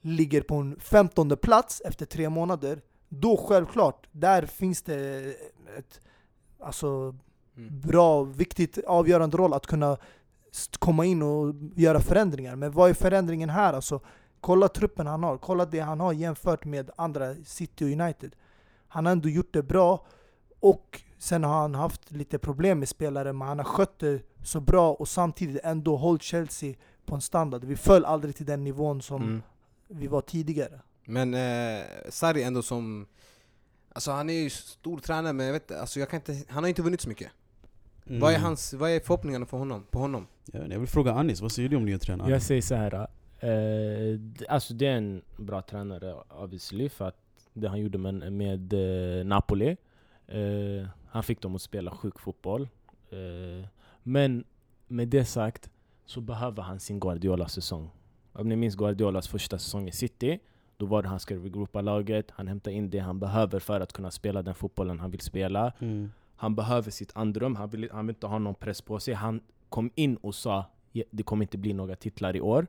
ligger 0.00 0.42
på 0.42 0.54
en 0.54 0.80
15 0.80 1.36
plats 1.36 1.82
efter 1.84 2.06
tre 2.06 2.28
månader, 2.28 2.80
då 3.08 3.36
självklart, 3.36 4.06
där 4.12 4.46
finns 4.46 4.82
det 4.82 5.34
ett 5.78 6.00
alltså, 6.60 7.14
Mm. 7.56 7.80
bra, 7.80 8.22
viktigt, 8.22 8.78
avgörande 8.86 9.36
roll 9.36 9.52
att 9.52 9.66
kunna 9.66 9.96
komma 10.78 11.04
in 11.04 11.22
och 11.22 11.54
göra 11.76 12.00
förändringar. 12.00 12.56
Men 12.56 12.72
vad 12.72 12.90
är 12.90 12.94
förändringen 12.94 13.50
här? 13.50 13.72
Alltså, 13.72 14.00
kolla 14.40 14.68
truppen 14.68 15.06
han 15.06 15.22
har, 15.22 15.38
kolla 15.38 15.66
det 15.66 15.80
han 15.80 16.00
har 16.00 16.12
jämfört 16.12 16.64
med 16.64 16.90
andra 16.96 17.34
City 17.44 17.84
och 17.84 18.00
United. 18.00 18.36
Han 18.88 19.06
har 19.06 19.12
ändå 19.12 19.28
gjort 19.28 19.52
det 19.52 19.62
bra 19.62 20.06
och 20.60 21.02
sen 21.20 21.44
har 21.44 21.60
han 21.60 21.74
haft 21.74 22.10
lite 22.12 22.38
problem 22.38 22.78
med 22.78 22.88
spelare 22.88 23.32
men 23.32 23.48
han 23.48 23.58
har 23.58 23.64
skött 23.64 23.98
det 23.98 24.22
så 24.42 24.60
bra 24.60 24.92
och 24.92 25.08
samtidigt 25.08 25.60
ändå 25.64 25.96
hållit 25.96 26.22
Chelsea 26.22 26.74
på 27.06 27.14
en 27.14 27.20
standard. 27.20 27.64
Vi 27.64 27.76
föll 27.76 28.04
aldrig 28.04 28.36
till 28.36 28.46
den 28.46 28.64
nivån 28.64 29.02
som 29.02 29.22
Mm. 29.22 29.42
vi 29.88 30.06
var 30.06 30.20
tidigare. 30.20 30.80
Men 31.04 31.34
eh, 31.34 31.82
Sarri 32.08 32.42
ändå 32.42 32.62
som... 32.62 33.06
Alltså 33.92 34.10
han 34.10 34.30
är 34.30 34.34
ju 34.34 34.50
stor 34.50 34.98
tränare 34.98 35.32
men 35.32 35.46
jag 35.46 35.52
vet 35.52 35.62
inte, 35.62 35.80
alltså 35.80 36.00
jag 36.00 36.08
kan 36.10 36.16
inte, 36.20 36.42
han 36.48 36.62
har 36.64 36.68
inte 36.68 36.82
vunnit 36.82 37.00
så 37.00 37.08
mycket. 37.08 37.30
Mm. 38.06 38.20
Vad 38.20 38.32
är 38.32 38.38
hans, 38.38 38.72
vad 38.74 38.90
är 38.90 39.00
förhoppningarna 39.00 39.46
för 39.46 39.56
honom, 39.58 39.84
på 39.90 39.98
honom? 39.98 40.26
Jag, 40.52 40.78
vill 40.78 40.88
fråga 40.88 41.12
Anis, 41.12 41.40
vad 41.40 41.52
säger 41.52 41.68
du 41.68 41.76
om 41.76 41.84
nya 41.84 41.98
tränaren? 41.98 42.30
Jag 42.30 42.42
säger 42.42 42.62
så 42.62 42.74
här. 42.74 42.94
Eh, 43.38 44.20
alltså 44.48 44.74
det 44.74 44.86
är 44.86 44.96
en 44.96 45.22
bra 45.36 45.62
tränare 45.62 46.14
obviously 46.30 46.88
för 46.88 47.08
att 47.08 47.16
det 47.52 47.68
han 47.68 47.80
gjorde 47.80 47.98
med, 47.98 48.32
med 48.32 48.72
eh, 48.72 49.24
Napoli. 49.26 49.76
Eh, 50.26 50.88
han 51.10 51.22
fick 51.22 51.40
dem 51.40 51.54
att 51.54 51.62
spela 51.62 51.90
sjuk 51.90 52.18
fotboll. 52.18 52.68
Eh, 53.10 53.68
men 54.02 54.44
med 54.88 55.08
det 55.08 55.24
sagt 55.24 55.70
så 56.04 56.20
behöver 56.20 56.62
han 56.62 56.80
sin 56.80 57.00
Guardiola-säsong. 57.00 57.90
Om 58.32 58.48
ni 58.48 58.56
minns 58.56 58.74
Guardiolas 58.76 59.28
första 59.28 59.58
säsong 59.58 59.88
i 59.88 59.92
City, 59.92 60.38
då 60.76 60.86
var 60.86 61.02
det 61.02 61.08
han 61.08 61.20
ska 61.20 61.34
regroupa 61.34 61.80
laget, 61.80 62.30
han 62.30 62.48
hämtar 62.48 62.70
in 62.70 62.90
det 62.90 62.98
han 62.98 63.18
behöver 63.18 63.60
för 63.60 63.80
att 63.80 63.92
kunna 63.92 64.10
spela 64.10 64.42
den 64.42 64.54
fotbollen 64.54 65.00
han 65.00 65.10
vill 65.10 65.20
spela. 65.20 65.72
Mm. 65.78 66.12
Han 66.36 66.54
behöver 66.54 66.90
sitt 66.90 67.16
andrum, 67.16 67.56
han 67.56 67.70
vill, 67.70 67.88
han 67.92 68.06
vill 68.06 68.16
inte 68.16 68.26
ha 68.26 68.38
någon 68.38 68.54
press 68.54 68.82
på 68.82 69.00
sig. 69.00 69.14
Han 69.14 69.40
kom 69.68 69.90
in 69.94 70.16
och 70.16 70.34
sa 70.34 70.64
"Ja, 70.92 71.04
det 71.10 71.22
kommer 71.22 71.44
inte 71.44 71.58
bli 71.58 71.72
några 71.72 71.96
titlar 71.96 72.36
i 72.36 72.40
år. 72.40 72.66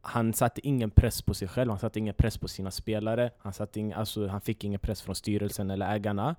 Han 0.00 0.32
satte 0.32 0.66
ingen 0.66 0.90
press 0.90 1.22
på 1.22 1.34
sig 1.34 1.48
själv, 1.48 1.70
han 1.70 1.78
satte 1.78 1.98
ingen 1.98 2.14
press 2.14 2.38
på 2.38 2.48
sina 2.48 2.70
spelare. 2.70 3.30
Han, 3.38 3.52
satte 3.52 3.80
ing, 3.80 3.92
alltså, 3.92 4.26
han 4.26 4.40
fick 4.40 4.64
ingen 4.64 4.80
press 4.80 5.02
från 5.02 5.14
styrelsen 5.14 5.70
eller 5.70 5.94
ägarna. 5.94 6.36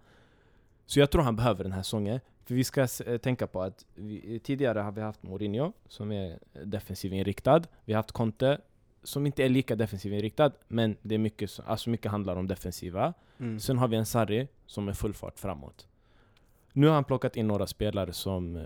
Så 0.86 1.00
jag 1.00 1.12
tror 1.12 1.22
han 1.22 1.36
behöver 1.36 1.64
den 1.64 1.74
här 1.74 1.84
sången. 1.84 2.20
För 2.46 2.56
vi 2.56 2.64
ska 2.64 2.88
eh, 3.06 3.18
tänka 3.18 3.48
på 3.48 3.62
att 3.62 3.86
vi, 3.96 4.40
tidigare 4.44 4.80
har 4.80 4.92
vi 4.92 5.02
haft 5.02 5.24
Mourinho 5.24 5.74
som 5.88 6.12
är 6.12 6.40
defensiv 6.66 7.14
inriktad. 7.14 7.62
Vi 7.86 7.94
har 7.94 7.98
haft 7.98 8.12
Conte 8.12 8.58
som 9.04 9.26
inte 9.26 9.44
är 9.44 9.50
lika 9.50 9.76
defensiv 9.76 10.14
inriktad, 10.14 10.52
men 10.68 10.98
det 11.02 11.16
är 11.16 11.20
mycket, 11.20 11.52
så- 11.52 11.64
alltså 11.64 11.90
mycket 11.90 12.12
handlar 12.12 12.36
om 12.36 12.48
defensiva. 12.48 13.14
Mm. 13.40 13.60
Sen 13.60 13.78
har 13.78 13.88
vi 13.88 13.96
en 13.98 14.06
Sarri 14.06 14.48
som 14.66 14.88
är 14.90 14.94
full 14.94 15.14
fart 15.14 15.40
framåt. 15.40 15.88
Nu 16.74 16.88
har 16.88 16.94
han 16.94 17.04
plockat 17.04 17.36
in 17.36 17.48
några 17.48 17.68
spelare 17.68 18.14
som 18.14 18.56
eh, 18.56 18.64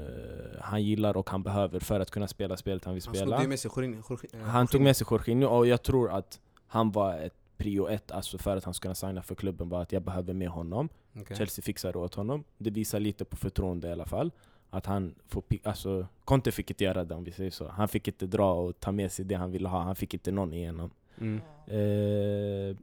han 0.62 0.84
gillar 0.84 1.18
och 1.18 1.30
han 1.30 1.44
behöver 1.44 1.80
för 1.80 2.00
att 2.00 2.12
kunna 2.12 2.28
spela 2.28 2.58
spelet 2.58 2.86
han 2.86 2.94
vill 2.94 3.04
Han 3.06 3.16
spela. 3.16 3.26
snodde 3.28 3.44
ju 3.44 3.50
med 3.50 3.60
sig 3.60 3.72
Jorginho. 3.76 4.02
Jorginho- 4.02 4.36
eh, 4.42 4.42
Han 4.42 4.68
tog 4.68 4.82
med 4.82 4.98
sig 4.98 5.08
Jorginho 5.12 5.48
och 5.48 5.68
jag 5.68 5.84
tror 5.84 6.12
att 6.12 6.40
han 6.68 6.92
var 6.92 7.18
ett 7.18 7.34
prio 7.58 7.88
ett 7.88 8.12
alltså 8.12 8.38
för 8.38 8.58
att 8.58 8.64
han 8.64 8.74
skulle 8.74 8.88
kunna 8.88 8.96
signa 8.96 9.24
för 9.24 9.36
klubben 9.36 9.70
var 9.70 9.82
att 9.82 9.92
jag 9.92 10.02
behöver 10.02 10.34
med 10.34 10.50
honom. 10.50 10.90
Okej. 11.16 11.38
Chelsea 11.38 11.64
fixar 11.64 11.94
det 11.94 12.00
åt 12.00 12.16
honom. 12.16 12.44
Det 12.58 12.70
visar 12.70 13.00
lite 13.00 13.26
på 13.26 13.36
förtroende 13.36 13.88
i 13.88 13.92
alla 13.92 14.06
fall. 14.06 14.32
Att 14.70 14.86
han 14.86 15.16
får 15.28 15.44
alltså, 15.64 16.08
Conte 16.26 16.52
fick 16.52 16.70
inte 16.70 16.84
göra 16.84 17.04
det 17.04 17.16
om 17.16 17.24
vi 17.24 17.32
säger 17.32 17.52
så. 17.52 17.68
Han 17.68 17.88
fick 17.88 18.08
inte 18.08 18.28
dra 18.28 18.54
och 18.54 18.80
ta 18.80 18.92
med 18.92 19.12
sig 19.12 19.26
det 19.26 19.36
han 19.36 19.52
ville 19.52 19.68
ha. 19.68 19.82
Han 19.82 19.96
fick 19.96 20.14
inte 20.14 20.32
någon 20.32 20.54
igenom. 20.54 20.92
Mm. 21.18 21.42
Eh, 21.68 22.78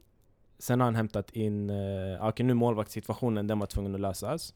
sen 0.57 0.79
har 0.79 0.85
han 0.85 0.95
hämtat 0.95 1.31
in, 1.31 1.69
eh, 1.69 2.27
okej 2.27 2.45
nu 2.45 2.53
målvaktssituationen, 2.53 3.47
den 3.47 3.59
var 3.59 3.67
tvungen 3.67 3.95
att 3.95 4.01
lösas. 4.01 4.53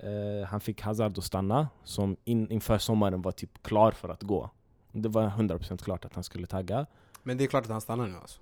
Eh, 0.00 0.46
han 0.46 0.60
fick 0.60 0.80
Hazard 0.80 1.18
att 1.18 1.24
stanna, 1.24 1.68
som 1.84 2.16
in, 2.24 2.50
inför 2.50 2.78
sommaren 2.78 3.22
var 3.22 3.32
typ 3.32 3.62
klar 3.62 3.90
för 3.90 4.08
att 4.08 4.22
gå. 4.22 4.50
Det 4.92 5.08
var 5.08 5.28
100% 5.28 5.82
klart 5.82 6.04
att 6.04 6.14
han 6.14 6.24
skulle 6.24 6.46
tagga. 6.46 6.86
Men 7.22 7.38
det 7.38 7.44
är 7.44 7.48
klart 7.48 7.64
att 7.64 7.70
han 7.70 7.80
stannar 7.80 8.06
nu 8.06 8.16
alltså. 8.16 8.40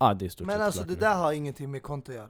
Ah, 0.00 0.14
det 0.14 0.24
är 0.24 0.28
stort 0.28 0.46
Men 0.46 0.60
alltså 0.62 0.82
det 0.84 0.94
där 0.96 1.14
har 1.14 1.32
ingenting 1.32 1.70
med 1.70 1.82
Conte 1.82 2.12
att 2.12 2.16
göra. 2.16 2.28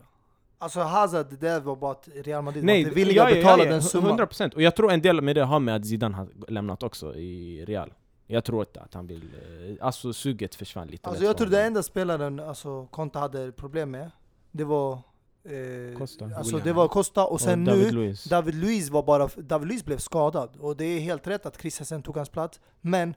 Alltså 0.58 0.80
Hazard, 0.80 1.26
det 1.30 1.36
där 1.36 1.60
var 1.60 1.76
bara 1.76 1.92
att 1.92 2.08
Real 2.14 2.42
Madrid 2.44 2.64
Nej, 2.64 2.74
var 2.84 2.88
inte 2.88 2.94
villiga 2.94 3.22
att 3.24 3.30
ja, 3.30 3.36
ja, 3.36 3.42
betala 3.42 3.64
ja, 3.64 3.70
den 3.70 3.82
summan. 3.82 4.18
100% 4.20 4.54
Och 4.54 4.62
jag 4.62 4.76
tror 4.76 4.92
en 4.92 5.02
del 5.02 5.20
med 5.22 5.36
det 5.36 5.44
har 5.44 5.60
med 5.60 5.76
att 5.76 5.86
Zidane 5.86 6.16
har 6.16 6.28
lämnat 6.48 6.82
också 6.82 7.14
i 7.14 7.64
Real. 7.64 7.92
Jag 8.26 8.44
tror 8.44 8.60
inte 8.62 8.80
att 8.80 8.94
han 8.94 9.06
vill... 9.06 9.22
eh, 9.22 9.86
Alltså 9.86 10.12
suget 10.12 10.54
försvann 10.54 10.88
lite 10.88 11.08
Alltså 11.08 11.24
jag 11.24 11.36
tror 11.36 11.46
det 11.46 11.56
honom. 11.56 11.66
enda 11.66 11.82
spelaren 11.82 12.40
alltså, 12.40 12.86
Conte 12.86 13.18
hade 13.18 13.52
problem 13.52 13.90
med, 13.90 14.10
det 14.50 14.64
var 14.64 14.92
eh, 15.44 15.98
Costa. 15.98 16.24
Alltså 16.24 16.42
William. 16.44 16.64
det 16.64 16.72
var 16.72 16.88
Costa 16.88 17.24
och 17.26 17.40
sen 17.40 17.64
David 17.64 17.84
nu 17.86 17.90
Luiz. 17.92 18.24
David 18.24 18.54
Luiz 18.54 18.90
var 18.90 19.02
bara, 19.02 19.28
David 19.36 19.68
Luiz 19.68 19.84
blev 19.84 19.98
skadad 19.98 20.56
och 20.60 20.76
det 20.76 20.84
är 20.84 21.00
helt 21.00 21.26
rätt 21.26 21.46
att 21.46 21.60
Christensen 21.60 22.02
tog 22.02 22.16
hans 22.16 22.28
plats 22.28 22.60
Men 22.80 23.14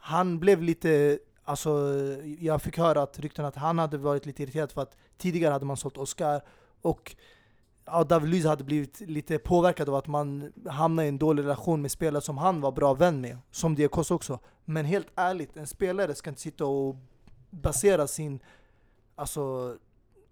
han 0.00 0.38
blev 0.38 0.62
lite, 0.62 1.18
alltså 1.44 1.94
jag 2.38 2.62
fick 2.62 2.78
höra 2.78 3.02
att 3.02 3.18
rykten 3.18 3.44
att 3.44 3.56
han 3.56 3.78
hade 3.78 3.98
varit 3.98 4.26
lite 4.26 4.42
irriterad 4.42 4.72
för 4.72 4.82
att 4.82 4.96
tidigare 5.18 5.52
hade 5.52 5.64
man 5.64 5.76
sålt 5.76 5.96
Oscar 5.96 6.42
och 6.82 7.16
ja, 7.84 8.04
David 8.04 8.30
Luiz 8.30 8.44
hade 8.44 8.64
blivit 8.64 9.00
lite 9.00 9.38
påverkad 9.38 9.88
av 9.88 9.94
att 9.94 10.06
man 10.06 10.52
hamnade 10.68 11.06
i 11.06 11.08
en 11.08 11.18
dålig 11.18 11.42
relation 11.42 11.82
med 11.82 11.90
spelare 11.90 12.22
som 12.22 12.38
han 12.38 12.60
var 12.60 12.72
bra 12.72 12.94
vän 12.94 13.20
med. 13.20 13.38
Som 13.50 13.74
Diakos 13.74 14.10
också. 14.10 14.38
Men 14.64 14.84
helt 14.84 15.08
ärligt, 15.14 15.56
en 15.56 15.66
spelare 15.66 16.14
ska 16.14 16.30
inte 16.30 16.42
sitta 16.42 16.66
och 16.66 16.96
basera 17.50 18.06
sin 18.06 18.40
alltså, 19.14 19.76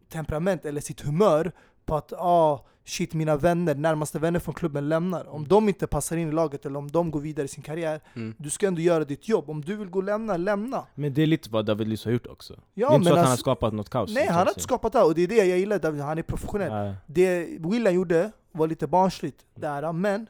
temperament 0.09 0.65
eller 0.65 0.81
sitt 0.81 1.01
humör 1.01 1.53
på 1.87 1.97
att 1.97 2.13
ah, 2.13 2.65
shit 2.85 3.15
mina 3.15 3.37
vänner, 3.37 3.75
närmaste 3.75 4.19
vänner 4.19 4.41
från 4.41 4.55
klubben 4.55 4.89
lämnar. 4.89 5.29
Om 5.29 5.49
de 5.49 5.69
inte 5.69 5.87
passar 5.87 6.17
in 6.17 6.29
i 6.29 6.33
laget 6.33 6.67
eller 6.67 6.79
om 6.79 6.91
de 6.91 7.11
går 7.11 7.21
vidare 7.21 7.45
i 7.45 7.49
sin 7.49 7.63
karriär, 7.63 8.01
Mm. 8.15 8.35
du 8.39 8.51
ska 8.51 8.67
ändå 8.67 8.81
göra 8.81 9.05
ditt 9.05 9.29
jobb. 9.29 9.51
Om 9.51 9.61
du 9.61 9.77
vill 9.77 9.89
gå 9.91 9.99
och 9.99 10.03
lämna, 10.05 10.37
lämna. 10.37 10.87
Men 10.95 11.15
det 11.15 11.23
är 11.23 11.27
lite 11.27 11.51
vad 11.51 11.67
David 11.67 11.89
Luiz 11.89 12.05
har 12.05 12.13
gjort 12.13 12.27
också. 12.27 12.55
Ja, 12.75 12.89
det 12.89 12.95
är 12.95 12.97
inte 12.97 13.05
så 13.09 13.13
att 13.13 13.17
han 13.19 13.25
har 13.27 13.31
alltså- 13.31 13.43
skapat 13.43 13.73
något 13.75 13.91
kaos. 13.91 14.15
Nej, 14.15 14.27
han 14.27 14.37
har 14.37 14.49
inte 14.49 14.61
skapat 14.61 14.93
det 14.93 15.03
och 15.03 15.15
det 15.15 15.23
är 15.23 15.27
det 15.29 15.37
jag 15.45 15.59
gillar, 15.59 15.79
David, 15.79 16.01
han 16.01 16.19
är 16.19 16.23
professionell. 16.23 16.87
Ja. 16.87 16.95
Det 17.07 17.45
William 17.61 17.95
gjorde 17.95 18.33
var 18.53 18.67
lite 18.67 18.87
barnsligt 18.87 19.45
där, 19.55 19.93
men 19.93 20.27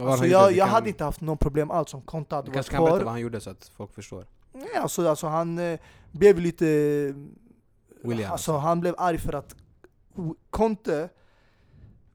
alltså, 0.00 0.26
jag, 0.26 0.52
jag 0.52 0.66
kan- 0.66 0.68
hade 0.74 0.88
inte 0.88 1.04
haft 1.04 1.20
någon 1.20 1.38
problem 1.38 1.70
alls 1.70 1.94
om 1.94 2.02
Conte 2.02 2.34
hade 2.34 2.46
varit 2.46 2.54
kanske 2.54 2.72
kan 2.72 2.80
berätta 2.84 2.96
kvar. 2.96 3.04
vad 3.04 3.12
han 3.12 3.20
gjorde 3.20 3.40
så 3.40 3.50
att 3.50 3.70
folk 3.76 3.94
förstår. 3.94 4.24
Nej, 4.52 4.68
alltså, 4.82 5.08
alltså 5.08 5.26
han 5.26 5.58
eh, 5.58 5.78
blev 6.12 6.38
lite... 6.40 6.64
William. 8.02 8.32
Alltså 8.32 8.52
han 8.56 8.80
blev 8.80 8.94
arg 8.98 9.18
för 9.18 9.32
att 9.32 9.54
Conte 10.50 11.08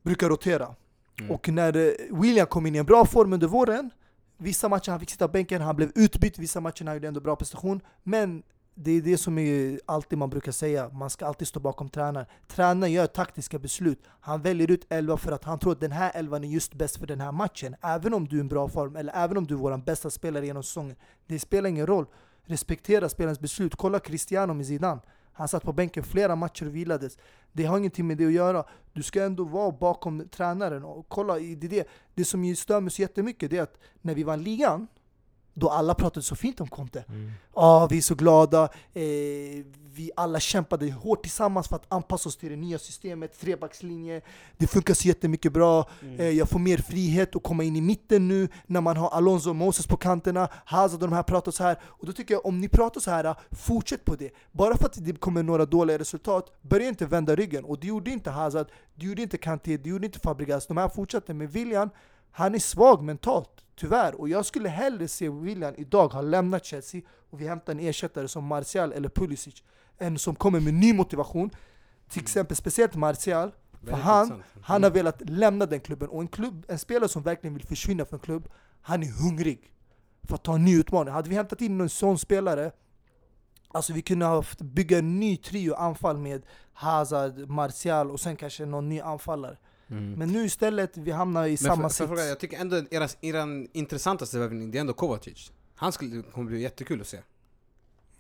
brukar 0.04 0.30
rotera. 0.30 0.76
Mm. 1.20 1.32
Och 1.32 1.50
när 1.50 1.78
eh, 1.78 2.20
William 2.22 2.48
kom 2.48 2.66
in 2.66 2.76
i 2.76 2.78
en 2.78 2.86
bra 2.86 3.06
form 3.06 3.34
under 3.34 3.48
våren, 3.48 3.90
vissa 4.38 4.70
matcher 4.70 4.92
han 4.92 5.00
fick 5.00 5.10
sitta 5.10 5.28
bänken, 5.28 5.62
han 5.62 5.76
blev 5.76 5.92
utbytt, 5.96 6.40
vissa 6.40 6.60
matcher 6.60 6.86
han 6.86 6.96
gjorde 6.96 7.08
ändå 7.08 7.20
bra 7.20 7.36
prestation. 7.36 7.82
Men 8.04 8.44
det 8.76 8.92
är 8.92 9.02
det 9.02 9.18
som 9.18 9.38
är 9.38 9.80
alltid 9.86 10.18
man 10.18 10.30
brukar 10.30 10.52
säga, 10.52 10.90
man 10.90 11.10
ska 11.10 11.26
alltid 11.26 11.48
stå 11.48 11.60
bakom 11.60 11.90
tränaren. 11.90 12.26
Tränaren 12.48 12.92
gör 12.94 13.08
taktiska 13.08 13.60
beslut. 13.60 14.00
Han 14.20 14.42
väljer 14.42 14.72
ut 14.72 14.86
elva 14.90 15.18
för 15.18 15.32
att 15.32 15.44
han 15.44 15.60
tror 15.60 15.72
att 15.72 15.80
den 15.80 15.92
här 15.92 16.12
elvan 16.16 16.44
är 16.44 16.48
just 16.48 16.74
bäst 16.74 16.98
för 16.98 17.08
den 17.08 17.22
här 17.22 17.32
matchen. 17.32 17.76
Även 17.82 18.14
om 18.14 18.28
du 18.28 18.36
är 18.36 18.38
i 18.38 18.42
en 18.42 18.48
bra 18.48 18.68
form, 18.68 18.96
eller 18.96 19.14
även 19.16 19.38
om 19.38 19.48
du 19.48 19.54
är 19.54 19.58
vår 19.58 19.78
bästa 19.78 20.10
spelare 20.10 20.46
genom 20.46 20.64
säsongen. 20.64 20.96
Det 21.28 21.40
spelar 21.40 21.70
ingen 21.70 21.88
roll. 21.88 22.06
Respektera 22.46 23.10
spelarens 23.10 23.40
beslut. 23.40 23.76
Kolla 23.76 24.00
Cristiano 24.00 24.54
med 24.54 24.66
Zidane. 24.66 25.02
Han 25.36 25.48
satt 25.48 25.64
på 25.64 25.74
bänken 25.74 26.04
flera 26.04 26.36
matcher 26.36 26.66
och 26.66 26.76
vilades. 26.76 27.18
Det 27.52 27.66
har 27.66 27.78
ingenting 27.78 28.08
med 28.08 28.18
det 28.18 28.26
att 28.26 28.32
göra. 28.32 28.64
Du 28.94 29.04
ska 29.04 29.24
ändå 29.24 29.44
vara 29.44 29.72
bakom 29.72 30.28
tränaren. 30.30 30.84
Och 30.84 31.06
kolla, 31.10 31.34
det, 31.34 31.68
är 31.68 31.70
det, 31.70 31.88
det 32.14 32.26
som 32.26 32.56
stör 32.56 32.82
mig 32.82 32.92
så 32.92 33.02
jättemycket 33.02 33.50
det 33.50 33.58
är 33.58 33.62
att 33.62 33.78
när 34.02 34.16
vi 34.16 34.24
vann 34.24 34.44
ligan, 34.44 34.88
då 35.58 35.70
alla 35.70 35.94
pratade 35.94 36.22
så 36.22 36.36
fint 36.36 36.62
om 36.62 36.68
Conte. 36.68 37.04
Mm. 37.08 37.32
Ja, 37.56 37.88
vi 37.92 37.98
är 37.98 38.02
så 38.02 38.16
glada. 38.16 38.64
Eh, 38.94 39.02
vi 39.96 40.12
alla 40.16 40.40
kämpade 40.40 40.92
hårt 40.92 41.22
tillsammans 41.22 41.68
för 41.68 41.76
att 41.76 41.86
anpassa 41.88 42.30
oss 42.30 42.38
till 42.38 42.50
det 42.50 42.56
nya 42.56 42.80
systemet, 42.80 43.40
trebackslinje. 43.40 44.22
Det 44.58 44.68
funkar 44.68 44.94
så 44.94 45.08
jättemycket 45.08 45.54
bra. 45.54 45.90
Eh, 46.18 46.30
jag 46.30 46.50
får 46.50 46.60
mer 46.60 46.78
frihet 46.78 47.36
att 47.36 47.44
komma 47.44 47.64
in 47.64 47.76
i 47.76 47.82
mitten 47.82 48.28
nu 48.28 48.48
när 48.66 48.82
man 48.82 48.98
har 48.98 49.10
Alonso 49.10 49.50
och 49.50 49.56
Moses 49.56 49.88
på 49.88 49.98
kanterna. 49.98 50.50
Hazard 50.66 51.04
och 51.04 51.10
de 51.10 51.16
här 51.16 51.24
pratar 51.24 51.52
så 51.52 51.64
här. 51.64 51.78
Och 51.84 52.06
då 52.06 52.14
tycker 52.14 52.34
jag, 52.34 52.46
om 52.46 52.62
ni 52.62 52.70
pratar 52.70 53.02
så 53.02 53.12
här, 53.12 53.36
fortsätt 53.52 54.06
på 54.06 54.16
det. 54.16 54.32
Bara 54.52 54.78
för 54.78 54.86
att 54.86 55.06
det 55.06 55.20
kommer 55.20 55.44
några 55.44 55.66
dåliga 55.66 56.00
resultat, 56.00 56.52
börja 56.62 56.88
inte 56.88 57.06
vända 57.06 57.36
ryggen. 57.36 57.66
Och 57.66 57.80
det 57.80 57.88
gjorde 57.88 58.12
inte 58.12 58.32
Hazard, 58.32 58.68
det 58.96 59.06
gjorde 59.06 59.22
inte 59.22 59.38
Kanté, 59.38 59.78
det 59.78 59.90
gjorde 59.90 60.06
inte 60.06 60.20
Fabregas. 60.20 60.68
De 60.68 60.78
här 60.78 60.90
fortsatte 60.90 61.34
med 61.34 61.52
William. 61.52 61.90
Han 62.32 62.56
är 62.56 62.60
svag 62.60 63.04
mentalt, 63.04 63.65
tyvärr. 63.76 64.22
Och 64.22 64.30
jag 64.30 64.46
skulle 64.46 64.70
hellre 64.70 65.08
se 65.08 65.30
William 65.30 65.74
idag 65.78 66.08
ha 66.08 66.22
lämnat 66.22 66.66
Chelsea 66.66 67.02
och 67.30 67.42
vi 67.42 67.48
hämtar 67.48 67.74
en 67.74 67.80
ersättare 67.80 68.28
som 68.28 68.46
Martial 68.46 68.94
eller 68.94 69.10
Pulisic 69.10 69.64
än 69.98 70.18
som 70.18 70.36
kommer 70.36 70.60
med 70.60 70.74
ny 70.74 70.94
motivation. 70.94 71.50
Till 72.10 72.22
exempel 72.22 72.58
speciellt 72.58 72.96
Martial, 72.96 73.52
för 73.72 73.88
Väldigt 73.88 74.06
han, 74.06 74.44
han 74.62 74.84
har 74.84 74.90
velat 74.92 75.30
lämna 75.30 75.66
den 75.66 75.80
klubben. 75.80 76.10
Och 76.10 76.22
en, 76.22 76.28
klubb, 76.28 76.66
en 76.68 76.80
spelare 76.80 77.10
som 77.10 77.24
verkligen 77.24 77.54
vill 77.54 77.66
försvinna 77.66 78.06
från 78.06 78.20
en 78.20 78.26
klubb, 78.26 78.50
han 78.82 79.04
är 79.04 79.24
hungrig 79.24 79.72
för 80.24 80.36
att 80.36 80.44
ta 80.44 80.56
en 80.56 80.66
ny 80.66 80.80
utmaning. 80.80 81.14
Hade 81.14 81.30
vi 81.30 81.36
hämtat 81.36 81.62
in 81.62 81.82
en 81.82 81.90
sån 81.90 82.18
spelare, 82.18 82.72
alltså 83.68 83.94
vi 83.94 84.02
kunde 84.02 84.26
ha 84.26 84.44
bygga 84.60 84.98
en 84.98 85.20
ny 85.20 85.38
trio 85.38 85.74
anfall 85.74 86.18
med 86.18 86.46
Hazard, 86.74 87.50
Martial 87.50 88.12
och 88.12 88.20
sen 88.20 88.36
kanske 88.36 88.66
någon 88.66 88.90
ny 88.90 89.00
anfallare. 89.00 89.58
Mm. 89.90 90.12
Men 90.14 90.30
nu 90.30 90.46
istället, 90.46 90.98
vi 90.98 91.12
hamnar 91.12 91.46
i 91.46 91.50
Men 91.50 91.58
samma 91.58 91.76
för, 91.76 91.82
för 91.82 91.90
sits. 91.90 92.08
fråga, 92.08 92.24
jag 92.26 92.40
tycker 92.40 92.58
ändå 92.60 92.82
era, 92.92 93.08
er 93.22 93.68
intressantaste 93.74 94.40
värvning, 94.40 94.72
det 94.72 94.78
är 94.78 94.80
ändå 94.80 94.94
Kovacic. 94.94 95.52
Han 95.76 95.92
skulle, 95.92 96.22
kommer 96.22 96.52
bli 96.52 96.62
jättekul 96.62 97.02
att 97.02 97.08
se. 97.08 97.18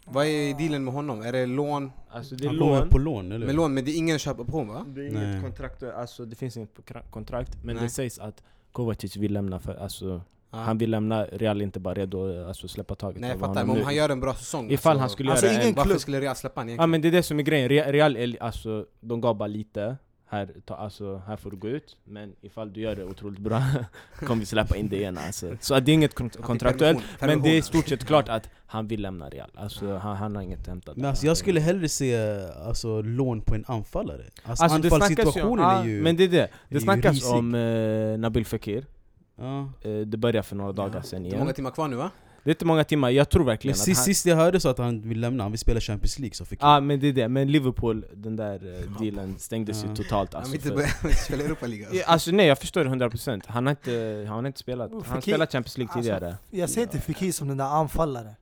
Vad 0.08 0.26
är 0.26 0.54
dealen 0.58 0.84
med 0.84 0.94
honom? 0.94 1.22
Är 1.22 1.32
det 1.32 1.46
lån? 1.46 1.92
Alltså 2.10 2.36
det 2.36 2.44
är 2.46 2.48
Han 2.48 2.58
kommer 2.60 2.80
lån. 2.80 2.90
på 2.90 2.98
lån 2.98 3.32
eller? 3.32 3.46
Med 3.46 3.56
lån, 3.56 3.74
men 3.74 3.86
det 3.86 3.92
är 3.92 3.98
ingen 3.98 4.20
köpoption 4.20 4.68
va? 4.68 4.86
Det 4.88 5.08
är 5.08 5.12
Nej. 5.12 5.24
inget 5.32 5.44
kontrakt, 5.44 5.84
alltså 5.84 6.26
det 6.26 6.36
finns 6.36 6.58
inget 6.58 6.76
kontra- 6.78 7.10
kontrakt. 7.12 7.58
Men 7.64 7.76
Nej. 7.76 7.84
det 7.84 7.90
sägs 7.90 8.20
att 8.20 8.44
Kovacic 8.72 9.16
vill 9.18 9.34
lämna 9.34 9.60
för, 9.60 9.76
alltså 9.76 10.22
Ja. 10.52 10.58
han 10.58 10.78
vill 10.78 10.90
lämna, 10.92 11.26
Real 11.26 11.62
inte 11.62 11.80
bara 11.80 11.94
redo 11.94 12.42
att 12.42 12.48
alltså, 12.48 12.68
släppa 12.68 12.96
taget 12.96 13.22
Nej 13.22 13.30
jag 13.30 13.36
av 13.36 13.40
fattar, 13.40 13.54
honom 13.62 13.68
men 13.68 13.78
om 13.78 13.86
han 13.86 13.96
gör 13.96 14.10
en 14.10 14.20
bra 14.20 14.34
säsong 14.34 14.72
Ifall 14.72 14.92
alltså, 14.92 15.00
han 15.00 15.10
skulle 15.10 15.32
Alltså, 15.32 15.46
göra 15.48 15.62
en... 15.62 15.74
Varför 15.74 15.98
skulle 15.98 16.20
Real 16.22 16.36
släppa 16.36 16.62
Ja 16.62 16.66
egentligen? 16.68 16.90
men 16.90 17.02
det 17.02 17.08
är 17.08 17.12
det 17.12 17.24
som 17.24 17.40
är 17.40 17.44
grejen, 17.44 17.70
Re- 17.70 17.92
Real, 17.92 18.18
är- 18.18 18.44
alltså 18.44 18.86
de 19.00 19.22
gav 19.22 19.38
bara 19.38 19.48
lite 19.48 19.98
här, 20.36 20.50
ta, 20.66 20.76
alltså, 20.76 21.22
här 21.28 21.36
får 21.38 21.52
du 21.52 21.58
gå 21.58 21.68
ut, 21.68 21.98
men 22.04 22.36
ifall 22.42 22.74
du 22.74 22.82
gör 22.82 22.96
det 22.96 23.04
otroligt 23.06 23.40
bra 23.40 23.64
kommer 24.16 24.40
vi 24.40 24.46
släppa 24.46 24.76
in 24.78 24.90
det 24.90 24.96
igen 24.98 25.18
alltså. 25.18 25.58
Så 25.60 25.76
att 25.76 25.86
det 25.86 25.92
är 25.92 25.94
inget 25.94 26.16
kont- 26.16 26.42
kontraktuellt, 26.42 27.04
men 27.20 27.42
det 27.42 27.50
är 27.50 27.58
i 27.58 27.62
stort 27.62 27.88
sett 27.88 28.06
klart 28.06 28.30
att 28.30 28.50
han 28.66 28.88
vill 28.88 29.02
lämna 29.02 29.30
Real. 29.30 29.50
Alltså 29.56 29.96
han, 29.98 30.16
han 30.18 30.36
har 30.36 30.42
inget 30.44 30.68
hämtat. 30.68 30.96
Men 30.98 31.06
alltså, 31.06 31.26
jag 31.26 31.38
skulle 31.38 31.60
hellre 31.60 31.90
se 31.90 32.18
alltså, 32.66 33.02
lån 33.02 33.42
på 33.42 33.56
en 33.56 33.66
anfallare. 33.68 34.22
Alltså, 34.44 34.64
Alltså, 34.64 34.80
det 34.82 34.90
snackas 34.90 35.10
ju 35.10 35.16
om- 35.16 35.22
anfallssituationen 35.22 35.66
är 35.66 35.84
ju... 35.86 36.02
Men 36.02 36.16
det 36.18 36.24
är 36.24 36.28
det, 36.28 36.40
är 36.42 36.50
det 36.70 36.76
ju 36.76 36.82
snackas 36.82 37.32
om 37.32 37.56
eh, 37.56 38.18
Nabil 38.20 38.46
Fekir. 38.46 38.86
ja. 39.38 39.70
Eh, 39.82 39.92
det 40.00 40.18
börjar 40.18 40.42
för 40.44 40.56
några 40.56 40.72
dagar 40.72 40.96
Ja, 40.96 41.02
sedan 41.04 41.24
Det 41.24 41.28
är 41.28 41.30
igen. 41.30 41.40
många 41.40 41.54
timmar 41.54 41.72
kvar 41.72 41.88
nu 41.88 41.96
va? 41.96 42.12
Det 42.46 42.52
är 42.52 42.54
inte 42.54 42.66
många 42.66 42.84
timmar, 42.84 43.10
jag 43.10 43.30
tror 43.30 43.40
Men 43.42 43.48
verkligen 43.48 43.74
att 43.74 43.80
sist, 43.80 43.98
han... 43.98 44.06
sist 44.06 44.26
jag 44.26 44.36
hörde 44.36 44.60
så 44.60 44.70
att 44.70 44.78
han 44.78 45.02
vill 45.02 45.20
lämna, 45.20 45.44
han 45.44 45.52
vill 45.52 45.60
spela 45.60 45.80
Champions 45.80 46.20
League 46.20 46.34
så 46.36 46.46
fick 46.46 46.60
Ja 46.64 46.80
men 46.80 47.00
det 47.00 47.08
är 47.08 47.14
det, 47.14 47.28
men 47.28 47.52
Liverpool, 47.52 48.06
den 48.14 48.36
där 48.36 48.86
Ja. 49.00 49.06
dealen 49.06 49.36
stängdes 49.40 49.84
ju 49.84 49.96
totalt 49.96 50.34
Han 50.34 50.42
alltså, 50.44 50.74
vill 50.74 50.86
inte 50.86 51.18
spela 51.26 51.44
Europa-liga 51.44 51.88
Ja, 51.92 52.04
alltså 52.06 52.32
nej 52.32 52.48
jag 52.48 52.60
förstår 52.60 52.84
det 52.84 52.90
100% 52.90 53.42
Han 53.48 53.66
har 53.66 53.72
inte, 53.72 54.26
han 54.28 54.38
har 54.40 54.48
inte 54.48 54.60
spelat, 54.60 54.92
Oh, 54.92 55.04
han 55.06 55.14
har 55.14 55.22
spelat 55.22 55.52
Champions 55.52 55.78
League 55.78 55.94
Alltså, 55.94 56.02
tidigare 56.02 56.38
Jag 56.52 56.70
ser 56.70 56.82
inte 56.82 57.00
Fekir 57.00 57.32
som 57.32 57.48
den 57.48 57.58
där 57.58 57.66
anfallaren. 57.66 58.34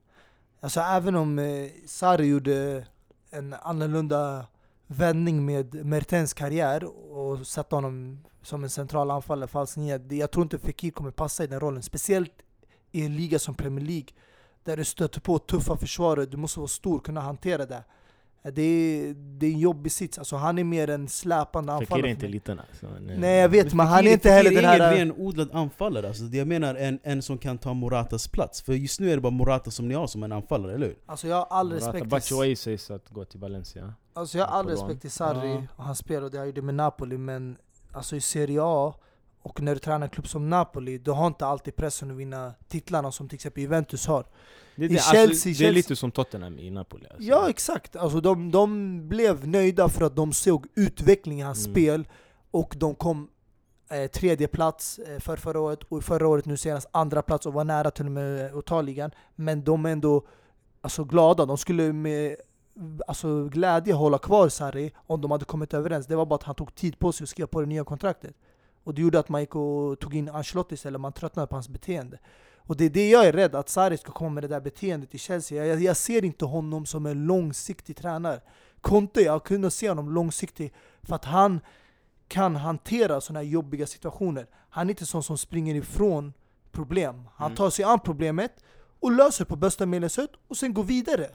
Alltså 0.59 0.79
även 0.79 1.15
om 1.15 1.39
eh, 1.39 1.45
Sarri 1.85 2.25
gjorde 2.27 2.85
en 3.31 3.55
annorlunda 3.61 4.45
vändning 4.87 5.45
med 5.45 5.85
Mertens 5.85 6.33
karriär 6.33 6.83
och 7.17 7.47
satte 7.47 7.75
honom 7.75 8.19
som 8.43 8.63
en 8.63 8.69
central 8.69 9.11
anfallare, 9.11 9.47
falsk 9.47 9.77
nia. 9.77 9.99
Jag 10.09 10.31
tror 10.31 10.43
inte 10.43 10.59
Fekir 10.59 10.91
kommer 10.91 11.11
passa 11.11 11.43
i 11.43 11.47
den 11.47 11.59
rollen. 11.59 11.83
Speciellt 11.83 12.31
i 12.93 13.05
en 13.05 13.15
liga 13.15 13.39
som 13.39 13.55
Premier 13.55 13.85
League. 13.85 14.07
Där 14.63 14.77
du 14.77 14.85
stöter 14.85 15.21
på 15.21 15.39
tuffa 15.39 15.77
försvarare, 15.77 16.25
du 16.25 16.37
måste 16.37 16.59
vara 16.59 16.67
stor 16.67 16.97
och 16.97 17.05
kunna 17.05 17.21
hantera 17.21 17.65
det. 17.65 17.83
Det 18.51 18.61
är, 18.61 19.13
det 19.13 19.45
är 19.45 19.51
en 19.51 19.59
jobbig 19.59 19.91
sits. 19.91 20.17
Alltså 20.17 20.35
han 20.35 20.57
är 20.57 20.63
mer 20.63 20.89
en 20.89 21.07
släpande 21.07 21.73
anfallare. 21.73 21.99
är 21.99 22.03
för 22.03 22.09
inte 22.09 22.27
liten 22.27 22.59
alltså 22.59 22.87
nej. 22.99 23.17
Nej 23.17 23.39
jag 23.39 23.49
vet, 23.49 23.73
men 23.73 23.87
han 23.87 24.07
är 24.07 24.11
inte 24.11 24.29
heller 24.29 24.51
den 24.51 24.65
är 24.65 24.79
här... 24.79 24.95
ingen 24.95 25.07
renodlad 25.07 25.49
anfallare, 25.53 26.07
alltså, 26.07 26.23
det 26.23 26.37
jag 26.37 26.47
menar 26.47 26.75
en, 26.75 26.99
en 27.03 27.21
som 27.21 27.37
kan 27.37 27.57
ta 27.57 27.73
Moratas 27.73 28.27
plats. 28.27 28.61
För 28.61 28.73
just 28.73 28.99
nu 28.99 29.11
är 29.11 29.15
det 29.15 29.21
bara 29.21 29.31
Morata 29.31 29.71
som 29.71 29.87
ni 29.87 29.95
har 29.95 30.07
som 30.07 30.23
en 30.23 30.31
anfallare, 30.31 30.73
eller 30.73 30.87
hur? 30.87 30.97
Alltså 31.05 31.27
jag 31.27 31.35
har 31.35 31.47
all 31.49 31.67
Morata 31.67 31.85
respekt 31.85 32.03
till 32.03 32.09
Batshuayi 32.09 32.55
sägs 32.55 32.91
att 32.91 33.09
gå 33.09 33.25
till 33.25 33.39
Valencia 33.39 33.93
Alltså 34.13 34.37
jag 34.37 34.45
har 34.45 34.59
all 34.59 34.67
respekt 34.67 35.01
till 35.01 35.11
Sarri 35.11 35.67
och 35.75 35.83
hans 35.83 35.97
spel 35.97 36.23
och 36.23 36.31
det 36.31 36.37
han 36.37 36.47
gjorde 36.47 36.61
med 36.61 36.75
Napoli 36.75 37.17
men 37.17 37.57
Alltså 37.93 38.15
i 38.15 38.21
Serie 38.21 38.59
A 38.63 38.93
och 39.43 39.61
när 39.61 39.73
du 39.73 39.79
tränar 39.79 40.05
en 40.05 40.09
klubb 40.09 40.27
som 40.27 40.49
Napoli, 40.49 40.97
du 40.97 41.11
har 41.11 41.27
inte 41.27 41.45
alltid 41.45 41.75
pressen 41.75 42.11
att 42.11 42.17
vinna 42.17 42.53
titlarna 42.67 43.11
som 43.11 43.29
till 43.29 43.35
exempel 43.35 43.61
Juventus 43.63 44.07
har. 44.07 44.25
Det 44.75 44.85
är, 44.85 44.89
I 44.89 44.93
det, 44.93 44.99
alltså, 44.99 45.13
Chelsea- 45.15 45.43
det 45.43 45.49
är 45.49 45.53
Chelsea- 45.53 45.71
lite 45.71 45.95
som 45.95 46.11
Tottenham 46.11 46.59
i 46.59 46.69
Napoli 46.71 47.05
alltså. 47.07 47.23
Ja 47.23 47.49
exakt, 47.49 47.95
alltså 47.95 48.21
de, 48.21 48.51
de 48.51 49.09
blev 49.09 49.47
nöjda 49.47 49.89
för 49.89 50.05
att 50.05 50.15
de 50.15 50.33
såg 50.33 50.67
utveckling 50.75 51.39
i 51.39 51.43
hans 51.43 51.65
Mm. 51.65 51.73
spel 51.73 52.07
och 52.51 52.75
de 52.77 52.95
kom 52.95 53.29
eh, 53.89 54.07
tredje 54.11 54.47
plats 54.47 54.99
eh, 54.99 55.19
för 55.19 55.37
förra 55.37 55.59
året. 55.59 55.79
Och 55.83 56.03
förra 56.03 56.27
året 56.27 56.45
nu 56.45 56.57
senast 56.57 56.87
andra 56.91 57.21
plats 57.21 57.45
och 57.45 57.53
var 57.53 57.63
nära 57.63 57.91
till 57.91 58.05
och 58.05 58.11
med 58.11 58.55
att 58.55 58.65
ta 58.65 58.81
ligan. 58.81 59.11
Men 59.35 59.63
de 59.63 59.85
är 59.85 59.89
ändå 59.89 60.25
alltså, 60.81 61.03
glada, 61.03 61.45
de 61.45 61.57
skulle 61.57 61.93
med 61.93 62.35
alltså, 63.07 63.45
glädje 63.45 63.93
hålla 63.93 64.17
kvar 64.17 64.49
Sarri 64.49 64.91
om 65.07 65.21
de 65.21 65.31
hade 65.31 65.45
kommit 65.45 65.73
överens. 65.73 66.07
Det 66.07 66.15
var 66.15 66.25
bara 66.25 66.35
att 66.35 66.43
han 66.43 66.55
tog 66.55 66.75
tid 66.75 66.99
på 66.99 67.11
sig 67.11 67.23
att 67.25 67.29
skriva 67.29 67.47
på 67.47 67.61
det 67.61 67.67
nya 67.67 67.83
kontraktet 67.83 68.35
Och 68.83 68.93
det 68.93 69.01
gjorde 69.01 69.19
att 69.19 69.29
man 69.29 69.41
gick 69.41 69.55
och 69.55 69.99
tog 69.99 70.15
in 70.15 70.29
Ancelotti 70.29 70.73
istället, 70.75 71.01
man 71.01 71.13
tröttnade 71.13 71.47
på 71.47 71.55
hans 71.55 71.69
beteende 71.69 72.19
och 72.65 72.77
det 72.77 72.85
är 72.85 72.89
det 72.89 73.09
jag 73.09 73.25
är 73.27 73.31
rädd, 73.33 73.55
att 73.55 73.69
Sarri 73.69 73.97
ska 73.97 74.11
komma 74.11 74.29
med 74.29 74.43
det 74.43 74.47
där 74.47 74.61
beteendet 74.61 75.15
i 75.15 75.17
Chelsea. 75.17 75.65
Jag, 75.65 75.81
jag 75.81 75.97
ser 75.97 76.25
inte 76.25 76.45
honom 76.45 76.85
som 76.85 77.05
en 77.05 77.25
långsiktig 77.25 77.97
tränare. 77.97 78.41
Conte, 78.81 79.21
jag 79.21 79.43
kunde 79.43 79.71
se 79.71 79.89
honom 79.89 80.11
långsiktig 80.11 80.73
för 81.03 81.15
att 81.15 81.25
han 81.25 81.59
kan 82.27 82.55
hantera 82.55 83.21
sådana 83.21 83.39
här 83.39 83.47
jobbiga 83.47 83.87
situationer. 83.87 84.47
Han 84.69 84.87
är 84.87 84.91
inte 84.91 85.05
sån 85.05 85.23
som 85.23 85.37
springer 85.37 85.75
ifrån 85.75 86.33
problem. 86.71 87.29
Han 87.35 87.45
Mm. 87.51 87.55
tar 87.57 87.69
sig 87.69 87.85
an 87.85 87.99
problemet 87.99 88.51
och 88.99 89.11
löser 89.11 89.45
på 89.45 89.55
bästa 89.55 89.85
möjliga 89.85 90.09
sätt 90.09 90.31
och 90.47 90.57
sen 90.57 90.73
går 90.73 90.83
vidare. 90.83 91.29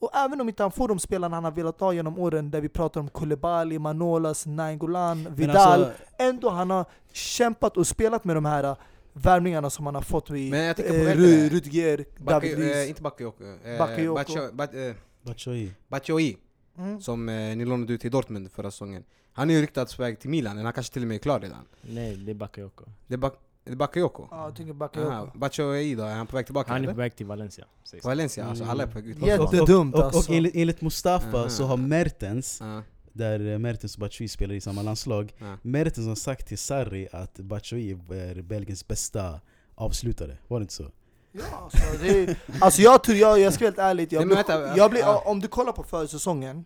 Och 0.00 0.10
även 0.16 0.40
om 0.40 0.48
inte 0.48 0.62
han 0.62 0.72
får 0.72 0.88
de 0.88 0.98
spelarna 0.98 1.36
han 1.36 1.44
har 1.44 1.50
velat 1.50 1.80
ha 1.80 1.92
genom 1.92 2.18
åren, 2.18 2.50
där 2.50 2.60
vi 2.60 2.68
pratar 2.68 3.00
om 3.00 3.08
Koulibaly, 3.08 3.78
Manolas, 3.78 4.46
Nainggolan, 4.46 5.34
Vidal. 5.34 5.56
alltså, 5.56 5.92
ändå 6.18 6.50
han 6.50 6.70
har 6.70 6.84
kämpat 7.12 7.76
och 7.76 7.86
spelat 7.86 8.24
med 8.24 8.36
de 8.36 8.44
här 8.44 8.64
äh, 8.64 8.76
värvningarna 9.12 9.70
som 9.70 9.86
han 9.86 9.94
har 9.94 10.02
fått 10.02 10.30
vid 10.30 10.50
Men 10.50 10.60
jag 10.64 10.80
eh, 10.80 10.84
Ru-? 11.16 11.48
Rudiger, 11.48 12.04
David 12.18 12.52
eh, 12.52 12.58
Luiz. 12.58 12.88
inte 12.88 13.02
Bakayoko. 13.02 13.44
Eh, 13.44 13.78
Bakayoko. 13.78 14.20
Batshuayi- 14.20 14.52
Bat- 14.52 14.94
Batshuayi. 15.22 15.72
Batshuayi, 15.88 16.36
Mm. 16.78 17.00
som 17.00 17.28
eh, 17.28 17.34
ni 17.56 17.64
lånade 17.64 17.92
ut 17.92 18.00
till 18.00 18.10
Dortmund 18.10 18.52
förra 18.52 18.70
säsongen. 18.70 19.04
Han 19.32 19.50
är 19.50 19.54
ju 19.54 19.62
ryktats 19.62 19.96
på 19.96 20.02
väg 20.02 20.20
till 20.20 20.30
Milan, 20.30 20.52
eller 20.52 20.64
han 20.64 20.72
kanske 20.72 20.92
till 20.92 21.02
och 21.02 21.08
med 21.08 21.14
är 21.14 21.18
klar 21.18 21.40
redan. 21.40 21.64
Nej, 21.82 22.16
det 22.16 22.32
är 22.32 22.34
Bakayoko. 22.34 22.84
Det 23.06 23.14
är, 23.14 23.18
Bak- 23.18 23.38
är 23.68 23.70
det 23.70 23.76
Bakayoko? 23.76 24.28
Ja, 24.30 24.44
jag 24.44 24.56
tänker 24.56 24.72
Aha, 24.72 24.78
Bakayoko. 24.78 25.38
Batshuayi 25.38 25.94
då, 25.94 26.02
är 26.02 26.14
han 26.14 26.26
på 26.26 26.36
väg 26.36 26.46
tillbaka 26.46 26.72
Han 26.72 26.84
är 26.84 26.88
på 26.88 26.94
väg 26.98 27.16
till 27.16 27.26
Valencia. 27.26 27.64
sägs. 27.84 28.04
Valencia, 28.04 28.44
alltså 28.46 28.64
Mm. 28.64 28.70
alla 28.72 28.82
är 28.82 28.86
på 28.86 28.94
väg 28.94 29.06
ut. 29.06 29.18
Jättedumt, 29.26 29.94
och, 29.94 30.00
och, 30.00 30.06
alltså. 30.06 30.30
och 30.30 30.36
enligt, 30.36 30.54
enligt 30.56 30.80
Mustafa 30.80 31.38
Aha. 31.38 31.48
så 31.48 31.64
har 31.64 31.76
Mertens, 31.76 32.58
Ja, 32.60 32.82
där 33.12 33.52
eh, 33.52 33.58
Mertens 33.58 33.94
och 33.94 34.00
Batshuayi 34.00 34.28
spelar 34.28 34.54
i 34.54 34.60
samma 34.60 34.82
landslag 34.82 35.32
ja. 35.38 35.56
Mertens 35.62 36.06
har 36.06 36.14
sagt 36.14 36.46
till 36.48 36.58
Sarri 36.58 37.08
att 37.12 37.38
Batshuayi 37.38 37.92
är 38.10 38.42
Belgiens 38.42 38.88
bästa 38.88 39.40
avslutare, 39.74 40.36
var 40.48 40.60
det 40.60 40.62
inte 40.62 40.74
så? 40.74 40.90
Ja, 41.32 41.42
alltså, 41.62 42.02
det 42.02 42.08
är, 42.30 42.36
alltså 42.60 42.82
jag 42.82 43.02
tror, 43.04 43.16
jag, 43.16 43.40
jag 43.40 43.54
ska 43.54 43.64
vara 43.64 43.68
helt 43.70 43.78
ärligt, 43.78 44.12
jag 44.12 44.26
blir, 44.26 44.76
jag 44.76 44.90
blir, 44.90 45.28
om 45.28 45.40
du 45.40 45.48
kollar 45.48 45.72
på 45.72 45.82
försäsongen 45.82 46.64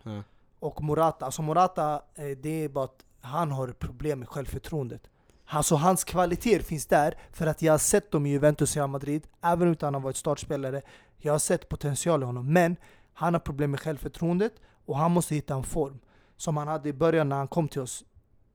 och 0.59 0.83
Morata, 0.83 1.25
alltså 1.25 1.41
Morata, 1.41 1.93
eh, 2.15 2.25
det 2.41 2.63
är 2.63 2.69
bara 2.69 2.85
att 2.85 3.03
han 3.21 3.51
har 3.51 3.67
problem 3.67 4.19
med 4.19 4.29
självförtroendet. 4.29 5.01
Alltså 5.53 5.75
hans 5.75 6.03
kvaliteter 6.03 6.63
finns 6.65 6.85
där, 6.85 7.17
för 7.31 7.47
att 7.47 7.61
jag 7.61 7.73
har 7.73 7.77
sett 7.77 8.11
dem 8.11 8.25
i 8.25 8.29
Juventus 8.29 8.71
och 8.71 8.75
Real 8.75 8.89
Madrid, 8.89 9.27
även 9.41 9.67
utan 9.67 9.87
han 9.87 9.93
har 9.93 10.01
varit 10.01 10.17
startspelare. 10.17 10.81
Jag 11.17 11.33
har 11.33 11.39
sett 11.39 11.69
potential 11.69 12.21
i 12.21 12.25
honom, 12.25 12.53
men 12.53 12.75
han 13.13 13.33
har 13.33 13.39
problem 13.39 13.71
med 13.71 13.79
självförtroendet 13.79 14.53
och 14.85 14.97
han 14.97 15.11
måste 15.11 15.35
hitta 15.35 15.53
en 15.53 15.63
form. 15.63 15.99
Som 16.37 16.57
han 16.57 16.67
hade 16.67 16.89
i 16.89 16.93
början 16.93 17.29
när 17.29 17.35
han 17.35 17.47
kom 17.47 17.67
till 17.67 17.81
oss. 17.81 18.03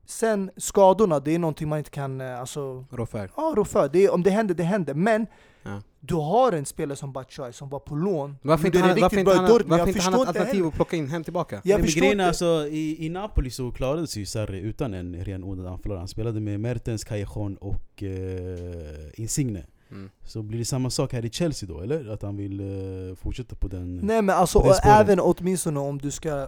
Sen 0.05 0.51
skadorna, 0.57 1.19
det 1.19 1.35
är 1.35 1.39
någonting 1.39 1.69
man 1.69 1.77
inte 1.77 1.89
kan, 1.89 2.21
eh, 2.21 2.39
alltså 2.39 2.85
Rå 2.91 3.05
för. 3.05 3.31
Ja, 3.37 3.53
rå 3.55 3.65
för. 3.65 3.89
Det 3.89 4.05
är, 4.05 4.13
om 4.13 4.23
det 4.23 4.29
händer, 4.29 4.55
det 4.55 4.63
händer. 4.63 4.93
Men 4.93 5.27
Ja. 5.63 5.81
Du 5.99 6.15
har 6.15 6.51
en 6.51 6.65
spelare 6.65 6.95
som 6.95 7.13
Batshuayi 7.13 7.53
som 7.53 7.69
var 7.69 7.79
på 7.79 7.95
lån. 7.95 8.37
Varför 8.41 8.65
inte 8.65 8.79
han, 8.79 8.95
det 8.95 9.01
varför 9.01 9.17
inte 9.17 9.31
han, 9.31 9.43
varför 9.67 9.87
inte 9.87 10.01
han 10.01 10.13
ett 10.13 10.27
alternativ 10.27 10.65
att 10.65 10.73
plocka 10.73 10.95
in 10.95 11.07
hem 11.07 11.23
tillbaka? 11.23 11.55
Jag 11.55 11.65
Nej, 11.65 11.77
men 11.77 11.85
förstår 11.85 12.01
grejen 12.01 12.19
alltså, 12.19 12.67
i, 12.67 13.05
i 13.05 13.09
Napoli 13.09 13.51
så 13.51 13.71
klarade 13.71 14.07
sig 14.07 14.25
Sarri 14.25 14.59
utan 14.59 14.93
en 14.93 15.25
renodlad 15.25 15.67
anfallare 15.67 15.99
Han 15.99 16.07
spelade 16.07 16.39
med 16.39 16.59
Mertens, 16.59 17.03
Callejon 17.03 17.57
och 17.57 18.03
eh, 18.03 19.21
Insigne 19.21 19.65
Mm. 19.91 20.09
Så 20.25 20.41
blir 20.41 20.59
det 20.59 20.65
samma 20.65 20.89
sak 20.89 21.13
här 21.13 21.25
i 21.25 21.29
Chelsea 21.29 21.69
då, 21.69 21.81
eller? 21.81 22.09
Att 22.09 22.21
han 22.21 22.37
vill 22.37 22.59
eh, 22.59 23.15
fortsätta 23.15 23.55
på 23.55 23.67
den... 23.67 23.97
Nej 23.97 24.21
men 24.21 24.35
alltså, 24.35 24.73
även 24.83 25.19
åtminstone 25.19 25.79
om 25.79 25.97
du 25.97 26.11
ska 26.11 26.47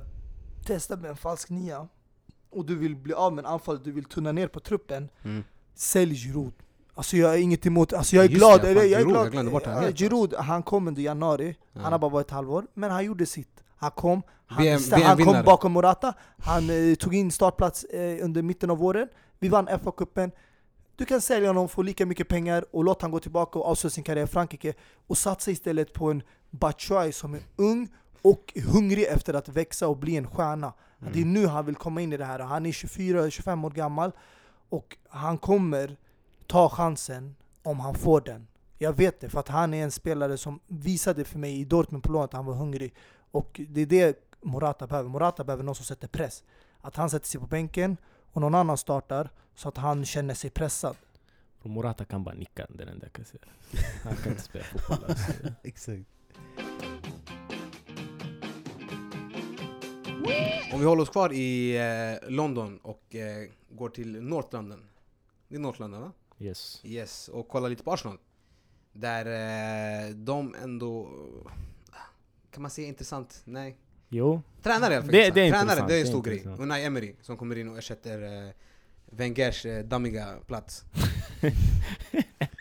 testa 0.66 0.96
med 0.96 1.10
en 1.10 1.18
falsk 1.18 1.50
nia 1.50 1.88
och 2.50 2.66
du 2.66 2.76
vill 2.76 2.96
bli 2.96 3.14
av 3.14 3.34
med 3.34 3.46
en 3.46 3.52
anfall, 3.52 3.84
du 3.84 3.92
vill 3.92 4.06
tunna 4.06 4.32
ner 4.32 4.48
på 4.48 4.60
truppen, 4.60 5.10
Mm. 5.24 5.44
sälj 5.76 6.16
Giroud. 6.16 6.54
Alltså 6.96 7.18
jag 7.18 7.28
har 7.28 7.38
inget 7.38 7.66
emot, 7.66 7.94
alltså 7.94 8.16
jag 8.16 8.26
är 8.26 8.30
Just 8.30 8.40
glad, 8.40 8.62
det, 8.62 8.70
eller 8.70 8.82
fan, 8.82 8.90
jag 8.90 9.02
är 9.02 9.06
Giroud, 9.06 9.14
glad. 9.14 9.26
jag 9.26 9.32
glömde 9.32 9.52
bort 9.52 9.66
han 9.66 9.84
helt. 9.84 9.98
Giroud, 9.98 10.34
han 10.34 10.64
kom 10.64 10.88
under 10.88 11.02
januari, 11.02 11.56
Ja. 11.74 11.82
han 11.82 11.92
har 11.92 12.00
bara 12.00 12.12
varit 12.12 12.28
ett 12.28 12.32
halvår, 12.32 12.68
men 12.74 12.92
han 12.92 13.06
gjorde 13.06 13.26
sitt. 13.26 13.64
Han 13.78 13.92
kom, 13.92 14.22
han, 14.46 14.64
VM 14.64 14.80
han 15.04 15.18
kom 15.26 15.44
bakom 15.46 15.72
Morata, 15.72 16.14
han 16.38 16.70
eh, 16.70 16.96
tog 16.96 17.16
in 17.16 17.32
startplats 17.32 17.84
eh, 17.84 18.26
under 18.26 18.42
mitten 18.42 18.70
av 18.70 18.78
våren, 18.78 19.08
vi 19.40 19.50
vann 19.50 19.68
FA-cupen. 19.68 20.32
Du 20.96 21.06
kan 21.06 21.22
sälja 21.22 21.50
honom, 21.50 21.70
få 21.70 21.82
lika 21.82 22.06
mycket 22.06 22.28
pengar 22.28 22.66
och 22.72 22.84
låta 22.84 23.04
honom 23.06 23.12
gå 23.12 23.20
tillbaka 23.20 23.60
och 23.60 23.66
avsluta 23.66 23.94
sin 23.94 24.04
karriär 24.04 24.24
i 24.24 24.28
Frankrike 24.28 24.74
och 25.08 25.18
satsa 25.18 25.52
istället 25.52 25.94
på 25.94 26.12
en 26.12 26.24
Batshuayi 26.50 27.12
som 27.12 27.34
är 27.34 27.42
ung 27.56 27.88
och 28.22 28.54
hungrig 28.74 29.06
efter 29.06 29.34
att 29.34 29.50
växa 29.50 29.88
och 29.88 29.98
bli 29.98 30.18
en 30.18 30.28
stjärna. 30.28 30.74
Mm. 31.02 31.14
Det 31.14 31.22
är 31.22 31.26
nu 31.26 31.48
han 31.48 31.66
vill 31.66 31.76
komma 31.76 32.02
in 32.02 32.14
i 32.14 32.18
det 32.18 32.26
här. 32.26 32.40
Han 32.40 32.66
är 32.66 32.72
24-25 32.72 33.66
år 33.66 33.70
gammal 33.70 34.12
och 34.70 34.98
han 35.10 35.38
kommer 35.38 35.98
ta 36.52 36.70
chansen 36.70 37.36
om 37.64 37.80
han 37.80 37.96
får 37.96 38.22
den. 38.22 38.48
Jag 38.78 38.94
vet 38.94 39.20
det, 39.20 39.30
för 39.30 39.40
att 39.40 39.48
han 39.48 39.74
är 39.74 39.84
en 39.84 39.92
spelare 39.92 40.38
som 40.38 40.60
visade 40.68 41.24
för 41.24 41.40
mig 41.40 41.60
i 41.60 41.66
Dortmund 41.66 42.04
på 42.04 42.12
lån 42.12 42.24
att 42.24 42.34
han 42.34 42.46
var 42.46 42.54
hungrig. 42.54 42.94
Och 43.32 43.62
det 43.70 43.82
är 43.82 43.86
det 43.86 44.18
Morata 44.42 44.88
behöver. 44.88 45.10
Morata 45.10 45.44
behöver 45.44 45.64
någon 45.64 45.76
som 45.76 45.86
sätter 45.86 46.08
press. 46.08 46.44
Att 46.82 46.96
han 46.96 47.10
sätter 47.10 47.28
sig 47.28 47.42
på 47.42 47.48
bänken 47.48 47.98
och 48.32 48.42
någon 48.42 48.56
annan 48.56 48.78
startar 48.78 49.30
så 49.56 49.70
att 49.70 49.78
han 49.78 50.06
känner 50.06 50.34
sig 50.34 50.50
pressad. 50.50 50.96
Och 51.62 51.70
Morata 51.70 52.06
kan 52.06 52.24
bara 52.24 52.36
nicka, 52.36 52.68
det 52.70 52.84
enda 52.84 53.06
jag 53.06 53.14
kan 53.14 53.26
säga. 53.26 53.44
Han 54.04 54.16
kan 54.16 54.32
inte 54.32 54.44
spela 54.44 54.64
fotboll. 54.64 54.98
Alltså. 55.08 55.32
Exakt 55.64 56.06
Om 60.74 60.80
vi 60.80 60.86
håller 60.86 61.02
oss 61.02 61.10
kvar 61.10 61.34
i 61.34 61.78
eh, 61.78 62.30
London 62.30 62.78
och 62.78 63.16
eh, 63.16 63.50
går 63.70 63.90
till 63.90 64.22
North 64.22 64.56
London. 64.56 64.90
Det 65.48 65.56
är 65.56 65.60
North 65.60 65.82
London 65.82 66.02
va? 66.02 66.12
Yes. 66.42 66.82
Yes, 66.84 67.28
och 67.28 67.48
kollar 67.48 67.70
lite 67.70 67.84
på 67.84 67.92
Arsenal. 67.94 68.18
Där 68.94 69.26
eh, 69.26 70.16
de 70.16 70.56
ändå... 70.64 71.10
Kan 72.52 72.62
man 72.62 72.72
säga 72.72 72.88
intressant? 72.88 73.42
Nej. 73.46 73.78
Jo, 74.10 74.42
Tränare 74.62 74.94
i 74.94 74.96
alla 74.96 75.06
fall. 75.06 75.12
Det- 75.12 75.28
intressant. 75.28 75.36
det 75.36 75.42
är 75.42 75.50
Tränare, 75.52 75.62
intressant, 75.62 75.88
det 75.88 75.96
är 75.96 76.00
en 76.00 76.06
är 76.06 76.10
stor 76.10 76.22
grej. 76.24 76.36
intressant. 76.38 76.60
Unai 76.62 76.84
Emery 76.86 77.16
som 77.22 77.38
kommer 77.38 77.58
in 77.58 77.70
och 77.70 77.78
ersätter 77.78 78.48
eh, 78.48 78.54
Wengers 79.06 79.66
eh, 79.66 79.84
dammiga 79.86 80.36
plats. 80.48 80.84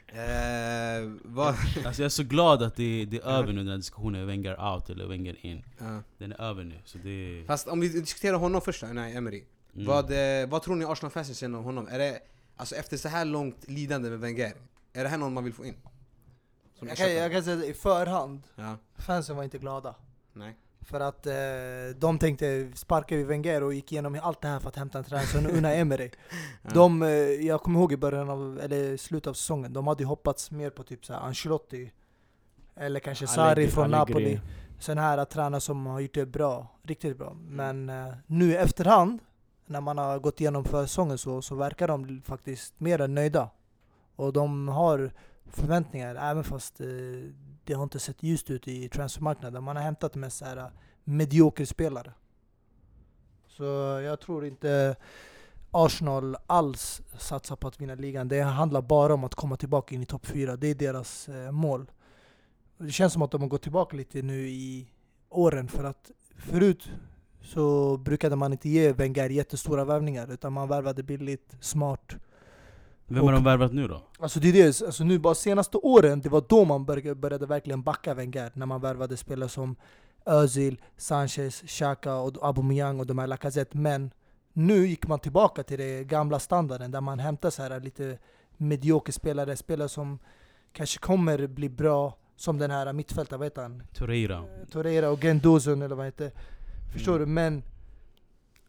eh, 0.06 1.10
vad... 1.22 1.48
Alltså 1.84 2.02
jag 2.02 2.06
är 2.06 2.08
så 2.08 2.22
glad 2.22 2.62
att 2.62 2.76
det, 2.76 3.04
det 3.04 3.16
är 3.16 3.26
över 3.26 3.52
nu 3.52 3.58
den 3.58 3.68
här 3.68 3.76
diskussionen, 3.76 4.26
Wenger 4.26 4.72
out 4.74 4.90
eller 4.90 5.06
Wenger 5.06 5.46
in 5.46 5.64
Ja. 5.78 6.02
Den 6.18 6.32
är 6.32 6.40
över 6.40 6.64
nu, 6.64 6.78
så 6.84 6.98
det... 6.98 7.44
Fast 7.46 7.68
om 7.68 7.80
vi 7.80 7.88
diskuterar 7.88 8.36
honom 8.36 8.60
först 8.60 8.80
då, 8.80 8.86
Unai 8.86 9.16
Emery. 9.16 9.44
Mm. 9.74 9.86
Vad, 9.86 10.10
eh, 10.42 10.48
vad 10.48 10.62
tror 10.62 10.76
ni 10.76 10.84
Arsenal-fansen 10.84 11.34
känner 11.34 11.58
om 11.58 11.64
honom? 11.64 11.88
Är 11.88 11.98
det, 11.98 12.20
alltså 12.60 12.74
efter 12.74 12.96
så 12.96 13.08
här 13.08 13.24
långt 13.24 13.68
lidande 13.68 14.10
med 14.10 14.18
Wenger, 14.20 14.52
är 14.92 15.02
det 15.02 15.08
här 15.08 15.18
någon 15.18 15.32
man 15.34 15.44
vill 15.44 15.52
få 15.54 15.64
in? 15.64 15.74
Som 16.78 16.88
Jag 16.88 16.96
kan, 16.96 17.14
jag 17.14 17.32
kan 17.32 17.42
säga 17.42 17.58
att 17.58 17.64
i 17.64 17.74
förhand, 17.74 18.42
Ja, 18.54 18.76
fansen 18.98 19.36
var 19.36 19.44
inte 19.44 19.58
glada. 19.58 19.94
nej. 20.32 20.56
För 20.82 21.00
att 21.00 21.26
eh, 21.26 21.32
de 21.96 22.18
tänkte, 22.18 22.70
sparkar 22.74 23.16
vi 23.16 23.24
Wenger 23.24 23.62
och 23.62 23.74
gick 23.74 23.92
igenom 23.92 24.20
allt 24.22 24.40
det 24.40 24.48
här 24.48 24.60
för 24.60 24.68
att 24.68 24.76
hämta 24.76 24.98
en 24.98 25.04
tränare 25.04 25.26
som 25.26 25.46
Unai 25.46 25.76
Emery. 25.80 26.10
Ja. 26.62 26.70
De, 26.74 27.02
eh, 27.02 27.08
jag 27.46 27.62
kommer 27.62 27.80
ihåg 27.80 27.92
i 27.92 27.96
början 27.96 28.30
av, 28.30 28.60
eller 28.62 28.96
slutet 28.96 29.26
av 29.26 29.34
säsongen, 29.34 29.72
de 29.72 29.86
hade 29.86 30.04
hoppats 30.04 30.50
mer 30.50 30.70
på 30.70 30.82
typ 30.82 31.04
så 31.06 31.12
här 31.12 31.20
Ancelotti 31.20 31.92
Eller 32.76 33.00
kanske 33.00 33.26
Sarri 33.26 33.68
från 33.68 33.94
Allegri. 33.94 34.14
Napoli 34.34 34.40
Sådana 34.78 35.00
här 35.02 35.24
tränare 35.24 35.60
som 35.60 35.86
har 35.86 36.00
gjort 36.00 36.14
det 36.14 36.26
bra, 36.26 36.80
riktigt 36.82 37.18
bra 37.18 37.34
Men 37.34 37.88
eh, 37.90 38.12
nu 38.26 38.50
i 38.52 38.56
efterhand, 38.56 39.18
när 39.70 39.80
man 39.80 39.98
har 39.98 40.18
gått 40.18 40.40
igenom 40.40 40.64
försäsongen 40.64 41.18
så, 41.18 41.42
så 41.42 41.54
verkar 41.54 41.88
de 41.88 42.22
faktiskt 42.22 42.80
mer 42.80 43.00
än 43.00 43.14
nöjda 43.14 43.50
Och 44.16 44.32
de 44.32 44.68
har 44.68 45.12
förväntningar, 45.46 46.14
även 46.14 46.44
fast 46.44 46.80
eh, 46.80 46.86
det 47.64 47.74
har 47.74 47.82
inte 47.82 47.98
sett 47.98 48.22
ljust 48.22 48.50
ut 48.50 48.68
i 48.68 48.88
transfermarknaden 48.88 49.64
Man 49.64 49.76
har 49.76 49.82
hämtat 49.82 50.14
med 50.14 50.32
så 50.32 50.44
här 50.44 50.56
eh, 50.56 50.66
medioker 51.04 51.64
spelare 51.64 52.12
Så 53.46 53.64
jag 54.04 54.20
tror 54.20 54.46
inte 54.46 54.96
Arsenal 55.70 56.36
alls 56.46 57.02
satsar 57.18 57.56
på 57.56 57.68
att 57.68 57.80
vinna 57.80 57.94
ligan. 57.94 58.28
Det 58.28 58.40
handlar 58.40 58.82
bara 58.82 59.14
om 59.14 59.24
att 59.24 59.34
komma 59.34 59.56
tillbaka 59.56 59.94
in 59.94 60.02
i 60.02 60.06
topp 60.06 60.26
4. 60.26 60.56
Det 60.56 60.66
är 60.66 60.74
deras 60.74 61.28
eh, 61.28 61.50
mål. 61.50 61.90
Det 62.78 62.92
känns 62.92 63.12
som 63.12 63.22
att 63.22 63.30
de 63.30 63.40
har 63.40 63.48
gått 63.48 63.62
tillbaka 63.62 63.96
lite 63.96 64.22
nu 64.22 64.48
i 64.48 64.90
åren 65.28 65.68
för 65.68 65.84
att 65.84 66.10
förut 66.36 66.90
så 67.42 67.96
brukade 67.96 68.36
man 68.36 68.52
inte 68.52 68.68
ge 68.68 68.92
Wenger 68.92 69.30
jättestora 69.30 69.84
värvningar 69.84 70.32
utan 70.32 70.52
man 70.52 70.68
värvade 70.68 71.02
billigt, 71.02 71.56
smart. 71.60 72.16
Vem 73.06 73.24
har 73.24 73.32
de 73.32 73.44
värvat 73.44 73.72
nu 73.72 73.88
då? 73.88 74.02
Alltså 74.18 74.40
det 74.40 74.48
är 74.48 74.52
det, 74.52 74.82
alltså 74.86 75.04
nu 75.04 75.18
bara 75.18 75.34
senaste 75.34 75.76
åren, 75.76 76.20
det 76.20 76.28
var 76.28 76.44
då 76.48 76.64
man 76.64 76.84
började, 76.84 77.14
började 77.14 77.46
verkligen 77.46 77.82
backa 77.82 78.14
Wenger. 78.14 78.52
När 78.54 78.66
man 78.66 78.80
värvade 78.80 79.16
spelare 79.16 79.48
som 79.48 79.76
Özil, 80.26 80.80
Sanchez, 80.96 81.62
Xhaka 81.66 82.14
och 82.14 82.36
Aubameyang 82.42 83.00
och 83.00 83.06
de 83.06 83.18
här 83.18 83.26
Lacazette. 83.26 83.78
Men 83.78 84.10
nu 84.52 84.86
gick 84.86 85.06
man 85.06 85.18
tillbaka 85.18 85.62
till 85.62 85.78
det 85.78 86.04
gamla 86.04 86.38
standarden 86.38 86.90
där 86.90 87.00
man 87.00 87.18
hämtar 87.18 87.50
så 87.50 87.62
här 87.62 87.80
lite 87.80 88.18
medioker 88.56 89.12
spelare, 89.12 89.56
spelare 89.56 89.88
som 89.88 90.18
kanske 90.72 90.98
kommer 90.98 91.46
bli 91.46 91.68
bra, 91.68 92.16
som 92.36 92.58
den 92.58 92.70
här 92.70 92.92
mittfältaren, 92.92 93.38
vad 93.38 93.46
heter 93.46 93.62
han? 93.62 93.82
Torreira 93.94 94.44
Torreira 94.70 95.10
och 95.10 95.20
Gendozun 95.20 95.82
eller 95.82 95.96
vad 95.96 96.06
heter 96.06 96.32
Förstår 96.92 97.16
Mm. 97.16 97.28
du? 97.28 97.32
Men 97.34 97.62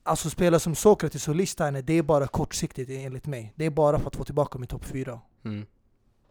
Alltså 0.03 0.29
spelare 0.29 0.59
som 0.59 0.75
Sokratis 0.75 1.27
och 1.27 1.35
Lichsteiner, 1.35 1.81
det 1.81 1.93
är 1.93 2.03
bara 2.03 2.27
kortsiktigt 2.27 2.89
enligt 2.89 3.27
mig. 3.27 3.53
Det 3.55 3.65
är 3.65 3.69
bara 3.69 3.99
för 3.99 4.07
att 4.07 4.15
få 4.15 4.23
tillbaka 4.23 4.59
min 4.59 4.67
topp 4.67 4.85
4. 4.85 5.19
Mm. 5.43 5.65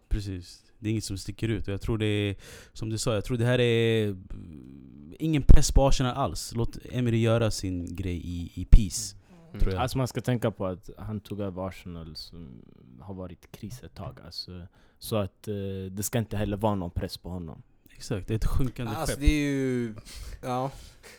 Precis, 0.09 0.65
det 0.79 0.89
är 0.89 0.91
inget 0.91 1.05
som 1.05 1.19
sticker 1.19 1.49
ut 1.49 1.69
och 1.69 1.75
jag 1.75 1.81
tror 1.81 1.99
det 1.99 2.07
är, 2.07 2.37
som 2.73 2.91
du 2.91 2.99
sa, 2.99 3.15
jag 3.15 3.25
tror 3.25 3.37
det 3.37 3.45
här 3.45 3.59
är 3.61 4.07
mm, 4.09 5.15
ingen 5.19 5.43
press 5.43 5.73
på 5.73 5.87
Arsenal 5.89 6.17
alls 6.17 6.53
Låt 6.57 6.79
Emery 6.91 7.19
göra 7.19 7.51
sin 7.51 7.97
grej 7.97 8.17
i, 8.17 8.53
i 8.55 8.65
peace, 8.71 9.17
Mm. 9.49 9.61
tror 9.61 9.73
jag 9.73 9.83
Alltså 9.83 9.99
man 9.99 10.09
ska 10.09 10.21
tänka 10.21 10.51
på 10.51 10.67
att 10.67 10.91
han 10.99 11.21
tog 11.21 11.41
över 11.41 11.69
Arsenal 11.69 12.17
som 12.17 12.63
har 13.01 13.15
varit 13.15 13.53
kris 13.53 13.83
ett 13.83 13.95
tag. 13.95 14.19
Alltså, 14.25 14.67
så 14.99 15.17
att 15.17 15.49
eh, 15.49 15.55
det 15.91 16.03
ska 16.03 16.19
inte 16.19 16.37
heller 16.37 16.57
vara 16.57 16.75
någon 16.75 16.91
press 16.91 17.17
på 17.19 17.29
honom. 17.29 17.63
Exakt, 18.01 18.29
det 18.29 18.35
är 18.35 18.37
ett 18.37 18.47
sjunkande 18.47 18.93
Alltså 18.93 19.13
skepp. 19.13 19.21
det 19.21 19.27
är 19.27 19.41
ju... 19.51 19.95
Ja. 20.43 20.71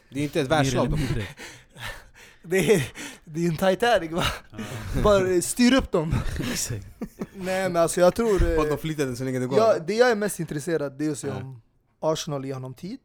Det 0.09 0.19
är 0.19 0.23
inte 0.23 0.41
ett 0.41 0.47
världslag. 0.47 0.99
Det 2.43 2.73
är, 2.75 2.91
det 3.25 3.45
är 3.45 3.49
en 3.49 3.57
Titanic 3.57 4.11
va? 4.11 4.23
Ja, 4.51 4.57
Bara 5.03 5.41
styr 5.41 5.73
upp 5.73 5.91
dem. 5.91 6.13
exakt. 6.51 6.87
Nej 7.33 7.69
men 7.69 7.75
alltså 7.75 8.01
jag 8.01 8.15
tror... 8.15 8.43
eh, 8.51 8.63
de 8.69 8.77
flytade 8.77 9.15
så 9.15 9.23
länge 9.23 9.39
det 9.39 9.45
går. 9.45 9.57
Ja, 9.57 9.79
det 9.87 9.93
jag 9.93 10.11
är 10.11 10.15
mest 10.15 10.39
intresserad 10.39 10.97
det 10.97 11.05
är 11.05 11.11
att 11.11 11.17
se 11.17 11.27
Ja. 11.27 11.35
om 11.35 11.61
Arsenal 11.99 12.45
ger 12.45 12.53
honom 12.53 12.73
tid, 12.73 12.99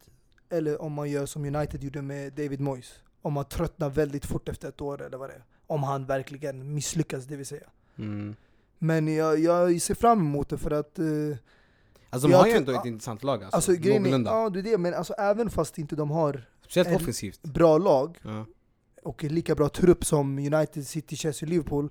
eller 0.50 0.82
om 0.82 0.92
man 0.92 1.10
gör 1.10 1.26
som 1.26 1.44
United 1.44 1.84
gjorde 1.84 2.02
med 2.02 2.32
David 2.32 2.60
Moyes. 2.60 2.92
Om 3.22 3.32
man 3.32 3.44
tröttnar 3.44 3.90
väldigt 3.90 4.26
fort 4.26 4.48
efter 4.48 4.68
ett 4.68 4.80
år 4.80 5.02
eller 5.02 5.18
vad 5.18 5.28
det 5.30 5.34
är. 5.34 5.44
Om 5.66 5.82
han 5.82 6.06
verkligen 6.06 6.74
misslyckas 6.74 7.24
det 7.24 7.36
vill 7.36 7.46
säga. 7.46 7.66
Mm. 7.98 8.36
Men 8.78 9.14
jag, 9.14 9.38
jag 9.40 9.80
ser 9.82 9.94
fram 9.94 10.18
emot 10.20 10.48
det 10.48 10.58
för 10.58 10.70
att... 10.70 10.98
eh, 10.98 11.04
Alltså 12.10 12.28
de 12.28 12.32
Jag 12.32 12.38
har 12.38 12.46
ju 12.46 12.52
ändå 12.52 12.72
ett 12.72 12.80
ja. 12.84 12.88
intressant 12.88 13.22
lag 13.24 13.42
alltså. 13.44 13.56
alltså 13.56 13.72
Någorlunda. 13.72 14.30
ja 14.30 14.50
det 14.50 14.58
är 14.58 14.62
det, 14.62 14.78
men 14.78 14.94
alltså 14.94 15.12
även 15.12 15.50
fast 15.50 15.78
inte 15.78 15.96
de 15.96 16.10
har 16.10 16.44
Speciellt 16.62 16.88
en- 16.88 16.94
offensivt. 16.96 17.42
bra 17.42 17.78
lag 17.78 18.18
Ja. 18.22 18.44
och 19.02 19.24
en 19.24 19.34
lika 19.34 19.54
bra 19.54 19.68
trupp 19.68 20.04
som 20.04 20.38
United, 20.38 20.86
City, 20.86 21.16
Chelsea, 21.16 21.48
Liverpool. 21.48 21.88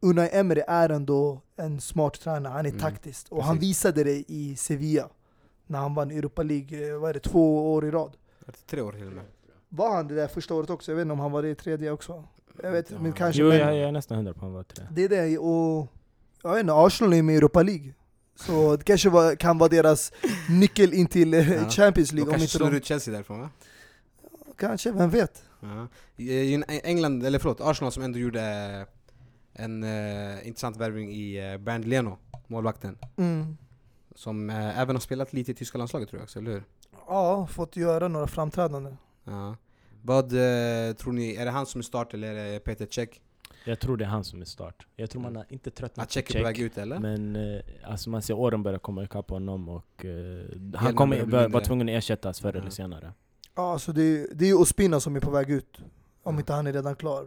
Unai 0.00 0.28
Emery 0.32 0.62
är 0.68 0.88
ändå 0.88 1.40
en 1.56 1.80
smart 1.80 2.20
tränare, 2.20 2.52
han 2.52 2.66
är 2.66 2.70
Mm, 2.70 2.80
taktisk. 2.80 3.26
Och 3.30 3.44
han 3.44 3.58
visade 3.58 4.04
det 4.04 4.24
i 4.30 4.56
Sevilla. 4.56 5.08
När 5.66 5.78
han 5.78 5.94
vann 5.94 6.10
Europa 6.10 6.42
League, 6.42 6.90
eh, 6.92 6.98
vad 6.98 7.10
är 7.10 7.14
det, 7.14 7.20
två 7.20 7.72
år 7.74 7.84
i 7.86 7.90
rad. 7.90 8.16
Tre 8.66 8.80
år 8.80 8.92
till 8.92 9.06
och 9.06 9.12
med. 9.12 9.24
Var 9.68 9.90
han 9.96 10.08
det 10.08 10.14
där 10.14 10.26
första 10.26 10.54
året 10.54 10.70
också? 10.70 10.90
Jag 10.90 10.96
vet 10.96 11.02
inte 11.02 11.12
om 11.12 11.20
han 11.20 11.32
var 11.32 11.42
det 11.42 11.48
i 11.48 11.54
tredje 11.54 11.90
också. 11.90 12.24
Jag 12.62 12.72
vet 12.72 12.90
inte, 12.90 13.02
men 13.02 13.10
Ja. 13.10 13.16
kanske. 13.16 13.42
Jo, 13.42 13.48
men 13.48 13.58
jag, 13.58 13.76
jag 13.76 13.88
är 13.88 13.92
nästan 13.92 14.16
hundra 14.16 14.32
på 14.32 14.38
att 14.38 14.42
han 14.42 14.52
var 14.52 14.62
tre. 14.62 14.84
Det 14.90 15.04
är 15.04 15.08
det, 15.08 15.38
och 15.38 15.88
jag 16.42 16.50
vet 16.52 16.60
inte, 16.60 16.72
Arsenal 16.74 17.12
är 17.12 17.22
med 17.22 17.34
i 17.34 17.38
Europa 17.38 17.62
League. 17.62 17.92
Så 18.36 18.76
det 18.76 18.84
kanske 18.84 19.10
var, 19.10 19.34
kan 19.36 19.58
vara 19.58 19.68
deras 19.68 20.12
nyckel 20.48 20.92
in 20.92 21.06
till 21.06 21.34
eh, 21.34 21.52
Ja. 21.52 21.70
Champions 21.70 22.12
League. 22.12 22.34
Om 22.34 22.38
kanske 22.38 22.58
slår 22.58 22.70
de, 22.70 22.76
ut 22.76 22.84
Chelsea 22.84 23.14
därifrån 23.14 23.40
va? 23.40 23.50
kanske, 24.58 24.92
vem 24.92 25.10
vet? 25.10 25.42
Ja. 25.60 25.88
England, 26.66 27.26
eller 27.26 27.38
förlåt, 27.38 27.60
Arsenal 27.60 27.92
som 27.92 28.02
ändå 28.02 28.18
gjorde 28.18 28.42
en 29.52 29.82
eh, 29.82 30.46
intressant 30.46 30.76
värvning 30.76 31.12
i 31.12 31.52
uh, 31.52 31.58
Bernd 31.58 31.84
Leno, 31.84 32.18
målvakten. 32.46 32.98
Mm. 33.16 33.56
Som 34.14 34.50
eh, 34.50 34.78
även 34.78 34.96
har 34.96 35.00
spelat 35.00 35.32
lite 35.32 35.50
i 35.50 35.54
tyska 35.54 35.78
landslaget 35.78 36.08
tror 36.08 36.20
jag 36.20 36.24
också, 36.24 36.38
eller 36.38 36.50
hur? 36.50 36.64
Ja, 37.06 37.46
fått 37.46 37.76
göra 37.76 38.08
några 38.08 38.26
framträdanden. 38.26 38.96
Ja. 39.24 39.56
Vad 40.02 40.24
eh, 40.24 40.94
tror 40.94 41.12
ni, 41.12 41.34
är 41.34 41.44
det 41.44 41.50
han 41.50 41.66
som 41.66 41.78
är 41.78 41.82
start 41.82 42.14
eller 42.14 42.34
är 42.34 42.52
det 42.52 42.60
Peter 42.60 42.86
Cech? 42.90 43.20
Jag 43.64 43.80
tror 43.80 43.96
det 43.96 44.04
är 44.04 44.08
han 44.08 44.24
som 44.24 44.40
är 44.40 44.44
start. 44.44 44.86
Jag 44.96 45.10
tror 45.10 45.22
man 45.22 45.36
har 45.36 45.46
inte 45.48 45.70
tröttnat 45.70 46.16
är 46.16 46.38
på 46.38 46.42
väg 46.44 46.58
ut 46.58 46.78
eller? 46.78 46.98
Men 46.98 47.36
eh, 47.36 47.60
alltså 47.84 48.10
man 48.10 48.22
ser 48.22 48.34
åren 48.34 48.62
börjar 48.62 48.78
komma 48.78 49.04
ikapp 49.04 49.30
honom 49.30 49.68
och 49.68 50.04
eh, 50.04 50.44
han 50.74 50.94
kommer 50.94 51.48
vara 51.48 51.64
tvungen 51.64 51.88
att 51.88 51.92
ersättas 51.94 52.40
förr 52.40 52.52
Ja. 52.54 52.60
eller 52.60 52.70
senare. 52.70 53.12
Ja, 53.54 53.78
så 53.78 53.92
det, 53.92 54.26
det 54.34 54.44
är 54.44 54.48
ju 54.48 54.54
Ospina 54.54 55.00
som 55.00 55.16
är 55.16 55.20
på 55.20 55.30
väg 55.30 55.50
ut. 55.50 55.78
Om 56.22 56.38
inte 56.38 56.52
han 56.52 56.66
är 56.66 56.72
redan 56.72 56.96
klar. 56.96 57.22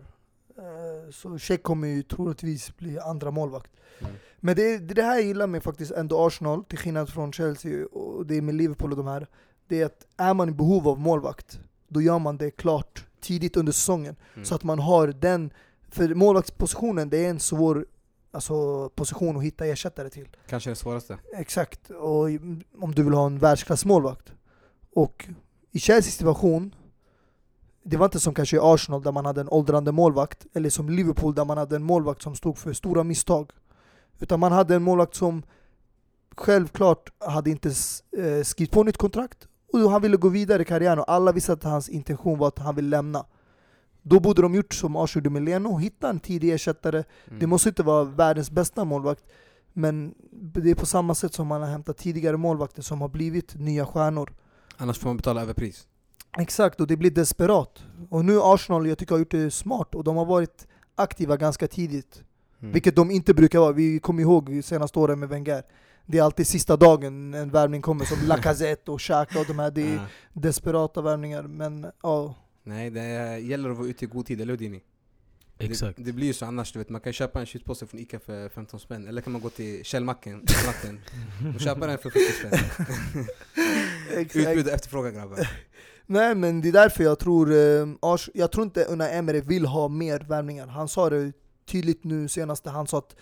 Eh, 0.57 1.11
Så 1.11 1.37
Check 1.37 1.63
kommer 1.63 1.87
ju 1.87 2.03
troligtvis 2.03 2.77
bli 2.77 2.99
andra 2.99 3.31
målvakt. 3.31 3.71
Mm. 3.99 4.11
Men 4.39 4.55
det 4.55 4.73
är 4.73 4.79
det 4.79 4.91
är 4.93 4.95
det 4.95 5.01
här 5.03 5.15
jag 5.15 5.25
gillar 5.25 5.47
med 5.47 5.63
faktiskt 5.63 5.91
ändå 5.91 6.27
Arsenal, 6.27 6.63
till 6.63 6.77
skillnad 6.77 7.09
från 7.09 7.33
Chelsea 7.33 7.85
och 7.87 8.25
det 8.25 8.35
är 8.37 8.41
med 8.41 8.55
Liverpool 8.55 8.91
och 8.91 8.97
de 8.97 9.07
här. 9.07 9.27
Det 9.67 9.81
är 9.81 9.85
att 9.85 10.05
är 10.17 10.33
man 10.33 10.49
i 10.49 10.51
behov 10.51 10.87
av 10.87 10.99
målvakt, 10.99 11.59
då 11.87 12.01
gör 12.01 12.19
man 12.19 12.37
det 12.37 12.51
klart 12.51 13.05
tidigt 13.21 13.57
under 13.57 13.71
säsongen. 13.71 14.15
Mm. 14.33 14.45
Så 14.45 14.55
att 14.55 14.63
man 14.63 14.79
har 14.79 15.07
den, 15.07 15.51
för 15.89 16.15
målvaktspositionen 16.15 17.09
det 17.09 17.25
är 17.25 17.29
en 17.29 17.39
svår 17.39 17.85
alltså, 18.31 18.89
position 18.89 19.37
att 19.37 19.43
hitta 19.43 19.65
ersättare 19.65 20.09
till. 20.09 20.27
Kanske 20.49 20.69
det 20.69 20.75
svåraste. 20.75 21.17
Exakt, 21.33 21.89
och 21.89 22.23
om 22.79 22.93
du 22.95 23.03
vill 23.03 23.13
ha 23.13 23.25
en 23.25 23.39
världsklassmålvakt. 23.39 24.33
Och 24.93 25.27
i 25.71 25.79
Chelseas 25.79 26.15
situation, 26.15 26.75
det 27.83 27.97
var 27.97 28.05
inte 28.05 28.19
som 28.19 28.33
kanske 28.33 28.55
i 28.55 28.59
Arsenal 28.63 29.03
där 29.03 29.11
man 29.11 29.25
hade 29.25 29.41
en 29.41 29.49
åldrande 29.49 29.91
målvakt, 29.91 30.45
eller 30.53 30.69
som 30.69 30.89
Liverpool 30.89 31.35
där 31.35 31.45
man 31.45 31.57
hade 31.57 31.75
en 31.75 31.83
målvakt 31.83 32.21
som 32.21 32.35
stod 32.35 32.57
för 32.57 32.73
stora 32.73 33.03
misstag. 33.03 33.51
Utan 34.19 34.39
man 34.39 34.51
hade 34.51 34.75
en 34.75 34.83
målvakt 34.83 35.15
som 35.15 35.43
självklart 36.35 37.09
hade 37.19 37.49
inte 37.49 37.69
eh, 38.17 38.43
skrivit 38.43 38.71
på 38.71 38.83
nytt 38.83 38.97
kontrakt, 38.97 39.47
och 39.73 39.91
han 39.91 40.01
ville 40.01 40.17
gå 40.17 40.29
vidare 40.29 40.61
i 40.61 40.65
karriären 40.65 40.99
och 40.99 41.11
alla 41.11 41.31
visste 41.31 41.53
att 41.53 41.63
hans 41.63 41.89
intention 41.89 42.39
var 42.39 42.47
att 42.47 42.59
han 42.59 42.75
vill 42.75 42.89
lämna. 42.89 43.25
Då 44.09 44.19
borde 44.19 44.41
de 44.41 44.55
gjort 44.55 44.73
som 44.73 44.95
Arsenal 44.95 45.25
gjorde 45.25 45.29
med 45.29 45.43
Leno, 45.43 45.77
hitta 45.77 46.09
en 46.09 46.19
tidig 46.19 46.53
ersättare 46.53 47.03
Mm. 47.27 47.39
det 47.39 47.47
måste 47.47 47.69
inte 47.69 47.83
vara 47.83 48.03
världens 48.03 48.51
bästa 48.51 48.85
målvakt, 48.85 49.23
men 49.73 50.13
det 50.31 50.71
är 50.71 50.75
på 50.75 50.85
samma 50.85 51.15
sätt 51.15 51.33
som 51.33 51.47
man 51.47 51.61
har 51.61 51.69
hämtat 51.69 51.97
tidigare 51.97 52.37
målvakter 52.37 52.81
som 52.81 53.01
har 53.01 53.07
blivit 53.09 53.55
nya 53.55 53.85
stjärnor. 53.85 54.33
Annars 54.77 54.97
får 54.97 55.09
man 55.09 55.17
betala 55.17 55.41
överpris. 55.41 55.87
Exakt, 56.37 56.81
och 56.81 56.87
det 56.87 56.97
blir 56.97 57.11
desperat. 57.11 57.83
Och 58.09 58.25
nu 58.25 58.39
Arsenal, 58.41 58.87
jag 58.87 58.97
tycker 58.97 59.15
har 59.15 59.19
gjort 59.19 59.31
det 59.31 59.51
smart, 59.51 59.95
och 59.95 60.03
de 60.03 60.15
har 60.17 60.25
varit 60.25 60.67
aktiva 60.95 61.37
ganska 61.37 61.67
tidigt. 61.67 62.23
Mm. 62.59 62.73
Vilket 62.73 62.95
de 62.95 63.11
inte 63.11 63.33
brukar 63.33 63.59
vara, 63.59 63.71
vi 63.71 63.99
kommer 63.99 64.21
ihåg 64.21 64.61
senaste 64.63 64.99
åren 64.99 65.19
med 65.19 65.29
Wenger. 65.29 65.63
Det 66.05 66.17
är 66.17 66.23
alltid 66.23 66.47
sista 66.47 66.77
dagen 66.77 67.33
en 67.33 67.49
värvning 67.49 67.81
kommer, 67.81 68.05
som 68.05 68.17
Lacazette 68.27 68.91
och 68.91 68.99
Xhaka 68.99 69.39
och 69.39 69.45
de 69.45 69.59
här, 69.59 69.71
det 69.71 69.93
är 69.93 69.99
desperata 70.33 71.01
värvningar. 71.01 71.43
Men 71.43 71.85
ja, 72.03 72.35
Nej, 72.67 72.89
det 72.89 73.39
gäller 73.39 73.69
att 73.69 73.77
vara 73.77 73.87
ute 73.87 74.05
i 74.05 74.07
god 74.07 74.25
tid, 74.25 74.41
eller 74.41 74.53
hur 74.53 74.57
Dini? 74.57 74.81
Exakt. 75.57 75.97
Det, 75.97 76.03
det 76.03 76.11
blir 76.11 76.27
ju 76.27 76.33
så 76.33 76.45
annars, 76.45 76.71
du 76.71 76.79
vet. 76.79 76.89
Man 76.89 77.01
kan 77.01 77.13
köpa 77.13 77.39
en 77.39 77.45
chipspåse 77.45 77.87
från 77.87 77.99
Ica 77.99 78.19
för 78.19 78.49
15 78.49 78.79
spänn, 78.79 79.07
eller 79.07 79.21
kan 79.21 79.33
man 79.33 79.41
gå 79.41 79.49
till 79.49 79.83
Källmacken 79.83 80.41
och 81.55 81.61
köpa 81.61 81.87
den 81.87 81.97
för 81.97 82.09
40 82.09 82.19
spänn. 82.31 83.25
Utbud 84.17 84.67
och 84.67 84.73
efterfrågan 84.73 85.13
grabbar. 85.13 85.49
Nej 86.05 86.35
men 86.35 86.61
det 86.61 86.67
är 86.67 86.71
därför 86.71 87.03
jag 87.03 87.19
tror, 87.19 87.51
eh, 87.51 87.87
Ars, 87.99 88.29
jag 88.33 88.51
tror 88.51 88.63
inte 88.63 88.83
Unai 88.83 89.17
Emery 89.17 89.41
vill 89.41 89.65
ha 89.65 89.87
mer 89.87 90.19
värvningar. 90.19 90.67
Han 90.67 90.87
sa 90.87 91.09
det 91.09 91.31
tydligt 91.65 92.03
nu 92.03 92.27
senast, 92.27 92.65
han 92.65 92.87
sa 92.87 92.97
att 92.97 93.15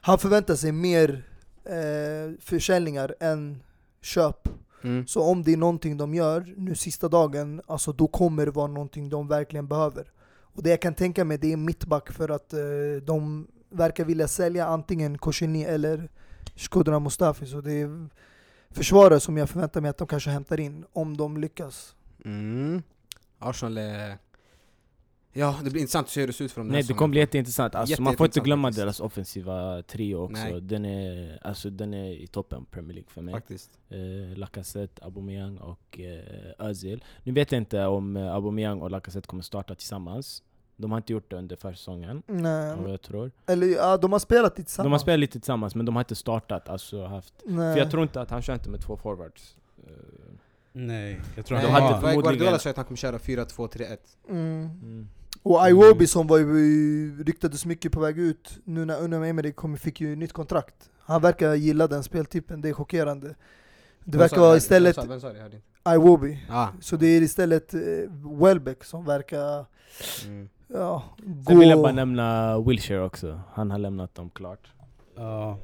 han 0.00 0.18
förväntar 0.18 0.54
sig 0.54 0.72
mer 0.72 1.24
eh, 1.64 2.38
försäljningar 2.40 3.14
än 3.20 3.62
köp. 4.00 4.48
Mm. 4.82 5.06
Så 5.06 5.22
om 5.22 5.42
det 5.42 5.52
är 5.52 5.56
någonting 5.56 5.96
de 5.96 6.14
gör 6.14 6.54
nu 6.56 6.74
sista 6.74 7.08
dagen, 7.08 7.62
alltså 7.66 7.92
då 7.92 8.06
kommer 8.06 8.46
det 8.46 8.52
vara 8.52 8.66
någonting 8.66 9.08
de 9.08 9.28
verkligen 9.28 9.66
behöver. 9.66 10.10
Och 10.54 10.62
det 10.62 10.70
jag 10.70 10.82
kan 10.82 10.94
tänka 10.94 11.24
mig 11.24 11.38
det 11.38 11.52
är 11.52 11.56
mittback 11.56 12.12
för 12.12 12.28
att 12.28 12.52
eh, 12.52 12.60
de 13.02 13.46
verkar 13.70 14.04
vilja 14.04 14.28
sälja 14.28 14.66
antingen 14.66 15.18
Koscielny 15.18 15.62
eller 15.62 16.08
Shkodran 16.56 17.02
Mustafi. 17.02 17.46
Så 17.46 17.60
det 17.60 17.72
är 17.72 18.08
försvarare 18.70 19.20
som 19.20 19.36
jag 19.36 19.50
förväntar 19.50 19.80
mig 19.80 19.90
att 19.90 19.98
de 19.98 20.06
kanske 20.06 20.30
hämtar 20.30 20.60
in, 20.60 20.84
om 20.92 21.16
de 21.16 21.36
lyckas. 21.36 21.94
Mm. 22.24 22.82
Arsenal 23.38 23.78
är... 23.78 24.18
Ja, 25.32 25.56
det 25.64 25.70
blir 25.70 25.80
intressant 25.80 26.06
att 26.06 26.12
se 26.12 26.20
hur 26.20 26.26
det 26.26 26.32
ser 26.32 26.44
ut 26.44 26.52
för 26.52 26.60
dem 26.60 26.68
Nej 26.68 26.82
det 26.82 26.94
kommer 26.94 27.10
bli 27.10 27.20
jätteintressant. 27.20 27.74
Alltså, 27.74 28.02
man 28.02 28.16
får 28.16 28.26
inte 28.26 28.40
glömma 28.40 28.68
faktiskt. 28.68 28.82
deras 28.82 29.00
offensiva 29.00 29.82
trio 29.82 30.14
också. 30.14 30.42
Nej. 30.42 30.60
Den 30.60 30.84
är, 30.84 31.38
alltså, 31.42 31.70
den 31.70 31.94
är 31.94 32.10
i 32.10 32.26
toppen 32.26 32.64
Premier 32.64 32.94
League 32.94 33.10
för 33.10 33.22
mig. 33.22 33.34
Faktiskt. 33.34 33.78
Eh, 33.88 34.38
Lacazette, 34.38 35.04
Aubameyang 35.04 35.58
och 35.58 36.00
eh, 36.00 36.66
Özil. 36.66 37.04
Nu 37.22 37.32
vet 37.32 37.52
jag 37.52 37.60
inte 37.60 37.86
om 37.86 38.16
eh, 38.16 38.34
Aubameyang 38.34 38.82
och 38.82 38.90
Lacazette 38.90 39.26
kommer 39.26 39.42
starta 39.42 39.74
tillsammans. 39.74 40.42
De 40.76 40.90
har 40.90 40.98
inte 40.98 41.12
gjort 41.12 41.30
det 41.30 41.36
under 41.36 41.56
försäsongen, 41.56 42.22
Nej. 42.26 42.76
vad 42.76 42.92
jag 42.92 43.02
tror. 43.02 43.30
Eller 43.46 43.66
ja, 43.66 43.96
de 43.96 44.12
har 44.12 44.18
spelat 44.18 44.58
lite 44.58 44.64
tillsammans. 44.64 44.86
De 44.86 44.92
har 44.92 44.98
spelat 44.98 45.20
lite 45.20 45.32
tillsammans 45.32 45.74
men 45.74 45.86
de 45.86 45.96
har 45.96 46.00
inte 46.00 46.14
startat, 46.14 46.68
alltså 46.68 47.04
haft... 47.04 47.34
Nej. 47.44 47.74
För 47.74 47.80
jag 47.80 47.90
tror 47.90 48.02
inte 48.02 48.20
att 48.20 48.30
han 48.30 48.42
kör 48.42 48.54
inte 48.54 48.70
med 48.70 48.80
två 48.80 48.96
forwards. 48.96 49.56
Eh, 49.86 49.92
Nej, 50.72 51.20
jag 51.36 51.46
tror 51.46 51.58
Nej, 51.58 51.66
han 51.66 51.82
hade 51.82 51.94
har... 51.94 52.00
förmodligen- 52.00 52.22
Guardiola 52.22 52.58
sa 52.58 52.70
att 52.70 52.76
han 52.76 52.84
kommer 52.84 52.96
köra 52.96 53.18
4-2-3-1. 53.18 53.98
Mm. 54.28 54.70
mm. 54.82 55.08
Och 55.42 55.68
Iwobi 55.68 56.06
som 56.06 56.26
var 56.26 56.38
ju, 56.38 57.24
ryktades 57.24 57.66
mycket 57.66 57.92
på 57.92 58.00
väg 58.00 58.18
ut, 58.18 58.58
nu 58.64 58.84
när 58.84 59.02
Unai 59.02 59.30
Emery 59.30 59.52
kom, 59.52 59.76
fick 59.76 60.00
ju 60.00 60.16
nytt 60.16 60.32
kontrakt. 60.32 60.90
Han 61.00 61.22
verkar 61.22 61.54
gilla 61.54 61.86
den 61.86 62.02
speltypen, 62.02 62.60
det 62.60 62.68
är 62.68 62.72
chockerande. 62.72 63.34
Det 64.04 64.18
verkar 64.18 64.40
vara 64.40 64.56
istället 64.56 64.98
Vem 64.98 65.20
sa 65.20 65.32
det? 65.32 65.60
Iwobi. 65.94 66.44
Ah. 66.50 66.68
Så 66.80 66.96
det 66.96 67.06
är 67.06 67.22
istället 67.22 67.74
eh, 67.74 67.80
Welbeck 68.40 68.84
som 68.84 69.04
verkar, 69.04 69.66
Mm. 70.26 70.48
ja, 70.68 71.04
Sen 71.46 71.58
vill 71.58 71.68
jag 71.68 71.76
gå... 71.78 71.82
bara 71.82 71.92
nämna 71.92 72.58
Wilshire 72.60 73.00
också. 73.02 73.40
Han 73.52 73.70
har 73.70 73.78
lämnat 73.78 74.14
dem 74.14 74.30
klart. 74.30 74.72
Ja. 75.16 75.58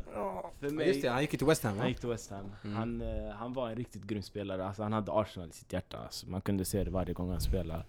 För 0.60 0.72
Ja, 0.72 0.82
Just 0.84 1.02
det, 1.02 1.08
han 1.08 1.20
gick 1.20 1.30
till 1.38 1.46
West 1.46 1.62
Ham 1.64 1.74
va? 1.76 1.80
Han 1.80 1.88
gick 1.88 2.00
till 2.00 2.08
West 2.08 2.30
Ham. 2.30 2.44
Mm. 2.64 2.76
Han, 2.76 3.00
eh, 3.02 3.30
han 3.34 3.52
var 3.52 3.68
en 3.70 3.76
riktigt 3.76 4.02
grym 4.02 4.22
spelare. 4.22 4.66
Alltså, 4.66 4.82
han 4.82 4.92
hade 4.92 5.12
Arsenal 5.12 5.48
i 5.48 5.52
sitt 5.52 5.72
hjärta. 5.72 5.98
Alltså, 6.04 6.26
man 6.28 6.40
kunde 6.40 6.64
se 6.64 6.84
det 6.84 6.90
varje 6.90 7.12
gång 7.12 7.30
han 7.30 7.40
spelade. 7.40 7.84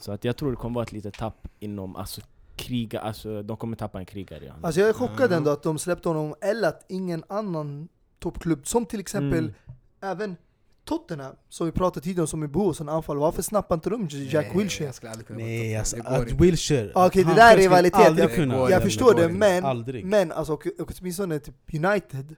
Så 0.00 0.12
att 0.12 0.24
jag 0.24 0.36
tror 0.36 0.50
det 0.50 0.56
kommer 0.56 0.74
vara 0.74 0.82
ett 0.84 0.92
litet 0.92 1.14
tapp 1.14 1.48
inom 1.58 1.96
alltså, 1.96 2.20
kriga, 2.56 3.00
alltså, 3.00 3.42
de 3.42 3.56
kommer 3.56 3.76
tappa 3.76 3.98
en 3.98 4.06
krigare 4.06 4.44
honom. 4.48 4.64
Alltså 4.64 4.80
jag 4.80 4.88
är 4.88 4.92
chockad 4.92 5.32
Ja. 5.32 5.36
ändå 5.36 5.50
att 5.50 5.62
de 5.62 5.78
släppte 5.78 6.08
honom, 6.08 6.34
eller 6.40 6.68
att 6.68 6.84
ingen 6.88 7.24
annan 7.28 7.88
toppklubb, 8.18 8.66
som 8.66 8.86
till 8.86 9.00
exempel 9.00 9.38
Mm. 9.38 9.52
även 10.00 10.36
Tottenham, 10.84 11.34
som 11.48 11.66
vi 11.66 11.72
pratade 11.72 12.04
tidigare 12.04 12.20
om 12.22 12.26
som 12.26 12.42
är 12.42 12.46
behov 12.46 12.76
av 12.80 12.88
anfall, 12.88 13.18
varför 13.18 13.42
snappar 13.42 13.74
inte 13.74 13.90
de 13.90 14.08
Jack 14.10 14.46
Nej, 14.54 14.58
Wilshere? 14.58 14.86
jag 14.86 14.94
skulle 14.94 15.10
aldrig 15.10 15.26
kunna 15.26 15.38
Nej 15.38 15.76
alltså, 15.76 15.96
att. 16.04 16.92
Ah, 16.94 17.06
okej, 17.06 17.24
det 17.24 17.34
där 17.34 17.52
är 17.54 17.58
rivalitet. 17.58 18.18
Jag- 18.18 18.34
kunna. 18.34 18.70
Jag 18.70 18.82
förstår 18.82 19.14
det, 19.14 19.28
men, 19.28 19.64
Aldrig. 19.64 20.04
men 20.04 20.32
alltså, 20.32 20.52
och, 20.52 20.66
och 20.78 20.92
åtminstone 21.00 21.38
typ 21.38 21.54
United 21.74 22.36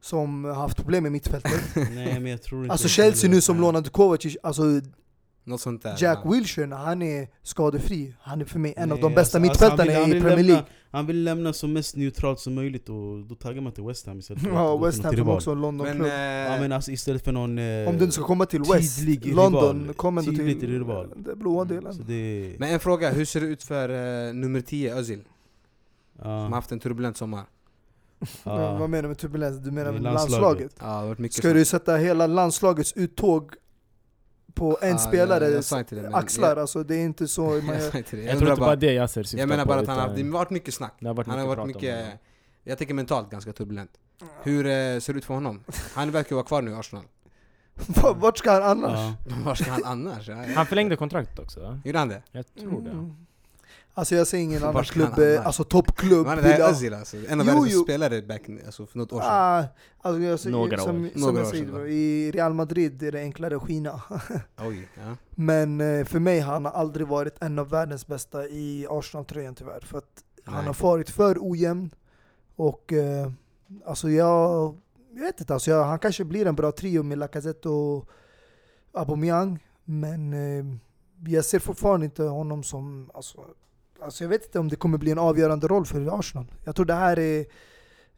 som 0.00 0.44
har 0.44 0.54
haft 0.54 0.76
problem 0.76 1.02
med 1.02 1.12
mittfältet. 1.12 1.60
Nej 1.74 2.20
men 2.20 2.26
jag 2.26 2.42
tror 2.42 2.62
inte 2.62 2.72
Alltså 2.72 2.88
Chelsea 2.88 3.30
nu 3.30 3.40
som 3.40 3.60
lånade 3.60 3.90
Kovacic, 3.90 4.36
alltså 4.42 4.62
Något 5.44 5.60
sånt 5.60 5.82
där. 5.82 5.96
Jack 5.98 6.18
ja. 6.24 6.30
Wilshere 6.30 6.66
när 6.66 6.76
han 6.76 7.02
är 7.02 7.28
skadefri, 7.42 8.14
han 8.20 8.40
är 8.40 8.44
för 8.44 8.58
mig 8.58 8.74
en 8.76 8.82
av 8.92 8.98
Nej, 8.98 9.02
de 9.02 9.14
bästa 9.14 9.20
alltså- 9.20 9.48
alltså, 9.50 9.64
mittfältarna 9.64 10.00
han 10.00 10.08
i 10.08 10.12
Premier 10.20 10.36
lämna- 10.36 10.42
League. 10.52 10.64
Han 10.92 11.06
vill 11.06 11.24
lämna 11.24 11.52
så 11.52 11.66
mest 11.66 11.96
neutralt 11.96 12.40
som 12.40 12.54
möjligt 12.54 12.88
och 12.88 13.18
då 13.26 13.34
taggar 13.34 13.60
man 13.62 13.72
till 13.72 13.84
West 13.84 14.06
Ham 14.06 14.18
istället 14.18 14.42
för 14.42 14.50
Ja, 14.50 14.76
West 14.76 14.96
till 14.96 15.04
Ham 15.06 15.16
som 15.16 15.28
också 15.28 15.50
en 15.50 15.56
Men, 15.56 15.62
Londonklubb. 15.62 16.06
eh, 16.06 16.12
Ja 16.14 16.60
men 16.60 16.72
alltså 16.72 16.90
istället 16.90 17.24
för 17.24 17.32
någon 17.32 17.58
eh, 17.58 17.88
Om 17.88 17.96
du 17.98 18.04
inte 18.04 18.10
ska 18.14 18.24
komma 18.24 18.46
till 18.46 18.62
West, 18.72 19.00
London, 19.24 19.92
kom 19.96 20.18
ändå 20.18 20.30
Tydlig 20.30 20.60
till 20.60 20.70
rival. 20.78 21.12
den 21.16 21.38
blåa 21.38 21.64
delen. 21.64 21.94
Så 21.94 22.02
det, 22.02 22.54
men 22.58 22.68
en 22.72 22.80
fråga, 22.80 23.10
hur 23.10 23.24
ser 23.24 23.40
det 23.40 23.46
ut 23.46 23.62
för 23.62 23.88
eh, 24.28 24.34
nummer 24.34 24.60
10 24.60 24.94
Özil? 24.96 25.20
Som 26.22 26.28
har 26.30 26.48
haft 26.48 26.72
en 26.72 26.80
turbulent 26.80 27.16
sommar. 27.16 27.44
Ja, 28.44 28.76
vad 28.78 28.90
menar 28.90 29.02
du 29.02 29.08
med 29.08 29.18
turbulens? 29.18 29.58
Du 29.58 29.70
menar 29.70 29.92
med 29.92 30.02
landslaget. 30.02 30.30
landslaget? 30.42 30.72
Ja, 30.80 30.86
det 30.86 30.92
har 30.92 31.06
varit 31.06 31.18
mycket 31.18 31.36
Ska 31.36 31.52
du 31.52 31.64
sätta 31.64 31.96
hela 31.96 32.26
landslagets 32.26 32.92
uttåg 32.92 33.52
på 34.60 34.78
en 34.80 34.88
Ja, 34.88 34.94
jag- 34.94 35.00
spelares 35.00 35.72
jag 35.72 36.02
men- 36.02 36.14
axlar? 36.14 36.48
jag- 36.48 36.58
Alltså 36.58 36.82
det 36.84 36.94
är 36.96 37.04
inte 37.04 37.28
så 37.28 37.42
man 37.42 37.52
jag, 37.52 37.64
det. 37.66 38.16
Jag, 38.16 38.24
jag, 38.24 38.38
tror 38.38 38.50
inte 38.50 38.60
bara, 38.60 38.76
det 38.76 38.92
Yasser 38.92 39.22
syftar 39.22 39.38
jag 39.38 39.48
menar 39.48 39.64
på, 39.64 39.68
bara 39.68 39.80
att 39.80 39.86
han 39.86 39.98
har, 39.98 40.04
utan 40.06 40.16
det 40.16 40.22
har 40.22 40.30
varit 40.38 40.50
mycket 40.50 40.74
snack. 40.74 40.94
det 41.00 41.06
har 41.06 41.14
varit 41.14 41.26
Han 41.26 41.38
har 41.38 41.46
varit 41.46 41.66
mycket, 41.66 42.06
jag 42.64 42.78
tänker 42.78 42.94
mentalt 42.94 43.30
ganska 43.30 43.52
turbulent. 43.52 43.90
Hur 44.42 44.66
eh, 44.66 44.70
ser 44.70 45.12
det 45.12 45.18
ut 45.18 45.24
för 45.24 45.34
honom? 45.34 45.64
Han 45.94 46.10
verkar 46.10 46.36
vara 46.36 46.46
kvar 46.46 46.62
nu 46.62 46.70
i 46.70 46.74
Arsenal. 46.74 47.04
Vart 48.16 48.38
ska 48.38 48.50
han 48.52 48.62
annars? 48.62 49.16
ja. 49.28 49.34
Var 49.44 49.54
ska 49.54 49.70
han 49.70 49.84
annars? 49.84 50.28
Han 50.56 50.66
förlängde 50.66 50.96
kontraktet 50.96 51.38
också 51.38 51.60
va? 51.60 51.80
Gjorde 51.84 51.98
han 51.98 52.08
det? 52.08 52.22
Jag 52.32 52.44
tror 52.54 52.80
det. 52.82 52.90
Mm. 52.90 53.16
Alltså 53.94 54.14
jag 54.14 54.26
ser 54.26 54.38
ingen 54.38 54.62
annan 54.62 54.74
han 54.74 54.84
klubb, 54.84 55.10
alltså 55.44 55.64
toppklubb 55.64 56.26
Men 56.26 56.36
det 56.36 56.42
här 56.42 56.52
vill 56.52 56.60
är 56.64 56.68
Özil 56.70 56.94
alltså. 56.94 57.16
En 57.28 57.40
av 57.40 57.46
Jo, 57.46 57.52
världens 57.52 57.72
jo. 57.72 57.82
spelare 57.82 58.22
back, 58.22 58.42
alltså 58.66 58.86
för 58.86 58.98
något 58.98 59.12
år 59.12 59.20
sedan. 59.20 59.30
Ah, 59.30 59.64
alltså 60.00 60.22
jag 60.22 60.40
ser, 60.40 60.50
Några 60.50 60.78
som, 60.78 61.04
år. 61.04 61.08
som 61.12 61.20
Några 61.20 61.38
jag 61.38 61.46
år 61.46 61.50
säger, 61.50 61.86
i 61.86 62.30
Real 62.30 62.54
Madrid 62.54 63.02
är 63.02 63.12
det 63.12 63.20
enklare 63.20 63.56
att 63.56 63.62
skina. 63.62 64.02
Oj, 64.58 64.88
ja. 64.94 65.16
Men 65.30 65.80
eh, 65.80 66.04
för 66.04 66.18
mig 66.18 66.40
har 66.40 66.52
han 66.52 66.66
aldrig 66.66 67.06
varit 67.06 67.42
en 67.42 67.58
av 67.58 67.68
världens 67.70 68.06
bästa 68.06 68.46
i 68.46 68.86
Arsenal-tröjan 68.90 69.54
tyvärr. 69.54 69.80
För 69.80 69.98
att 69.98 70.24
han 70.44 70.54
Nej. 70.64 70.66
har 70.66 70.88
varit 70.88 71.10
för 71.10 71.38
ojämn. 71.40 71.90
Och 72.56 72.92
eh, 72.92 73.30
alltså 73.86 74.10
jag, 74.10 74.74
jag 75.14 75.22
vet 75.22 75.40
inte, 75.40 75.54
alltså 75.54 75.70
jag, 75.70 75.84
han 75.84 75.98
kanske 75.98 76.24
blir 76.24 76.46
en 76.46 76.54
bra 76.54 76.72
trio 76.72 77.02
med 77.02 77.18
Lacazette 77.18 77.68
och 77.68 78.08
Aubameyang. 78.92 79.58
Men 79.84 80.32
eh, 80.32 80.64
jag 81.26 81.44
ser 81.44 81.58
fortfarande 81.58 82.06
inte 82.06 82.22
honom 82.22 82.62
som, 82.62 83.10
alltså, 83.14 83.44
alltså 84.00 84.24
jag 84.24 84.28
vet 84.28 84.44
inte 84.44 84.58
om 84.58 84.68
det 84.68 84.76
kommer 84.76 84.98
bli 84.98 85.10
en 85.10 85.18
avgörande 85.18 85.68
roll 85.68 85.86
för 85.86 86.18
Arsenal. 86.18 86.46
Jag 86.64 86.76
tror 86.76 86.86
det 86.86 86.94
här 86.94 87.18
är 87.18 87.46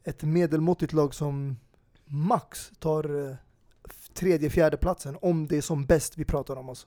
ett 0.04 0.22
medelmåttigt 0.22 0.92
lag 0.92 1.14
som 1.14 1.56
max 2.04 2.72
tar 2.78 3.28
eh, 3.28 3.34
tredje, 4.14 4.50
fjärde 4.50 4.76
platsen 4.76 5.16
om 5.20 5.46
det 5.46 5.56
är 5.56 5.60
som 5.62 5.86
bäst 5.86 6.18
vi 6.18 6.24
pratar 6.24 6.56
om. 6.56 6.68
Alltså. 6.68 6.86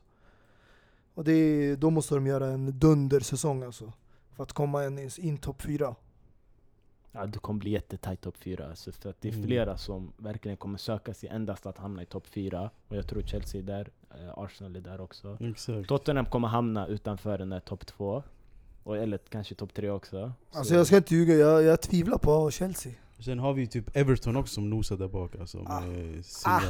Och 1.14 1.24
det 1.24 1.76
då 1.76 1.90
måste 1.90 2.16
de 2.16 2.28
göra 2.28 2.48
en 2.48 2.80
dundersäsong 2.80 3.64
alltså. 3.64 3.94
För 4.36 4.44
att 4.44 4.54
komma 4.54 4.86
in, 4.86 5.10
in 5.18 5.38
topp 5.38 5.62
fyra. 5.62 5.96
Ja, 7.12 7.26
det 7.26 7.40
kommer 7.40 7.60
bli 7.60 7.72
jättetajt 7.72 8.22
topp 8.22 8.38
4. 8.38 8.70
Alltså, 8.70 8.92
för 8.92 9.10
att 9.10 9.22
det 9.22 9.28
är 9.30 9.34
Mm. 9.34 9.46
flera 9.46 9.78
som 9.78 10.14
verkligen 10.18 10.58
kommer 10.58 10.78
söka 10.78 11.14
sig 11.14 11.30
endast 11.30 11.66
att 11.66 11.78
hamna 11.78 12.02
i 12.02 12.06
topp 12.06 12.28
4. 12.28 12.70
Och 12.88 12.96
jag 12.96 13.08
tror 13.08 13.22
Chelsea 13.22 13.62
är 13.62 13.66
där, 13.66 13.90
Arsenal 14.38 14.76
är 14.76 14.82
där 14.82 15.02
också. 15.02 15.38
Exakt. 15.42 15.88
Tottenham 15.90 16.26
kommer 16.26 16.48
hamna 16.48 16.88
utanför 16.88 17.38
den 17.38 17.50
där 17.50 17.60
topp 17.60 17.86
2. 17.88 18.24
Och, 18.84 18.98
eller 18.98 19.18
kanske 19.30 19.56
topp 19.56 19.74
3 19.74 19.90
också. 19.90 20.32
Alltså 20.52 20.70
Så- 20.70 20.76
jag 20.76 20.88
ska 20.88 20.98
inte 20.98 21.16
ljuga, 21.16 21.34
jag, 21.34 21.64
jag 21.64 21.82
tvivlar 21.82 22.18
på 22.18 22.52
Chelsea. 22.52 22.94
Sen 23.20 23.40
har 23.40 23.54
vi 23.54 23.62
ju 23.62 23.68
typ 23.68 23.96
Everton 23.98 24.36
också 24.36 24.54
som 24.54 24.70
nosar 24.70 24.98
där 24.98 25.08
bak 25.08 25.36
alltså, 25.40 25.58
Ah. 25.68 25.82
med 25.82 26.26
sina. 26.26 26.56
Ah. 26.56 26.62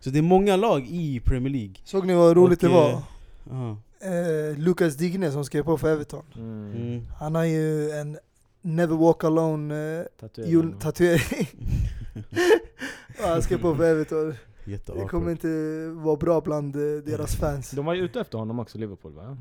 Så 0.00 0.10
det 0.10 0.18
är 0.18 0.22
många 0.22 0.56
lag 0.56 0.86
i 0.86 1.20
Premier 1.20 1.52
League. 1.52 1.74
Såg 1.84 2.06
ni 2.06 2.14
vad 2.14 2.36
roligt 2.36 2.62
Och, 2.62 2.68
det 2.68 2.74
var? 2.74 2.90
eh. 2.90 3.76
Eh, 4.00 4.58
Lucas 4.58 4.94
Digne 4.96 5.30
som 5.32 5.44
skrev 5.44 5.62
på 5.62 5.78
för 5.78 5.92
Everton. 5.92 6.24
Mm. 6.34 6.72
Mm. 6.72 7.06
Han 7.18 7.34
har 7.34 7.44
ju 7.44 7.90
en 7.90 8.18
Never 8.62 8.96
Walk 8.96 9.24
Alone 9.24 9.98
eh, 10.00 10.04
Tatuering. 10.20 10.50
jul- 10.52 10.80
tatuering. 10.80 11.48
Han 13.20 13.42
skrev 13.42 13.58
på 13.60 13.74
för 13.74 13.84
Everton. 13.84 14.34
Det 14.64 15.08
kommer 15.10 15.30
inte 15.30 15.48
vara 15.94 16.16
bra 16.16 16.40
bland 16.40 16.76
eh, 16.76 16.82
deras 17.04 17.36
fans. 17.36 17.70
De 17.70 17.84
var 17.84 17.94
ju 17.94 18.04
ute 18.04 18.20
efter 18.20 18.38
honom 18.38 18.58
också, 18.58 18.78
Liverpool 18.78 19.12
va? 19.12 19.36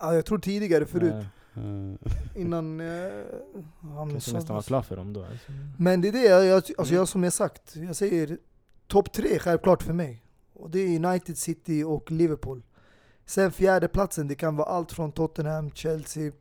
Ja, 0.00 0.14
jag 0.14 0.26
tror 0.26 0.38
tidigare 0.38 0.86
förut, 0.86 1.26
Eh, 1.56 2.40
innan 2.40 2.80
eh, 2.80 2.86
han 3.96 4.10
Kanske 4.10 4.32
nästan 4.32 4.54
var 4.56 4.62
klar 4.62 4.82
för 4.82 4.96
dem 4.96 5.12
då. 5.12 5.20
Alltså. 5.24 5.52
Men 5.78 6.00
det 6.00 6.08
är 6.08 6.12
det, 6.12 6.24
jag, 6.46 6.54
alltså 6.56 6.82
Mm. 6.82 6.94
jag 6.94 7.08
som 7.08 7.24
jag 7.24 7.32
sagt, 7.32 7.76
jag 7.76 7.96
säger 7.96 8.38
topp 8.86 9.12
tre 9.12 9.38
självklart 9.38 9.82
för 9.82 9.92
mig. 9.92 10.22
Och 10.52 10.70
det 10.70 10.78
är 10.78 11.06
United, 11.06 11.38
City 11.38 11.82
och 11.82 12.10
Liverpool. 12.10 12.62
Sen 13.26 13.52
fjärde 13.52 13.88
platsen 13.88 14.28
det 14.28 14.34
kan 14.34 14.56
vara 14.56 14.68
allt 14.68 14.92
från 14.92 15.12
Tottenham, 15.12 15.70
Chelsea, 15.70 16.32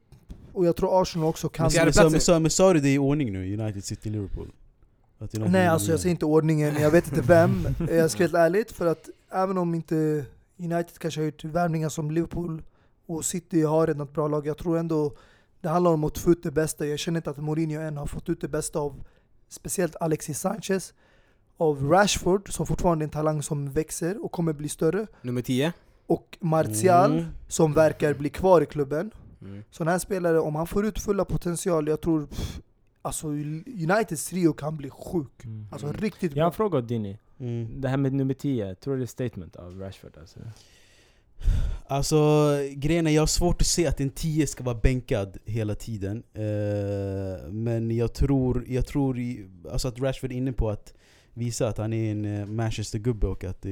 och 0.53 0.65
jag 0.65 0.75
tror 0.75 1.01
Arsenal 1.01 1.27
också 1.27 1.49
kan... 1.49 1.63
Men, 1.63 1.71
fjärde 1.71 2.21
men, 2.27 2.41
men 2.41 2.51
sa 2.51 2.73
du 2.73 2.79
det 2.79 2.93
i 2.93 2.97
ordning 2.97 3.33
nu? 3.33 3.57
United, 3.59 3.83
City, 3.83 4.09
Liverpool? 4.09 4.51
Nej 5.51 5.67
alltså 5.67 5.91
jag 5.91 5.99
säger 5.99 6.11
inte 6.11 6.25
ordningen, 6.25 6.75
jag 6.75 6.91
vet 6.91 7.07
inte 7.07 7.21
vem. 7.21 7.67
Jag 7.89 8.11
ska 8.11 8.23
helt 8.23 8.33
ärligt, 8.33 8.71
för 8.71 8.85
att 8.85 9.09
även 9.31 9.57
om 9.57 9.75
inte 9.75 10.25
United 10.59 10.99
kanske 10.99 11.19
har 11.21 11.25
gjort 11.25 11.43
värvningar 11.43 11.89
som 11.89 12.11
Liverpool 12.11 12.61
och 13.07 13.25
City 13.25 13.61
har 13.61 13.87
redan 13.87 14.07
ett 14.07 14.13
bra 14.13 14.27
lag, 14.27 14.47
jag 14.47 14.57
tror 14.57 14.77
ändå 14.77 15.13
det 15.61 15.69
handlar 15.69 15.91
om 15.91 16.03
att 16.03 16.17
få 16.17 16.31
ut 16.31 16.43
det 16.43 16.51
bästa. 16.51 16.85
Jag 16.85 16.99
känner 16.99 17.19
inte 17.19 17.29
att 17.29 17.37
Mourinho 17.37 17.81
än 17.81 17.97
har 17.97 18.05
fått 18.05 18.29
ut 18.29 18.41
det 18.41 18.47
bästa 18.47 18.79
av 18.79 19.03
speciellt 19.49 19.95
Alexis 19.99 20.39
Sanchez, 20.39 20.93
av 21.57 21.89
Rashford 21.89 22.53
som 22.53 22.65
fortfarande 22.65 23.03
är 23.03 23.07
en 23.07 23.09
talang 23.11 23.43
som 23.43 23.71
växer 23.71 24.25
och 24.25 24.31
kommer 24.31 24.53
bli 24.53 24.69
större, 24.69 25.07
Nummer 25.21 25.41
10. 25.41 25.73
och 26.07 26.37
Martial 26.41 27.11
Mm. 27.11 27.25
som 27.47 27.73
verkar 27.73 28.13
bli 28.13 28.29
kvar 28.29 28.61
i 28.61 28.65
klubben. 28.65 29.11
Mm. 29.41 29.63
Sån 29.71 29.87
här 29.87 29.99
spelare, 29.99 30.39
om 30.39 30.55
han 30.55 30.67
får 30.67 30.85
ut 30.85 30.99
fulla 30.99 31.25
potential, 31.25 31.87
jag 31.87 32.01
tror 32.01 32.25
pff, 32.25 32.59
alltså 33.03 33.27
Uniteds 33.27 34.25
trio 34.29 34.53
kan 34.53 34.77
bli 34.77 34.89
sjuk. 34.89 35.43
Mm. 35.45 35.67
Alltså 35.71 35.91
riktigt 35.91 36.35
Jag 36.35 36.43
har 36.43 36.49
bra. 36.49 36.53
en 36.53 36.53
fråga 36.53 36.81
Dini. 36.81 37.17
Mm. 37.39 37.81
Det 37.81 37.87
här 37.89 37.97
med 37.97 38.13
nummer 38.13 38.33
10, 38.33 38.75
tror 38.75 38.93
du 38.93 38.99
det 38.99 39.05
är 39.05 39.07
statement 39.07 39.55
av 39.55 39.79
Rashford 39.79 40.17
alltså? 40.19 40.39
Alltså 41.87 42.49
grejen 42.75 43.07
är, 43.07 43.11
jag 43.11 43.21
har 43.21 43.27
svårt 43.27 43.61
att 43.61 43.67
se 43.67 43.87
att 43.87 43.99
en 43.99 44.09
10 44.09 44.47
ska 44.47 44.63
vara 44.63 44.75
bänkad 44.75 45.37
hela 45.45 45.75
tiden 45.75 46.23
eh, 46.33 47.51
Men 47.51 47.91
jag 47.91 48.13
tror, 48.13 48.65
jag 48.67 48.85
tror 48.85 49.17
alltså 49.71 49.87
att 49.87 49.99
Rashford 49.99 50.31
är 50.31 50.35
inne 50.35 50.53
på 50.53 50.69
att 50.69 50.93
visa 51.33 51.67
att 51.67 51.77
han 51.77 51.93
är 51.93 52.11
en 52.11 52.25
eh, 52.25 52.45
Manchester-gubbe 52.45 53.27
och 53.27 53.43
att 53.43 53.65
eh, 53.65 53.71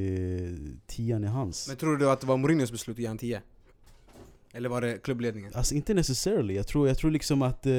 10 0.88 1.16
är 1.16 1.20
hans 1.24 1.68
Men 1.68 1.78
tror 1.78 1.98
du 1.98 2.10
att 2.10 2.22
det 2.22 2.28
var 2.28 2.38
Mourinhos 2.38 2.72
beslut 2.72 2.95
att 2.95 3.02
ge 3.02 3.08
han 3.08 3.18
10? 3.18 3.41
Eller 4.53 4.70
var 4.70 4.82
det 4.82 4.98
klubbledningen? 5.03 5.52
Alltså 5.56 5.76
inte 5.76 5.94
necessarily, 5.94 6.56
jag 6.56 6.68
tror, 6.68 6.88
jag 6.88 6.98
tror 6.98 7.12
liksom 7.12 7.41
att... 7.41 7.66
Eh, 7.66 7.74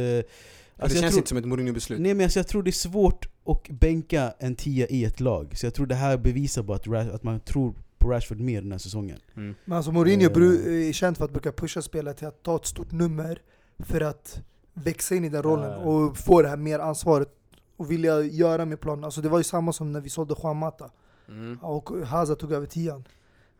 alltså 0.79 0.95
det 0.95 0.95
jag 0.95 1.03
känns 1.03 1.13
tror, 1.15 1.19
inte 1.19 1.29
som 1.29 1.39
ett 1.39 1.45
Mourinho-beslut. 1.45 2.01
Nej 2.01 2.15
men 2.15 2.25
alltså 2.25 2.39
jag 2.39 2.49
tror 2.49 2.63
det 2.63 2.71
är 2.71 2.73
svårt 2.73 3.29
att 3.47 3.69
bänka 3.69 4.35
en 4.39 4.55
10 4.57 4.87
i 4.87 5.05
ett 5.05 5.21
lag 5.21 5.59
Så 5.59 5.67
jag 5.67 5.75
tror 5.75 5.87
det 5.87 5.95
här 5.95 6.17
bevisar 6.17 6.63
bara 6.63 6.77
att, 6.77 7.11
att 7.15 7.23
man 7.23 7.41
tror 7.41 7.75
på 7.99 8.09
Rashford 8.11 8.41
mer 8.41 8.63
den 8.63 8.73
här 8.73 8.79
säsongen 8.79 9.19
Mm. 9.37 9.55
Men 9.65 9.77
alltså 9.77 9.93
Mourinho 9.93 10.31
Eh. 10.31 10.89
är 10.89 10.93
känd 10.93 11.17
för 11.17 11.25
att 11.25 11.31
brukar 11.33 11.53
pusha 11.53 11.83
spelare 11.83 12.15
till 12.15 12.27
att 12.27 12.43
ta 12.43 12.57
ett 12.57 12.67
stort 12.67 12.93
nummer 12.93 13.39
för 13.79 14.01
att 14.01 14.41
växa 14.75 15.15
in 15.15 15.25
i 15.25 15.29
den 15.29 15.43
rollen 15.43 15.71
Ja. 15.71 15.77
och 15.77 16.19
få 16.19 16.43
det 16.43 16.49
här 16.49 16.57
mer 16.57 16.79
ansvaret 16.79 17.29
och 17.77 17.91
vilja 17.91 18.21
göra 18.23 18.65
med 18.65 18.81
planen. 18.81 19.05
Alltså 19.05 19.21
det 19.21 19.29
var 19.29 19.39
ju 19.39 19.45
samma 19.45 19.73
som 19.73 19.93
när 19.93 20.01
vi 20.01 20.09
sålde 20.09 20.35
Juan 20.43 20.57
Mata 20.57 20.91
Mm. 21.29 21.59
och 21.63 21.91
Hazard 22.07 22.39
tog 22.39 22.53
över 22.53 22.67
tian. 22.67 23.05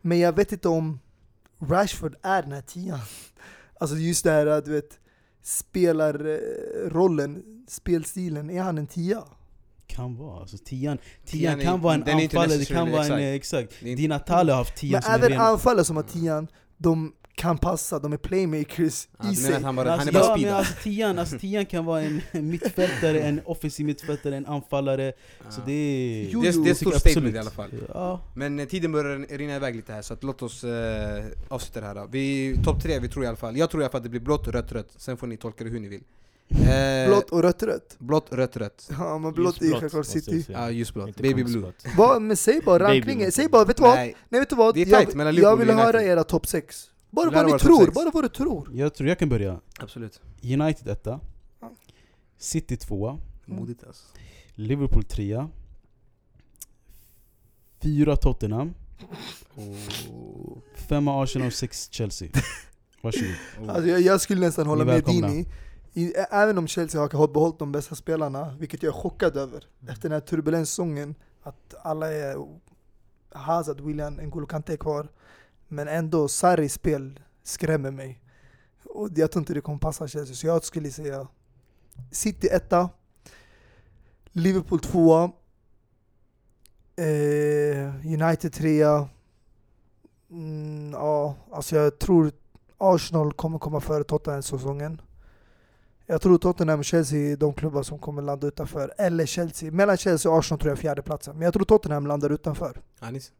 Men 0.01 0.19
jag 0.19 0.35
vet 0.35 0.51
inte 0.51 0.67
om 0.67 0.99
Rashford 1.59 2.15
är 2.21 2.41
den 2.41 2.51
här 2.51 2.61
tian. 2.61 2.99
Alltså 3.79 3.95
just 3.95 4.23
det 4.23 4.31
här, 4.31 4.61
du 4.65 4.71
vet, 4.71 4.99
spelarrollen, 5.43 7.43
spelstilen, 7.67 8.49
är 8.49 8.61
han 8.61 8.77
en 8.77 8.87
tia? 8.87 9.23
Kan 9.87 10.17
vara, 10.17 10.39
alltså 10.41 10.57
10 10.57 10.97
Tian 11.25 11.59
är- 11.59 11.63
kan 11.63 11.81
vara 11.81 11.93
en 11.93 12.03
är 12.03 12.11
anfallare, 12.13 12.57
det 12.57 12.65
kan 12.65 12.91
vara 12.91 13.05
en... 13.05 13.11
exakt. 13.19 13.21
eh, 13.21 13.33
Exakt, 13.33 13.73
är 13.83 13.95
Dina 13.95 14.19
Tale 14.19 14.51
har 14.51 14.57
haft 14.57 14.75
10 14.75 14.91
Men 14.91 15.01
som 15.01 15.13
en 15.13 15.19
även 15.23 15.39
anfallare 15.41 15.85
som 15.85 15.95
har 15.95 16.03
tian, 16.03 16.47
de 16.77 17.13
kan 17.35 17.57
passa, 17.57 17.99
de 17.99 18.13
är 18.13 18.17
playmakers 18.17 19.07
Ja, 19.23 19.31
i 19.31 19.35
sig. 19.35 19.61
han, 19.63 19.75
bara, 19.75 19.89
han 19.89 19.99
är 19.99 20.01
Alltså, 20.07 20.13
bara 20.13 20.23
ja, 20.23 20.29
men 20.29 20.39
speedad? 20.39 20.57
alltså 20.57 20.73
tian, 20.83 21.19
alltså 21.19 21.37
tian 21.39 21.65
kan 21.65 21.85
vara 21.85 22.01
en 22.01 22.21
mittfältare, 22.49 23.19
en 23.21 23.41
offensiv 23.45 23.85
mittfältare, 23.85 24.37
en 24.37 24.45
anfallare 24.45 25.13
Så 25.49 25.59
Ja. 25.59 25.63
det 25.65 25.71
är... 25.73 26.29
Jo, 26.29 26.41
det, 26.41 26.47
är, 26.47 26.63
det 26.63 26.69
är 26.69 26.73
stort 26.73 26.93
statement 26.93 27.05
absolut. 27.17 27.35
i 27.35 27.37
alla 27.37 27.49
fall. 27.51 27.69
Ja, 27.93 28.21
Men 28.35 28.59
eh, 28.59 28.65
tiden 28.67 28.91
börjar 28.91 29.37
rinna 29.37 29.55
iväg 29.55 29.75
lite 29.75 29.93
här 29.93 30.01
så 30.01 30.13
att 30.13 30.23
låt 30.23 30.41
oss 30.41 30.63
eh, 30.63 31.23
avsluta 31.47 31.81
det 31.81 31.87
här 31.87 31.95
då. 31.95 32.07
Vi, 32.11 32.55
topp 32.63 32.83
tre, 32.83 32.99
vi 32.99 33.09
tror 33.09 33.23
i 33.25 33.27
alla 33.27 33.37
fall. 33.37 33.57
Jag 33.57 33.69
tror 33.69 33.81
i 33.81 33.85
alla 33.85 33.91
fall 33.91 33.99
att 33.99 34.03
det 34.03 34.09
blir 34.09 34.19
blått, 34.21 34.47
rött, 34.47 34.71
rött. 34.71 34.89
Sen 34.97 35.17
får 35.17 35.27
ni 35.27 35.37
tolka 35.37 35.63
det 35.63 35.69
hur 35.69 35.79
ni 35.79 35.87
vill. 35.87 36.01
Eh, 36.53 37.07
Blått 37.07 37.29
och 37.29 37.41
rött 37.41 37.63
rött. 37.63 37.95
blått, 37.99 38.27
rött, 38.31 38.57
rött. 38.57 38.89
Ja 38.99 39.17
men 39.17 39.33
blått 39.33 39.57
är 39.61 39.65
Ljusblått, 39.65 39.79
självklart 39.81 40.05
city. 40.05 40.45
Ja, 40.53 40.69
ljusblått. 40.69 41.07
Inte 41.07 41.21
Baby 41.23 41.43
blue. 41.43 41.71
Va, 41.97 42.19
men 42.19 42.37
säg 42.37 42.61
bara 42.65 43.01
blue. 43.01 43.31
säg 43.31 43.47
bara, 43.47 43.65
vet 43.65 43.77
du 43.77 43.83
vad? 43.83 43.95
Nej, 43.95 44.15
Nej, 44.29 44.41
vet 44.41 44.49
du 44.49 44.55
vad? 44.55 44.73
Det 44.75 44.81
är 44.81 44.85
tight 44.85 45.15
jag, 45.15 45.33
jag 45.33 45.57
vill 45.57 45.69
höra 45.69 46.03
era 46.03 46.23
topp 46.23 46.47
6. 46.47 46.89
Bara 47.13 47.29
vad 47.29 47.45
ni 47.51 47.59
tror, 47.59 47.91
bara 47.91 48.11
vad 48.11 48.23
du 48.23 48.29
tror. 48.29 48.69
jag 48.73 48.93
tror 48.93 49.09
jag 49.09 49.19
kan 49.19 49.29
börja 49.29 49.59
absolut. 49.79 50.21
United 50.43 50.87
etta. 50.87 51.19
City 52.37 52.77
tvåa 52.77 53.19
Modigt 53.45 53.83
alltså. 53.83 54.05
Liverpool 54.55 55.03
trea 55.03 55.49
Fyra 57.81 58.15
Tottenham, 58.15 58.73
Oh. 59.55 60.57
femma 60.75 61.23
Arsenal, 61.23 61.51
sex 61.51 61.87
Chelsea. 61.91 62.29
Varsågod. 63.01 63.35
Alltså 63.67 63.89
jag, 63.89 64.01
jag 64.01 64.21
skulle 64.21 64.41
nästan 64.41 64.67
hålla 64.67 64.85
med. 64.85 65.03
Dini. 65.03 65.45
I, 65.93 66.13
även 66.31 66.57
om 66.57 66.67
Chelsea 66.67 67.01
har 67.01 67.27
behållit 67.27 67.59
de 67.59 67.71
bästa 67.71 67.95
spelarna, 67.95 68.55
vilket 68.59 68.83
jag 68.83 68.95
är 68.95 69.01
chockad 69.01 69.37
över. 69.37 69.67
Efter 69.87 70.01
den 70.01 70.11
här 70.11 70.19
turbulenssäsongen, 70.19 71.15
att 71.43 71.73
alla 71.83 72.13
är... 72.13 72.47
Hazard, 73.31 73.81
William, 73.81 74.19
N'Golo 74.19 74.45
Kanté 74.45 74.73
är 74.73 74.77
kvar. 74.77 75.07
Men 75.73 75.87
ändå, 75.87 76.27
Sarris 76.27 76.73
spel 76.73 77.19
skrämmer 77.43 77.91
mig. 77.91 78.21
Och 78.83 79.09
jag 79.15 79.31
tror 79.31 79.41
inte 79.41 79.53
det 79.53 79.61
kommer 79.61 79.79
passa 79.79 80.07
Chelsea, 80.07 80.35
så 80.35 80.47
jag 80.47 80.63
skulle 80.63 80.91
säga 80.91 81.27
City 82.11 82.47
etta, 82.47 82.89
Liverpool 84.31 84.79
tvåa, 84.79 85.31
eh, 86.95 88.05
United 88.05 88.53
trea. 88.53 89.09
Mm, 90.31 90.91
ja, 90.91 91.35
alltså 91.51 91.75
jag 91.75 91.99
tror 91.99 92.31
Arsenal 92.77 93.33
kommer 93.33 93.59
komma 93.59 93.79
före 93.79 94.03
Tottenham 94.03 94.41
säsongen. 94.41 95.01
Jag 96.05 96.21
tror 96.21 96.37
Tottenham 96.37 96.79
och 96.79 96.85
Chelsea 96.85 97.31
är 97.31 97.37
de 97.37 97.53
klubbar 97.53 97.83
som 97.83 97.99
kommer 97.99 98.21
landa 98.21 98.47
utanför. 98.47 98.93
Eller 98.97 99.25
Chelsea. 99.25 99.71
Mellan 99.71 99.97
Chelsea 99.97 100.31
och 100.31 100.37
Arsenal 100.37 100.59
tror 100.59 100.71
jag 100.71 100.79
fjärde 100.79 101.01
platsen. 101.01 101.35
Men 101.35 101.41
jag 101.41 101.53
tror 101.53 101.65
Tottenham 101.65 102.07
landar 102.07 102.29
utanför. 102.29 102.81
Anis? 102.99 103.31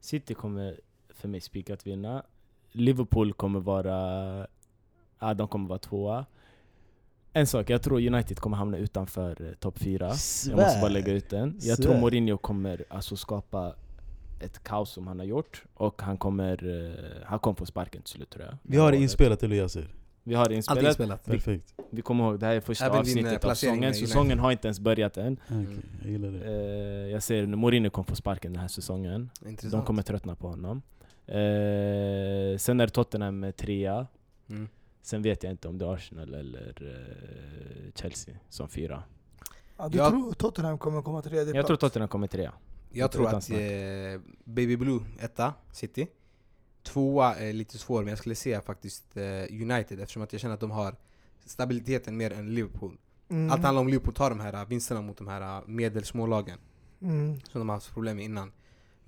City 0.00 0.34
kommer 0.34 0.80
för 1.26 1.30
mig 1.30 1.40
spikat 1.40 1.86
vinna. 1.86 2.22
Liverpool 2.72 3.32
kommer 3.32 3.60
vara... 3.60 4.46
Ja, 5.18 5.34
de 5.34 5.48
kommer 5.48 5.68
vara 5.68 5.78
tvåa. 5.78 6.26
En 7.32 7.46
sak, 7.46 7.70
jag 7.70 7.82
tror 7.82 8.06
United 8.06 8.38
kommer 8.38 8.56
hamna 8.56 8.76
utanför 8.76 9.42
eh, 9.42 9.52
topp 9.52 9.78
fyra. 9.78 10.06
Jag 10.48 10.56
måste 10.56 10.80
bara 10.80 10.88
lägga 10.88 11.12
ut 11.12 11.30
den. 11.30 11.58
Jag 11.60 11.76
tror 11.76 11.92
Svär. 11.92 12.00
Mourinho 12.00 12.36
kommer 12.36 12.84
alltså 12.88 13.16
skapa 13.16 13.74
ett 14.40 14.64
kaos 14.64 14.90
som 14.90 15.06
han 15.06 15.18
har 15.18 15.26
gjort. 15.26 15.64
Och 15.74 16.02
han 16.02 16.16
kommer, 16.18 16.84
eh, 16.86 17.26
han 17.26 17.38
kommer 17.38 17.56
få 17.56 17.66
sparken 17.66 18.02
till 18.02 18.12
slut 18.12 18.30
tror 18.30 18.44
jag. 18.44 18.56
Vi 18.62 18.76
har 18.76 18.92
det 18.92 18.98
inspelat 18.98 19.42
eller 19.42 19.56
Yasir? 19.56 19.94
Vi 20.22 20.34
har 20.34 20.44
det 20.44 20.48
Allt 20.48 20.56
inspelat. 20.56 20.84
inspelat. 20.84 21.24
Perfekt. 21.24 21.74
Vi 21.90 22.02
kommer 22.02 22.24
ihåg, 22.24 22.40
det 22.40 22.46
här 22.46 22.54
är 22.54 22.60
första 22.60 22.86
Även 22.86 23.04
din, 23.04 23.18
eh, 23.18 23.24
avsnittet 23.24 23.44
av 23.44 23.54
säsongen. 23.54 23.94
Säsongen 23.94 24.38
har 24.38 24.52
inte 24.52 24.68
ens 24.68 24.80
börjat 24.80 25.16
än. 25.16 25.40
Okej, 25.50 25.66
jag 26.02 26.10
gillar 26.10 26.30
det. 26.30 27.08
Jag 27.08 27.22
ser 27.22 27.46
Mourinho 27.46 27.90
kommer 27.90 28.06
få 28.08 28.14
sparken 28.14 28.52
den 28.52 28.60
här 28.60 28.68
säsongen. 28.68 29.30
Intressant. 29.46 29.72
De 29.72 29.86
kommer 29.86 30.02
tröttna 30.02 30.34
på 30.34 30.48
honom. 30.48 30.82
Eh, 31.26 32.58
sen 32.58 32.80
är 32.80 32.88
Tottenham 32.88 33.44
eh, 33.44 33.50
trea. 33.50 34.06
Mm. 34.48 34.68
Sen 35.02 35.22
vet 35.22 35.42
jag 35.42 35.50
inte 35.52 35.68
om 35.68 35.78
det 35.78 35.84
är 35.84 35.94
Arsenal 35.94 36.34
eller 36.34 36.82
eh, 36.82 37.92
Chelsea 37.94 38.34
som 38.48 38.68
fyra. 38.68 39.02
Ja, 39.76 39.88
du 39.88 39.98
Jag- 39.98 40.10
tror 40.10 40.32
Tottenham 40.32 40.78
kommer 40.78 41.02
komma 41.02 41.22
tredje 41.22 41.54
Jag 41.54 41.66
tror 41.66 41.76
plats? 41.76 41.80
Tottenham 41.80 42.08
kommer 42.08 42.26
trea. 42.26 42.52
Jag 42.90 43.12
tror 43.12 43.26
att 43.28 43.50
eh, 43.50 43.56
Baby 44.44 44.76
Blue 44.76 45.00
etta, 45.20 45.54
City. 45.72 46.06
Tvåa 46.82 47.34
är 47.34 47.52
lite 47.52 47.78
svår, 47.78 48.00
men 48.02 48.08
jag 48.08 48.18
skulle 48.18 48.34
säga 48.34 48.60
faktiskt 48.60 49.16
eh, 49.16 49.22
United 49.62 50.00
eftersom 50.00 50.22
att 50.22 50.32
jag 50.32 50.40
känner 50.40 50.54
att 50.54 50.60
de 50.60 50.70
har 50.70 50.94
stabiliteten 51.44 52.16
mer 52.16 52.32
än 52.32 52.54
Liverpool. 52.54 52.98
Mm. 53.28 53.50
Allt 53.52 53.62
handlar 53.62 53.80
om 53.80 53.88
Liverpool 53.88 54.14
tar 54.14 54.30
de 54.30 54.40
här 54.40 54.52
eh, 54.52 54.64
vinsterna 54.66 55.00
mot 55.02 55.16
de 55.18 55.28
här 55.28 55.62
medelsmålagen 55.66 56.58
Mm. 57.00 57.40
som 57.40 57.58
de 57.60 57.68
har 57.68 57.76
haft 57.76 57.92
problem 57.92 58.16
med 58.16 58.24
innan. 58.24 58.52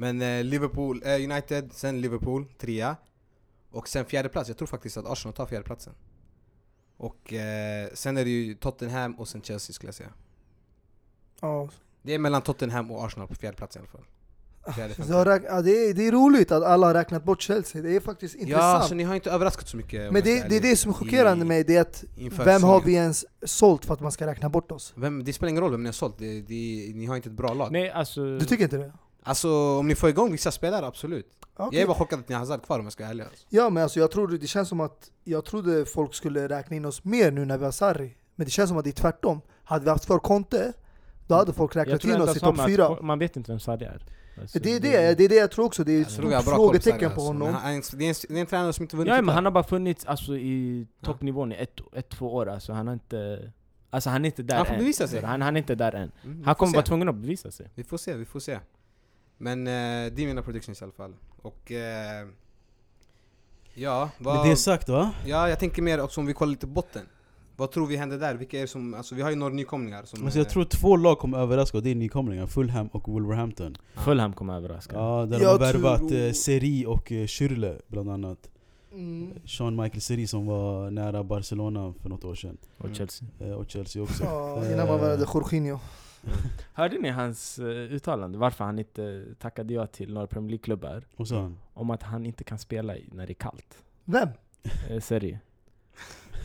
Men 0.01 0.23
eh, 0.23 0.45
Liverpool, 0.45 1.03
eh, 1.05 1.15
United, 1.15 1.71
sen 1.73 2.01
Liverpool, 2.01 2.45
trea. 2.59 2.97
Och 3.71 3.89
sen 3.89 4.05
fjärde 4.05 4.29
plats. 4.29 4.49
jag 4.49 4.59
tror 4.59 4.69
faktiskt 4.69 4.97
att 4.97 5.07
Arsenal 5.07 5.33
tar 5.35 5.47
fjärde 5.47 5.65
platsen. 5.65 5.93
Och 6.97 7.33
eh, 7.33 7.89
sen 7.95 8.17
är 8.17 8.25
det 8.25 8.31
ju 8.31 8.55
Tottenham 8.55 9.15
och 9.15 9.29
sen 9.29 9.43
Chelsea 9.43 9.75
skulle 9.75 9.89
jag 9.89 9.95
säga. 9.95 10.11
Ja. 11.41 11.69
Det 12.03 12.15
är 12.15 12.19
mellan 12.19 12.43
Tottenham 12.43 12.91
och 12.91 13.05
Arsenal 13.05 13.29
på 13.29 13.35
fjärde 13.35 13.57
plats 13.57 13.77
i 13.77 13.79
alla 13.79 13.89
fall. 13.89 14.05
Fjärde, 14.75 14.95
jag 15.09 15.27
räk- 15.27 15.45
ja, 15.47 15.63
det, 15.63 15.71
är, 15.71 15.95
det 15.95 16.07
är 16.07 16.13
roligt 16.13 16.53
att 16.53 16.63
alla 16.63 16.87
har 16.87 16.95
räknat 16.95 17.25
bort 17.25 17.43
Chelsea, 17.43 17.83
det 17.83 17.97
är 17.97 18.01
faktiskt 18.01 18.35
Ja, 18.35 18.41
intressant. 18.41 18.85
så 18.85 18.95
ni 18.95 19.05
har 19.05 19.15
inte 19.15 19.31
överraskat 19.31 19.69
så 19.69 19.77
mycket 19.77 20.13
Men 20.13 20.23
det, 20.23 20.49
det 20.49 20.57
är 20.57 20.61
det 20.61 20.77
som 20.77 20.91
är 20.91 20.95
chockerande 20.95 21.45
i- 21.45 21.49
med 21.49 21.67
det, 21.67 21.77
är 21.77 21.81
att 21.81 22.05
inför 22.17 22.45
vem 22.45 22.63
har 22.63 22.81
vi 22.81 22.93
ens 22.95 23.27
sålt 23.43 23.85
för 23.85 23.95
att 23.95 24.01
man 24.01 24.13
ska 24.13 24.27
räkna 24.27 24.49
bort 24.49 24.73
oss? 24.73 24.93
Vem, 24.97 25.25
det 25.25 25.33
spelar 25.33 25.49
ingen 25.51 25.63
roll 25.63 25.71
vem 25.71 25.83
ni 25.83 25.89
har 25.89 25.93
sålt, 25.93 26.19
det, 26.19 26.41
det, 26.41 26.93
ni 26.95 27.07
har 27.07 27.17
inte 27.17 27.29
ett 27.29 27.35
bra 27.35 27.55
lag. 27.55 27.73
Nej 27.73 27.91
alltså... 27.91 28.39
Du 28.39 28.45
tycker 28.47 28.65
inte 28.65 28.77
det? 28.77 28.93
Alltså 29.29 29.79
om 29.79 29.89
ni 29.89 29.95
får 29.95 30.09
igång 30.09 30.33
vissa 30.33 30.51
spelare, 30.51 30.87
absolut. 30.87 31.27
Okej. 31.57 31.79
Jag 31.79 31.83
är 31.83 31.87
bara 31.87 31.99
chockad 31.99 32.19
att 32.19 32.29
ni 32.29 32.35
har 32.35 32.41
Hazard 32.41 32.63
kvar 32.63 32.79
om 32.79 32.85
jag 32.87 32.93
ska 32.93 33.05
vara 33.05 33.11
ärlig 33.11 33.25
alltså. 33.25 33.47
Ja 33.49 33.71
men 33.71 33.83
alltså 33.83 34.01
jag 34.01 34.11
tror 34.11 34.29
det 34.29 34.47
känns 34.47 34.69
som 34.69 34.81
att 34.81 35.11
Jag 35.25 35.45
trodde 35.45 35.87
folk 35.87 36.15
skulle 36.15 36.49
räkna 36.49 36.77
in 36.77 36.85
oss 36.85 37.05
mer 37.05 37.31
nu 37.31 37.45
när 37.45 37.59
vi 37.59 37.65
har 37.65 37.73
Sarri 37.73 38.17
Men 38.35 38.45
det 38.45 38.51
känns 38.51 38.69
som 38.69 38.79
att 38.79 38.85
det 38.85 38.91
är 38.91 38.93
tvärtom 38.93 39.41
Hade 39.65 39.85
vi 39.85 39.91
haft 39.91 40.07
kvar 40.07 40.19
Conte 40.19 40.73
Då 41.27 41.35
hade 41.35 41.53
folk 41.53 41.77
räknat 41.77 42.05
in 42.05 42.21
oss 42.21 42.37
i 42.37 42.41
topp 42.41 42.57
fyra 42.67 43.03
Man 43.03 43.19
vet 43.19 43.37
inte 43.37 43.51
vem 43.53 43.61
Sarri 43.61 43.85
är. 43.85 44.03
Alltså, 44.41 44.59
det, 44.59 44.73
är 44.77 44.81
det, 44.81 45.19
det 45.19 45.25
är 45.25 45.29
det 45.29 45.35
jag 45.35 45.51
tror 45.51 45.65
också, 45.65 45.85
det 45.85 45.93
är 45.93 46.03
ett 46.03 46.11
stort 46.11 46.45
frågetecken 46.45 46.99
på 46.99 47.05
alltså. 47.07 47.33
Men 47.33 47.43
honom 47.43 47.55
han- 47.55 47.83
Det 47.93 48.05
är, 48.05 48.09
en, 48.09 48.15
det 48.29 48.35
är 48.37 48.41
en 48.41 48.47
tränare 48.47 48.73
som 48.73 48.83
inte 48.83 48.97
vunnit 48.97 49.09
Ja 49.09 49.15
men 49.15 49.23
titlar. 49.25 49.35
han 49.35 49.45
har 49.45 49.53
bara 49.53 49.65
funnits 49.65 50.05
alltså, 50.05 50.37
i 50.37 50.87
toppnivån 51.05 51.53
i 51.53 51.55
ett, 51.55 51.81
ett, 51.93 52.09
två 52.09 52.35
år 52.35 52.49
alltså. 52.49 52.73
Han 52.73 52.87
har 52.87 52.95
inte... 52.95 53.53
Alltså 53.91 54.11
han 54.11 54.25
är 54.25 54.27
inte 54.27 54.43
där 54.43 54.57
Han 54.57 54.67
får 54.67 54.75
än. 54.75 54.81
bevisa 54.81 55.09
sig. 55.09 55.23
Han, 55.23 55.43
han 55.43 55.57
är 55.57 55.59
inte 55.59 55.75
där 55.75 55.93
än. 55.93 56.13
Mm, 56.25 56.37
Han 56.45 56.55
får 56.55 56.59
kommer 56.59 56.75
vara 56.75 56.85
tvungen 56.87 57.09
att 57.09 57.15
bevisa 57.15 57.51
sig. 57.51 57.71
Vi 57.75 57.85
får 57.85 57.97
se, 57.97 58.15
vi 58.15 58.25
får 58.25 58.41
se. 58.41 58.59
Men 59.39 59.67
eh, 59.67 59.73
det 60.13 60.23
är 60.23 60.27
mina 60.27 60.43
predictions 60.43 60.81
i 60.81 60.85
alla 60.85 60.93
fall. 60.93 61.15
Och... 61.43 61.73
Eh, 61.73 62.27
ja, 63.75 64.11
vad... 64.19 64.37
Med 64.37 64.51
det 64.51 64.57
sagt 64.57 64.89
va? 64.89 65.11
Ja, 65.27 65.49
jag 65.49 65.59
tänker 65.59 65.83
mer 65.83 66.01
också 66.01 66.21
om 66.21 66.27
vi 66.27 66.35
kollar 66.35 66.51
lite 66.51 66.67
botten. 66.67 67.07
Vad 67.57 67.71
tror 67.71 67.87
vi 67.87 67.97
händer 67.97 68.19
där? 68.19 68.35
Vilka 68.35 68.61
är 68.61 68.67
som... 68.67 68.95
Alltså 68.95 69.15
vi 69.15 69.23
har 69.23 69.31
ju 69.31 69.37
några 69.37 69.55
nykomlingar 69.55 70.05
som... 70.05 70.25
Alltså 70.25 70.39
jag 70.39 70.47
eh, 70.47 70.53
tror 70.53 70.65
två 70.65 70.97
lag 70.97 71.19
kommer 71.19 71.39
överraska 71.39 71.79
och 71.79 71.83
det 71.85 71.91
är 71.91 71.95
nykomlingar, 71.95 72.47
Fulham 72.47 72.87
och 72.87 73.09
Wolverhampton. 73.09 73.77
Fulham 73.95 74.33
kommer 74.33 74.57
överraska. 74.57 74.97
Ja, 74.97 75.27
där 75.31 75.39
de 75.39 75.45
har 75.45 75.59
värvat 75.59 75.99
tror- 75.99 76.27
eh, 76.27 76.33
Seri 76.33 76.87
och 76.87 77.13
eh, 77.13 77.25
Schürrle 77.27 77.81
bland 77.89 78.11
annat. 78.11 78.51
mm. 78.93 79.33
Sean 79.47 79.77
Michael 79.77 80.01
Seri 80.01 80.27
som 80.27 80.47
var 80.47 80.91
nära 80.91 81.25
Barcelona 81.25 81.95
för 82.03 82.09
något 82.09 82.25
år 82.25 82.35
sedan. 82.35 82.57
Och. 82.79 82.95
Chelsea. 82.95 83.29
Och 83.57 83.71
Chelsea 83.71 84.03
också. 84.03 84.25
Ja, 84.25 84.73
innan 84.73 84.89
man 84.89 85.01
värvade 85.01 85.27
Jorginho 85.35 85.79
Hörde 86.73 86.99
ni 86.99 87.09
hans 87.11 87.59
uh, 87.59 87.67
uttalande? 87.67 88.39
Varför 88.39 88.65
han 88.65 88.79
inte 88.79 89.25
tackade 89.39 89.75
ja 89.75 89.87
till 89.87 90.13
några 90.15 90.27
Premier 90.27 90.51
League-klubbar? 90.51 91.07
Och 91.17 91.29
så 91.29 91.41
han. 91.41 91.59
Om 91.75 91.91
att 91.91 92.03
han 92.03 92.27
inte 92.27 92.45
kan 92.45 92.59
spela 92.59 92.97
i, 92.97 93.09
när 93.13 93.27
det 93.27 93.33
är 93.33 93.35
kallt. 93.35 93.83
Vem? 94.05 94.29
Eh, 94.91 95.01
serie. 95.01 95.41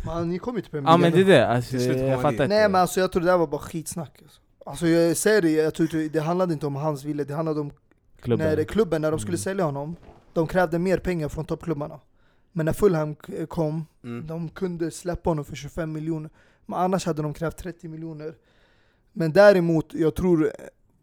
Man, 0.05 0.29
ni 0.29 0.39
kom 0.39 0.55
ju 0.55 0.61
till 0.61 0.71
Premier 0.71 0.91
Ja 0.91 0.97
men 0.97 1.11
det 1.11 1.17
är 1.21 1.25
League. 1.25 1.33
det, 1.41 1.47
alltså, 1.47 1.77
jag 1.77 2.15
fattar 2.21 2.31
inte. 2.31 2.47
Nej 2.47 2.69
men 2.69 2.81
alltså 2.81 2.99
jag 2.99 3.11
tror 3.11 3.21
det 3.21 3.27
där 3.27 3.37
var 3.37 3.47
bara 3.47 3.61
skitsnack 3.61 4.19
alltså. 4.21 4.41
Alltså 4.65 4.87
jag 4.87 5.17
säger 5.17 5.41
det, 5.41 5.51
jag 5.51 5.73
tror 5.73 5.95
inte, 5.95 6.19
det 6.19 6.25
handlade 6.25 6.53
inte 6.53 6.65
om 6.67 6.75
hans 6.75 7.03
vilja, 7.03 7.25
det 7.25 7.33
handlade 7.33 7.59
om 7.59 7.71
Klubben. 8.21 8.47
när 8.57 8.63
klubben, 8.63 9.01
när 9.01 9.11
de 9.11 9.19
skulle 9.19 9.31
Mm. 9.35 9.43
sälja 9.43 9.65
honom 9.65 9.95
De 10.33 10.47
krävde 10.47 10.79
mer 10.79 10.97
pengar 10.97 11.29
från 11.29 11.45
toppklubbarna 11.45 11.99
Men 12.51 12.65
när 12.65 12.73
Fulham 12.73 13.15
kom, 13.47 13.85
Mm. 14.03 14.27
de 14.27 14.49
kunde 14.49 14.91
släppa 14.91 15.29
honom 15.29 15.45
för 15.45 15.55
25 15.55 15.91
miljoner 15.91 16.29
Men 16.65 16.79
annars 16.79 17.05
hade 17.05 17.21
de 17.21 17.33
krävt 17.33 17.57
30 17.57 17.87
miljoner 17.87 18.33
Men 19.13 19.31
däremot, 19.33 19.93
jag 19.93 20.15
tror, 20.15 20.51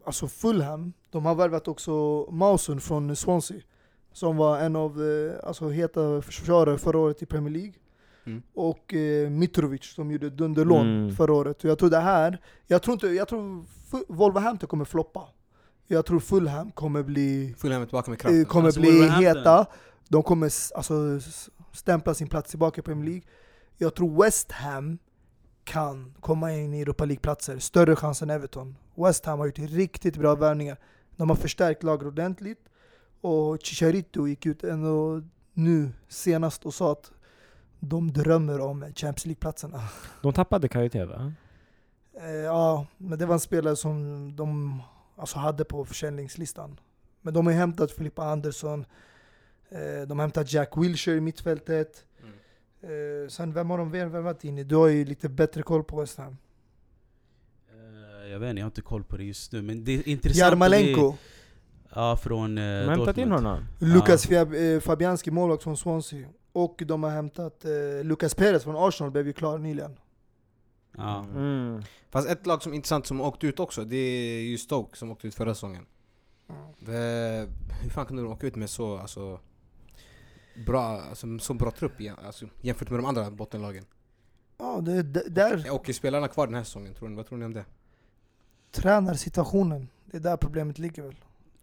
alltså 0.05 0.27
Fulham, 0.27 0.93
de 1.09 1.25
har 1.25 1.35
värvat 1.35 1.67
också 1.67 1.91
Mauson 2.31 2.81
från 2.81 3.15
Swansea 3.15 3.61
Som 4.13 4.37
var 4.37 4.59
en 4.59 4.75
av 4.75 5.01
eh, 5.03 5.47
alltså, 5.47 5.69
heta 5.69 6.21
försvarare 6.21 6.77
förra 6.77 6.97
året 6.99 7.21
i 7.21 7.25
Premier 7.25 7.53
League 7.53 7.73
Mm. 8.25 8.41
Och 8.53 8.93
eh, 8.93 9.29
Mitrovic 9.29 9.83
som 9.83 10.11
gjorde 10.11 10.29
dunderlån 10.29 10.87
Mm. 11.03 11.15
förra 11.15 11.33
året. 11.33 11.63
Och 11.63 11.69
jag 11.69 11.79
tror 11.79 11.89
det 11.89 11.99
här, 11.99 12.41
jag 12.67 12.81
tror 12.81 12.93
inte, 12.93 13.07
jag 13.07 13.27
tror 13.27 13.65
Wolverhampton 14.07 14.67
kommer 14.69 14.85
floppa. 14.85 15.27
Jag 15.87 16.05
tror 16.05 16.19
Fulham 16.19 16.71
kommer 16.71 17.03
bli, 17.03 17.55
Fulham 17.57 17.81
är 17.81 17.85
tillbaka 17.85 18.11
med 18.11 18.39
eh, 18.41 18.45
kommer 18.45 18.65
Alltså, 18.65 18.81
bli 18.81 19.09
heta. 19.09 19.65
De 20.09 20.23
kommer 20.23 20.45
alltså, 20.75 21.19
stämpla 21.73 22.13
sin 22.13 22.27
plats 22.27 22.49
tillbaka 22.49 22.81
i 22.81 22.83
Premier 22.83 23.05
League. 23.05 23.23
Jag 23.77 23.95
tror 23.95 24.23
West 24.23 24.51
Ham 24.51 24.97
kan 25.63 26.13
komma 26.19 26.51
in 26.51 26.73
i 26.73 26.81
Europa 26.81 27.05
League-platser, 27.05 27.59
större 27.59 27.95
chans 27.95 28.21
än 28.21 28.29
Everton. 28.29 28.75
West 28.95 29.25
Ham 29.25 29.39
har 29.39 29.45
gjort 29.45 29.59
riktigt 29.59 30.17
bra 30.17 30.35
värvningar. 30.35 30.77
De 31.15 31.29
har 31.29 31.35
förstärkt 31.35 31.83
laget 31.83 32.07
ordentligt. 32.07 32.59
Och 33.21 33.59
Chicharito 33.61 34.27
gick 34.27 34.45
ut 34.45 34.63
ändå 34.63 35.21
nu 35.53 35.89
senast 36.07 36.65
och 36.65 36.73
sa 36.73 36.91
att 36.91 37.11
de 37.79 38.11
drömmer 38.11 38.59
om 38.59 38.81
Champions 38.81 39.25
League-platserna. 39.25 39.81
De 40.21 40.33
tappade 40.33 40.67
kvalitet 40.67 41.05
va? 41.05 41.33
Eh, 42.13 42.31
ja, 42.31 42.85
men 42.97 43.19
det 43.19 43.25
var 43.25 43.33
en 43.33 43.39
spelare 43.39 43.75
som 43.75 44.35
de 44.35 44.81
alltså, 45.15 45.39
hade 45.39 45.65
på 45.65 45.85
försäljningslistan. 45.85 46.79
Men 47.21 47.33
de 47.33 47.45
har 47.45 47.53
hämtat 47.53 47.91
Filippa 47.91 48.23
Andersson, 48.23 48.85
eh, 49.69 50.07
de 50.07 50.19
har 50.19 50.23
hämtat 50.23 50.53
Jack 50.53 50.77
Wilshere 50.77 51.17
i 51.17 51.21
mittfältet. 51.21 52.05
Mm. 52.83 53.23
Eh, 53.23 53.29
sen 53.29 53.53
vem 53.53 53.69
har 53.69 53.77
de 53.77 53.91
väl 53.91 54.09
värvat 54.09 54.43
in? 54.43 54.67
Du 54.67 54.75
har 54.75 54.87
ju 54.87 55.05
lite 55.05 55.29
bättre 55.29 55.63
koll 55.63 55.83
på 55.83 55.99
West 55.99 56.17
Ham. 56.17 56.37
Eh, 58.23 58.27
jag 58.31 58.39
vet 58.39 58.49
inte, 58.49 58.59
jag 58.59 58.65
har 58.65 58.69
inte 58.69 58.81
koll 58.81 59.03
på 59.03 59.17
det 59.17 59.23
just 59.23 59.51
nu 59.51 59.61
men 59.61 59.83
det 59.83 59.91
är 59.91 60.07
intressant 60.07 60.37
Jarmalenko, 60.51 61.11
Det, 61.11 61.17
ja, 61.95 62.17
från 62.17 62.57
eh, 62.57 62.63
De 62.63 62.87
har 62.87 62.95
hämtat 62.95 63.17
in 63.17 63.31
honom. 63.31 63.59
Lukas 63.79 64.25
Fia- 64.27 64.75
eh, 64.75 64.79
Fabianski, 64.79 65.31
målvakt 65.31 65.63
från 65.63 65.77
Swansea. 65.77 66.27
Och 66.53 66.83
de 66.85 67.03
har 67.03 67.09
hämtat 67.09 67.65
eh, 67.65 68.03
Lucas 68.03 68.35
Perez 68.35 68.63
från 68.63 68.75
Arsenal, 68.87 69.11
blev 69.11 69.27
ju 69.27 69.33
klar 69.33 69.57
nyligen. 69.57 69.97
Ja. 70.97 71.25
Mm. 71.35 71.81
Fast 72.09 72.29
ett 72.29 72.45
lag 72.45 72.63
som 72.63 72.71
är 72.71 72.75
intressant 72.75 73.07
som 73.07 73.21
åkte 73.21 73.47
ut 73.47 73.59
också, 73.59 73.83
det 73.85 73.95
är 73.95 74.41
ju 74.41 74.57
Stoke 74.57 74.97
som 74.97 75.11
åkte 75.11 75.27
ut 75.27 75.35
förra 75.35 75.53
säsongen. 75.55 75.85
Eh, 76.81 77.47
hur 77.81 77.89
fan 77.89 78.05
kunde 78.05 78.23
de 78.23 78.31
åka 78.31 78.47
ut 78.47 78.55
med 78.55 78.69
så, 78.69 78.97
alltså, 78.97 79.39
bra, 80.65 81.01
alltså, 81.01 81.39
så 81.39 81.53
bra 81.53 81.71
trupp 81.71 82.01
igen, 82.01 82.15
alltså, 82.25 82.45
jämfört 82.61 82.89
med 82.89 82.99
de 82.99 83.05
andra 83.05 83.31
bottenlagen? 83.31 83.85
Ja, 84.57 84.81
det, 84.81 85.03
det, 85.03 85.29
där 85.29 85.73
Och 85.73 85.89
är 85.89 85.93
spelarna 85.93 86.27
kvar 86.27 86.47
den 86.47 86.55
här 86.55 86.63
säsongen? 86.63 86.93
Tror 86.93 87.09
ni, 87.09 87.15
vad 87.15 87.25
tror 87.25 87.37
ni 87.37 87.45
om 87.45 87.53
det? 87.53 87.65
tränarsituationen, 88.71 89.87
det 90.05 90.17
är 90.17 90.21
där 90.21 90.37
problemet 90.37 90.79
ligger 90.79 91.03
väl. 91.03 91.15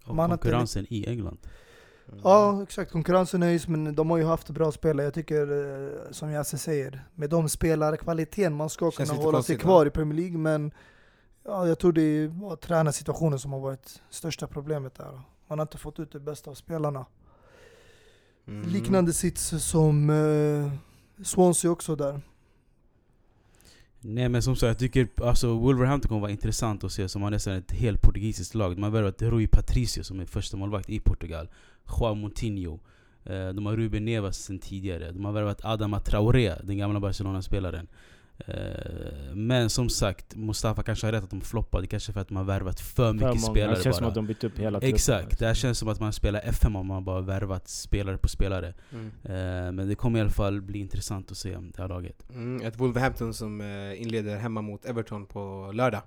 Och 0.07 0.15
Man 0.15 0.31
konkurrensen 0.31 0.87
i 0.89 1.09
England. 1.09 1.39
Mm. 2.09 2.21
Ja 2.25 2.63
exakt, 2.63 2.93
konkurrensen 2.93 3.43
är 3.43 3.51
just 3.51 3.69
men 3.69 3.95
de 3.95 4.11
har 4.11 4.19
ju 4.19 4.25
haft 4.25 4.51
bra 4.51 4.73
spelare. 4.73 5.07
Jag 5.07 5.15
tycker, 5.15 5.43
eh, 6.07 6.11
som 6.11 6.31
Jasse 6.31 6.59
säger, 6.59 7.05
med 7.15 7.31
de 7.31 7.49
spelarkvaliteten 7.49 8.55
man 8.55 8.71
ska 8.71 8.91
Känns 8.91 9.11
kunna 9.11 9.23
hålla 9.23 9.43
sig 9.43 9.59
kvar 9.59 9.87
i 9.87 9.91
Premier 9.91 10.21
League. 10.21 10.39
Men 10.39 10.73
ja, 11.45 11.69
jag 11.69 11.79
tror 11.79 11.93
det 11.93 12.27
var 12.27 12.57
tränarsituationen 12.57 13.39
som 13.39 13.53
har 13.53 13.61
varit 13.61 14.03
största 14.11 14.47
problemet 14.47 14.95
där. 14.95 15.21
Man 15.47 15.59
har 15.59 15.67
inte 15.67 15.79
fått 15.79 16.01
ut 16.01 16.13
det 16.13 16.21
bästa 16.21 16.51
av 16.51 16.55
spelarna. 16.55 17.07
Mm. 18.49 18.69
Liknande 18.69 19.13
sits 19.13 19.55
som 19.65 20.11
eh, 20.11 20.73
Swansea 21.25 21.71
också 21.71 21.97
där. 21.97 22.21
Nej 24.01 24.29
men 24.29 24.43
som 24.43 24.57
sagt, 24.57 24.69
jag 24.69 24.79
tycker 24.93 25.09
alltså, 25.29 25.55
Wolverhampton 25.55 26.09
kommer 26.09 26.21
vara 26.21 26.31
intressant 26.31 26.85
att 26.85 26.93
se 26.93 27.09
som 27.09 27.23
har 27.23 27.31
nästan 27.31 27.55
ett 27.55 27.73
helt 27.73 28.03
portugisiskt 28.03 28.55
lag. 28.55 28.77
De 28.77 28.83
har 28.83 28.91
värvat 28.91 29.23
Rui 29.23 29.47
Patricio 29.47 30.03
som 30.03 30.21
är 30.21 30.25
första 30.27 30.57
målvakt 30.57 30.91
i 30.91 31.01
Portugal. 31.01 31.49
Joao 32.01 32.15
Moutinho. 32.15 32.79
Eh, 33.25 33.49
De 33.49 33.67
har 33.67 33.77
Ruben 33.77 34.05
Neves 34.05 34.45
sen 34.45 34.59
tidigare. 34.59 35.13
De 35.13 35.25
har 35.25 35.33
värvat 35.33 35.65
Adama 35.65 36.01
Traoré, 36.01 36.55
den 36.65 36.79
gamla 36.79 37.01
Barcelona-spelaren. 37.01 37.89
Eh, 38.47 39.35
Men 39.35 39.71
som 39.71 39.89
sagt, 39.89 40.37
Mustafa 40.37 40.83
kanske 40.83 41.07
har 41.07 41.13
rätt 41.13 41.25
att 41.25 41.31
de 41.31 41.41
floppade. 41.41 41.87
Kanske 41.87 42.13
för 42.13 42.21
att 42.21 42.31
har 42.31 42.45
värvat 42.45 42.81
för 42.81 42.95
För 42.95 43.13
mycket 43.13 43.27
många. 43.29 43.41
spelare 43.41 43.77
Det 43.77 43.83
känns 43.83 43.97
som 43.97 44.03
bara. 44.05 44.09
att 44.09 44.15
de 44.15 44.27
bytt 44.27 44.45
upp 44.45 44.59
hela 44.59 44.81
truppen. 44.81 44.95
Exakt, 44.95 45.39
det 45.39 45.47
här 45.47 45.55
känns 45.55 45.79
som 45.79 45.89
att 45.89 46.01
man 46.01 46.13
spelar 46.13 46.41
FM 46.45 46.77
om 46.77 46.87
man 46.87 47.05
bara 47.05 47.21
värvat 47.21 47.69
spelare 47.69 48.19
på 48.19 48.29
spelare. 48.29 48.75
Mm. 48.93 49.07
Eh, 49.25 49.73
Men 49.73 49.89
det 49.89 49.95
kommer 49.95 50.19
i 50.19 50.23
alla 50.23 50.31
fall 50.31 50.63
bli 50.63 50.79
intressant 50.79 51.31
att 51.31 51.37
se 51.37 51.51
det 51.51 51.79
här 51.83 51.89
laget. 51.89 52.31
Mm, 52.31 52.67
ett 52.67 52.77
Wolverhampton 52.81 53.35
som 53.35 53.61
eh, 53.61 54.03
inleder 54.03 54.37
hemma 54.37 54.63
mot 54.63 54.85
Everton 54.85 55.27
på 55.27 55.71
lördag. 55.75 56.03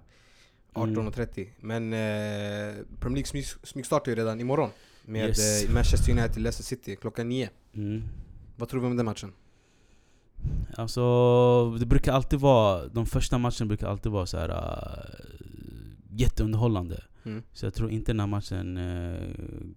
Mm. 0.75 0.95
18.30. 0.95 1.47
Men 1.59 1.93
eh, 1.93 2.83
Premier 2.99 3.15
League 3.15 3.25
smyg, 3.25 3.45
smygstartar 3.63 4.11
ju 4.11 4.15
redan 4.15 4.39
imorgon. 4.39 4.69
Med 5.05 5.27
Yes. 5.27 5.69
Manchester 5.73 6.11
United 6.11 6.37
Leicester 6.41 6.63
City 6.63 6.95
klockan 6.95 7.29
9. 7.29 7.49
Mm. 7.73 8.03
Vad 8.55 8.69
tror 8.69 8.81
vi 8.81 8.87
om 8.87 8.97
den 8.97 9.05
matchen? 9.05 9.33
Alltså, 10.77 11.77
det 11.79 11.85
brukar 11.85 12.13
alltid 12.13 12.39
vara, 12.39 12.87
de 12.87 13.05
första 13.05 13.37
matcherna 13.37 13.65
brukar 13.65 13.87
alltid 13.87 14.11
vara 14.11 14.25
så 14.25 14.37
här 14.37 14.49
uh, 14.49 15.21
jätteunderhållande. 16.09 17.03
Mm. 17.23 17.43
Så 17.53 17.65
jag 17.65 17.73
tror 17.73 17.91
inte 17.91 18.11
den 18.11 18.19
här 18.19 18.27
matchen 18.27 18.77
eh, 18.77 19.29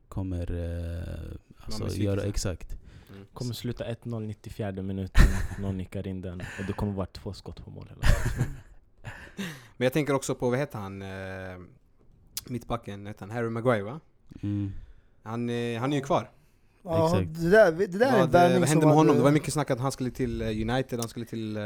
kommer 0.08 0.52
uh, 0.52 1.34
alltså, 1.56 2.02
göra 2.02 2.22
exakt. 2.22 2.76
Mm. 3.10 3.26
Kommer 3.32 3.54
sluta 3.54 3.84
1-0 3.84 4.20
94 4.20 4.72
minuten, 4.72 5.26
någon 5.60 5.76
nickar 5.76 6.06
in 6.06 6.20
den 6.20 6.40
och 6.40 6.64
det 6.66 6.72
kommer 6.72 6.92
vara 6.92 7.06
två 7.06 7.32
skott 7.32 7.64
på 7.64 7.70
mål 7.70 7.88
hela. 7.88 8.00
Men 9.76 9.84
jag 9.84 9.92
tänker 9.92 10.14
också 10.14 10.34
på, 10.34 10.50
vad 10.50 10.58
heter 10.58 10.78
han? 10.78 11.02
Eh, 11.02 11.58
mittbacken, 12.46 13.06
heter 13.06 13.20
han 13.20 13.30
Harry 13.30 13.50
Maguire 13.50 13.82
va? 13.82 14.00
Mm. 14.42 14.72
Han, 15.22 15.40
han 15.80 15.92
är 15.92 15.96
ju 15.96 16.02
kvar. 16.02 16.30
Ja, 16.84 17.06
Exakt. 17.20 17.40
det 17.42 17.50
där, 17.50 17.72
det 17.72 17.86
där 17.86 18.06
är 18.06 18.12
en 18.12 18.18
vad, 18.20 18.30
värvning 18.30 18.60
vad 18.60 18.68
som 18.68 18.76
hände 18.76 18.86
med 18.86 18.94
honom? 18.96 19.16
Det 19.16 19.22
var 19.22 19.30
mycket 19.30 19.52
snack 19.52 19.70
att 19.70 19.80
han 19.80 19.92
skulle 19.92 20.10
till 20.10 20.42
eh, 20.42 20.48
United, 20.48 20.98
han 21.00 21.08
skulle 21.08 21.26
till... 21.26 21.56
Eh, 21.56 21.62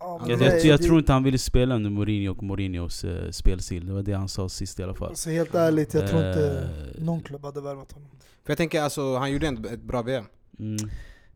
Ja, 0.00 0.18
men 0.20 0.30
Jag, 0.30 0.38
det- 0.38 0.44
jag, 0.44 0.64
jag 0.64 0.80
det- 0.80 0.84
tror 0.84 0.98
inte 0.98 1.12
han 1.12 1.22
ville 1.22 1.38
spela 1.38 1.74
under 1.74 1.90
Mourinho 1.90 2.32
och 2.32 2.42
Mourinhos 2.42 3.04
uh, 3.04 3.30
spelstil. 3.30 3.86
Det 3.86 3.92
var 3.92 4.02
det 4.02 4.12
han 4.12 4.28
sa 4.28 4.48
sist 4.48 4.80
i 4.80 4.82
alla 4.82 4.94
fall. 4.94 5.08
Alltså 5.08 5.30
helt 5.30 5.54
ärligt, 5.54 5.94
jag 5.94 6.08
tror 6.08 6.28
inte 6.28 6.68
Eh, 6.98 7.04
någon 7.04 7.20
klubb 7.20 7.44
hade 7.44 7.60
värvat 7.60 7.92
honom. 7.92 8.08
för 8.44 8.50
jag 8.50 8.58
tänker 8.58 8.82
alltså, 8.82 9.16
han 9.16 9.32
gjorde 9.32 9.46
ändå 9.46 9.68
ett 9.68 9.82
bra 9.82 10.02
VM. 10.02 10.24
Mm. 10.58 10.76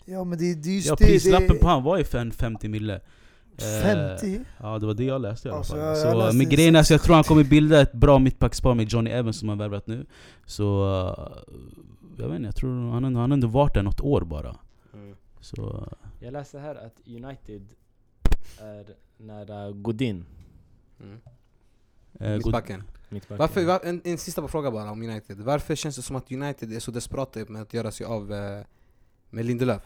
Ja 0.04 0.24
men 0.24 0.38
det, 0.38 0.54
det 0.54 0.68
är 0.70 0.74
just 0.74 0.88
Ja, 0.88 0.96
det, 0.98 1.04
prislappen 1.06 1.48
det 1.48 1.54
på 1.54 1.68
han 1.68 1.82
var 1.82 1.98
ju 1.98 2.04
för 2.04 2.18
en 2.18 2.30
50 2.32 2.68
mille. 2.68 2.94
Eh, 3.58 3.82
50? 4.18 4.40
Ja 4.60 4.78
det 4.78 4.86
var 4.86 4.94
det 4.94 5.04
jag 5.04 5.20
läste 5.20 5.48
i 5.48 5.50
alla 5.50 5.58
Alltså, 5.58 5.72
fall. 5.72 5.80
jag- 5.84 5.90
jag 5.90 5.98
så, 6.12 6.14
läste 6.18 6.36
men 6.36 6.48
det 6.48 6.54
grejen 6.56 6.76
är 6.76 6.80
att 6.80 6.90
jag 6.90 7.02
tror 7.02 7.14
han 7.14 7.24
kommer 7.24 7.44
bilda 7.44 7.80
ett 7.80 7.92
bra 7.92 8.18
mittbackspar 8.18 8.74
med 8.74 8.88
Johnny 8.88 9.10
Evans 9.10 9.38
som 9.38 9.48
han 9.48 9.58
värvat 9.58 9.86
nu. 9.86 10.06
Så 10.46 10.90
eh, 11.18 11.52
jag 12.16 12.28
vet 12.28 12.36
inte, 12.36 12.46
jag 12.46 12.56
tror 12.56 12.70
han, 12.90 13.04
har- 13.04 13.20
han 13.20 13.30
har 13.30 13.34
ändå 13.36 13.48
varit 13.48 13.74
där 13.74 13.82
något 13.82 14.00
år 14.00 14.20
bara. 14.20 14.56
Mm. 14.94 15.16
Så 15.40 15.88
Jag 16.20 16.32
läste 16.32 16.58
här 16.58 16.74
att 16.74 17.00
United 17.06 17.62
är 18.60 18.86
nära 19.16 19.72
Godin, 19.72 20.24
Mm. 21.02 21.20
eh, 22.20 22.30
Mittbacken. 22.36 22.82
mittbacken. 23.08 23.38
Varför, 23.38 23.64
var, 23.64 23.80
en, 23.84 24.00
en 24.04 24.18
sista 24.18 24.48
fråga 24.48 24.70
bara 24.70 24.90
om 24.90 25.02
United. 25.02 25.40
Varför 25.40 25.74
känns 25.74 25.96
det 25.96 26.02
som 26.02 26.16
att 26.16 26.32
United 26.32 26.72
är 26.72 26.80
så 26.80 26.90
desperata 26.90 27.40
med 27.48 27.62
att 27.62 27.74
göra 27.74 27.90
sig 27.90 28.06
av 28.06 28.32
eh, 28.32 28.64
med 29.30 29.44
Lindelöf? 29.44 29.82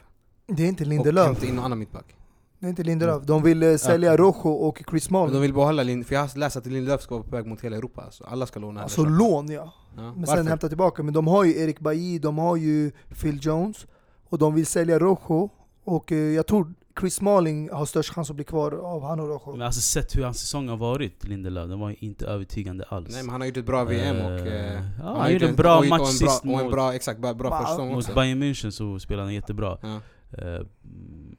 Det 0.47 0.63
är 0.63 0.69
inte 0.69 0.85
Och 0.85 0.89
Lindelöf. 0.89 1.27
hämta 1.27 1.47
in 1.47 1.55
någon 1.55 1.65
annan 1.65 1.79
mittback. 1.79 2.15
Det 2.59 2.67
är 2.67 2.71
inte 2.71 2.83
Lindelöf. 2.83 3.23
De 3.23 3.43
vill 3.43 3.63
eh, 3.63 3.77
sälja 3.77 4.11
Ja. 4.11 4.17
Rojo 4.17 4.51
och 4.51 4.83
Chris 4.91 5.11
Men 5.11 5.33
de 5.33 5.41
vill 5.43 5.55
behålla 5.55 5.83
Lind, 5.83 6.07
för 6.07 6.15
jag 6.15 6.23
har 6.23 6.39
läst 6.39 6.57
att 6.57 6.67
Lindelöf 6.67 7.01
ska 7.03 7.15
vara 7.15 7.25
på 7.25 7.37
väg 7.37 7.47
mot 7.47 7.61
hela 7.61 7.77
Europa. 7.77 8.03
Alltså. 8.03 8.25
Alla 8.25 8.47
ska 8.47 8.61
låna. 8.61 8.83
Alltså 8.83 9.05
lån 9.05 9.51
ja. 9.51 9.73
Ja. 9.97 10.03
Men 10.03 10.21
Varför? 10.21 10.37
sen 10.37 10.47
hämta 10.47 10.69
tillbaka. 10.69 11.03
Men 11.03 11.15
de 11.15 11.27
har 11.27 11.45
ju 11.45 11.59
Erik 11.59 11.81
Bailly, 11.81 12.19
de 12.19 12.39
har 12.39 12.57
ju 12.57 12.91
Phil 13.21 13.39
Jones. 13.43 13.87
Och 14.29 14.39
de 14.39 14.55
vill 14.55 14.67
sälja 14.67 14.99
Rojo. 14.99 15.51
Och 15.85 16.13
eh, 16.13 16.19
jag 16.19 16.47
tror 16.47 16.75
Chris 17.01 17.15
Smalling 17.15 17.71
har 17.73 17.87
störst 17.87 18.13
chans 18.15 18.31
att 18.31 18.37
bli 18.37 18.45
kvar 18.45 18.73
av 18.73 19.03
han 19.03 19.21
och 19.21 19.29
Rojo. 19.29 19.53
men 19.53 19.63
alltså 19.67 19.81
sett 19.81 20.17
hur 20.17 20.25
hans 20.25 20.39
säsong 20.41 20.69
har 20.69 20.77
varit, 20.77 21.25
Lindelöf, 21.29 21.69
den 21.69 21.81
var 21.81 21.89
ju 21.91 21.97
inte 21.99 22.27
övertygande 22.27 22.85
alls. 22.89 23.09
Nej 23.13 23.23
men 23.23 23.31
han 23.33 23.41
har 23.41 23.49
gjort 23.49 23.57
ett 23.57 23.67
bra 23.67 23.85
VM 23.85 24.17
och... 24.17 24.47
Eh, 24.47 24.73
Eh, 24.77 24.83
ja, 24.99 25.05
har 25.05 25.19
han 25.21 25.33
gjorde 25.33 25.49
en 25.49 25.55
bra 25.57 25.79
och- 25.79 25.87
match 25.87 26.01
och 26.01 26.07
en 26.07 26.13
sist 26.13 26.43
bra, 26.43 26.53
och 26.53 26.59
en 26.61 26.65
mot- 26.65 26.75
bra, 26.75 26.95
exakt, 26.95 27.21
bra, 27.21 27.35
bra 27.35 27.51
Ba- 27.51 27.57
första 27.59 27.71
säsong 27.73 27.93
Mot. 27.93 28.15
Bayern 28.15 28.43
München 28.43 28.71
så 28.71 28.99
spelade 28.99 29.27
han 29.27 29.35
jättebra. 29.35 29.79
Ja. 29.83 30.01
Eh, 30.39 30.45
mm, 30.85 31.37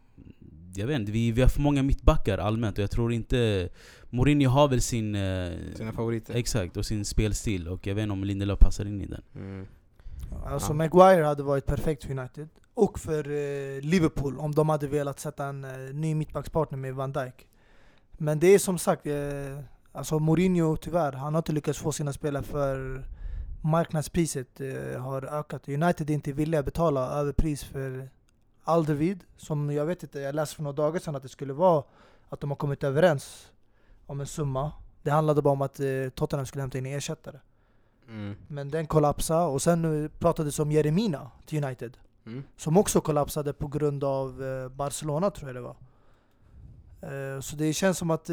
jag 0.75 0.87
vet 0.87 0.99
inte, 0.99 1.11
vi, 1.11 1.31
vi 1.31 1.41
har 1.41 1.49
för 1.49 1.61
många 1.61 1.83
mittbackar 1.83 2.37
allmänt 2.37 2.77
och 2.77 2.83
jag 2.83 2.91
tror 2.91 3.13
inte... 3.13 3.69
Mourinho 4.09 4.49
har 4.49 4.67
väl 4.67 4.81
sin... 4.81 5.15
eh, 5.15 5.51
Sina 5.75 5.91
favoriter. 5.93 6.35
exakt, 6.35 6.77
och 6.77 6.85
sin 6.85 7.05
spelstil 7.05 7.67
och 7.67 7.87
jag 7.87 7.95
vet 7.95 8.03
inte 8.03 8.13
om 8.13 8.23
Lindelöf 8.23 8.59
passar 8.59 8.85
in 8.85 9.01
i 9.01 9.05
den. 9.05 9.21
Mm. 9.35 9.67
Alltså 10.45 10.69
Ja. 10.69 10.73
Maguire 10.73 11.23
hade 11.23 11.43
varit 11.43 11.65
perfekt 11.65 12.03
för 12.03 12.11
United. 12.19 12.49
Och 12.73 12.99
för 12.99 13.29
eh, 13.29 13.81
Liverpool 13.81 14.39
om 14.39 14.55
de 14.55 14.69
hade 14.69 14.87
velat 14.87 15.19
sätta 15.19 15.45
en 15.45 15.63
eh, 15.63 15.93
ny 15.93 16.15
mittbackspartner 16.15 16.77
med 16.77 16.95
Van 16.95 17.11
Dijk. 17.11 17.47
Men 18.11 18.39
det 18.39 18.47
är 18.47 18.59
som 18.59 18.77
sagt, 18.77 19.05
eh, 19.05 19.13
alltså 19.91 20.19
Mourinho 20.19 20.77
tyvärr, 20.77 21.11
han 21.11 21.33
har 21.33 21.39
inte 21.39 21.51
lyckats 21.51 21.79
få 21.79 21.91
sina 21.91 22.13
spelare 22.13 22.43
för 22.43 23.03
marknadspriset 23.63 24.61
eh, 24.61 25.01
har 25.01 25.25
ökat. 25.39 25.69
United 25.69 26.09
är 26.09 26.13
inte 26.13 26.31
villiga 26.33 26.59
att 26.59 26.65
betala 26.65 27.09
överpris 27.09 27.63
för 27.63 28.09
Alderweireld, 28.63 29.23
som 29.37 29.71
jag 29.71 29.85
vet 29.85 30.03
inte, 30.03 30.19
jag 30.19 30.35
läste 30.35 30.55
för 30.55 30.63
några 30.63 30.75
dagar 30.75 30.99
sedan 30.99 31.15
att 31.15 31.23
det 31.23 31.29
skulle 31.29 31.53
vara 31.53 31.83
att 32.29 32.39
de 32.41 32.49
har 32.51 32.55
kommit 32.57 32.83
överens 32.83 33.51
om 34.07 34.19
en 34.19 34.27
summa. 34.27 34.71
Det 35.03 35.11
handlade 35.11 35.41
bara 35.41 35.51
om 35.53 35.61
att 35.61 35.79
eh, 35.79 36.09
Tottenham 36.15 36.45
skulle 36.45 36.61
hämta 36.61 36.77
in 36.77 36.85
en 36.85 36.97
ersättare. 36.97 37.39
Mm. 38.07 38.35
Men 38.47 38.69
den 38.71 38.87
kollapsade 38.87 39.45
och 39.45 39.61
sen 39.61 40.09
pratades 40.19 40.59
om 40.59 40.71
Jeremina 40.71 41.31
till 41.45 41.63
United. 41.63 41.97
Mm. 42.25 42.43
Som 42.57 42.77
också 42.77 43.01
kollapsade 43.01 43.53
på 43.53 43.67
grund 43.67 44.03
av 44.03 44.43
eh, 44.43 44.69
Barcelona 44.69 45.31
tror 45.31 45.49
jag 45.49 45.55
det 45.55 45.61
var. 45.61 45.75
Eh, 47.01 47.41
Så 47.41 47.55
det 47.55 47.73
känns 47.73 47.97
som 47.97 48.11
att 48.11 48.29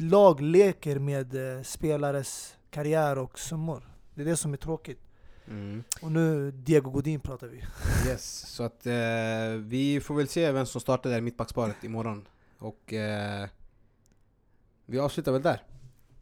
lag 0.00 0.40
leker 0.40 0.98
med 0.98 1.36
spelares 1.66 2.56
karriär 2.70 3.18
och 3.18 3.38
summor. 3.38 3.88
Det 4.14 4.22
är 4.22 4.26
det 4.26 4.36
som 4.36 4.52
är 4.52 4.56
tråkigt. 4.56 5.00
Mm. 5.48 5.84
Och 6.02 6.12
nu 6.12 6.50
Diego 6.50 6.90
Godin 6.90 7.20
pratar 7.20 7.46
vi. 7.46 7.64
Yes, 8.08 8.46
så 8.48 8.62
att 8.62 8.86
eh, 8.86 8.92
vi 9.58 10.00
får 10.04 10.14
väl 10.14 10.28
se 10.28 10.52
vem 10.52 10.66
som 10.66 10.80
startar 10.80 11.10
där 11.10 11.18
i 11.18 11.20
mittbacksparet 11.20 11.84
imorgon. 11.84 12.28
Och 12.58 12.92
eh, 12.92 13.48
vi 14.86 14.98
avslutar 14.98 15.32
väl 15.32 15.42
där. 15.42 15.62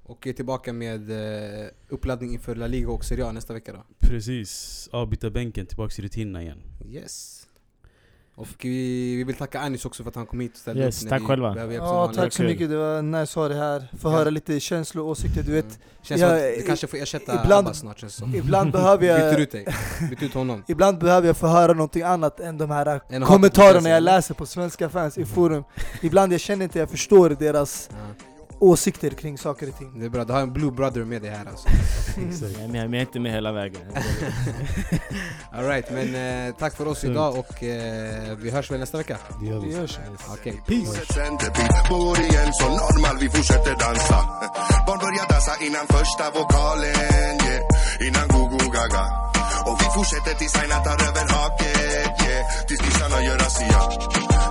Och 0.02 0.26
är 0.26 0.32
tillbaka 0.32 0.72
med 0.72 1.10
eh, 1.10 1.66
uppladdning 1.88 2.32
inför 2.32 2.54
La 2.54 2.66
Liga 2.66 2.88
och 2.90 3.04
Serie 3.04 3.26
A 3.26 3.32
nästa 3.32 3.54
vecka 3.54 3.72
då. 3.72 3.84
Precis, 3.98 4.88
avbyta 4.92 5.30
bänken, 5.30 5.66
tillbaks 5.66 5.98
i 5.98 6.02
rutinerna 6.02 6.42
igen. 6.42 6.62
Yes. 6.88 7.46
Och 8.34 8.48
vi, 8.62 9.16
vi 9.16 9.24
vill 9.24 9.34
tacka 9.36 9.60
Anis 9.60 9.84
också 9.84 10.02
för 10.02 10.10
att 10.10 10.14
han 10.16 10.26
kom 10.26 10.40
hit 10.40 10.52
och 10.52 10.58
ställde 10.58 10.82
Yes, 10.82 11.02
upp. 11.02 11.08
tack 11.08 11.22
själva. 11.22 11.72
Ja, 11.74 12.12
tack 12.14 12.32
så 12.32 12.42
mycket. 12.42 12.70
Det 12.70 12.76
var 12.76 13.02
nice 13.02 13.20
att 13.22 13.34
ha 13.34 13.48
det 13.48 13.54
här. 13.54 13.88
Få 13.98 14.08
Ja. 14.08 14.12
höra 14.12 14.30
lite 14.30 14.60
känslor 14.60 15.04
och 15.04 15.10
åsikter. 15.10 15.42
Du 15.42 15.52
vet, 15.52 15.64
Mm. 15.64 15.76
Känns 16.02 16.20
Ja, 16.20 16.28
som 16.28 16.36
att 16.36 16.54
du 16.58 16.62
kanske 16.66 16.86
får 16.86 16.96
ersätta 16.98 17.42
ibland- 17.44 17.66
Abbas 17.66 17.78
snart 17.78 17.98
känns 18.00 18.14
som. 18.14 18.34
ibland 18.34 18.72
behöver 18.78 18.98
Byter 18.98 19.18
jag... 19.32 19.40
ut 19.40 19.50
dig. 19.52 19.66
Byt 20.10 20.22
ut 20.22 20.34
honom. 20.34 20.64
Ibland 20.68 20.98
behöver 20.98 21.26
jag 21.26 21.36
få 21.36 21.46
höra 21.46 21.72
någonting 21.72 22.02
annat 22.02 22.40
än 22.40 22.58
de 22.58 22.70
här 22.70 23.00
Än 23.08 23.22
kommentarerna 23.22 23.88
jag 23.88 24.02
läser 24.02 24.34
på 24.34 24.46
svenska 24.46 24.88
fans 24.88 25.18
i 25.18 25.24
forum. 25.24 25.64
Ibland 26.02 26.32
jag 26.32 26.40
känner 26.40 26.64
inte 26.64 26.78
jag 26.78 26.90
förstår 26.90 27.30
deras 27.30 27.90
Ja. 27.92 27.96
Åsikter 28.60 29.10
kring 29.10 29.38
saker 29.38 29.68
och 29.68 29.78
ting. 29.78 30.00
Det 30.00 30.04
är 30.06 30.10
bra, 30.10 30.24
du 30.24 30.32
har 30.32 30.40
en 30.40 30.52
blue 30.52 30.70
brother 30.70 31.04
med 31.04 31.22
dig 31.22 31.30
här 31.30 31.46
alltså. 31.46 31.68
Exakt. 32.28 32.58
Men 32.58 32.74
jag 32.74 32.94
är 32.94 33.00
inte 33.00 33.20
med 33.20 33.32
hela 33.32 33.52
vägen. 33.52 33.82
Alright, 35.52 35.90
men 35.90 36.14
eh, 36.14 36.54
tack 36.54 36.76
för 36.76 36.88
oss 36.88 37.04
idag 37.04 37.38
och 37.38 37.62
eh, 37.62 38.36
vi 38.38 38.50
hörs 38.50 38.70
väl 38.70 38.80
nästa 38.80 38.98
vecka. 38.98 39.18
Det 39.40 39.46
gör 39.46 39.60
Vi 39.60 39.68
vi. 39.68 39.74
gör 39.74 39.86
så. 39.86 40.00
Okej, 40.28 40.62
peace! 40.66 41.12
Centerbil, 41.14 41.68
bor 41.90 42.18
igen 42.20 42.52
så 42.52 42.68
normal, 42.68 43.16
vi 43.20 43.28
fortsätter 43.28 43.70
dansa 43.70 44.18
Barn 44.86 44.98
börjar 44.98 45.28
dansa 45.32 45.52
innan 45.66 45.86
första 45.86 46.30
vokalen, 46.30 47.36
yeah 47.46 47.60
innan 48.06 48.28
go-go 48.28 48.58
gaga 48.76 49.04
Och 49.68 49.76
vi 49.80 49.84
fortsätter 49.94 50.34
tills 50.38 50.56
Aina 50.56 50.74
tar 50.74 50.98
över 51.08 51.24
haket 51.34 52.26
yeah. 52.26 52.66
Tills 52.68 52.82
nissarna 52.82 53.22
gör 53.24 53.38
razzia 53.38 53.80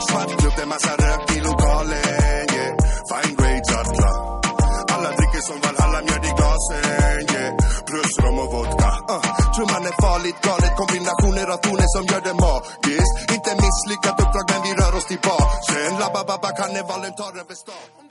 Svartklubb, 0.07 0.53
det 0.57 0.61
är 0.61 0.65
massa 0.65 0.91
rök 1.03 1.37
i 1.37 1.39
lokalen 1.41 2.28
som 5.49 5.59
Valhalla, 5.65 5.99
mjöd 6.07 6.25
i 6.29 6.33
gasen, 6.41 6.81
yeah. 7.33 7.51
Plus 7.87 8.11
rom 8.23 8.39
och 8.43 8.51
vodka 8.53 8.91
uh. 9.13 9.21
Trumman 9.53 9.85
är 9.89 9.95
farligt 10.05 10.39
galet, 10.47 10.73
kombinationer 10.81 11.47
av 11.53 11.59
toner 11.65 11.89
som 11.95 12.03
gör 12.11 12.21
det 12.27 12.35
magiskt 12.45 13.15
Inte 13.35 13.51
misslyckat 13.63 14.15
uppdrag 14.23 14.45
men 14.51 14.61
vi 14.65 14.71
rör 14.81 14.93
oss 14.97 15.07
tillbaka 15.11 15.55
Sen 15.69 15.93
labba 16.01 16.21
babba 16.29 16.49
karnevalen 16.59 17.13
tar 17.19 17.33
över 17.41 17.55
stan 17.63 18.08